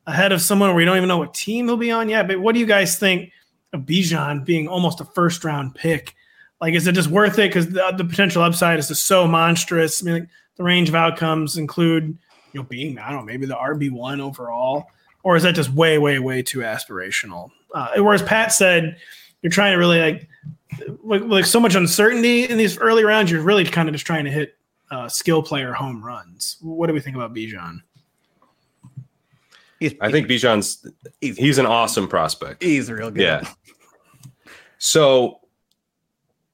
ahead 0.08 0.32
of 0.32 0.42
someone 0.42 0.70
where 0.70 0.78
we 0.78 0.86
don't 0.86 0.98
even 0.98 1.10
know 1.10 1.18
what 1.18 1.34
team 1.34 1.68
he'll 1.68 1.78
be 1.78 1.92
on 1.92 2.10
yet. 2.10 2.28
But 2.28 2.40
what 2.40 2.54
do 2.54 2.60
you 2.60 2.66
guys 2.66 2.98
think 2.98 3.32
of 3.74 3.82
Bijan 3.82 4.46
being 4.46 4.68
almost 4.68 5.02
a 5.02 5.06
first 5.06 5.44
round 5.44 5.76
pick? 5.76 6.16
Like, 6.62 6.74
is 6.74 6.88
it 6.88 6.94
just 6.94 7.10
worth 7.10 7.40
it? 7.40 7.50
Because 7.50 7.70
the, 7.70 7.94
the 7.98 8.06
potential 8.06 8.42
upside 8.42 8.80
is 8.80 8.88
just 8.88 9.06
so 9.06 9.28
monstrous. 9.28 10.02
I 10.02 10.06
mean, 10.06 10.14
like, 10.14 10.30
the 10.56 10.64
range 10.64 10.88
of 10.88 10.96
outcomes 10.96 11.58
include, 11.58 12.18
you 12.54 12.60
know, 12.60 12.64
being, 12.64 12.98
I 13.00 13.10
don't 13.10 13.20
know, 13.20 13.26
maybe 13.26 13.46
the 13.46 13.56
RB1 13.56 14.22
overall. 14.22 14.86
Or 15.24 15.36
is 15.36 15.44
that 15.44 15.56
just 15.56 15.72
way, 15.72 15.98
way, 15.98 16.20
way 16.20 16.42
too 16.42 16.60
aspirational? 16.60 17.50
Uh, 17.74 17.90
whereas 17.98 18.22
Pat 18.22 18.54
said, 18.54 18.98
you're 19.42 19.52
trying 19.52 19.74
to 19.74 19.78
really 19.78 20.00
like, 20.00 20.30
like, 21.04 21.24
like 21.24 21.46
so 21.46 21.60
much 21.60 21.76
uncertainty 21.76 22.46
in 22.46 22.58
these 22.58 22.78
early 22.78 23.04
rounds, 23.04 23.32
you're 23.32 23.42
really 23.42 23.66
kind 23.66 23.90
of 23.90 23.94
just 23.94 24.06
trying 24.06 24.26
to 24.26 24.32
hit 24.32 24.58
uh, 24.92 25.08
skill 25.08 25.42
player 25.42 25.74
home 25.74 26.04
runs. 26.04 26.58
What 26.62 26.88
do 26.88 26.94
we 26.94 27.00
think 27.00 27.16
about 27.16 27.34
Bijan? 27.34 27.82
I 30.00 30.12
think 30.12 30.28
Bijan's 30.28 30.88
he's, 31.20 31.38
he's 31.38 31.58
an 31.58 31.66
awesome 31.66 32.08
prospect. 32.08 32.64
he's 32.64 32.88
a 32.88 32.96
real 32.96 33.12
good. 33.12 33.24
Yeah. 33.24 33.48
So 34.78 35.40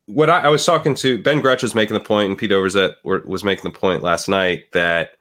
what 0.05 0.29
I, 0.29 0.41
I 0.41 0.47
was 0.49 0.65
talking 0.65 0.95
to 0.95 1.21
Ben 1.21 1.39
Gretch 1.39 1.61
was 1.61 1.75
making 1.75 1.93
the 1.93 1.99
point, 1.99 2.29
and 2.29 2.37
Pete 2.37 2.51
Overzet 2.51 2.95
was 3.03 3.43
making 3.43 3.71
the 3.71 3.77
point 3.77 4.01
last 4.01 4.27
night 4.27 4.71
that 4.73 5.11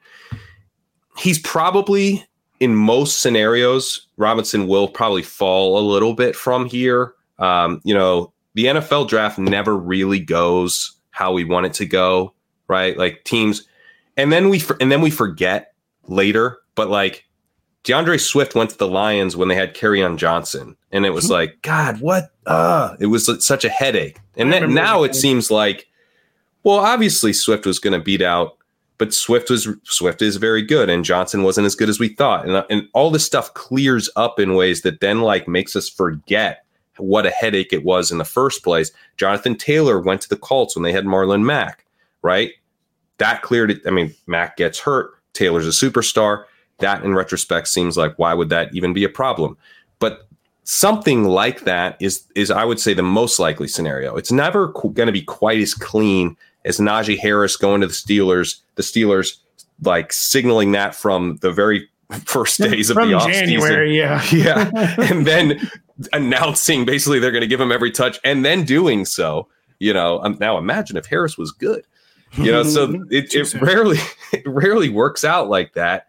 he's 1.17 1.39
probably 1.39 2.25
in 2.59 2.75
most 2.75 3.19
scenarios, 3.19 4.07
Robinson 4.17 4.67
will 4.67 4.87
probably 4.87 5.21
fall 5.21 5.77
a 5.77 5.83
little 5.85 6.13
bit 6.13 6.35
from 6.35 6.65
here. 6.65 7.13
Um, 7.37 7.81
you 7.83 7.93
know, 7.93 8.33
the 8.55 8.65
NFL 8.65 9.07
draft 9.07 9.37
never 9.37 9.77
really 9.77 10.19
goes 10.19 10.95
how 11.11 11.31
we 11.31 11.43
want 11.43 11.65
it 11.65 11.73
to 11.73 11.85
go, 11.85 12.33
right? 12.69 12.97
Like 12.97 13.25
teams, 13.25 13.67
and 14.15 14.31
then 14.31 14.47
we 14.47 14.63
and 14.79 14.89
then 14.89 15.01
we 15.01 15.09
forget 15.09 15.73
later. 16.07 16.59
But 16.75 16.89
like 16.89 17.25
D'Andre 17.83 18.17
Swift 18.17 18.55
went 18.55 18.69
to 18.69 18.77
the 18.77 18.87
Lions 18.87 19.35
when 19.35 19.49
they 19.49 19.55
had 19.55 19.77
on 19.83 20.17
Johnson, 20.17 20.77
and 20.91 21.05
it 21.05 21.09
was 21.09 21.29
like, 21.29 21.61
God, 21.61 21.99
what? 21.99 22.31
Uh, 22.45 22.95
it 22.99 23.07
was 23.07 23.29
such 23.45 23.65
a 23.65 23.69
headache. 23.69 24.19
And 24.37 24.53
then 24.53 24.73
now 24.73 25.03
it 25.03 25.15
seems 25.15 25.51
like, 25.51 25.87
well, 26.63 26.77
obviously 26.77 27.33
Swift 27.33 27.65
was 27.65 27.79
going 27.79 27.97
to 27.97 28.03
beat 28.03 28.21
out, 28.21 28.57
but 28.97 29.13
Swift 29.13 29.49
was 29.49 29.67
Swift 29.83 30.21
is 30.21 30.35
very 30.35 30.61
good, 30.61 30.89
and 30.89 31.05
Johnson 31.05 31.43
wasn't 31.43 31.65
as 31.65 31.75
good 31.75 31.89
as 31.89 31.99
we 31.99 32.09
thought, 32.09 32.47
and 32.47 32.63
and 32.69 32.87
all 32.93 33.09
this 33.09 33.25
stuff 33.25 33.53
clears 33.53 34.09
up 34.15 34.39
in 34.39 34.55
ways 34.55 34.81
that 34.81 34.99
then 34.99 35.21
like 35.21 35.47
makes 35.47 35.75
us 35.75 35.89
forget 35.89 36.65
what 36.97 37.25
a 37.25 37.31
headache 37.31 37.71
it 37.71 37.85
was 37.85 38.11
in 38.11 38.17
the 38.17 38.25
first 38.25 38.61
place. 38.63 38.91
Jonathan 39.15 39.55
Taylor 39.55 39.99
went 39.99 40.21
to 40.21 40.29
the 40.29 40.37
Colts 40.37 40.75
when 40.75 40.83
they 40.83 40.91
had 40.91 41.05
Marlon 41.05 41.43
Mack, 41.43 41.85
right? 42.21 42.51
That 43.19 43.41
cleared 43.41 43.71
it. 43.71 43.81
I 43.85 43.91
mean, 43.91 44.13
Mack 44.27 44.57
gets 44.57 44.79
hurt. 44.79 45.11
Taylor's 45.33 45.67
a 45.67 45.69
superstar. 45.69 46.45
That, 46.79 47.03
in 47.03 47.13
retrospect, 47.13 47.67
seems 47.67 47.97
like 47.97 48.17
why 48.17 48.33
would 48.33 48.49
that 48.49 48.73
even 48.73 48.93
be 48.93 49.03
a 49.03 49.09
problem? 49.09 49.57
But 49.99 50.27
something 50.63 51.25
like 51.25 51.61
that 51.61 51.97
is 51.99 52.23
is 52.35 52.51
I 52.51 52.63
would 52.63 52.79
say 52.79 52.93
the 52.93 53.03
most 53.03 53.39
likely 53.39 53.67
scenario. 53.67 54.15
It's 54.15 54.31
never 54.31 54.71
qu- 54.71 54.91
going 54.91 55.07
to 55.07 55.13
be 55.13 55.21
quite 55.21 55.59
as 55.59 55.73
clean 55.73 56.37
as 56.65 56.79
Najee 56.79 57.19
Harris 57.19 57.57
going 57.57 57.81
to 57.81 57.87
the 57.87 57.93
Steelers. 57.93 58.61
The 58.75 58.83
Steelers 58.83 59.37
like 59.83 60.13
signaling 60.13 60.71
that 60.73 60.95
from 60.95 61.37
the 61.37 61.51
very 61.51 61.87
first 62.25 62.59
days 62.59 62.89
of 62.89 62.95
From 62.95 63.09
the 63.09 63.17
offseason. 63.17 63.31
January, 63.33 63.97
yeah. 63.97 64.23
Yeah, 64.31 64.69
and 65.09 65.25
then 65.25 65.69
announcing 66.13 66.85
basically 66.85 67.19
they're 67.19 67.31
going 67.31 67.41
to 67.41 67.47
give 67.47 67.61
him 67.61 67.71
every 67.71 67.91
touch 67.91 68.19
and 68.23 68.45
then 68.45 68.63
doing 68.63 69.05
so. 69.05 69.47
You 69.79 69.93
know, 69.93 70.21
um, 70.23 70.37
now 70.39 70.57
imagine 70.57 70.97
if 70.97 71.05
Harris 71.05 71.37
was 71.37 71.51
good. 71.51 71.83
You 72.33 72.51
know, 72.51 72.63
so 72.63 73.05
it, 73.09 73.33
it 73.33 73.53
rarely 73.61 73.97
it 74.31 74.47
rarely 74.47 74.89
works 74.89 75.23
out 75.23 75.49
like 75.49 75.73
that. 75.73 76.07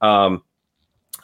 Um, 0.00 0.42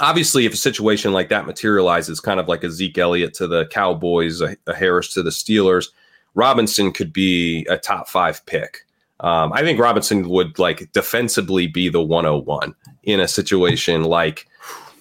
obviously, 0.01 0.47
if 0.47 0.55
a 0.55 0.57
situation 0.57 1.12
like 1.12 1.28
that 1.28 1.47
materializes, 1.47 2.20
kind 2.20 2.41
of 2.41 2.49
like 2.49 2.64
a 2.64 2.70
Zeke 2.70 2.99
Elliott 2.99 3.35
to 3.35 3.47
the 3.47 3.66
Cowboys, 3.66 4.41
a, 4.41 4.57
a 4.66 4.74
Harris 4.74 5.12
to 5.14 5.22
the 5.22 5.30
Steelers, 5.30 5.89
Robinson 6.35 6.93
could 6.93 7.12
be 7.12 7.64
a 7.66 7.76
top 7.76 8.09
five 8.09 8.45
pick. 8.47 8.80
Um, 9.20 9.53
I 9.53 9.62
think 9.62 9.78
Robinson 9.78 10.28
would 10.28 10.59
like 10.59 10.91
defensively 10.93 11.66
be 11.66 11.89
the 11.89 12.03
101 12.03 12.74
in 13.05 13.20
a 13.20 13.28
situation 13.28 14.05
like 14.05 14.47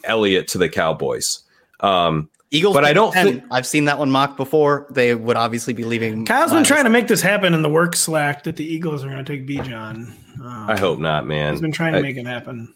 Elliott 0.04 0.48
to 0.50 0.58
the 0.58 0.70
Cowboys. 0.70 1.40
Um, 1.80 2.30
Eagles, 2.54 2.74
but 2.76 2.86
I 2.86 2.94
don't 2.94 3.12
think 3.14 3.44
I've 3.52 3.66
seen 3.66 3.86
that 3.86 3.98
one 4.00 4.12
mocked 4.12 4.38
before. 4.38 4.86
They 4.92 5.16
would 5.16 5.36
obviously 5.38 5.74
be 5.74 5.84
leaving. 5.84 6.26
Kyle's 6.26 6.52
been 6.54 6.64
trying 6.64 6.84
to 6.86 6.90
make 6.90 7.08
this 7.08 7.22
happen 7.22 7.54
in 7.54 7.62
the 7.64 7.70
work 7.70 7.96
slack 7.96 8.44
that 8.44 8.56
the 8.56 8.64
Eagles 8.66 9.04
are 9.04 9.10
going 9.10 9.24
to 9.26 9.38
take 9.38 9.48
Bijan. 9.48 10.12
Uh, 10.42 10.72
I 10.72 10.78
hope 10.80 11.00
not, 11.00 11.26
man. 11.26 11.54
He's 11.54 11.62
been 11.62 11.72
trying 11.72 11.94
to 11.94 12.00
I- 12.00 12.04
make 12.04 12.16
it 12.18 12.26
happen. 12.28 12.74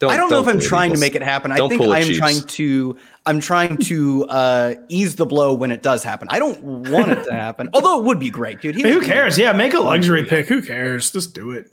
I 0.00 0.16
don't 0.16 0.30
know 0.30 0.40
if 0.40 0.46
I'm 0.46 0.52
pull 0.54 0.60
the 0.62 0.68
trying 0.68 0.92
to 0.92 0.98
make 1.00 1.16
it 1.16 1.22
happen. 1.22 1.50
I 1.50 1.56
Don't 1.56 1.70
think 1.70 1.82
I 1.82 1.98
am 1.98 2.04
Chiefs. 2.06 2.18
trying 2.20 2.40
to. 2.42 2.96
I'm 3.26 3.40
trying 3.40 3.76
to 3.78 4.26
uh, 4.26 4.74
ease 4.88 5.16
the 5.16 5.26
blow 5.26 5.52
when 5.54 5.72
it 5.72 5.82
does 5.82 6.04
happen. 6.04 6.28
I 6.30 6.38
don't 6.38 6.62
want 6.62 7.10
it 7.10 7.24
to 7.24 7.32
happen, 7.32 7.68
although 7.74 7.98
it 7.98 8.04
would 8.04 8.20
be 8.20 8.30
great, 8.30 8.60
dude. 8.60 8.76
Who 8.76 8.84
would 8.94 9.00
be- 9.00 9.06
cares? 9.06 9.36
Yeah, 9.36 9.52
make 9.52 9.74
a 9.74 9.80
luxury 9.80 10.24
pick. 10.24 10.46
Who 10.46 10.62
cares? 10.62 11.10
Just 11.10 11.34
do 11.34 11.50
it. 11.50 11.66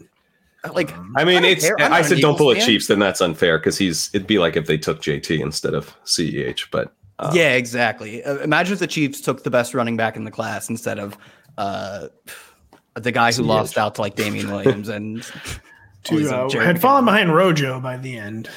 Like, 0.73 0.91
I 1.15 1.23
mean, 1.23 1.43
don't 1.43 1.51
it's. 1.51 1.65
I'm 1.79 1.93
I 1.93 1.99
not 1.99 2.05
said 2.05 2.17
don't 2.17 2.35
pull 2.35 2.49
a 2.49 2.53
Eagles. 2.53 2.65
Chiefs, 2.65 2.87
then 2.87 2.97
that's 2.97 3.21
unfair 3.21 3.59
because 3.59 3.77
he's. 3.77 4.09
It'd 4.11 4.25
be 4.25 4.39
like 4.39 4.55
if 4.55 4.65
they 4.65 4.79
took 4.79 5.03
JT 5.03 5.39
instead 5.39 5.75
of 5.75 5.95
CEH. 6.05 6.71
But 6.71 6.91
uh, 7.19 7.31
yeah, 7.33 7.53
exactly. 7.53 8.23
Uh, 8.23 8.37
imagine 8.39 8.73
if 8.73 8.79
the 8.79 8.87
Chiefs 8.87 9.21
took 9.21 9.43
the 9.43 9.49
best 9.51 9.73
running 9.73 9.95
back 9.97 10.15
in 10.15 10.23
the 10.23 10.31
class 10.31 10.69
instead 10.69 10.99
of 10.99 11.17
uh, 11.57 12.07
the 12.95 13.11
guy 13.11 13.31
who 13.31 13.43
lost 13.43 13.77
out 13.77 13.95
to 13.95 14.01
like 14.01 14.15
Damien 14.15 14.49
Williams 14.51 14.89
and 14.89 15.25
To, 16.05 16.29
uh, 16.29 16.49
had 16.63 16.79
fallen 16.79 17.03
behind 17.03 17.33
Rojo 17.33 17.79
by 17.79 17.97
the 17.97 18.15
end. 18.15 18.47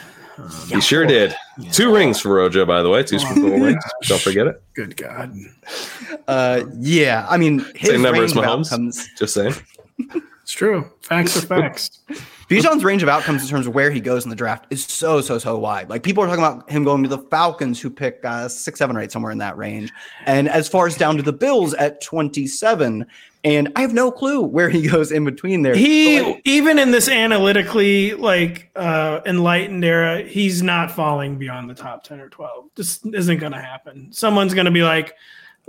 he 0.66 0.82
sure 0.82 1.06
did. 1.06 1.34
Two 1.72 1.94
rings 1.94 2.20
for 2.20 2.34
Rojo, 2.34 2.66
by 2.66 2.82
the 2.82 2.90
way. 2.90 3.02
Two 3.02 3.18
Super 3.18 3.40
Bowl 3.40 3.58
rings. 3.58 3.82
Don't 4.02 4.20
forget 4.20 4.46
it. 4.46 4.62
Good 4.74 4.98
God. 4.98 5.34
Uh, 6.26 6.64
yeah, 6.78 7.26
I 7.26 7.38
mean, 7.38 7.60
his 7.74 7.88
Same 7.92 8.02
number 8.02 8.20
range 8.20 8.32
as 8.32 8.36
Mahomes. 8.36 8.66
outcomes. 8.66 9.08
Just 9.18 9.32
saying. 9.32 9.54
It's 10.42 10.52
true. 10.52 10.90
Facts 11.00 11.42
are 11.42 11.46
facts. 11.46 12.00
Bijan's 12.48 12.82
range 12.82 13.02
of 13.02 13.08
outcomes 13.08 13.42
in 13.42 13.48
terms 13.48 13.66
of 13.66 13.74
where 13.74 13.90
he 13.90 14.00
goes 14.00 14.24
in 14.24 14.30
the 14.30 14.36
draft 14.36 14.66
is 14.70 14.84
so 14.84 15.20
so 15.20 15.38
so 15.38 15.58
wide. 15.58 15.90
Like 15.90 16.02
people 16.02 16.24
are 16.24 16.26
talking 16.26 16.42
about 16.42 16.68
him 16.70 16.82
going 16.82 17.02
to 17.02 17.08
the 17.08 17.18
Falcons, 17.18 17.80
who 17.80 17.90
pick 17.90 18.24
uh, 18.24 18.48
six, 18.48 18.78
seven, 18.78 18.96
or 18.96 19.00
eight 19.00 19.12
somewhere 19.12 19.32
in 19.32 19.38
that 19.38 19.56
range, 19.58 19.92
and 20.24 20.48
as 20.48 20.68
far 20.68 20.86
as 20.86 20.96
down 20.96 21.16
to 21.18 21.22
the 21.22 21.32
Bills 21.32 21.74
at 21.74 22.00
twenty 22.00 22.46
seven. 22.46 23.06
And 23.44 23.70
I 23.76 23.82
have 23.82 23.92
no 23.92 24.10
clue 24.10 24.42
where 24.42 24.68
he 24.68 24.88
goes 24.88 25.12
in 25.12 25.24
between 25.24 25.62
there. 25.62 25.74
He 25.74 26.20
like, 26.20 26.42
even 26.44 26.78
in 26.78 26.90
this 26.90 27.08
analytically 27.08 28.14
like 28.14 28.70
uh 28.74 29.20
enlightened 29.26 29.84
era, 29.84 30.22
he's 30.22 30.62
not 30.62 30.90
falling 30.90 31.38
beyond 31.38 31.70
the 31.70 31.74
top 31.74 32.02
10 32.02 32.18
or 32.18 32.28
12. 32.28 32.64
This 32.74 33.04
isn't 33.04 33.38
gonna 33.38 33.62
happen. 33.62 34.12
Someone's 34.12 34.54
gonna 34.54 34.72
be 34.72 34.82
like, 34.82 35.14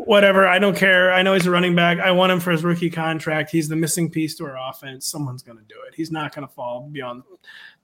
whatever, 0.05 0.47
I 0.47 0.59
don't 0.59 0.75
care. 0.75 1.11
I 1.11 1.21
know 1.21 1.33
he's 1.33 1.45
a 1.45 1.51
running 1.51 1.75
back. 1.75 1.99
I 1.99 2.11
want 2.11 2.31
him 2.31 2.39
for 2.39 2.51
his 2.51 2.63
rookie 2.63 2.89
contract. 2.89 3.51
He's 3.51 3.67
the 3.67 3.75
missing 3.75 4.09
piece 4.09 4.35
to 4.35 4.45
our 4.45 4.57
offense. 4.69 5.05
Someone's 5.05 5.43
gonna 5.43 5.61
do 5.67 5.75
it. 5.87 5.95
He's 5.95 6.11
not 6.11 6.33
gonna 6.33 6.47
fall 6.47 6.89
beyond 6.91 7.23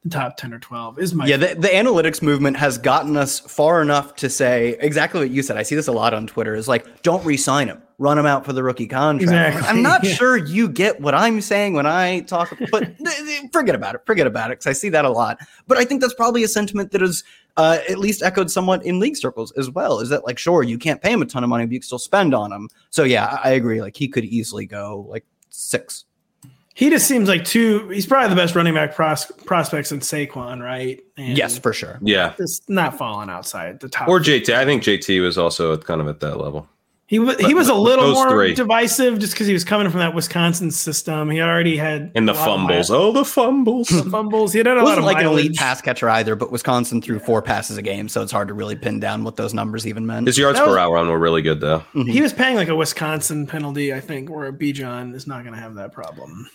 the 0.03 0.09
top 0.09 0.37
10 0.37 0.53
or 0.53 0.59
12. 0.59 0.99
Is 0.99 1.13
my 1.13 1.25
yeah, 1.25 1.37
the, 1.37 1.55
the 1.55 1.67
analytics 1.67 2.21
movement 2.21 2.57
has 2.57 2.77
gotten 2.77 3.17
us 3.17 3.39
far 3.39 3.81
enough 3.81 4.15
to 4.17 4.29
say 4.29 4.77
exactly 4.79 5.19
what 5.19 5.29
you 5.29 5.43
said. 5.43 5.57
I 5.57 5.63
see 5.63 5.75
this 5.75 5.87
a 5.87 5.91
lot 5.91 6.13
on 6.13 6.27
Twitter. 6.27 6.55
Is 6.55 6.67
like, 6.67 7.01
don't 7.01 7.25
re-sign 7.25 7.67
him, 7.67 7.81
run 7.97 8.17
him 8.17 8.25
out 8.25 8.45
for 8.45 8.53
the 8.53 8.61
rookie 8.63 8.87
contract. 8.87 9.23
Exactly, 9.23 9.67
I'm 9.67 9.81
not 9.81 10.03
yeah. 10.03 10.13
sure 10.13 10.37
you 10.37 10.67
get 10.67 10.99
what 11.01 11.13
I'm 11.15 11.39
saying 11.41 11.73
when 11.73 11.85
I 11.85 12.21
talk, 12.21 12.55
but 12.71 12.97
th- 12.97 13.17
th- 13.17 13.51
forget 13.53 13.75
about 13.75 13.95
it. 13.95 14.01
Forget 14.05 14.27
about 14.27 14.51
it 14.51 14.59
because 14.59 14.67
I 14.67 14.73
see 14.73 14.89
that 14.89 15.05
a 15.05 15.09
lot. 15.09 15.37
But 15.67 15.77
I 15.77 15.85
think 15.85 16.01
that's 16.01 16.13
probably 16.13 16.43
a 16.43 16.47
sentiment 16.47 16.91
that 16.91 17.01
is 17.01 17.23
uh, 17.57 17.79
at 17.89 17.97
least 17.99 18.21
echoed 18.21 18.51
somewhat 18.51 18.85
in 18.85 18.99
league 18.99 19.15
circles 19.15 19.51
as 19.53 19.69
well. 19.69 19.99
Is 19.99 20.09
that 20.09 20.25
like, 20.25 20.37
sure, 20.37 20.61
you 20.63 20.77
can't 20.77 21.01
pay 21.01 21.11
him 21.13 21.21
a 21.21 21.25
ton 21.25 21.43
of 21.43 21.49
money, 21.49 21.65
but 21.65 21.71
you 21.71 21.79
can 21.79 21.85
still 21.85 21.99
spend 21.99 22.33
on 22.33 22.51
him. 22.51 22.69
So 22.89 23.03
yeah, 23.03 23.39
I, 23.43 23.49
I 23.49 23.53
agree. 23.53 23.81
Like 23.81 23.95
he 23.95 24.07
could 24.07 24.25
easily 24.25 24.65
go 24.65 25.05
like 25.09 25.25
six. 25.49 26.03
he 26.73 26.89
just 26.89 27.07
seems 27.07 27.29
like 27.29 27.45
two 27.45 27.87
he's 27.87 28.05
probably 28.05 28.27
the 28.29 28.35
best 28.35 28.55
running 28.55 28.73
back 28.73 28.93
pros- 28.93 29.31
prospects 29.45 29.93
in 29.93 30.01
Saquon, 30.01 30.61
right? 30.61 30.99
And 31.15 31.37
Yes, 31.37 31.57
for 31.57 31.71
sure. 31.71 31.97
Yeah. 32.01 32.33
just 32.37 32.69
not 32.69 32.97
falling 32.97 33.29
outside 33.29 33.79
the 33.79 33.87
top 33.87 34.09
Or 34.09 34.19
JT. 34.19 34.53
I 34.53 34.65
think 34.65 34.83
JT 34.83 35.21
was 35.21 35.37
also 35.37 35.77
kind 35.77 36.01
of 36.01 36.09
at 36.09 36.19
that 36.19 36.35
level. 36.41 36.67
He 37.07 37.19
was 37.19 37.37
he 37.39 37.53
was 37.53 37.69
a 37.69 37.75
little 37.75 38.13
more 38.13 38.29
three. 38.31 38.55
divisive 38.55 39.19
just 39.19 39.33
because 39.33 39.45
he 39.45 39.53
was 39.53 39.63
coming 39.63 39.91
from 39.91 39.99
that 39.99 40.15
Wisconsin 40.15 40.71
system. 40.71 41.29
He 41.29 41.39
already 41.39 41.77
had 41.77 42.11
And 42.15 42.27
the 42.27 42.33
a 42.33 42.33
lot 42.33 42.41
of 42.41 42.45
fumbles. 42.45 42.89
Oh, 42.89 43.11
the 43.11 43.23
fumbles. 43.23 43.87
the 43.89 44.09
fumbles. 44.09 44.53
He 44.53 44.57
had, 44.57 44.65
had 44.65 44.77
a 44.77 44.79
lot 44.79 44.85
wasn't 44.85 44.99
of 44.99 45.05
like 45.05 45.17
an 45.19 45.27
elite 45.27 45.55
pass 45.55 45.81
catcher 45.81 46.09
either, 46.09 46.35
but 46.35 46.51
Wisconsin 46.51 47.03
threw 47.03 47.19
four 47.19 47.43
passes 47.43 47.77
a 47.77 47.83
game, 47.83 48.09
so 48.09 48.23
it's 48.23 48.31
hard 48.31 48.47
to 48.47 48.55
really 48.55 48.75
pin 48.75 48.99
down 48.99 49.23
what 49.23 49.35
those 49.35 49.53
numbers 49.53 49.85
even 49.85 50.07
meant. 50.07 50.25
His 50.25 50.39
yards 50.39 50.57
That 50.57 50.65
was- 50.65 50.73
per 50.75 50.79
hour 50.79 50.95
run 50.95 51.07
were 51.07 51.19
really 51.19 51.43
good, 51.43 51.59
though. 51.61 51.83
He 51.93 52.21
was 52.21 52.33
paying 52.33 52.55
like 52.55 52.69
a 52.69 52.75
Wisconsin 52.75 53.45
penalty, 53.45 53.93
I 53.93 53.99
think, 53.99 54.31
where 54.31 54.51
Bijan 54.51 55.13
is 55.13 55.27
not 55.27 55.43
going 55.43 55.53
to 55.53 55.61
have 55.61 55.75
that 55.75 55.91
problem. 55.91 56.49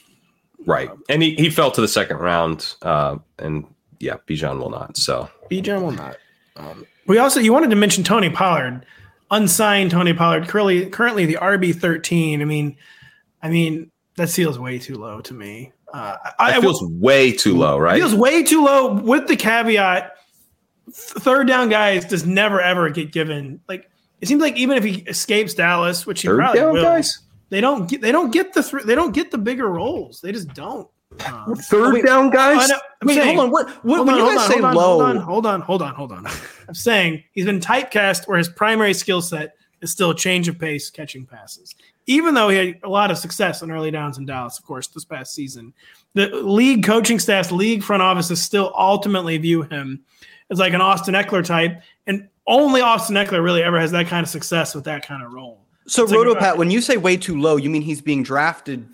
Right. 0.66 0.90
And 1.08 1.22
he, 1.22 1.36
he 1.36 1.48
fell 1.48 1.70
to 1.70 1.80
the 1.80 1.86
second 1.88 2.16
round. 2.18 2.74
Uh, 2.82 3.18
and 3.38 3.66
yeah, 4.00 4.16
Bijan 4.26 4.58
will 4.58 4.70
not. 4.70 4.96
So 4.96 5.30
Bijan 5.48 5.80
will 5.82 5.92
not. 5.92 6.16
Um, 6.56 6.86
we 7.06 7.18
also 7.18 7.38
you 7.38 7.52
wanted 7.52 7.70
to 7.70 7.76
mention 7.76 8.02
Tony 8.04 8.28
Pollard, 8.30 8.84
unsigned 9.30 9.90
Tony 9.90 10.12
Pollard, 10.12 10.48
currently 10.48 10.86
currently 10.86 11.26
the 11.26 11.38
RB 11.40 11.74
thirteen. 11.74 12.42
I 12.42 12.44
mean, 12.44 12.76
I 13.42 13.48
mean 13.50 13.90
that 14.16 14.28
feels 14.30 14.58
way 14.58 14.78
too 14.78 14.96
low 14.96 15.20
to 15.22 15.34
me. 15.34 15.72
Uh, 15.92 16.16
I, 16.38 16.50
it 16.52 16.58
I- 16.58 16.60
feels 16.60 16.82
way 16.84 17.32
too 17.32 17.56
low, 17.56 17.78
right? 17.78 17.98
feels 17.98 18.14
way 18.14 18.42
too 18.42 18.64
low 18.64 18.94
with 18.94 19.26
the 19.28 19.36
caveat 19.36 20.12
third 20.92 21.46
down 21.46 21.68
guys 21.68 22.04
does 22.04 22.26
never 22.26 22.60
ever 22.60 22.90
get 22.90 23.12
given 23.12 23.60
like 23.68 23.88
it 24.20 24.26
seems 24.26 24.42
like 24.42 24.56
even 24.56 24.76
if 24.76 24.82
he 24.82 25.02
escapes 25.02 25.54
Dallas 25.54 26.04
which 26.04 26.22
he 26.22 26.28
Third 26.28 26.38
probably 26.38 26.60
down 26.60 26.72
will 26.72 26.82
guys? 26.82 27.20
they 27.48 27.60
don't 27.60 27.88
get 27.88 28.00
they 28.00 28.10
don't 28.10 28.32
get 28.32 28.52
the 28.54 28.62
thr 28.62 28.80
they 28.80 28.96
don't 28.96 29.12
get 29.14 29.30
the 29.30 29.38
bigger 29.38 29.68
roles 29.68 30.20
they 30.20 30.32
just 30.32 30.52
don't 30.52 30.88
um, 31.26 31.54
Third 31.56 31.94
wait, 31.94 32.04
down 32.06 32.30
guys? 32.30 32.70
I'm 32.70 32.78
Wait, 33.08 33.14
saying- 33.14 33.36
hold 33.36 33.46
on. 33.46 33.50
What, 33.50 33.68
what 33.84 33.96
Hold 33.96 34.06
when 34.08 34.14
on, 34.14 34.18
you 34.20 34.24
hold 34.24 34.36
guys 34.36 34.44
on, 34.46 34.50
say 34.52 34.60
hold 34.60 34.64
on, 34.64 34.74
low? 34.76 34.88
Hold 34.88 35.02
on, 35.02 35.16
hold 35.20 35.46
on, 35.46 35.60
hold 35.60 35.82
on, 35.82 35.94
hold 35.94 36.12
on. 36.12 36.26
I'm 36.68 36.74
saying 36.74 37.24
he's 37.32 37.46
been 37.46 37.60
typecast 37.60 38.26
where 38.28 38.38
his 38.38 38.48
primary 38.48 38.94
skill 38.94 39.22
set 39.22 39.54
is 39.80 39.90
still 39.90 40.10
a 40.10 40.14
change 40.16 40.48
of 40.48 40.58
pace, 40.58 40.90
catching 40.90 41.24
passes. 41.26 41.74
Even 42.06 42.34
though 42.34 42.48
he 42.48 42.56
had 42.56 42.80
a 42.82 42.88
lot 42.88 43.10
of 43.10 43.18
success 43.18 43.62
on 43.62 43.70
early 43.70 43.90
downs 43.90 44.18
in 44.18 44.26
Dallas, 44.26 44.58
of 44.58 44.64
course, 44.64 44.88
this 44.88 45.04
past 45.04 45.32
season, 45.34 45.72
the 46.14 46.26
league 46.28 46.84
coaching 46.84 47.18
staffs, 47.18 47.52
league 47.52 47.82
front 47.82 48.02
offices 48.02 48.42
still 48.42 48.72
ultimately 48.76 49.38
view 49.38 49.62
him 49.62 50.02
as 50.50 50.58
like 50.58 50.72
an 50.74 50.80
Austin 50.80 51.14
Ekeler 51.14 51.44
type, 51.44 51.80
and 52.06 52.28
only 52.46 52.80
Austin 52.80 53.14
Ekeler 53.16 53.42
really 53.42 53.62
ever 53.62 53.78
has 53.78 53.92
that 53.92 54.08
kind 54.08 54.24
of 54.24 54.28
success 54.28 54.74
with 54.74 54.84
that 54.84 55.06
kind 55.06 55.22
of 55.22 55.32
role. 55.32 55.60
So, 55.86 56.02
It's 56.02 56.12
like 56.12 56.20
Rotopat, 56.20 56.36
about- 56.36 56.58
when 56.58 56.70
you 56.70 56.80
say 56.80 56.96
way 56.96 57.16
too 57.16 57.40
low, 57.40 57.56
you 57.56 57.70
mean 57.70 57.82
he's 57.82 58.00
being 58.00 58.22
drafted 58.22 58.86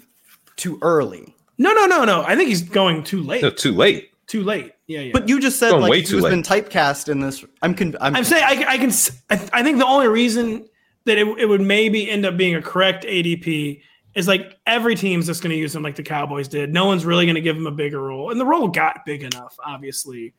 too 0.57 0.79
early. 0.83 1.35
No, 1.59 1.73
no, 1.73 1.87
no, 1.87 2.05
no. 2.05 2.23
I 2.23 2.37
think 2.37 2.49
he's 2.49 2.63
going 2.63 3.03
too 3.03 3.23
late. 3.23 3.43
No, 3.43 3.51
too 3.51 3.73
late. 3.73 4.11
Too 4.27 4.43
late. 4.43 4.73
Yeah, 4.87 5.01
yeah. 5.01 5.11
But 5.13 5.29
you 5.29 5.41
just 5.41 5.59
said 5.59 5.71
Going 5.71 5.83
like 5.83 5.91
way 5.91 6.01
he's 6.01 6.11
too 6.11 6.23
been 6.23 6.43
typecast 6.43 7.09
in 7.09 7.21
this. 7.21 7.45
I'm 7.63 7.75
con- 7.75 7.97
I'm, 8.01 8.17
I'm 8.17 8.25
saying 8.25 8.45
I, 8.45 8.73
I 8.73 8.79
can. 8.79 8.91
I 9.31 9.63
think 9.63 9.79
the 9.79 9.87
only 9.87 10.09
reason 10.09 10.67
that 11.05 11.19
it, 11.19 11.27
it 11.39 11.47
would 11.47 11.61
maybe 11.61 12.11
end 12.11 12.27
up 12.27 12.37
being 12.37 12.57
a 12.57 12.63
correct 12.63 13.05
ADP 13.05 13.81
is 14.15 14.27
like 14.27 14.59
every 14.67 14.95
team's 14.95 15.27
just 15.27 15.43
going 15.43 15.51
to 15.51 15.57
use 15.57 15.75
him 15.75 15.83
like 15.83 15.95
the 15.95 16.03
Cowboys 16.03 16.49
did. 16.49 16.73
No 16.73 16.87
one's 16.87 17.05
really 17.05 17.27
going 17.27 17.37
to 17.37 17.41
give 17.41 17.57
him 17.57 17.67
a 17.67 17.73
bigger 17.73 18.01
role, 18.01 18.31
and 18.31 18.41
the 18.41 18.47
role 18.47 18.69
got 18.69 19.05
big 19.05 19.23
enough, 19.23 19.57
obviously. 19.65 20.35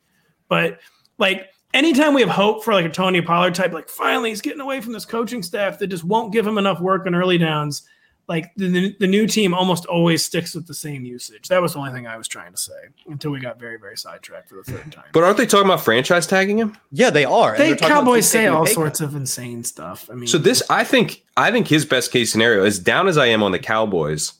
But 0.48 0.80
like 1.18 1.48
anytime 1.74 2.14
we 2.14 2.20
have 2.20 2.30
hope 2.30 2.64
for 2.64 2.74
like 2.74 2.86
a 2.86 2.90
Tony 2.90 3.22
Pollard 3.22 3.54
type, 3.54 3.72
like 3.72 3.88
finally 3.88 4.30
he's 4.30 4.40
getting 4.40 4.60
away 4.60 4.80
from 4.80 4.92
this 4.92 5.04
coaching 5.04 5.42
staff 5.42 5.78
that 5.78 5.88
just 5.88 6.04
won't 6.04 6.32
give 6.32 6.46
him 6.46 6.58
enough 6.58 6.80
work 6.80 7.06
on 7.06 7.14
early 7.14 7.38
downs. 7.38 7.82
Like 8.28 8.54
the, 8.56 8.68
the, 8.68 8.96
the 9.00 9.06
new 9.06 9.26
team 9.26 9.54
almost 9.54 9.86
always 9.86 10.24
sticks 10.24 10.54
with 10.54 10.66
the 10.66 10.74
same 10.74 11.04
usage. 11.04 11.48
That 11.48 11.62
was 11.62 11.72
the 11.72 11.78
only 11.78 11.92
thing 11.92 12.06
I 12.06 12.18
was 12.18 12.28
trying 12.28 12.52
to 12.52 12.58
say 12.58 12.72
until 13.06 13.30
we 13.30 13.40
got 13.40 13.58
very, 13.58 13.78
very 13.78 13.96
sidetracked 13.96 14.50
for 14.50 14.56
the 14.56 14.64
third 14.64 14.92
time. 14.92 15.06
But 15.12 15.24
aren't 15.24 15.38
they 15.38 15.46
talking 15.46 15.66
about 15.66 15.80
franchise 15.80 16.26
tagging 16.26 16.58
him? 16.58 16.76
yeah, 16.92 17.08
they 17.08 17.24
are. 17.24 17.56
They 17.56 17.68
they're 17.68 17.76
talking 17.76 17.92
about 17.92 18.00
Cowboys 18.04 18.28
say 18.28 18.46
all 18.46 18.66
sorts 18.66 19.00
of 19.00 19.14
insane 19.14 19.64
stuff. 19.64 20.10
I 20.10 20.14
mean, 20.14 20.26
So 20.26 20.36
this, 20.36 20.62
I 20.68 20.84
think, 20.84 21.24
I 21.36 21.50
think 21.50 21.68
his 21.68 21.86
best 21.86 22.12
case 22.12 22.30
scenario, 22.30 22.64
as 22.64 22.78
down 22.78 23.08
as 23.08 23.16
I 23.16 23.26
am 23.26 23.42
on 23.42 23.52
the 23.52 23.58
Cowboys, 23.58 24.34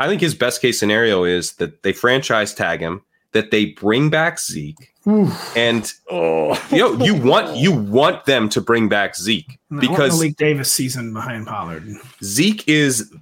I 0.00 0.08
think 0.08 0.20
his 0.20 0.34
best 0.34 0.60
case 0.60 0.78
scenario 0.78 1.24
is 1.24 1.52
that 1.54 1.82
they 1.82 1.92
franchise 1.92 2.54
tag 2.54 2.80
him, 2.80 3.02
that 3.32 3.50
they 3.50 3.66
bring 3.66 4.10
back 4.10 4.38
Zeke, 4.38 4.92
and 5.56 5.92
oh, 6.10 6.60
you 6.70 6.78
know, 6.78 6.92
you 7.04 7.14
want 7.14 7.56
you 7.56 7.72
want 7.72 8.24
them 8.26 8.48
to 8.50 8.60
bring 8.60 8.88
back 8.88 9.16
Zeke 9.16 9.58
because 9.80 10.12
Malik 10.12 10.36
Davis 10.36 10.72
season 10.72 11.12
behind 11.12 11.46
Pollard. 11.46 11.84
Zeke 12.22 12.68
is 12.68 13.12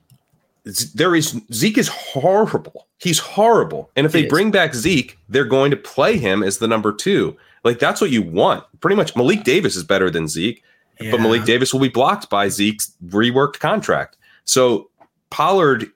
there 0.95 1.14
is 1.14 1.41
Zeke 1.53 1.79
is 1.79 1.89
horrible. 1.89 2.89
He's 2.99 3.19
horrible. 3.21 3.91
And 3.95 4.05
if 4.07 4.12
He 4.12 4.21
they 4.23 4.27
is. 4.27 4.31
bring 4.31 4.51
back 4.51 4.75
Zeke, 4.75 5.19
they're 5.29 5.45
going 5.45 5.71
to 5.71 5.77
play 5.77 6.17
him 6.19 6.43
as 6.43 6.59
the 6.59 6.67
number 6.67 6.93
two. 6.93 7.37
Like 7.64 7.79
that's 7.79 8.01
what 8.01 8.11
you 8.11 8.23
want. 8.23 8.64
Pretty 8.81 8.97
much 8.97 9.14
Malik 9.17 9.45
Davis 9.45 9.77
is 9.77 9.85
better 9.85 10.11
than 10.11 10.29
Zeke. 10.29 10.62
but 11.11 11.21
Malik 11.21 11.45
Davis 11.45 11.73
will 11.73 11.81
be 11.81 11.89
blocked 11.89 12.31
by 12.31 12.49
Zeke's 12.49 12.93
reworked 13.07 13.61
contract. 13.61 14.17
So 14.45 14.91
Pollard 15.31 15.91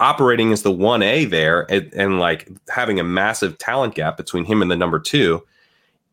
operating 0.00 0.52
as 0.52 0.62
the 0.62 0.72
1A 0.72 1.28
there 1.30 1.70
and, 1.70 1.92
and, 1.92 2.18
like 2.18 2.48
having 2.70 2.98
a 2.98 3.04
massive 3.04 3.58
talent 3.58 3.94
gap 3.94 4.16
between 4.16 4.44
him 4.44 4.62
and 4.62 4.70
the 4.70 4.76
number 4.76 4.98
two. 4.98 5.42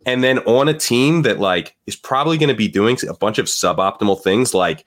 And 0.05 0.23
then 0.23 0.39
on 0.39 0.67
a 0.67 0.73
team 0.73 1.21
that 1.23 1.39
like 1.39 1.75
is 1.87 1.95
probably 1.95 2.37
going 2.37 2.49
to 2.49 2.55
be 2.55 2.67
doing 2.67 2.97
a 3.09 3.13
bunch 3.13 3.37
of 3.39 3.45
suboptimal 3.47 4.21
things 4.21 4.53
like 4.53 4.85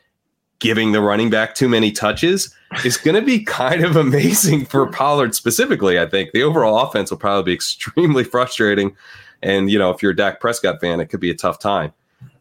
giving 0.60 0.92
the 0.92 1.00
running 1.00 1.30
back 1.30 1.54
too 1.54 1.68
many 1.68 1.90
touches 1.90 2.54
is 2.84 2.96
going 2.96 3.16
to 3.16 3.22
be 3.22 3.42
kind 3.42 3.84
of 3.84 3.96
amazing 3.96 4.64
for 4.66 4.86
Pollard 4.86 5.34
specifically. 5.34 5.98
I 5.98 6.06
think 6.06 6.30
the 6.32 6.42
overall 6.42 6.78
offense 6.86 7.10
will 7.10 7.18
probably 7.18 7.50
be 7.50 7.54
extremely 7.54 8.24
frustrating. 8.34 8.96
And, 9.42 9.70
you 9.70 9.78
know, 9.78 9.90
if 9.90 10.02
you're 10.02 10.12
a 10.12 10.16
Dak 10.16 10.40
Prescott 10.40 10.80
fan, 10.80 11.00
it 11.00 11.06
could 11.06 11.20
be 11.20 11.30
a 11.30 11.34
tough 11.34 11.58
time. 11.58 11.92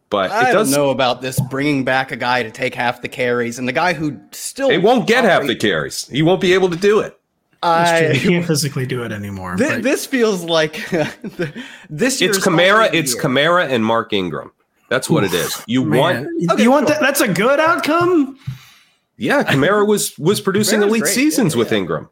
But 0.09 0.32
I 0.32 0.49
it 0.49 0.53
does 0.53 0.72
don't 0.72 0.80
know 0.80 0.89
about 0.89 1.22
this 1.22 1.39
bringing 1.49 1.86
back 1.86 2.11
a 2.11 2.15
guy 2.15 2.43
to 2.43 2.51
take 2.51 2.74
half 2.74 3.01
the 3.01 3.07
carries 3.07 3.59
and 3.59 3.67
the 3.67 3.74
guy 3.74 3.93
who 3.93 4.20
still 4.32 4.70
it 4.70 4.80
won't 4.80 5.07
get 5.07 5.24
half 5.24 5.45
the 5.45 5.55
carries. 5.55 6.07
He 6.07 6.24
won't 6.24 6.41
be 6.41 6.53
able 6.53 6.70
to 6.70 6.76
do 6.76 6.99
it. 6.99 7.20
I 7.61 8.13
he 8.13 8.30
can't 8.30 8.45
physically 8.45 8.86
do 8.86 9.03
it 9.03 9.11
anymore. 9.11 9.55
Th- 9.55 9.84
this 9.84 10.05
feels 10.05 10.43
like 10.43 10.89
this. 11.89 12.22
It's 12.22 12.39
Kamara. 12.39 12.89
It's 12.93 13.13
year. 13.13 13.24
Kamara 13.24 13.70
and 13.70 13.86
Mark 13.86 14.13
Ingram. 14.13 14.51
That's 14.89 15.09
what 15.09 15.23
Oof, 15.23 15.33
it 15.33 15.37
is. 15.37 15.63
You 15.67 15.85
man. 15.85 15.99
want 15.99 16.51
okay, 16.51 16.63
you 16.63 16.71
want 16.71 16.87
that? 16.87 16.99
That's 16.99 17.21
a 17.21 17.27
good 17.27 17.59
outcome. 17.59 18.37
Yeah, 19.17 19.43
Kamara 19.43 19.85
was 19.87 20.17
was 20.17 20.41
producing 20.41 20.81
elite 20.81 21.03
great. 21.03 21.13
seasons 21.13 21.53
yeah, 21.53 21.59
with 21.59 21.71
Ingram. 21.71 22.09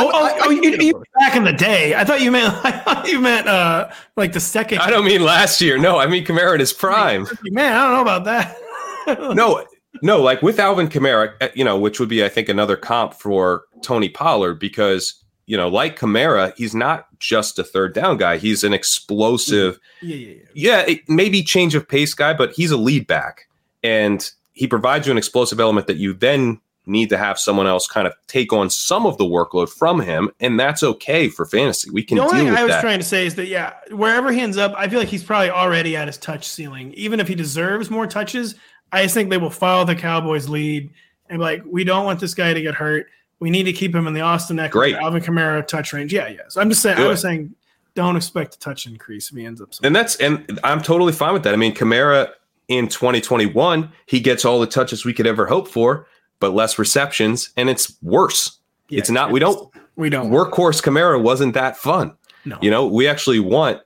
Oh, 0.00 0.10
oh, 0.14 0.38
oh 0.42 0.50
you, 0.50 0.76
you, 0.78 1.02
back 1.18 1.34
in 1.34 1.44
the 1.44 1.52
day. 1.52 1.94
I 1.94 2.04
thought 2.04 2.20
you 2.20 2.30
meant 2.30 2.54
I 2.64 2.70
thought 2.70 3.08
you 3.08 3.20
meant 3.20 3.46
uh 3.48 3.90
like 4.16 4.32
the 4.32 4.40
second. 4.40 4.78
I 4.78 4.90
don't 4.90 5.04
mean 5.04 5.22
last 5.22 5.60
year. 5.60 5.76
No, 5.78 5.98
I 5.98 6.06
mean 6.06 6.24
Kamara 6.24 6.54
in 6.54 6.60
his 6.60 6.72
prime. 6.72 7.26
Man, 7.44 7.72
I 7.72 7.82
don't 7.82 7.94
know 7.94 8.02
about 8.02 8.24
that. 8.24 9.34
no, 9.34 9.66
no, 10.02 10.22
like 10.22 10.42
with 10.42 10.58
Alvin 10.58 10.88
Kamara, 10.88 11.34
uh, 11.40 11.48
you 11.54 11.64
know, 11.64 11.78
which 11.78 11.98
would 11.98 12.08
be 12.08 12.24
I 12.24 12.28
think 12.28 12.48
another 12.48 12.76
comp 12.76 13.14
for 13.14 13.64
Tony 13.82 14.08
Pollard 14.08 14.60
because 14.60 15.24
you 15.48 15.56
know, 15.56 15.68
like 15.68 15.98
Kamara, 15.98 16.54
he's 16.56 16.74
not 16.74 17.06
just 17.18 17.58
a 17.58 17.64
third 17.64 17.94
down 17.94 18.18
guy. 18.18 18.36
He's 18.36 18.62
an 18.64 18.74
explosive, 18.74 19.80
yeah, 20.02 20.14
yeah, 20.14 20.34
yeah. 20.54 20.84
yeah 20.86 20.96
maybe 21.08 21.42
change 21.42 21.74
of 21.74 21.88
pace 21.88 22.12
guy, 22.12 22.34
but 22.34 22.52
he's 22.52 22.70
a 22.70 22.76
lead 22.76 23.06
back, 23.06 23.48
and 23.82 24.30
he 24.52 24.66
provides 24.66 25.06
you 25.06 25.10
an 25.10 25.16
explosive 25.16 25.58
element 25.58 25.86
that 25.86 25.96
you 25.96 26.12
then 26.12 26.60
need 26.84 27.08
to 27.08 27.16
have 27.16 27.38
someone 27.38 27.66
else 27.66 27.86
kind 27.86 28.06
of 28.06 28.12
take 28.26 28.52
on 28.52 28.68
some 28.68 29.06
of 29.06 29.16
the 29.16 29.24
workload 29.24 29.70
from 29.70 30.02
him, 30.02 30.30
and 30.38 30.60
that's 30.60 30.82
okay 30.82 31.30
for 31.30 31.46
fantasy. 31.46 31.90
We 31.90 32.02
can. 32.02 32.18
The 32.18 32.24
only 32.24 32.40
thing 32.40 32.50
I 32.50 32.62
was 32.62 32.72
that. 32.72 32.82
trying 32.82 32.98
to 32.98 33.04
say 33.04 33.24
is 33.24 33.34
that 33.36 33.46
yeah, 33.46 33.72
wherever 33.90 34.30
he 34.30 34.40
ends 34.40 34.58
up, 34.58 34.74
I 34.76 34.86
feel 34.86 34.98
like 34.98 35.08
he's 35.08 35.24
probably 35.24 35.48
already 35.48 35.96
at 35.96 36.08
his 36.08 36.18
touch 36.18 36.46
ceiling. 36.46 36.92
Even 36.92 37.20
if 37.20 37.26
he 37.26 37.34
deserves 37.34 37.88
more 37.88 38.06
touches, 38.06 38.54
I 38.92 39.04
just 39.04 39.14
think 39.14 39.30
they 39.30 39.38
will 39.38 39.48
follow 39.48 39.86
the 39.86 39.96
Cowboys' 39.96 40.46
lead 40.46 40.90
and 41.30 41.38
be 41.38 41.42
like, 41.42 41.62
we 41.64 41.84
don't 41.84 42.04
want 42.04 42.20
this 42.20 42.34
guy 42.34 42.52
to 42.52 42.60
get 42.60 42.74
hurt. 42.74 43.06
We 43.40 43.50
need 43.50 43.64
to 43.64 43.72
keep 43.72 43.94
him 43.94 44.06
in 44.06 44.14
the 44.14 44.20
Austin 44.20 44.56
Ekeler, 44.56 44.70
Great. 44.70 44.94
Alvin 44.96 45.22
Kamara 45.22 45.66
touch 45.66 45.92
range. 45.92 46.12
Yeah, 46.12 46.28
yeah. 46.28 46.40
So 46.48 46.60
I'm 46.60 46.68
just 46.68 46.82
saying. 46.82 46.98
I 46.98 47.06
was 47.06 47.20
saying, 47.20 47.54
don't 47.94 48.16
expect 48.16 48.56
a 48.56 48.58
touch 48.58 48.86
increase 48.86 49.30
if 49.30 49.36
he 49.36 49.44
ends 49.44 49.60
up. 49.60 49.74
Somewhere. 49.74 49.86
And 49.88 49.96
that's 49.96 50.16
and 50.16 50.60
I'm 50.64 50.82
totally 50.82 51.12
fine 51.12 51.32
with 51.32 51.44
that. 51.44 51.54
I 51.54 51.56
mean, 51.56 51.74
Kamara 51.74 52.30
in 52.66 52.88
2021, 52.88 53.90
he 54.06 54.20
gets 54.20 54.44
all 54.44 54.60
the 54.60 54.66
touches 54.66 55.04
we 55.04 55.14
could 55.14 55.26
ever 55.26 55.46
hope 55.46 55.68
for 55.68 56.06
but 56.40 56.54
less 56.54 56.78
receptions, 56.78 57.50
and 57.56 57.68
it's 57.68 57.96
worse. 58.02 58.58
Yeah, 58.88 59.00
it's 59.00 59.10
not. 59.10 59.30
We 59.30 59.40
don't. 59.40 59.72
We 59.96 60.10
don't. 60.10 60.30
Workhorse 60.30 60.82
Kamara 60.82 61.20
wasn't 61.20 61.54
that 61.54 61.76
fun. 61.76 62.14
No. 62.44 62.58
You 62.62 62.70
know, 62.70 62.86
we 62.86 63.08
actually 63.08 63.40
want 63.40 63.82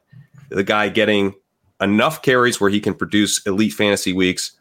the 0.50 0.62
guy 0.62 0.88
getting 0.88 1.34
enough 1.80 2.22
carries 2.22 2.60
where 2.60 2.70
he 2.70 2.80
can 2.80 2.94
produce 2.94 3.44
elite 3.46 3.72
fantasy 3.72 4.12
weeks, 4.12 4.52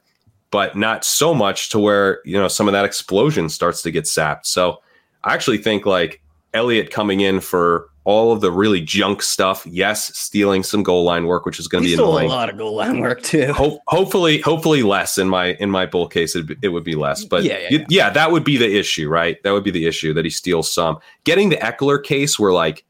but 0.51 0.75
not 0.75 1.03
so 1.03 1.33
much 1.33 1.69
to 1.69 1.79
where 1.79 2.19
you 2.25 2.37
know 2.37 2.47
some 2.47 2.67
of 2.67 2.73
that 2.73 2.85
explosion 2.85 3.49
starts 3.49 3.81
to 3.81 3.91
get 3.91 4.07
sapped. 4.07 4.45
So 4.45 4.81
I 5.23 5.33
actually 5.33 5.57
think 5.57 5.85
like 5.85 6.21
Elliott 6.53 6.91
coming 6.91 7.21
in 7.21 7.39
for 7.39 7.87
all 8.03 8.31
of 8.31 8.41
the 8.41 8.51
really 8.51 8.81
junk 8.81 9.21
stuff. 9.21 9.65
Yes, 9.69 10.17
stealing 10.17 10.63
some 10.63 10.83
goal 10.83 11.03
line 11.03 11.25
work, 11.25 11.45
which 11.45 11.59
is 11.59 11.67
going 11.67 11.83
to 11.83 11.89
be 11.89 11.93
annoying. 11.93 12.25
a 12.29 12.33
lot 12.33 12.49
of 12.49 12.57
goal 12.57 12.75
line 12.75 12.99
work 12.99 13.21
too. 13.21 13.53
Ho- 13.53 13.79
hopefully, 13.87 14.39
hopefully 14.39 14.83
less 14.83 15.17
in 15.17 15.29
my 15.29 15.53
in 15.59 15.69
my 15.69 15.85
bull 15.85 16.07
case. 16.07 16.35
It, 16.35 16.57
it 16.61 16.69
would 16.69 16.83
be 16.83 16.95
less, 16.95 17.23
but 17.23 17.43
yeah, 17.43 17.59
yeah, 17.59 17.67
yeah. 17.71 17.85
yeah, 17.89 18.09
that 18.09 18.31
would 18.31 18.43
be 18.43 18.57
the 18.57 18.77
issue, 18.77 19.07
right? 19.07 19.41
That 19.43 19.51
would 19.51 19.63
be 19.63 19.71
the 19.71 19.85
issue 19.85 20.13
that 20.13 20.25
he 20.25 20.31
steals 20.31 20.71
some. 20.73 20.97
Getting 21.23 21.49
the 21.49 21.57
Ekeler 21.57 22.03
case 22.03 22.39
where 22.39 22.53
like 22.53 22.83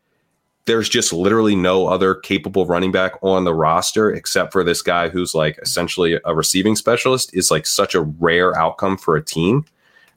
there's 0.66 0.90
just 0.90 1.12
literally 1.12 1.56
no 1.56 1.88
other 1.88 2.16
capable 2.16 2.66
running 2.66 2.92
back 2.92 3.14
on 3.22 3.44
the 3.44 3.54
roster 3.54 4.12
except 4.12 4.52
for 4.52 4.64
this 4.64 4.82
guy 4.82 5.10
who's 5.10 5.34
like 5.34 5.58
essentially 5.62 6.20
a 6.24 6.36
receiving 6.36 6.76
specialist 6.76 7.34
is 7.34 7.50
like 7.50 7.66
such 7.66 7.96
a 7.96 8.02
rare 8.02 8.58
outcome 8.58 8.98
for 8.98 9.16
a 9.16 9.24
team. 9.24 9.66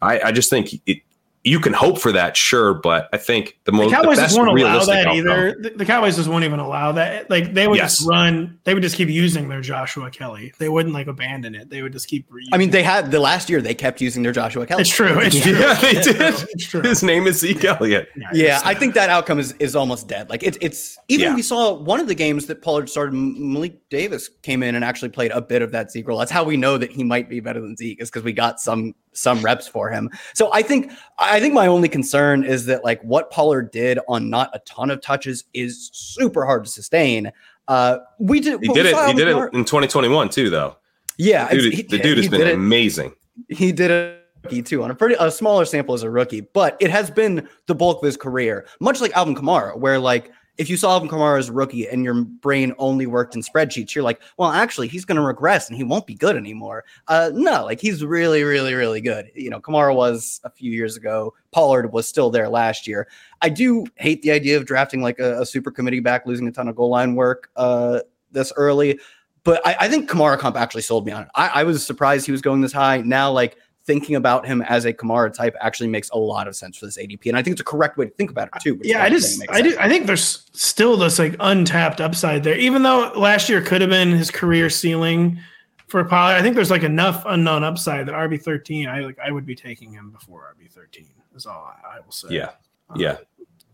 I, 0.02 0.20
I 0.20 0.32
just 0.32 0.50
think 0.50 0.74
it, 0.86 0.98
you 1.46 1.60
can 1.60 1.74
hope 1.74 1.98
for 1.98 2.10
that, 2.10 2.38
sure, 2.38 2.72
but 2.72 3.10
I 3.12 3.18
think 3.18 3.58
the 3.64 3.72
most 3.72 3.90
the 3.90 3.96
Cowboys 3.96 4.16
just 4.16 4.36
won't 4.36 4.48
allow 4.48 4.82
that 4.82 5.06
outcome, 5.06 5.16
either. 5.18 5.56
The, 5.60 5.70
the, 5.76 5.84
Cowboys 5.84 6.16
just 6.16 6.26
won't 6.26 6.44
even 6.44 6.58
allow 6.58 6.92
that. 6.92 7.28
Like 7.28 7.52
they 7.52 7.68
would 7.68 7.76
yes. 7.76 7.98
just 7.98 8.08
run, 8.08 8.58
they 8.64 8.72
would 8.72 8.82
just 8.82 8.96
keep 8.96 9.10
using 9.10 9.50
their 9.50 9.60
Joshua 9.60 10.10
Kelley. 10.10 10.54
They 10.58 10.70
wouldn't 10.70 10.94
like 10.94 11.06
abandon 11.06 11.54
it. 11.54 11.68
They 11.68 11.82
would 11.82 11.92
just 11.92 12.08
keep. 12.08 12.26
I 12.54 12.56
mean, 12.56 12.70
they 12.70 12.82
had 12.82 13.10
the 13.10 13.20
last 13.20 13.50
year 13.50 13.60
they 13.60 13.74
kept 13.74 14.00
using 14.00 14.22
their 14.22 14.32
Joshua 14.32 14.66
Kelley. 14.66 14.80
It's 14.80 14.90
true. 14.90 15.20
It's 15.20 15.38
true. 15.42 15.52
yeah, 15.52 15.74
they 15.74 15.92
did. 15.92 16.16
It's 16.18 16.66
true. 16.66 16.80
His 16.80 17.02
name 17.02 17.26
is 17.26 17.40
Zeke 17.40 17.62
Elliott. 17.64 18.08
Yeah, 18.16 18.28
yeah 18.32 18.60
I 18.64 18.72
think 18.72 18.94
that 18.94 19.10
outcome 19.10 19.38
is 19.38 19.52
is 19.58 19.76
almost 19.76 20.08
dead. 20.08 20.30
Like 20.30 20.42
it's 20.42 20.56
it's 20.62 20.98
even 21.08 21.28
yeah. 21.28 21.34
we 21.34 21.42
saw 21.42 21.74
one 21.74 22.00
of 22.00 22.08
the 22.08 22.14
games 22.14 22.46
that 22.46 22.62
Pollard 22.62 22.88
started. 22.88 23.12
Malik 23.14 23.90
Davis 23.90 24.30
came 24.42 24.62
in 24.62 24.74
and 24.74 24.82
actually 24.82 25.10
played 25.10 25.30
a 25.32 25.42
bit 25.42 25.60
of 25.60 25.72
that 25.72 25.90
Zeke 25.90 26.08
role. 26.08 26.18
That's 26.18 26.30
how 26.30 26.42
we 26.42 26.56
know 26.56 26.78
that 26.78 26.90
he 26.90 27.04
might 27.04 27.28
be 27.28 27.40
better 27.40 27.60
than 27.60 27.76
Zeke 27.76 28.00
is 28.00 28.10
because 28.10 28.24
we 28.24 28.32
got 28.32 28.60
some 28.60 28.94
some 29.14 29.40
reps 29.42 29.66
for 29.66 29.90
him. 29.90 30.10
So 30.34 30.50
I 30.52 30.62
think 30.62 30.92
I 31.18 31.40
think 31.40 31.54
my 31.54 31.66
only 31.66 31.88
concern 31.88 32.44
is 32.44 32.66
that 32.66 32.84
like 32.84 33.02
what 33.02 33.30
Pollard 33.30 33.70
did 33.70 33.98
on 34.08 34.30
not 34.30 34.50
a 34.52 34.58
ton 34.60 34.90
of 34.90 35.00
touches 35.00 35.44
is 35.54 35.90
super 35.92 36.44
hard 36.44 36.64
to 36.64 36.70
sustain. 36.70 37.32
Uh, 37.68 37.98
we 38.18 38.40
did. 38.40 38.60
He 38.60 38.68
did 38.68 38.86
it. 38.86 39.06
He 39.06 39.14
did 39.14 39.28
it 39.28 39.36
in 39.54 39.64
2021 39.64 40.28
too, 40.28 40.50
though. 40.50 40.76
Yeah, 41.16 41.48
the 41.48 41.58
dude, 41.58 41.74
he, 41.74 41.82
the 41.82 41.98
dude 41.98 42.18
has 42.18 42.28
been 42.28 42.48
amazing. 42.48 43.14
He 43.48 43.72
did 43.72 43.90
it 43.90 44.66
too 44.66 44.82
on 44.82 44.90
a 44.90 44.94
pretty 44.94 45.16
a 45.18 45.30
smaller 45.30 45.64
sample 45.64 45.94
as 45.94 46.02
a 46.02 46.10
rookie, 46.10 46.40
but 46.40 46.76
it 46.80 46.90
has 46.90 47.10
been 47.10 47.48
the 47.66 47.74
bulk 47.74 47.98
of 47.98 48.06
his 48.06 48.16
career, 48.16 48.66
much 48.80 49.00
like 49.00 49.12
Alvin 49.16 49.34
Kamara, 49.34 49.78
where 49.78 49.98
like 49.98 50.32
if 50.56 50.70
you 50.70 50.76
saw 50.76 50.92
Alvin 50.92 51.08
Kamara 51.08 51.38
as 51.38 51.48
a 51.48 51.52
rookie 51.52 51.88
and 51.88 52.04
your 52.04 52.14
brain 52.14 52.74
only 52.78 53.06
worked 53.06 53.34
in 53.34 53.42
spreadsheets, 53.42 53.94
you're 53.94 54.04
like, 54.04 54.20
well, 54.36 54.50
actually, 54.50 54.86
he's 54.86 55.04
going 55.04 55.16
to 55.16 55.22
regress 55.22 55.68
and 55.68 55.76
he 55.76 55.82
won't 55.82 56.06
be 56.06 56.14
good 56.14 56.36
anymore. 56.36 56.84
Uh, 57.08 57.30
no, 57.34 57.64
like 57.64 57.80
he's 57.80 58.04
really, 58.04 58.44
really, 58.44 58.74
really 58.74 59.00
good. 59.00 59.30
You 59.34 59.50
know, 59.50 59.60
Kamara 59.60 59.94
was 59.94 60.40
a 60.44 60.50
few 60.50 60.70
years 60.70 60.96
ago. 60.96 61.34
Pollard 61.50 61.92
was 61.92 62.06
still 62.06 62.30
there 62.30 62.48
last 62.48 62.86
year. 62.86 63.08
I 63.42 63.48
do 63.48 63.86
hate 63.96 64.22
the 64.22 64.30
idea 64.30 64.56
of 64.56 64.64
drafting 64.64 65.02
like 65.02 65.18
a, 65.18 65.40
a 65.40 65.46
super 65.46 65.70
committee 65.70 66.00
back, 66.00 66.24
losing 66.26 66.46
a 66.46 66.52
ton 66.52 66.68
of 66.68 66.76
goal 66.76 66.90
line 66.90 67.14
work 67.16 67.50
uh, 67.56 68.00
this 68.30 68.52
early. 68.56 69.00
But 69.42 69.60
I, 69.66 69.76
I, 69.80 69.88
think 69.88 70.08
Kamara 70.08 70.38
comp 70.38 70.56
actually 70.56 70.82
sold 70.82 71.04
me 71.04 71.12
on 71.12 71.22
it. 71.22 71.28
I, 71.34 71.48
I 71.48 71.64
was 71.64 71.84
surprised 71.84 72.24
he 72.24 72.32
was 72.32 72.40
going 72.40 72.62
this 72.62 72.72
high. 72.72 73.02
Now, 73.02 73.30
like 73.30 73.58
thinking 73.86 74.16
about 74.16 74.46
him 74.46 74.62
as 74.62 74.86
a 74.86 74.92
Kamara 74.92 75.32
type 75.32 75.54
actually 75.60 75.88
makes 75.88 76.08
a 76.10 76.18
lot 76.18 76.48
of 76.48 76.56
sense 76.56 76.76
for 76.76 76.86
this 76.86 76.96
ADP, 76.96 77.26
and 77.26 77.36
I 77.36 77.42
think 77.42 77.52
it's 77.52 77.60
a 77.60 77.64
correct 77.64 77.96
way 77.98 78.06
to 78.06 78.10
think 78.12 78.30
about 78.30 78.48
it 78.48 78.60
too. 78.60 78.80
Yeah, 78.82 79.02
I 79.02 79.10
just 79.10 79.44
I 79.50 79.60
do 79.60 79.76
I 79.78 79.88
think 79.88 80.06
there's 80.06 80.48
still 80.52 80.96
this 80.96 81.18
like 81.18 81.36
untapped 81.40 82.00
upside 82.00 82.44
there, 82.44 82.56
even 82.56 82.82
though 82.82 83.12
last 83.14 83.48
year 83.48 83.60
could 83.60 83.80
have 83.80 83.90
been 83.90 84.10
his 84.10 84.30
career 84.30 84.70
ceiling 84.70 85.38
for 85.86 86.04
Pollard. 86.04 86.34
I 86.34 86.42
think 86.42 86.54
there's 86.54 86.70
like 86.70 86.82
enough 86.82 87.22
unknown 87.26 87.62
upside 87.62 88.06
that 88.06 88.14
RB 88.14 88.40
thirteen 88.40 88.88
I 88.88 89.00
like 89.00 89.18
I 89.18 89.30
would 89.30 89.46
be 89.46 89.54
taking 89.54 89.92
him 89.92 90.10
before 90.10 90.54
RB 90.58 90.70
thirteen. 90.70 91.08
Is 91.34 91.46
all 91.46 91.74
I, 91.84 92.00
will 92.00 92.12
say. 92.12 92.28
Yeah, 92.30 92.50
um, 92.90 93.00
yeah. 93.00 93.16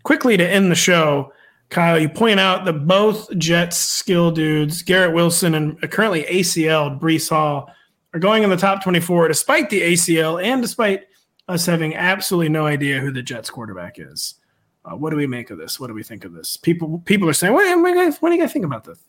Quickly 0.02 0.36
to 0.36 0.48
end 0.48 0.70
the 0.70 0.76
show. 0.76 1.32
Kyle, 1.68 2.00
you 2.00 2.08
point 2.08 2.40
out 2.40 2.64
that 2.64 2.88
both 2.88 3.30
Jets 3.38 3.76
skill 3.76 4.32
dudes, 4.32 4.82
Garrett 4.82 5.14
Wilson 5.14 5.54
and 5.54 5.80
currently 5.88 6.24
ACL 6.24 6.98
Breece 6.98 7.28
Hall, 7.28 7.70
are 8.12 8.20
going 8.20 8.42
in 8.42 8.50
the 8.50 8.56
top 8.56 8.82
24 8.82 9.28
despite 9.28 9.70
the 9.70 9.80
ACL 9.80 10.42
and 10.42 10.62
despite 10.62 11.04
us 11.48 11.66
having 11.66 11.94
absolutely 11.94 12.48
no 12.48 12.66
idea 12.66 13.00
who 13.00 13.11
the 13.11 13.22
Jets 13.22 13.50
quarterback 13.50 13.98
is. 13.98 14.34
Uh, 14.84 14.96
what 14.96 15.11
do 15.11 15.16
we 15.16 15.26
make 15.26 15.50
of 15.50 15.58
this? 15.58 15.78
What 15.78 15.88
do 15.88 15.94
we 15.94 16.02
think 16.02 16.24
of 16.24 16.32
this? 16.32 16.56
People 16.56 17.00
people 17.04 17.28
are 17.28 17.34
saying, 17.34 17.52
what, 17.52 17.64
what, 17.80 18.14
what 18.20 18.30
do 18.30 18.34
you 18.34 18.40
guys 18.40 18.52
think 18.52 18.64
about 18.64 18.84
this? 18.84 18.98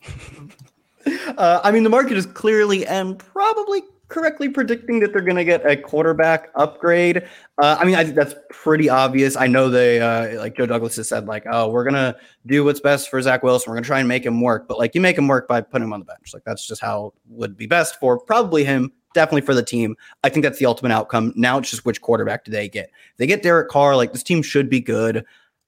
Uh, 1.36 1.60
I 1.64 1.72
mean, 1.72 1.82
the 1.82 1.90
market 1.90 2.16
is 2.16 2.26
clearly 2.26 2.86
and 2.86 3.18
probably 3.18 3.82
correctly 4.12 4.48
predicting 4.48 5.00
that 5.00 5.12
they're 5.12 5.22
going 5.22 5.36
to 5.36 5.44
get 5.44 5.64
a 5.66 5.76
quarterback 5.76 6.50
upgrade. 6.54 7.26
Uh, 7.60 7.76
I 7.80 7.84
mean, 7.84 7.94
I 7.94 8.04
think 8.04 8.14
that's 8.14 8.34
pretty 8.50 8.88
obvious. 8.88 9.36
I 9.36 9.46
know 9.46 9.70
they, 9.70 10.00
uh, 10.00 10.38
like 10.38 10.56
Joe 10.56 10.66
Douglas 10.66 10.96
has 10.96 11.08
said, 11.08 11.26
like, 11.26 11.44
oh, 11.50 11.70
we're 11.70 11.84
going 11.84 11.94
to 11.94 12.14
do 12.46 12.62
what's 12.64 12.80
best 12.80 13.08
for 13.08 13.20
Zach 13.22 13.42
Wilson. 13.42 13.70
We're 13.70 13.76
going 13.76 13.84
to 13.84 13.88
try 13.88 13.98
and 13.98 14.08
make 14.08 14.24
him 14.24 14.40
work. 14.40 14.68
But 14.68 14.78
like, 14.78 14.94
you 14.94 15.00
make 15.00 15.16
him 15.16 15.26
work 15.26 15.48
by 15.48 15.62
putting 15.62 15.88
him 15.88 15.92
on 15.92 16.00
the 16.00 16.06
bench. 16.06 16.32
Like, 16.34 16.44
that's 16.44 16.66
just 16.66 16.80
how 16.80 17.14
would 17.28 17.56
be 17.56 17.66
best 17.66 17.98
for 17.98 18.18
probably 18.18 18.64
him. 18.64 18.92
Definitely 19.14 19.42
for 19.42 19.54
the 19.54 19.62
team. 19.62 19.96
I 20.22 20.28
think 20.28 20.42
that's 20.42 20.58
the 20.58 20.66
ultimate 20.66 20.92
outcome. 20.92 21.32
Now 21.36 21.58
it's 21.58 21.70
just 21.70 21.84
which 21.84 22.00
quarterback 22.00 22.44
do 22.44 22.50
they 22.50 22.68
get? 22.68 22.90
They 23.16 23.26
get 23.26 23.42
Derek 23.42 23.68
Carr. 23.68 23.96
Like, 23.96 24.12
this 24.12 24.22
team 24.22 24.42
should 24.42 24.70
be 24.70 24.80
good. 24.80 25.24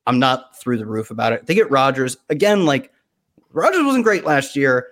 I'm 0.07 0.19
not 0.19 0.59
through 0.59 0.79
the 0.79 0.87
roof 0.87 1.11
about 1.11 1.33
it. 1.33 1.47
They 1.47 1.55
get 1.55 1.71
Rodgers. 1.71 2.17
Again, 2.29 2.67
like, 2.67 2.93
Rodgers 3.53 3.85
wasn't 3.85 4.05
great 4.05 4.25
last 4.25 4.57
year 4.57 4.89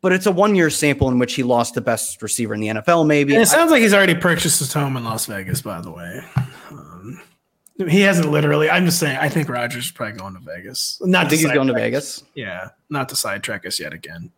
but 0.00 0.12
it's 0.12 0.26
a 0.26 0.32
one 0.32 0.54
year 0.54 0.70
sample 0.70 1.08
in 1.08 1.18
which 1.18 1.34
he 1.34 1.42
lost 1.42 1.74
the 1.74 1.80
best 1.80 2.20
receiver 2.22 2.54
in 2.54 2.60
the 2.60 2.68
NFL. 2.68 3.06
Maybe 3.06 3.34
And 3.34 3.42
it 3.42 3.46
sounds 3.46 3.70
like 3.70 3.82
he's 3.82 3.94
already 3.94 4.14
purchased 4.14 4.58
his 4.58 4.72
home 4.72 4.96
in 4.96 5.04
Las 5.04 5.26
Vegas. 5.26 5.62
By 5.62 5.80
the 5.80 5.90
way, 5.90 6.20
um, 6.70 7.20
he 7.88 8.00
hasn't 8.00 8.30
literally. 8.30 8.70
I'm 8.70 8.84
just 8.84 8.98
saying. 8.98 9.16
I 9.18 9.28
think 9.28 9.48
Rodgers 9.48 9.86
is 9.86 9.90
probably 9.90 10.18
going 10.18 10.34
to 10.34 10.40
Vegas. 10.40 11.00
Not 11.02 11.26
I 11.26 11.28
think 11.28 11.42
to 11.42 11.48
he's 11.48 11.54
going 11.54 11.68
to 11.68 11.72
sidetrack- 11.72 11.92
Vegas. 11.92 12.24
Yeah, 12.34 12.68
not 12.88 13.08
to 13.10 13.16
sidetrack 13.16 13.66
us 13.66 13.78
yet 13.80 13.92
again. 13.92 14.30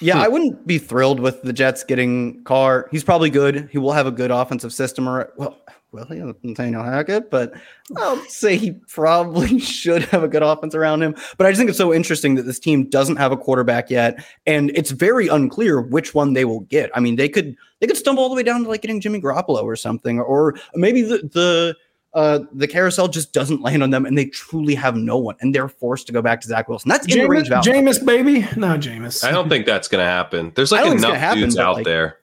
Yeah, 0.00 0.18
I 0.18 0.26
wouldn't 0.26 0.66
be 0.66 0.78
thrilled 0.78 1.20
with 1.20 1.42
the 1.42 1.52
Jets 1.52 1.84
getting 1.84 2.42
Carr. 2.42 2.88
He's 2.90 3.04
probably 3.04 3.30
good. 3.30 3.68
He 3.70 3.78
will 3.78 3.92
have 3.92 4.06
a 4.06 4.10
good 4.10 4.32
offensive 4.32 4.72
system. 4.74 5.08
Or 5.08 5.32
well, 5.36 5.58
well, 5.92 6.06
he 6.06 6.16
doesn't 6.16 6.56
say 6.56 6.70
no 6.70 6.82
Hackett, 6.82 7.30
but 7.30 7.52
I'll 7.96 8.16
say 8.24 8.56
he 8.56 8.72
probably 8.72 9.58
should 9.60 10.02
have 10.04 10.22
a 10.22 10.28
good 10.28 10.42
offense 10.42 10.74
around 10.74 11.02
him. 11.02 11.14
But 11.36 11.46
I 11.46 11.50
just 11.50 11.58
think 11.58 11.68
it's 11.68 11.78
so 11.78 11.92
interesting 11.92 12.34
that 12.36 12.42
this 12.42 12.58
team 12.58 12.88
doesn't 12.88 13.16
have 13.16 13.30
a 13.30 13.36
quarterback 13.36 13.90
yet, 13.90 14.24
and 14.46 14.70
it's 14.74 14.90
very 14.90 15.28
unclear 15.28 15.80
which 15.80 16.14
one 16.14 16.32
they 16.32 16.44
will 16.44 16.60
get. 16.60 16.90
I 16.96 17.00
mean, 17.00 17.16
they 17.16 17.28
could 17.28 17.56
they 17.80 17.86
could 17.86 17.96
stumble 17.96 18.22
all 18.22 18.30
the 18.30 18.36
way 18.36 18.42
down 18.42 18.62
to 18.64 18.68
like 18.68 18.82
getting 18.82 19.00
Jimmy 19.00 19.20
Garoppolo 19.20 19.62
or 19.62 19.76
something, 19.76 20.18
or 20.18 20.54
maybe 20.74 21.02
the 21.02 21.18
the 21.32 21.76
uh, 22.14 22.40
the 22.52 22.68
carousel 22.68 23.08
just 23.08 23.32
doesn't 23.32 23.62
land 23.62 23.82
on 23.82 23.90
them, 23.90 24.04
and 24.04 24.16
they 24.16 24.26
truly 24.26 24.74
have 24.74 24.96
no 24.96 25.16
one, 25.16 25.34
and 25.40 25.54
they're 25.54 25.68
forced 25.68 26.06
to 26.06 26.12
go 26.12 26.20
back 26.20 26.40
to 26.42 26.48
Zach 26.48 26.68
Wilson. 26.68 26.88
That's 26.88 27.06
in 27.06 27.20
the 27.20 27.28
range 27.28 27.48
Jameis, 27.48 27.58
of. 27.58 27.64
Jameis, 27.64 28.06
baby, 28.06 28.40
no 28.56 28.76
Jameis. 28.76 29.24
I 29.24 29.30
don't 29.30 29.48
think 29.48 29.66
that's 29.66 29.88
going 29.88 30.02
to 30.02 30.10
happen. 30.10 30.52
There's 30.54 30.72
like 30.72 30.82
don't 30.82 30.92
think 30.92 31.04
enough 31.04 31.16
happen, 31.16 31.40
dudes 31.40 31.58
out 31.58 31.76
like, 31.76 31.84
there. 31.84 32.18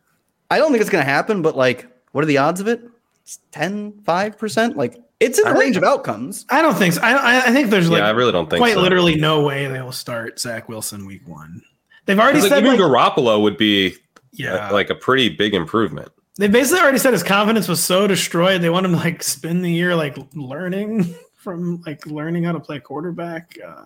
I 0.52 0.58
don't 0.58 0.72
think 0.72 0.82
it's 0.82 0.90
going 0.90 1.04
to 1.04 1.10
happen, 1.10 1.42
but 1.42 1.56
like, 1.56 1.88
what 2.12 2.24
are 2.24 2.28
the 2.28 2.38
odds 2.38 2.60
of 2.60 2.68
it? 2.68 2.82
It's 3.30 3.40
10, 3.52 3.92
5%? 4.08 4.76
Like, 4.76 4.98
it's 5.20 5.38
in 5.38 5.44
the 5.46 5.52
I 5.52 5.54
range 5.54 5.76
think- 5.76 5.86
of 5.86 5.92
outcomes. 5.92 6.48
I 6.50 6.64
don't 6.64 6.74
think 6.76 6.96
so. 6.96 7.02
I, 7.04 7.12
I- 7.12 7.38
I 7.46 7.52
think 7.52 7.70
there's 7.70 7.88
like 7.88 8.00
yeah, 8.00 8.08
I 8.08 8.12
really 8.12 8.32
don't 8.32 8.50
think 8.50 8.60
quite 8.60 8.74
so. 8.74 8.82
literally 8.82 9.18
no 9.18 9.44
way 9.44 9.68
they 9.68 9.82
will 9.84 9.92
start 9.92 10.40
Zach 10.40 10.68
Wilson 10.68 11.06
week 11.06 11.28
one. 11.28 11.62
They've 12.08 12.18
already 12.20 12.40
'Cause, 12.40 12.50
like, 12.50 12.64
said 12.64 12.66
even 12.66 12.80
like, 12.80 13.14
Garoppolo 13.16 13.40
would 13.44 13.56
be 13.56 13.94
yeah, 14.34 14.70
uh, 14.70 14.74
like 14.74 14.90
a 14.90 14.96
pretty 14.96 15.30
big 15.30 15.54
improvement. 15.54 16.10
they 16.40 16.48
basically 16.48 16.82
already 16.82 16.98
said 16.98 17.14
his 17.14 17.22
confidence 17.22 17.68
was 17.68 17.84
so 17.84 18.08
destroyed. 18.08 18.62
They 18.62 18.72
want 18.72 18.88
him 18.88 18.94
to 18.94 18.98
like 18.98 19.22
spend 19.22 19.64
the 19.64 19.72
year 19.72 19.96
like 19.96 20.18
learning 20.34 21.14
from 21.36 21.84
like 21.86 22.04
learning 22.08 22.46
how 22.46 22.54
to 22.54 22.60
play 22.60 22.80
quarterback. 22.80 23.56
Uh, 23.64 23.84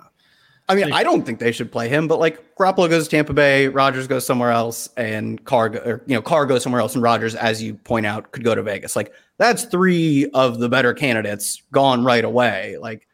I 0.70 0.76
mean, 0.76 0.94
I 0.94 1.04
don't 1.04 1.26
think 1.26 1.40
they 1.40 1.52
should 1.52 1.72
play 1.72 1.90
him, 1.90 2.08
but 2.08 2.20
like, 2.20 2.56
Garoppolo 2.56 2.90
goes 2.90 3.06
to 3.06 3.10
Tampa 3.10 3.34
Bay, 3.34 3.68
Rodgers 3.68 4.08
goes 4.08 4.26
somewhere 4.26 4.52
else, 4.52 4.90
and 4.96 5.44
Carr, 5.44 5.70
go, 5.70 5.80
or, 5.80 6.04
you 6.08 6.16
know, 6.16 6.22
Carr 6.22 6.46
goes 6.46 6.64
somewhere 6.64 6.80
else, 6.80 6.94
and 6.94 7.04
Rodgers, 7.04 7.36
as 7.36 7.62
you 7.62 7.74
point 7.74 8.06
out, 8.06 8.32
could 8.32 8.46
go 8.46 8.56
to 8.56 8.64
Vegas. 8.64 8.96
Like, 8.96 9.14
that's 9.38 9.66
three 9.66 10.30
of 10.34 10.60
the 10.60 10.70
better 10.70 10.94
candidates 10.94 11.62
gone 11.72 12.06
right 12.06 12.24
away. 12.24 12.78
Like, 12.80 13.08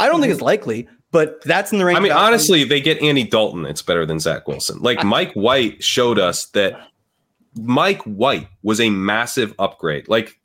I 0.00 0.06
don't 0.08 0.20
think 0.20 0.32
it's 0.32 0.42
likely, 0.42 0.88
but 1.12 1.42
that's 1.44 1.72
in 1.72 1.78
the 1.78 1.84
range. 1.84 1.98
I 1.98 2.00
mean, 2.00 2.12
honestly, 2.12 2.64
they 2.64 2.80
get 2.80 3.02
Andy 3.02 3.24
Dalton. 3.24 3.66
It's 3.66 3.82
better 3.82 4.06
than 4.06 4.18
Zach 4.18 4.48
Wilson. 4.48 4.80
Like 4.80 5.04
Mike 5.04 5.32
White 5.34 5.82
showed 5.82 6.18
us 6.18 6.46
that 6.46 6.88
Mike 7.54 8.02
White 8.02 8.48
was 8.62 8.80
a 8.80 8.90
massive 8.90 9.54
upgrade. 9.58 10.08
Like, 10.08 10.40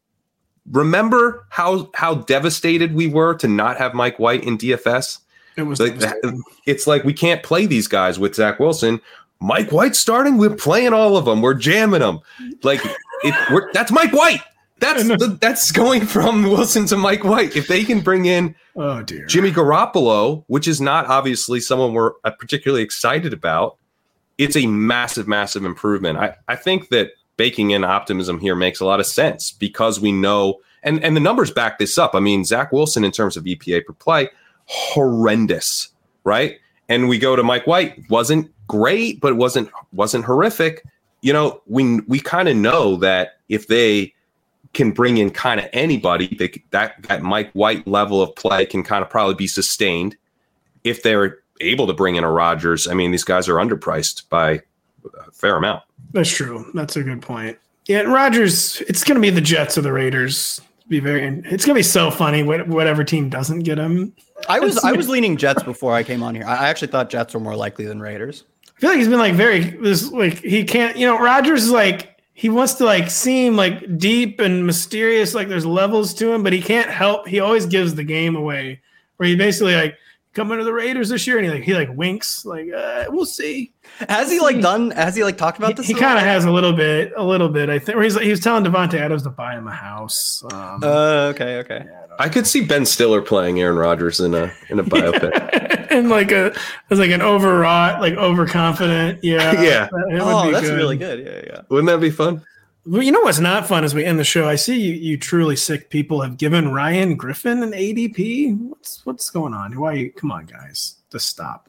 remember 0.71 1.45
how 1.49 1.89
how 1.93 2.15
devastated 2.15 2.93
we 2.95 3.07
were 3.07 3.35
to 3.35 3.47
not 3.47 3.77
have 3.77 3.93
Mike 3.93 4.19
White 4.19 4.43
in 4.43 4.57
DFS? 4.57 5.19
It 5.57 5.63
was 5.63 5.79
Like, 5.79 5.99
that- 5.99 6.17
it's 6.65 6.87
like 6.87 7.03
we 7.03 7.13
can't 7.13 7.43
play 7.43 7.65
these 7.65 7.87
guys 7.87 8.19
with 8.19 8.35
Zach 8.35 8.59
Wilson. 8.59 8.99
Mike 9.41 9.71
White 9.71 9.95
starting. 9.95 10.37
We're 10.37 10.55
playing 10.55 10.93
all 10.93 11.17
of 11.17 11.25
them. 11.25 11.41
We're 11.41 11.53
jamming 11.53 11.99
them. 11.99 12.19
Like 12.63 12.81
it, 13.23 13.35
we're, 13.51 13.71
that's 13.73 13.91
Mike 13.91 14.13
White. 14.13 14.41
That's 14.79 15.03
the, 15.07 15.37
that's 15.39 15.71
going 15.71 16.05
from 16.05 16.43
Wilson 16.43 16.85
to 16.87 16.97
Mike 16.97 17.23
White. 17.23 17.55
If 17.55 17.67
they 17.67 17.83
can 17.83 18.01
bring 18.01 18.25
in 18.25 18.55
oh 18.75 19.01
dear. 19.03 19.25
Jimmy 19.25 19.51
Garoppolo, 19.51 20.43
which 20.47 20.67
is 20.67 20.81
not 20.81 21.07
obviously 21.07 21.59
someone 21.59 21.93
we're 21.93 22.11
uh, 22.23 22.31
particularly 22.31 22.83
excited 22.83 23.33
about, 23.33 23.77
it's 24.37 24.55
a 24.57 24.67
massive, 24.67 25.27
massive 25.27 25.63
improvement. 25.63 26.17
I, 26.17 26.35
I 26.47 26.55
think 26.55 26.89
that 26.89 27.11
baking 27.37 27.71
in 27.71 27.83
optimism 27.83 28.39
here 28.39 28.55
makes 28.55 28.79
a 28.79 28.85
lot 28.85 28.99
of 28.99 29.05
sense 29.05 29.51
because 29.51 29.99
we 29.99 30.11
know, 30.11 30.59
and, 30.83 31.03
and 31.03 31.15
the 31.15 31.21
numbers 31.21 31.51
back 31.51 31.77
this 31.77 31.97
up. 31.97 32.13
I 32.15 32.19
mean, 32.19 32.43
Zach 32.45 32.71
Wilson, 32.71 33.03
in 33.03 33.11
terms 33.11 33.37
of 33.37 33.45
EPA 33.45 33.85
per 33.85 33.93
play, 33.93 34.29
horrendous, 34.65 35.89
right? 36.23 36.57
And 36.89 37.09
we 37.09 37.17
go 37.17 37.35
to 37.35 37.43
Mike 37.43 37.67
White, 37.67 38.03
wasn't 38.09 38.51
great, 38.67 39.19
but 39.21 39.35
wasn't 39.35 39.69
wasn't 39.91 40.25
horrific. 40.25 40.83
You 41.21 41.33
know, 41.33 41.61
we 41.65 41.99
we 42.01 42.19
kind 42.19 42.47
of 42.47 42.55
know 42.55 42.95
that 42.97 43.39
if 43.49 43.67
they 43.67 44.13
can 44.73 44.91
bring 44.91 45.17
in 45.17 45.31
kind 45.31 45.59
of 45.59 45.67
anybody, 45.73 46.35
they, 46.35 46.61
that 46.71 47.01
that 47.03 47.23
Mike 47.23 47.51
White 47.53 47.87
level 47.87 48.21
of 48.21 48.35
play 48.35 48.65
can 48.65 48.83
kind 48.83 49.03
of 49.03 49.09
probably 49.09 49.35
be 49.35 49.47
sustained 49.47 50.15
if 50.85 51.03
they're 51.03 51.39
able 51.59 51.87
to 51.87 51.93
bring 51.93 52.15
in 52.15 52.23
a 52.23 52.31
Rodgers, 52.31 52.87
I 52.87 52.93
mean, 52.93 53.11
these 53.11 53.25
guys 53.25 53.49
are 53.49 53.55
underpriced 53.55 54.29
by 54.29 54.61
a 55.03 55.31
fair 55.33 55.57
amount. 55.57 55.83
That's 56.13 56.29
true. 56.29 56.71
That's 56.73 56.95
a 56.95 57.03
good 57.03 57.21
point. 57.21 57.57
Yeah, 57.87 57.99
and 57.99 58.13
Rodgers. 58.13 58.81
It's 58.81 59.03
going 59.03 59.15
to 59.15 59.21
be 59.21 59.29
the 59.29 59.41
Jets 59.41 59.77
or 59.77 59.81
the 59.81 59.91
Raiders. 59.91 60.61
Be 60.87 60.99
very. 60.99 61.23
It's 61.45 61.65
going 61.65 61.75
to 61.75 61.79
be 61.79 61.83
so 61.83 62.09
funny. 62.09 62.43
Whatever 62.43 63.03
team 63.03 63.29
doesn't 63.29 63.59
get 63.59 63.77
him. 63.77 64.13
I 64.47 64.59
was 64.59 64.77
I 64.79 64.91
was 64.91 65.09
leaning 65.15 65.37
Jets 65.37 65.63
before 65.63 65.93
I 65.93 66.03
came 66.03 66.23
on 66.23 66.35
here. 66.35 66.45
I 66.45 66.69
actually 66.69 66.89
thought 66.89 67.09
Jets 67.09 67.33
were 67.33 67.39
more 67.39 67.55
likely 67.55 67.85
than 67.85 67.99
Raiders. 67.99 68.43
I 68.75 68.79
feel 68.79 68.89
like 68.89 68.99
he's 68.99 69.07
been 69.07 69.19
like 69.19 69.35
very 69.35 69.61
this 69.61 70.11
like 70.11 70.39
he 70.39 70.63
can't. 70.63 70.97
You 70.97 71.07
know, 71.07 71.19
Rodgers 71.19 71.63
is 71.63 71.71
like 71.71 72.19
he 72.33 72.49
wants 72.49 72.73
to 72.75 72.85
like 72.85 73.09
seem 73.09 73.55
like 73.55 73.97
deep 73.97 74.39
and 74.39 74.65
mysterious. 74.65 75.33
Like 75.33 75.47
there's 75.47 75.65
levels 75.65 76.13
to 76.15 76.33
him, 76.33 76.43
but 76.43 76.53
he 76.53 76.61
can't 76.61 76.89
help. 76.89 77.27
He 77.27 77.39
always 77.39 77.65
gives 77.65 77.95
the 77.95 78.03
game 78.03 78.35
away. 78.35 78.81
Where 79.17 79.29
he 79.29 79.35
basically 79.35 79.75
like 79.75 79.97
coming 80.35 80.59
to 80.59 80.63
the 80.63 80.73
Raiders 80.73 81.09
this 81.09 81.25
year, 81.25 81.37
and 81.39 81.45
he 81.47 81.51
like 81.51 81.63
he 81.63 81.73
like 81.73 81.89
winks 81.95 82.45
like 82.45 82.67
uh, 82.71 83.05
we'll 83.09 83.25
see. 83.25 83.71
Has 84.09 84.29
he 84.29 84.39
like 84.39 84.61
done? 84.61 84.91
Has 84.91 85.15
he 85.15 85.23
like 85.23 85.37
talked 85.37 85.57
about 85.57 85.75
this? 85.75 85.87
he 85.87 85.93
at 85.93 85.99
kind 85.99 86.17
of 86.19 86.23
has 86.23 86.45
a 86.45 86.51
little 86.51 86.73
bit, 86.73 87.13
a 87.17 87.23
little 87.23 87.49
bit. 87.49 87.69
I 87.69 87.79
think 87.79 87.95
where 87.95 88.03
he's 88.03 88.15
like, 88.15 88.25
he 88.25 88.31
was 88.31 88.39
telling 88.41 88.63
Davante 88.63 88.95
Adams 88.99 89.23
to 89.23 89.29
buy 89.29 89.53
him 89.53 89.67
a 89.67 89.71
house. 89.71 90.43
Um, 90.51 90.81
Uh, 90.83 91.31
okay, 91.33 91.57
okay. 91.59 91.85
I 92.19 92.29
could 92.29 92.47
see 92.47 92.63
Ben 92.65 92.85
Stiller 92.85 93.21
playing 93.21 93.59
Aaron 93.59 93.77
Rodgers 93.77 94.19
in 94.19 94.33
a 94.35 94.51
in 94.69 94.79
a 94.79 94.83
biopic. 94.93 95.87
and 95.91 96.09
like 96.09 96.31
a 96.31 96.53
as 96.89 96.99
like 96.99 97.11
an 97.11 97.21
overwrought, 97.21 98.01
like 98.01 98.13
overconfident. 98.15 99.23
Yeah, 99.23 99.51
Yeah. 99.61 99.87
that- 99.91 100.07
it 100.11 100.13
would 100.13 100.21
Oh, 100.21 100.45
be 100.45 100.51
that's 100.51 100.67
good. 100.67 100.75
really 100.77 100.97
good. 100.97 101.25
Yeah, 101.25 101.53
yeah. 101.55 101.61
Wouldn't 101.69 101.87
that 101.87 101.99
be 102.01 102.11
fun? 102.11 102.41
Well, 102.87 103.01
you 103.01 103.11
know 103.11 103.21
what's 103.21 103.39
not 103.39 103.67
fun 103.67 103.83
as 103.83 103.95
we 103.95 104.05
end 104.05 104.19
the 104.19 104.23
show? 104.23 104.47
I 104.47 104.55
see 104.55 104.79
you, 104.79 104.93
you 104.93 105.17
truly 105.17 105.55
sick 105.55 105.89
people 105.89 106.21
have 106.21 106.37
given 106.37 106.71
Ryan 106.71 107.15
Griffin 107.15 107.63
an 107.63 107.71
ADP. 107.71 108.57
What's 108.69 109.03
what's 109.05 109.29
going 109.31 109.53
on? 109.55 109.79
Why? 109.79 109.93
You, 109.93 110.11
come 110.11 110.31
on, 110.31 110.45
guys, 110.45 110.97
just 111.11 111.27
stop, 111.27 111.67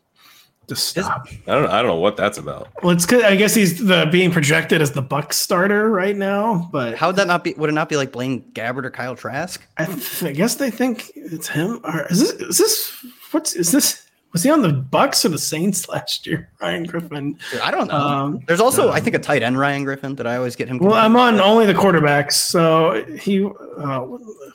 just 0.69 0.87
stop. 0.89 1.27
I 1.47 1.55
don't 1.55 1.71
I 1.71 1.81
don't 1.81 1.87
know 1.93 1.97
what 2.01 2.19
that's 2.19 2.37
about. 2.37 2.69
Well, 2.83 2.93
it's 2.95 3.07
'cause- 3.07 3.23
I 3.23 3.35
guess 3.35 3.55
he's 3.55 3.83
the 3.87 4.07
being 4.13 4.31
projected 4.31 4.83
as 4.83 4.93
the 4.93 5.01
Buck 5.01 5.33
starter 5.33 5.89
right 5.89 6.17
now, 6.17 6.69
but 6.71 6.97
How 6.97 7.07
would 7.07 7.17
that 7.17 7.27
not 7.29 7.43
be? 7.45 7.55
Would 7.55 7.71
it 7.71 7.75
not 7.75 7.89
be 7.89 7.97
like 7.97 8.13
Blaine 8.13 8.43
Gabbert 8.53 8.85
or 8.85 8.91
Kyle 8.91 9.17
Trask? 9.17 9.67
I, 9.79 9.87
th- 9.87 10.23
I 10.23 10.33
guess 10.33 10.57
they 10.57 10.71
think 10.71 11.13
it's 11.15 11.49
him. 11.49 11.81
Or 11.83 12.07
is 12.11 12.21
this 12.21 12.33
is 12.33 12.59
this 12.59 13.07
what's 13.31 13.55
is 13.57 13.73
this? 13.73 14.06
Was 14.37 14.43
he 14.43 14.51
on 14.51 14.61
the 14.61 14.69
Bucs 14.69 15.25
or 15.25 15.31
the 15.31 15.39
Saints 15.39 15.89
last 15.89 16.27
year? 16.27 16.51
Ryan 16.61 16.85
Griffin. 16.85 17.39
I 17.63 17.71
don't 17.71 17.89
know. 17.89 17.97
Um, 17.97 18.41
There's 18.47 18.61
also, 18.61 18.91
I 18.91 19.01
think, 19.01 19.17
a 19.17 19.19
tight 19.19 19.43
end 19.43 19.59
Ryan 19.59 19.83
Griffin. 19.83 20.15
Did 20.15 20.27
I 20.27 20.37
always 20.37 20.55
get 20.55 20.69
him? 20.69 20.77
Well. 20.77 20.93
I'm 20.93 21.17
on 21.17 21.41
only 21.41 21.65
the 21.65 21.73
quarterbacks, 21.73 22.35
so 22.35 23.03
he. 23.19 23.43
Uh, 23.43 24.07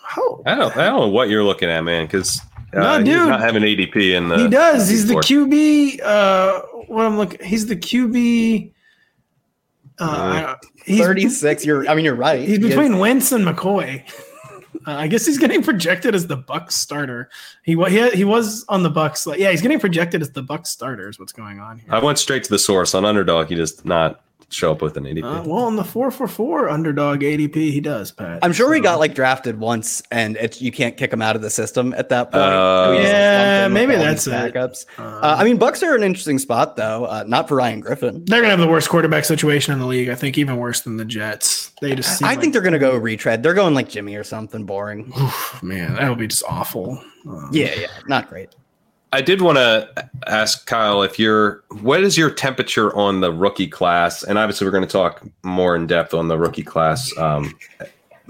how 0.04 0.44
I 0.46 0.54
don't 0.54 0.78
I 0.78 0.86
don't 0.86 1.00
know 1.00 1.08
what 1.08 1.30
you're 1.30 1.44
looking 1.44 1.68
at, 1.68 1.82
man, 1.82 2.06
because 2.06 2.40
No, 2.76 2.82
uh, 2.82 2.98
he's 3.00 3.06
dude. 3.08 3.28
not 3.28 3.40
having 3.40 3.64
ADP 3.64 4.16
in 4.16 4.28
the 4.30 4.38
he 4.38 4.48
does. 4.50 4.88
He's 4.88 5.08
the 5.08 5.16
QB. 5.16 6.00
Uh, 6.04 6.62
what 6.86 7.08
I'm 7.08 7.18
looking. 7.18 7.44
He's 7.44 7.66
the 7.66 7.76
QB. 7.76 8.72
Uh, 9.98 10.56
he's 10.86 11.00
36. 11.00 11.66
You're. 11.66 11.90
I 11.90 11.96
mean, 11.96 12.06
you're 12.06 12.14
right. 12.14 12.40
He's 12.40 12.58
He 12.58 12.70
between 12.70 13.00
Wentz 13.00 13.32
and 13.32 13.44
McCoy. 13.44 14.04
Uh, 14.88 14.94
I 14.94 15.08
guess 15.08 15.26
he's 15.26 15.38
getting 15.38 15.64
projected 15.72 16.16
as 16.16 16.28
the 16.28 16.38
Bucs 16.38 16.74
starter. 16.74 17.30
He 17.64 17.76
he, 17.90 18.10
he 18.12 18.24
was 18.24 18.66
on 18.70 18.84
the 18.84 18.92
Bucs. 18.92 19.26
Like, 19.26 19.40
yeah, 19.40 19.52
he's 19.52 19.62
getting 19.62 19.80
projected 19.80 20.22
as 20.22 20.32
the 20.32 20.44
Bucks 20.44 20.70
starter. 20.70 21.10
Is 21.10 21.20
what's 21.20 21.34
going 21.34 21.60
on 21.60 21.80
here. 21.80 21.94
I 21.94 22.00
went 22.00 22.20
straight 22.20 22.44
to 22.44 22.50
the 22.50 22.60
source 22.60 22.94
on 22.96 23.06
underdog. 23.06 23.48
He 23.48 23.56
does 23.56 23.84
not 23.86 24.22
show 24.52 24.72
up 24.72 24.82
with 24.82 24.98
an 24.98 25.06
ADP. 25.06 25.24
Uh, 25.24 25.44
well, 25.48 25.64
on 25.66 25.76
the 25.76 25.84
four 25.84 26.12
for 26.12 26.28
four 26.28 26.70
underdog 26.70 27.22
ADP, 27.22 27.54
he 27.54 27.80
does. 27.82 28.12
Pat. 28.12 28.40
I'm 28.42 28.54
sure 28.54 28.74
he 28.74 28.80
got 28.82 29.00
like 29.00 29.16
drafted 29.16 29.60
once, 29.60 30.02
and 30.12 30.38
it's 30.38 30.62
you 30.62 30.72
can't 30.72 30.98
kick 30.98 31.12
him 31.14 31.22
out 31.22 31.36
of 31.36 31.42
the 31.42 31.50
system 31.50 31.94
at 31.96 32.10
that 32.10 32.32
point. 32.32 32.44
We 32.44 33.02
just 33.02 33.12
Yeah, 33.14 33.38
lump 33.64 33.66
him 33.66 33.74
with 33.74 33.90
maybe 33.90 33.96
that's 34.04 34.26
these 34.26 34.34
it. 34.34 34.54
backups. 34.54 34.86
Uh, 34.98 35.36
I 35.38 35.44
mean, 35.44 35.58
Bucs 35.58 35.82
are 35.82 35.96
an 35.96 36.04
interesting 36.04 36.40
spot 36.40 36.76
though. 36.76 37.06
Uh, 37.06 37.24
not 37.28 37.48
for 37.48 37.56
Ryan 37.56 37.80
Griffin. 37.80 38.24
They're 38.26 38.42
gonna 38.42 38.52
have 38.52 38.60
the 38.60 38.68
worst 38.68 38.90
quarterback 38.90 39.26
situation 39.26 39.74
in 39.74 39.80
the 39.80 39.88
league. 39.88 40.10
I 40.10 40.16
think 40.16 40.38
even 40.38 40.58
worse 40.58 40.82
than 40.82 40.98
the 40.98 41.06
Jets. 41.06 41.72
They 41.82 41.96
just. 41.96 42.18
Seem 42.20 42.28
I 42.28 42.32
like, 42.32 42.42
think 42.42 42.54
they're 42.54 42.62
gonna 42.62 42.80
go 42.80 42.96
retread. 42.98 43.44
They're 43.44 43.54
going 43.54 43.74
like 43.74 43.90
Jimmy 43.90 44.16
or 44.16 44.24
something 44.24 44.66
boring. 44.66 45.12
man, 45.62 45.96
that 45.96 46.10
would 46.10 46.20
be 46.20 46.28
just 46.28 46.44
awful. 46.48 47.02
Um, 47.28 47.50
Yeah, 47.52 47.74
yeah, 47.80 47.88
not 48.08 48.30
great. 48.30 48.50
I 49.14 49.22
did 49.22 49.42
want 49.42 49.58
to 49.58 50.10
ask 50.28 50.66
Kyle 50.66 51.04
if 51.04 51.20
you're 51.20 51.64
what 51.82 52.02
is 52.02 52.18
your 52.18 52.30
temperature 52.30 52.96
on 52.96 53.20
the 53.20 53.32
rookie 53.32 53.68
class, 53.68 54.24
and 54.24 54.38
obviously 54.38 54.66
we're 54.66 54.72
going 54.72 54.88
to 54.88 54.90
talk 54.90 55.22
more 55.44 55.76
in 55.76 55.86
depth 55.86 56.14
on 56.14 56.30
the 56.30 56.38
rookie 56.38 56.64
class, 56.64 57.16
um, 57.18 57.54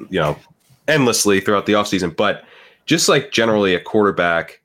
you 0.10 0.20
know, 0.20 0.38
endlessly 0.88 1.40
throughout 1.40 1.68
the 1.68 1.74
offseason, 1.74 2.16
but 2.16 2.44
just 2.88 3.08
like 3.08 3.32
generally 3.32 3.76
a 3.76 3.80
quarterback, 3.80 4.60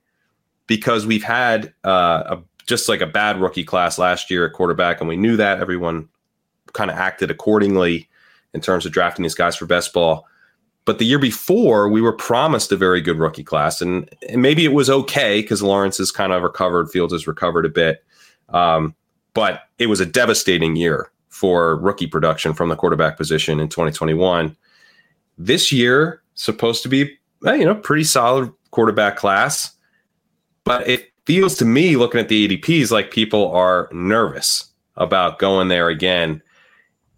because 0.66 1.06
we've 1.06 1.22
had 1.22 1.72
uh, 1.84 2.36
a 2.36 2.42
just 2.66 2.88
like 2.88 3.00
a 3.00 3.06
bad 3.06 3.40
rookie 3.40 3.64
class 3.64 3.98
last 3.98 4.30
year 4.30 4.46
at 4.46 4.52
quarterback, 4.52 5.00
and 5.00 5.08
we 5.08 5.16
knew 5.16 5.36
that 5.36 5.60
everyone 5.60 6.08
kind 6.72 6.90
of 6.90 6.96
acted 6.96 7.30
accordingly 7.30 8.08
in 8.54 8.60
terms 8.60 8.86
of 8.86 8.92
drafting 8.92 9.22
these 9.22 9.34
guys 9.34 9.54
for 9.54 9.66
best 9.66 9.92
ball. 9.92 10.26
But 10.86 10.98
the 10.98 11.04
year 11.04 11.18
before, 11.18 11.88
we 11.88 12.00
were 12.00 12.12
promised 12.12 12.70
a 12.70 12.76
very 12.76 13.00
good 13.00 13.18
rookie 13.18 13.44
class, 13.44 13.82
and, 13.82 14.08
and 14.28 14.40
maybe 14.40 14.64
it 14.64 14.72
was 14.72 14.88
okay 14.88 15.42
because 15.42 15.60
Lawrence 15.60 15.98
has 15.98 16.12
kind 16.12 16.32
of 16.32 16.42
recovered, 16.42 16.90
Fields 16.90 17.12
has 17.12 17.26
recovered 17.26 17.66
a 17.66 17.68
bit, 17.68 18.04
um, 18.50 18.94
but 19.34 19.62
it 19.78 19.88
was 19.88 20.00
a 20.00 20.06
devastating 20.06 20.76
year 20.76 21.10
for 21.28 21.76
rookie 21.76 22.06
production 22.06 22.54
from 22.54 22.68
the 22.68 22.76
quarterback 22.76 23.16
position 23.16 23.58
in 23.58 23.68
2021. 23.68 24.56
This 25.36 25.72
year, 25.72 26.22
supposed 26.34 26.82
to 26.84 26.88
be 26.88 27.18
you 27.42 27.64
know 27.64 27.74
pretty 27.74 28.04
solid 28.04 28.52
quarterback 28.70 29.16
class, 29.16 29.74
but 30.64 30.88
it 30.88 31.10
feels 31.26 31.56
to 31.56 31.64
me, 31.64 31.96
looking 31.96 32.20
at 32.20 32.28
the 32.28 32.48
ADPs, 32.48 32.92
like 32.92 33.10
people 33.10 33.50
are 33.52 33.88
nervous 33.92 34.70
about 34.96 35.40
going 35.40 35.68
there 35.68 35.88
again. 35.88 36.40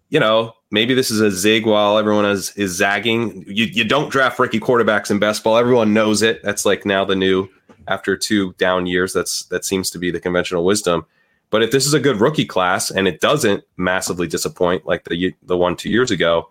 You 0.09 0.19
know, 0.19 0.53
maybe 0.71 0.93
this 0.93 1.11
is 1.11 1.21
a 1.21 1.31
zig 1.31 1.65
while 1.65 1.97
everyone 1.97 2.25
is 2.25 2.51
is 2.55 2.71
zagging. 2.71 3.43
You 3.47 3.65
you 3.65 3.83
don't 3.83 4.09
draft 4.09 4.39
rookie 4.39 4.59
quarterbacks 4.59 5.11
in 5.11 5.19
best 5.19 5.43
ball. 5.43 5.57
Everyone 5.57 5.93
knows 5.93 6.21
it. 6.21 6.43
That's 6.43 6.65
like 6.65 6.85
now 6.85 7.05
the 7.05 7.15
new 7.15 7.49
after 7.87 8.15
two 8.15 8.53
down 8.53 8.85
years. 8.85 9.13
That's 9.13 9.45
that 9.45 9.65
seems 9.65 9.89
to 9.91 9.99
be 9.99 10.11
the 10.11 10.19
conventional 10.19 10.65
wisdom. 10.65 11.05
But 11.49 11.63
if 11.63 11.71
this 11.71 11.87
is 11.87 11.93
a 11.93 11.99
good 11.99 12.21
rookie 12.21 12.45
class 12.45 12.91
and 12.91 13.07
it 13.07 13.21
doesn't 13.21 13.63
massively 13.77 14.27
disappoint 14.27 14.85
like 14.85 15.05
the 15.05 15.33
the 15.43 15.57
one 15.57 15.75
two 15.75 15.89
years 15.89 16.11
ago, 16.11 16.49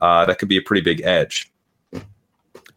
uh, 0.00 0.24
that 0.26 0.38
could 0.38 0.48
be 0.48 0.56
a 0.56 0.62
pretty 0.62 0.82
big 0.82 1.00
edge. 1.02 1.51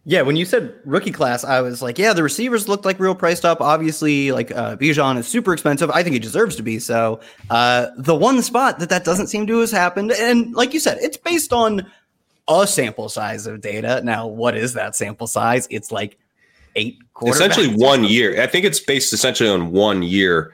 Yeah, 0.08 0.22
when 0.22 0.36
you 0.36 0.46
said 0.46 0.76
rookie 0.86 1.12
class, 1.12 1.44
I 1.44 1.62
was 1.62 1.82
like, 1.82 1.98
yeah, 1.98 2.14
the 2.14 2.22
receivers 2.22 2.68
looked 2.68 2.86
like 2.86 3.00
real 3.00 3.16
priced 3.16 3.44
up. 3.44 3.60
Obviously, 3.60 4.32
like 4.32 4.52
uh, 4.52 4.78
Bijan 4.78 5.18
is 5.18 5.28
super 5.28 5.52
expensive. 5.52 5.90
I 5.90 6.04
think 6.04 6.14
he 6.14 6.20
deserves 6.20 6.56
to 6.58 6.64
be 6.64 6.78
so. 6.78 7.20
Uh, 7.50 7.88
the 7.98 8.14
one 8.14 8.44
spot 8.44 8.78
that 8.80 8.90
that 8.90 9.04
doesn't 9.04 9.28
seem 9.28 9.48
to 9.48 9.60
have 9.60 9.72
happened, 9.72 10.12
and 10.12 10.54
like 10.54 10.76
you 10.76 10.80
said, 10.80 11.00
it's 11.02 11.18
based 11.18 11.52
on 11.52 11.88
a 12.48 12.68
sample 12.68 13.10
size 13.10 13.48
of 13.48 13.62
data. 13.62 14.02
Now, 14.04 14.28
what 14.28 14.56
is 14.56 14.74
that 14.74 14.96
sample 14.96 15.26
size? 15.26 15.68
It's 15.72 15.92
like 15.92 16.20
eight. 16.76 17.00
Essentially, 17.26 17.74
one 17.74 18.04
year. 18.04 18.40
I 18.40 18.46
think 18.46 18.64
it's 18.64 18.80
based 18.80 19.12
essentially 19.12 19.50
on 19.50 19.72
one 19.72 20.04
year 20.04 20.54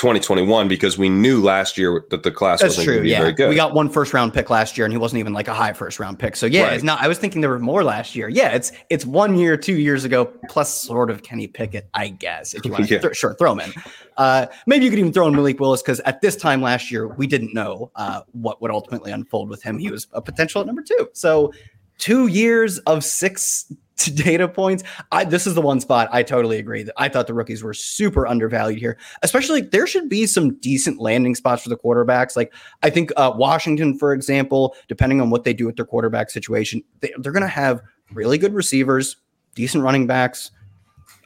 2021 0.00 0.66
because 0.66 0.96
we 0.96 1.08
knew 1.08 1.40
last 1.42 1.76
year 1.76 2.04
that 2.10 2.22
the 2.22 2.30
class 2.30 2.60
That's 2.60 2.72
wasn't 2.78 2.84
true. 2.86 2.94
going 2.94 3.02
to 3.02 3.02
be 3.04 3.10
yeah, 3.10 3.18
very 3.20 3.32
good. 3.32 3.48
we 3.50 3.54
got 3.54 3.74
one 3.74 3.88
first 3.90 4.14
round 4.14 4.32
pick 4.32 4.48
last 4.50 4.76
year, 4.78 4.86
and 4.86 4.92
he 4.92 4.98
wasn't 4.98 5.20
even 5.20 5.32
like 5.34 5.46
a 5.46 5.54
high 5.54 5.72
first 5.74 6.00
round 6.00 6.18
pick. 6.18 6.34
So 6.36 6.46
yeah, 6.46 6.64
Right. 6.64 6.72
it's 6.72 6.82
not. 6.82 7.00
I 7.02 7.06
was 7.08 7.18
thinking 7.18 7.40
there 7.42 7.50
were 7.50 7.58
more 7.58 7.84
last 7.84 8.16
year. 8.16 8.28
Yeah, 8.28 8.48
it's 8.54 8.72
it's 8.88 9.04
one 9.04 9.36
year, 9.36 9.56
two 9.56 9.76
years 9.76 10.04
ago, 10.04 10.24
plus 10.48 10.72
sort 10.74 11.10
of 11.10 11.22
Kenny 11.22 11.46
Pickett, 11.46 11.88
I 11.94 12.08
guess. 12.08 12.54
If 12.54 12.64
you 12.64 12.72
want, 12.72 12.88
to 12.88 12.94
Yeah. 12.94 13.00
th- 13.00 13.16
sure, 13.16 13.34
throw 13.34 13.52
him 13.52 13.60
in. 13.60 13.72
Uh, 14.16 14.46
maybe 14.66 14.84
you 14.86 14.90
could 14.90 14.98
even 14.98 15.12
throw 15.12 15.28
in 15.28 15.34
Malik 15.36 15.60
Willis 15.60 15.82
because 15.82 16.00
at 16.00 16.20
this 16.22 16.34
time 16.36 16.60
last 16.62 16.90
year 16.90 17.06
we 17.08 17.26
didn't 17.26 17.54
know 17.54 17.90
uh, 17.96 18.22
what 18.32 18.60
would 18.62 18.70
ultimately 18.70 19.12
unfold 19.12 19.48
with 19.48 19.62
him. 19.62 19.78
He 19.78 19.90
was 19.90 20.08
a 20.12 20.20
potential 20.22 20.60
at 20.60 20.66
number 20.66 20.82
two. 20.82 21.08
So 21.12 21.52
two 21.98 22.26
years 22.28 22.78
of 22.80 23.04
six 23.04 23.70
data 24.14 24.48
points. 24.48 24.84
I, 25.12 25.24
this 25.24 25.46
is 25.46 25.54
the 25.54 25.60
one 25.60 25.80
spot 25.80 26.08
I 26.12 26.22
totally 26.22 26.58
agree 26.58 26.82
that 26.82 26.94
I 26.96 27.08
thought 27.08 27.26
the 27.26 27.34
rookies 27.34 27.62
were 27.62 27.74
super 27.74 28.26
undervalued 28.26 28.78
here. 28.78 28.98
Especially 29.22 29.60
there 29.60 29.86
should 29.86 30.08
be 30.08 30.26
some 30.26 30.56
decent 30.56 31.00
landing 31.00 31.34
spots 31.34 31.62
for 31.62 31.68
the 31.68 31.76
quarterbacks. 31.76 32.36
Like 32.36 32.52
I 32.82 32.90
think 32.90 33.12
uh, 33.16 33.32
Washington, 33.34 33.98
for 33.98 34.12
example, 34.12 34.76
depending 34.88 35.20
on 35.20 35.30
what 35.30 35.44
they 35.44 35.52
do 35.52 35.66
with 35.66 35.76
their 35.76 35.84
quarterback 35.84 36.30
situation, 36.30 36.82
they, 37.00 37.12
they're 37.18 37.32
going 37.32 37.42
to 37.42 37.48
have 37.48 37.80
really 38.12 38.38
good 38.38 38.54
receivers, 38.54 39.16
decent 39.54 39.84
running 39.84 40.06
backs. 40.06 40.50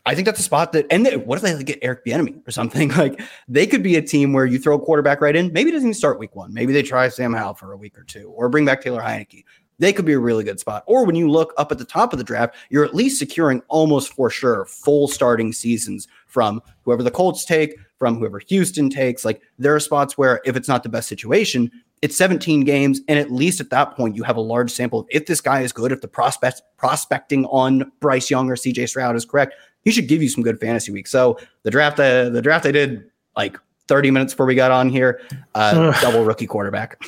I 0.07 0.15
think 0.15 0.27
that's 0.27 0.39
a 0.39 0.43
spot 0.43 0.73
that, 0.73 0.87
and 0.91 1.07
they, 1.07 1.17
what 1.17 1.43
if 1.43 1.43
they 1.43 1.65
get 1.65 1.79
Eric 1.81 2.05
Bieniemy 2.05 2.47
or 2.47 2.51
something? 2.51 2.91
Like 2.95 3.21
they 3.49 3.67
could 3.67 3.83
be 3.83 3.97
a 3.97 4.03
team 4.03 4.33
where 4.33 4.47
you 4.47 4.59
throw 4.59 4.77
a 4.77 4.79
quarterback 4.79 5.21
right 5.21 5.35
in. 5.35 5.53
Maybe 5.53 5.71
it 5.71 5.73
doesn't 5.73 5.89
even 5.89 5.95
start 5.95 6.19
week 6.19 6.37
one. 6.37 6.53
Maybe 6.55 6.73
they 6.73 6.83
try 6.83 7.09
Sam 7.09 7.33
Howell 7.33 7.55
for 7.55 7.73
a 7.73 7.77
week 7.77 7.99
or 7.99 8.05
two, 8.05 8.29
or 8.29 8.49
bring 8.49 8.65
back 8.65 8.83
Taylor 8.83 9.01
Heinicke. 9.01 9.45
They 9.79 9.93
could 9.93 10.05
be 10.05 10.13
a 10.13 10.19
really 10.19 10.45
good 10.45 10.61
spot. 10.61 10.85
Or 10.87 11.05
when 11.05 11.17
you 11.17 11.31
look 11.31 11.53
up 11.57 11.73
at 11.73 11.79
the 11.79 11.85
top 11.85 12.13
of 12.13 12.19
the 12.19 12.25
draft, 12.25 12.55
you're 12.71 12.85
at 12.85 12.95
least 12.95 13.19
securing 13.19 13.63
almost 13.69 14.13
for 14.13 14.31
sure 14.31 14.65
full 14.67 15.09
starting 15.09 15.53
seasons 15.53 16.07
from 16.27 16.63
whoever 16.83 17.03
the 17.03 17.11
Colts 17.11 17.45
take, 17.45 17.77
from 17.99 18.17
whoever 18.17 18.39
Houston 18.39 18.91
takes. 18.91 19.25
Like 19.25 19.43
there 19.59 19.75
are 19.75 19.81
spots 19.81 20.17
where 20.17 20.41
if 20.45 20.57
it's 20.57 20.69
not 20.69 20.83
the 20.83 20.89
best 20.89 21.09
situation, 21.09 21.71
it's 22.03 22.17
17 22.17 22.65
games, 22.65 23.01
and 23.09 23.19
at 23.19 23.31
least 23.31 23.61
at 23.61 23.71
that 23.71 23.97
point, 23.97 24.15
you 24.15 24.25
have 24.25 24.37
a 24.37 24.41
large 24.41 24.71
sample 24.71 25.01
of 25.01 25.07
if 25.11 25.25
this 25.25 25.41
guy 25.41 25.63
is 25.63 25.73
good, 25.73 25.91
if 25.91 26.03
the 26.03 26.09
prospect 26.09 26.61
prospecting 26.77 27.47
on 27.47 27.91
Bryce 28.01 28.31
Young 28.31 28.51
or 28.51 28.57
CJ 28.57 28.91
Stroud 28.91 29.17
is 29.17 29.25
correct, 29.25 29.55
he 29.85 29.91
should 29.91 30.07
give 30.07 30.23
you 30.23 30.29
some 30.29 30.45
good 30.45 30.61
fantasy 30.61 30.93
weeks. 30.93 31.11
So 31.11 31.39
the 31.63 31.71
draft, 31.71 31.99
uh, 31.99 32.29
the 32.29 32.43
draft 32.43 32.67
I 32.67 32.73
did 32.73 33.11
like 33.37 33.57
30 33.89 34.11
minutes 34.11 34.35
before 34.35 34.45
we 34.45 34.55
got 34.55 34.71
on 34.71 34.91
here, 34.91 35.21
uh, 35.55 35.99
double 36.03 36.25
rookie 36.25 36.47
quarterback. 36.47 37.03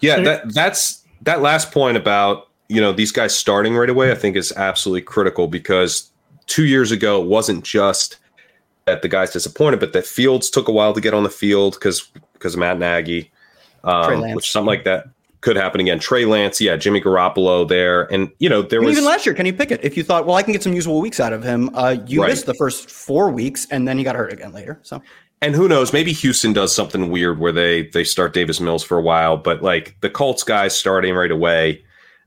Yeah, 0.00 0.20
that 0.20 0.54
that's 0.54 1.03
that 1.22 1.42
last 1.42 1.72
point 1.72 1.96
about 1.96 2.48
you 2.68 2.80
know 2.80 2.92
these 2.92 3.12
guys 3.12 3.34
starting 3.36 3.76
right 3.76 3.90
away. 3.90 4.10
I 4.10 4.14
think 4.14 4.36
is 4.36 4.52
absolutely 4.52 5.02
critical 5.02 5.48
because 5.48 6.10
two 6.46 6.64
years 6.64 6.92
ago 6.92 7.22
it 7.22 7.28
wasn't 7.28 7.64
just 7.64 8.18
that 8.86 9.02
the 9.02 9.08
guys 9.08 9.32
disappointed, 9.32 9.80
but 9.80 9.92
that 9.94 10.06
Fields 10.06 10.50
took 10.50 10.68
a 10.68 10.72
while 10.72 10.92
to 10.92 11.00
get 11.00 11.14
on 11.14 11.22
the 11.22 11.30
field 11.30 11.74
because 11.74 12.10
because 12.34 12.56
Matt 12.56 12.78
Nagy, 12.78 13.30
um, 13.84 14.22
which 14.34 14.50
something 14.50 14.66
like 14.66 14.84
that 14.84 15.06
could 15.40 15.56
happen 15.56 15.80
again. 15.80 15.98
Trey 15.98 16.24
Lance, 16.24 16.58
yeah, 16.60 16.74
Jimmy 16.76 17.00
Garoppolo 17.00 17.68
there, 17.68 18.10
and 18.12 18.30
you 18.38 18.48
know 18.48 18.62
there 18.62 18.80
And 18.80 18.86
was 18.86 18.96
even 18.96 19.04
last 19.06 19.26
year, 19.26 19.34
Kenny 19.34 19.52
Pickett 19.52 19.84
if 19.84 19.96
you 19.96 20.02
thought, 20.02 20.26
well, 20.26 20.36
I 20.36 20.42
can 20.42 20.52
get 20.52 20.62
some 20.62 20.72
usable 20.72 21.00
weeks 21.00 21.20
out 21.20 21.32
of 21.32 21.42
him, 21.42 21.70
uh, 21.74 21.96
you 22.06 22.22
Right. 22.22 22.28
missed 22.30 22.46
the 22.46 22.54
first 22.54 22.90
four 22.90 23.30
weeks, 23.30 23.66
and 23.70 23.86
then 23.86 23.98
he 23.98 24.04
got 24.04 24.16
hurt 24.16 24.32
again 24.32 24.52
later. 24.52 24.80
So 24.82 25.02
and 25.44 25.54
who 25.54 25.68
knows 25.68 25.92
maybe 25.92 26.12
houston 26.12 26.52
does 26.52 26.74
something 26.74 27.10
weird 27.10 27.38
where 27.38 27.52
they 27.52 27.82
they 27.88 28.04
start 28.04 28.32
davis 28.32 28.60
mills 28.60 28.82
for 28.82 28.98
a 28.98 29.02
while 29.02 29.36
but 29.36 29.62
like 29.62 29.96
the 30.00 30.10
colts 30.10 30.42
guys 30.42 30.76
starting 30.78 31.14
right 31.14 31.30
away 31.30 31.84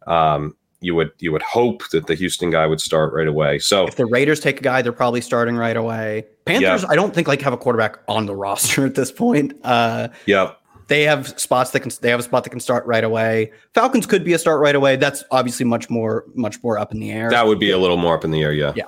um 0.08 0.56
you 0.80 0.94
would 0.94 1.12
you 1.20 1.32
would 1.32 1.42
hope 1.42 1.82
that 1.90 2.06
the 2.08 2.14
houston 2.16 2.50
guy 2.52 2.66
would 2.68 2.80
start 2.80 3.12
right 3.14 3.28
away 3.28 3.58
so 3.60 3.88
if 3.88 3.96
the 3.96 4.06
Raiders 4.06 4.40
take 4.40 4.60
a 4.60 4.64
guy, 4.64 4.82
they're 4.84 4.92
probably 4.94 5.22
starting 5.22 5.56
right 5.56 5.76
away. 5.76 6.26
Panthers, 6.46 6.84
Yeah. 6.84 6.90
I 6.90 6.96
don't 6.96 7.16
think 7.16 7.28
like 7.28 7.42
have 7.42 7.52
a 7.54 7.58
quarterback 7.58 7.98
on 8.08 8.28
the 8.28 8.36
roster 8.46 8.86
at 8.86 8.94
this 8.96 9.12
point. 9.12 9.54
Uh, 9.64 10.10
yep 10.28 10.60
they 10.88 11.04
have 11.04 11.38
spots 11.40 11.72
that 11.72 11.80
can 11.82 11.92
they 12.02 12.10
have 12.12 12.20
a 12.20 12.24
spot 12.24 12.44
that 12.44 12.52
can 12.52 12.60
start 12.60 12.86
right 12.86 13.04
away. 13.04 13.52
Falcons 13.74 14.06
could 14.06 14.24
be 14.24 14.34
a 14.34 14.40
start 14.40 14.62
right 14.62 14.76
away. 14.76 14.96
That's 14.96 15.24
obviously 15.32 15.66
much 15.66 15.90
more 15.90 16.26
much 16.36 16.62
more 16.64 16.78
up 16.78 16.92
in 16.94 17.00
the 17.00 17.12
air. 17.12 17.30
that 17.32 17.48
would 17.48 17.60
be 17.60 17.72
a 17.72 17.78
little 17.80 17.98
more 17.98 18.14
up 18.16 18.24
in 18.24 18.30
the 18.32 18.42
air 18.44 18.54
yeah 18.54 18.74
Yeah. 18.76 18.86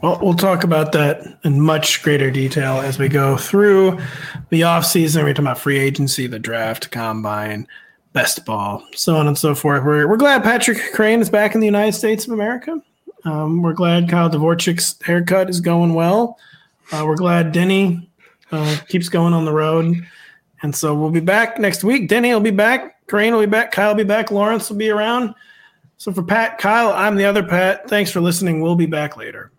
Well, 0.00 0.18
we'll 0.22 0.34
talk 0.34 0.64
about 0.64 0.92
that 0.92 1.38
in 1.44 1.60
much 1.60 2.02
greater 2.02 2.30
detail 2.30 2.80
as 2.80 2.98
we 2.98 3.08
go 3.08 3.36
through 3.36 3.98
the 4.48 4.62
offseason. 4.62 5.22
We're 5.22 5.34
talking 5.34 5.46
about 5.46 5.58
free 5.58 5.78
agency, 5.78 6.26
the 6.26 6.38
draft, 6.38 6.90
combine, 6.90 7.68
best 8.12 8.44
ball, 8.44 8.84
so 8.94 9.16
on 9.16 9.28
and 9.28 9.36
so 9.36 9.54
forth. 9.54 9.84
We're, 9.84 10.08
we're 10.08 10.16
glad 10.16 10.42
Patrick 10.42 10.78
Kerrane 10.78 11.20
is 11.20 11.30
back 11.30 11.54
in 11.54 11.60
the 11.60 11.66
United 11.66 11.92
States 11.92 12.26
of 12.26 12.32
America. 12.32 12.82
Um, 13.24 13.62
we're 13.62 13.74
glad 13.74 14.08
Kyle 14.08 14.30
Dvorchak's 14.30 14.96
haircut 15.02 15.50
is 15.50 15.60
going 15.60 15.94
well. 15.94 16.38
Uh, 16.90 17.04
we're 17.06 17.16
glad 17.16 17.52
Denny 17.52 18.10
uh, 18.50 18.76
keeps 18.88 19.08
going 19.08 19.34
on 19.34 19.44
the 19.44 19.52
road. 19.52 20.06
And 20.62 20.74
so 20.74 20.94
we'll 20.94 21.10
be 21.10 21.20
back 21.20 21.58
next 21.58 21.84
week. 21.84 22.08
Denny 22.08 22.32
will 22.32 22.40
be 22.40 22.50
back. 22.50 23.06
Kerrane 23.06 23.32
will 23.32 23.40
be 23.40 23.46
back. 23.46 23.72
Kyle 23.72 23.90
will 23.90 23.96
be 23.96 24.04
back. 24.04 24.30
Lawrence 24.30 24.70
will 24.70 24.76
be 24.76 24.90
around. 24.90 25.34
So 25.98 26.12
for 26.12 26.22
Pat, 26.22 26.58
Kyle, 26.58 26.92
I'm 26.92 27.16
the 27.16 27.24
other 27.24 27.42
Pat. 27.42 27.88
Thanks 27.88 28.10
for 28.10 28.20
listening. 28.20 28.60
We'll 28.60 28.74
be 28.74 28.86
back 28.86 29.16
later. 29.16 29.52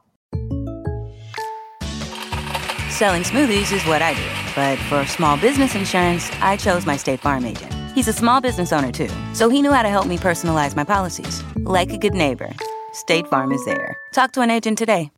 Selling 2.94 3.24
smoothies 3.24 3.72
is 3.76 3.84
what 3.88 4.04
I 4.04 4.14
do. 4.14 4.54
But 4.56 4.78
for 4.88 5.04
small 5.08 5.36
business 5.36 5.74
insurance, 5.74 6.30
I 6.42 6.58
chose 6.58 6.86
my 6.86 6.96
State 6.96 7.22
Farm 7.22 7.44
agent. 7.44 7.74
He's 7.96 8.08
a 8.08 8.14
small 8.14 8.40
business 8.40 8.72
owner 8.72 8.92
too, 8.92 9.10
so 9.34 9.50
he 9.50 9.64
knew 9.64 9.72
how 9.72 9.82
to 9.82 9.90
help 9.90 10.06
me 10.06 10.16
personalize 10.16 10.76
my 10.76 10.84
policies. 10.84 11.44
Like 11.58 11.92
a 11.92 11.98
good 11.98 12.14
neighbor, 12.14 12.52
State 12.94 13.26
Farm 13.26 13.52
is 13.52 13.66
there. 13.66 13.98
Talk 14.12 14.32
to 14.34 14.42
an 14.42 14.52
agent 14.52 14.78
today. 14.78 15.10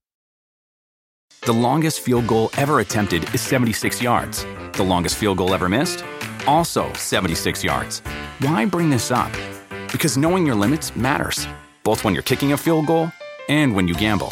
The 1.42 1.52
longest 1.52 2.00
field 2.00 2.28
goal 2.28 2.50
ever 2.56 2.80
attempted 2.80 3.36
is 3.36 3.42
76 3.42 4.02
yards. 4.02 4.46
The 4.72 4.84
longest 4.84 5.18
field 5.18 5.40
goal 5.40 5.54
ever 5.54 5.68
missed? 5.68 6.06
Also 6.48 6.92
76 6.94 7.62
yards. 7.62 8.00
Why 8.40 8.66
bring 8.66 8.90
this 8.90 9.12
up? 9.12 9.34
Because 9.92 10.18
knowing 10.18 10.46
your 10.46 10.56
limits 10.56 10.96
matters, 10.96 11.46
both 11.84 12.06
when 12.06 12.14
you're 12.14 12.24
kicking 12.24 12.54
a 12.54 12.58
field 12.58 12.88
goal 12.88 13.12
and 13.50 13.76
when 13.76 13.86
you 13.86 13.96
gamble. 13.96 14.32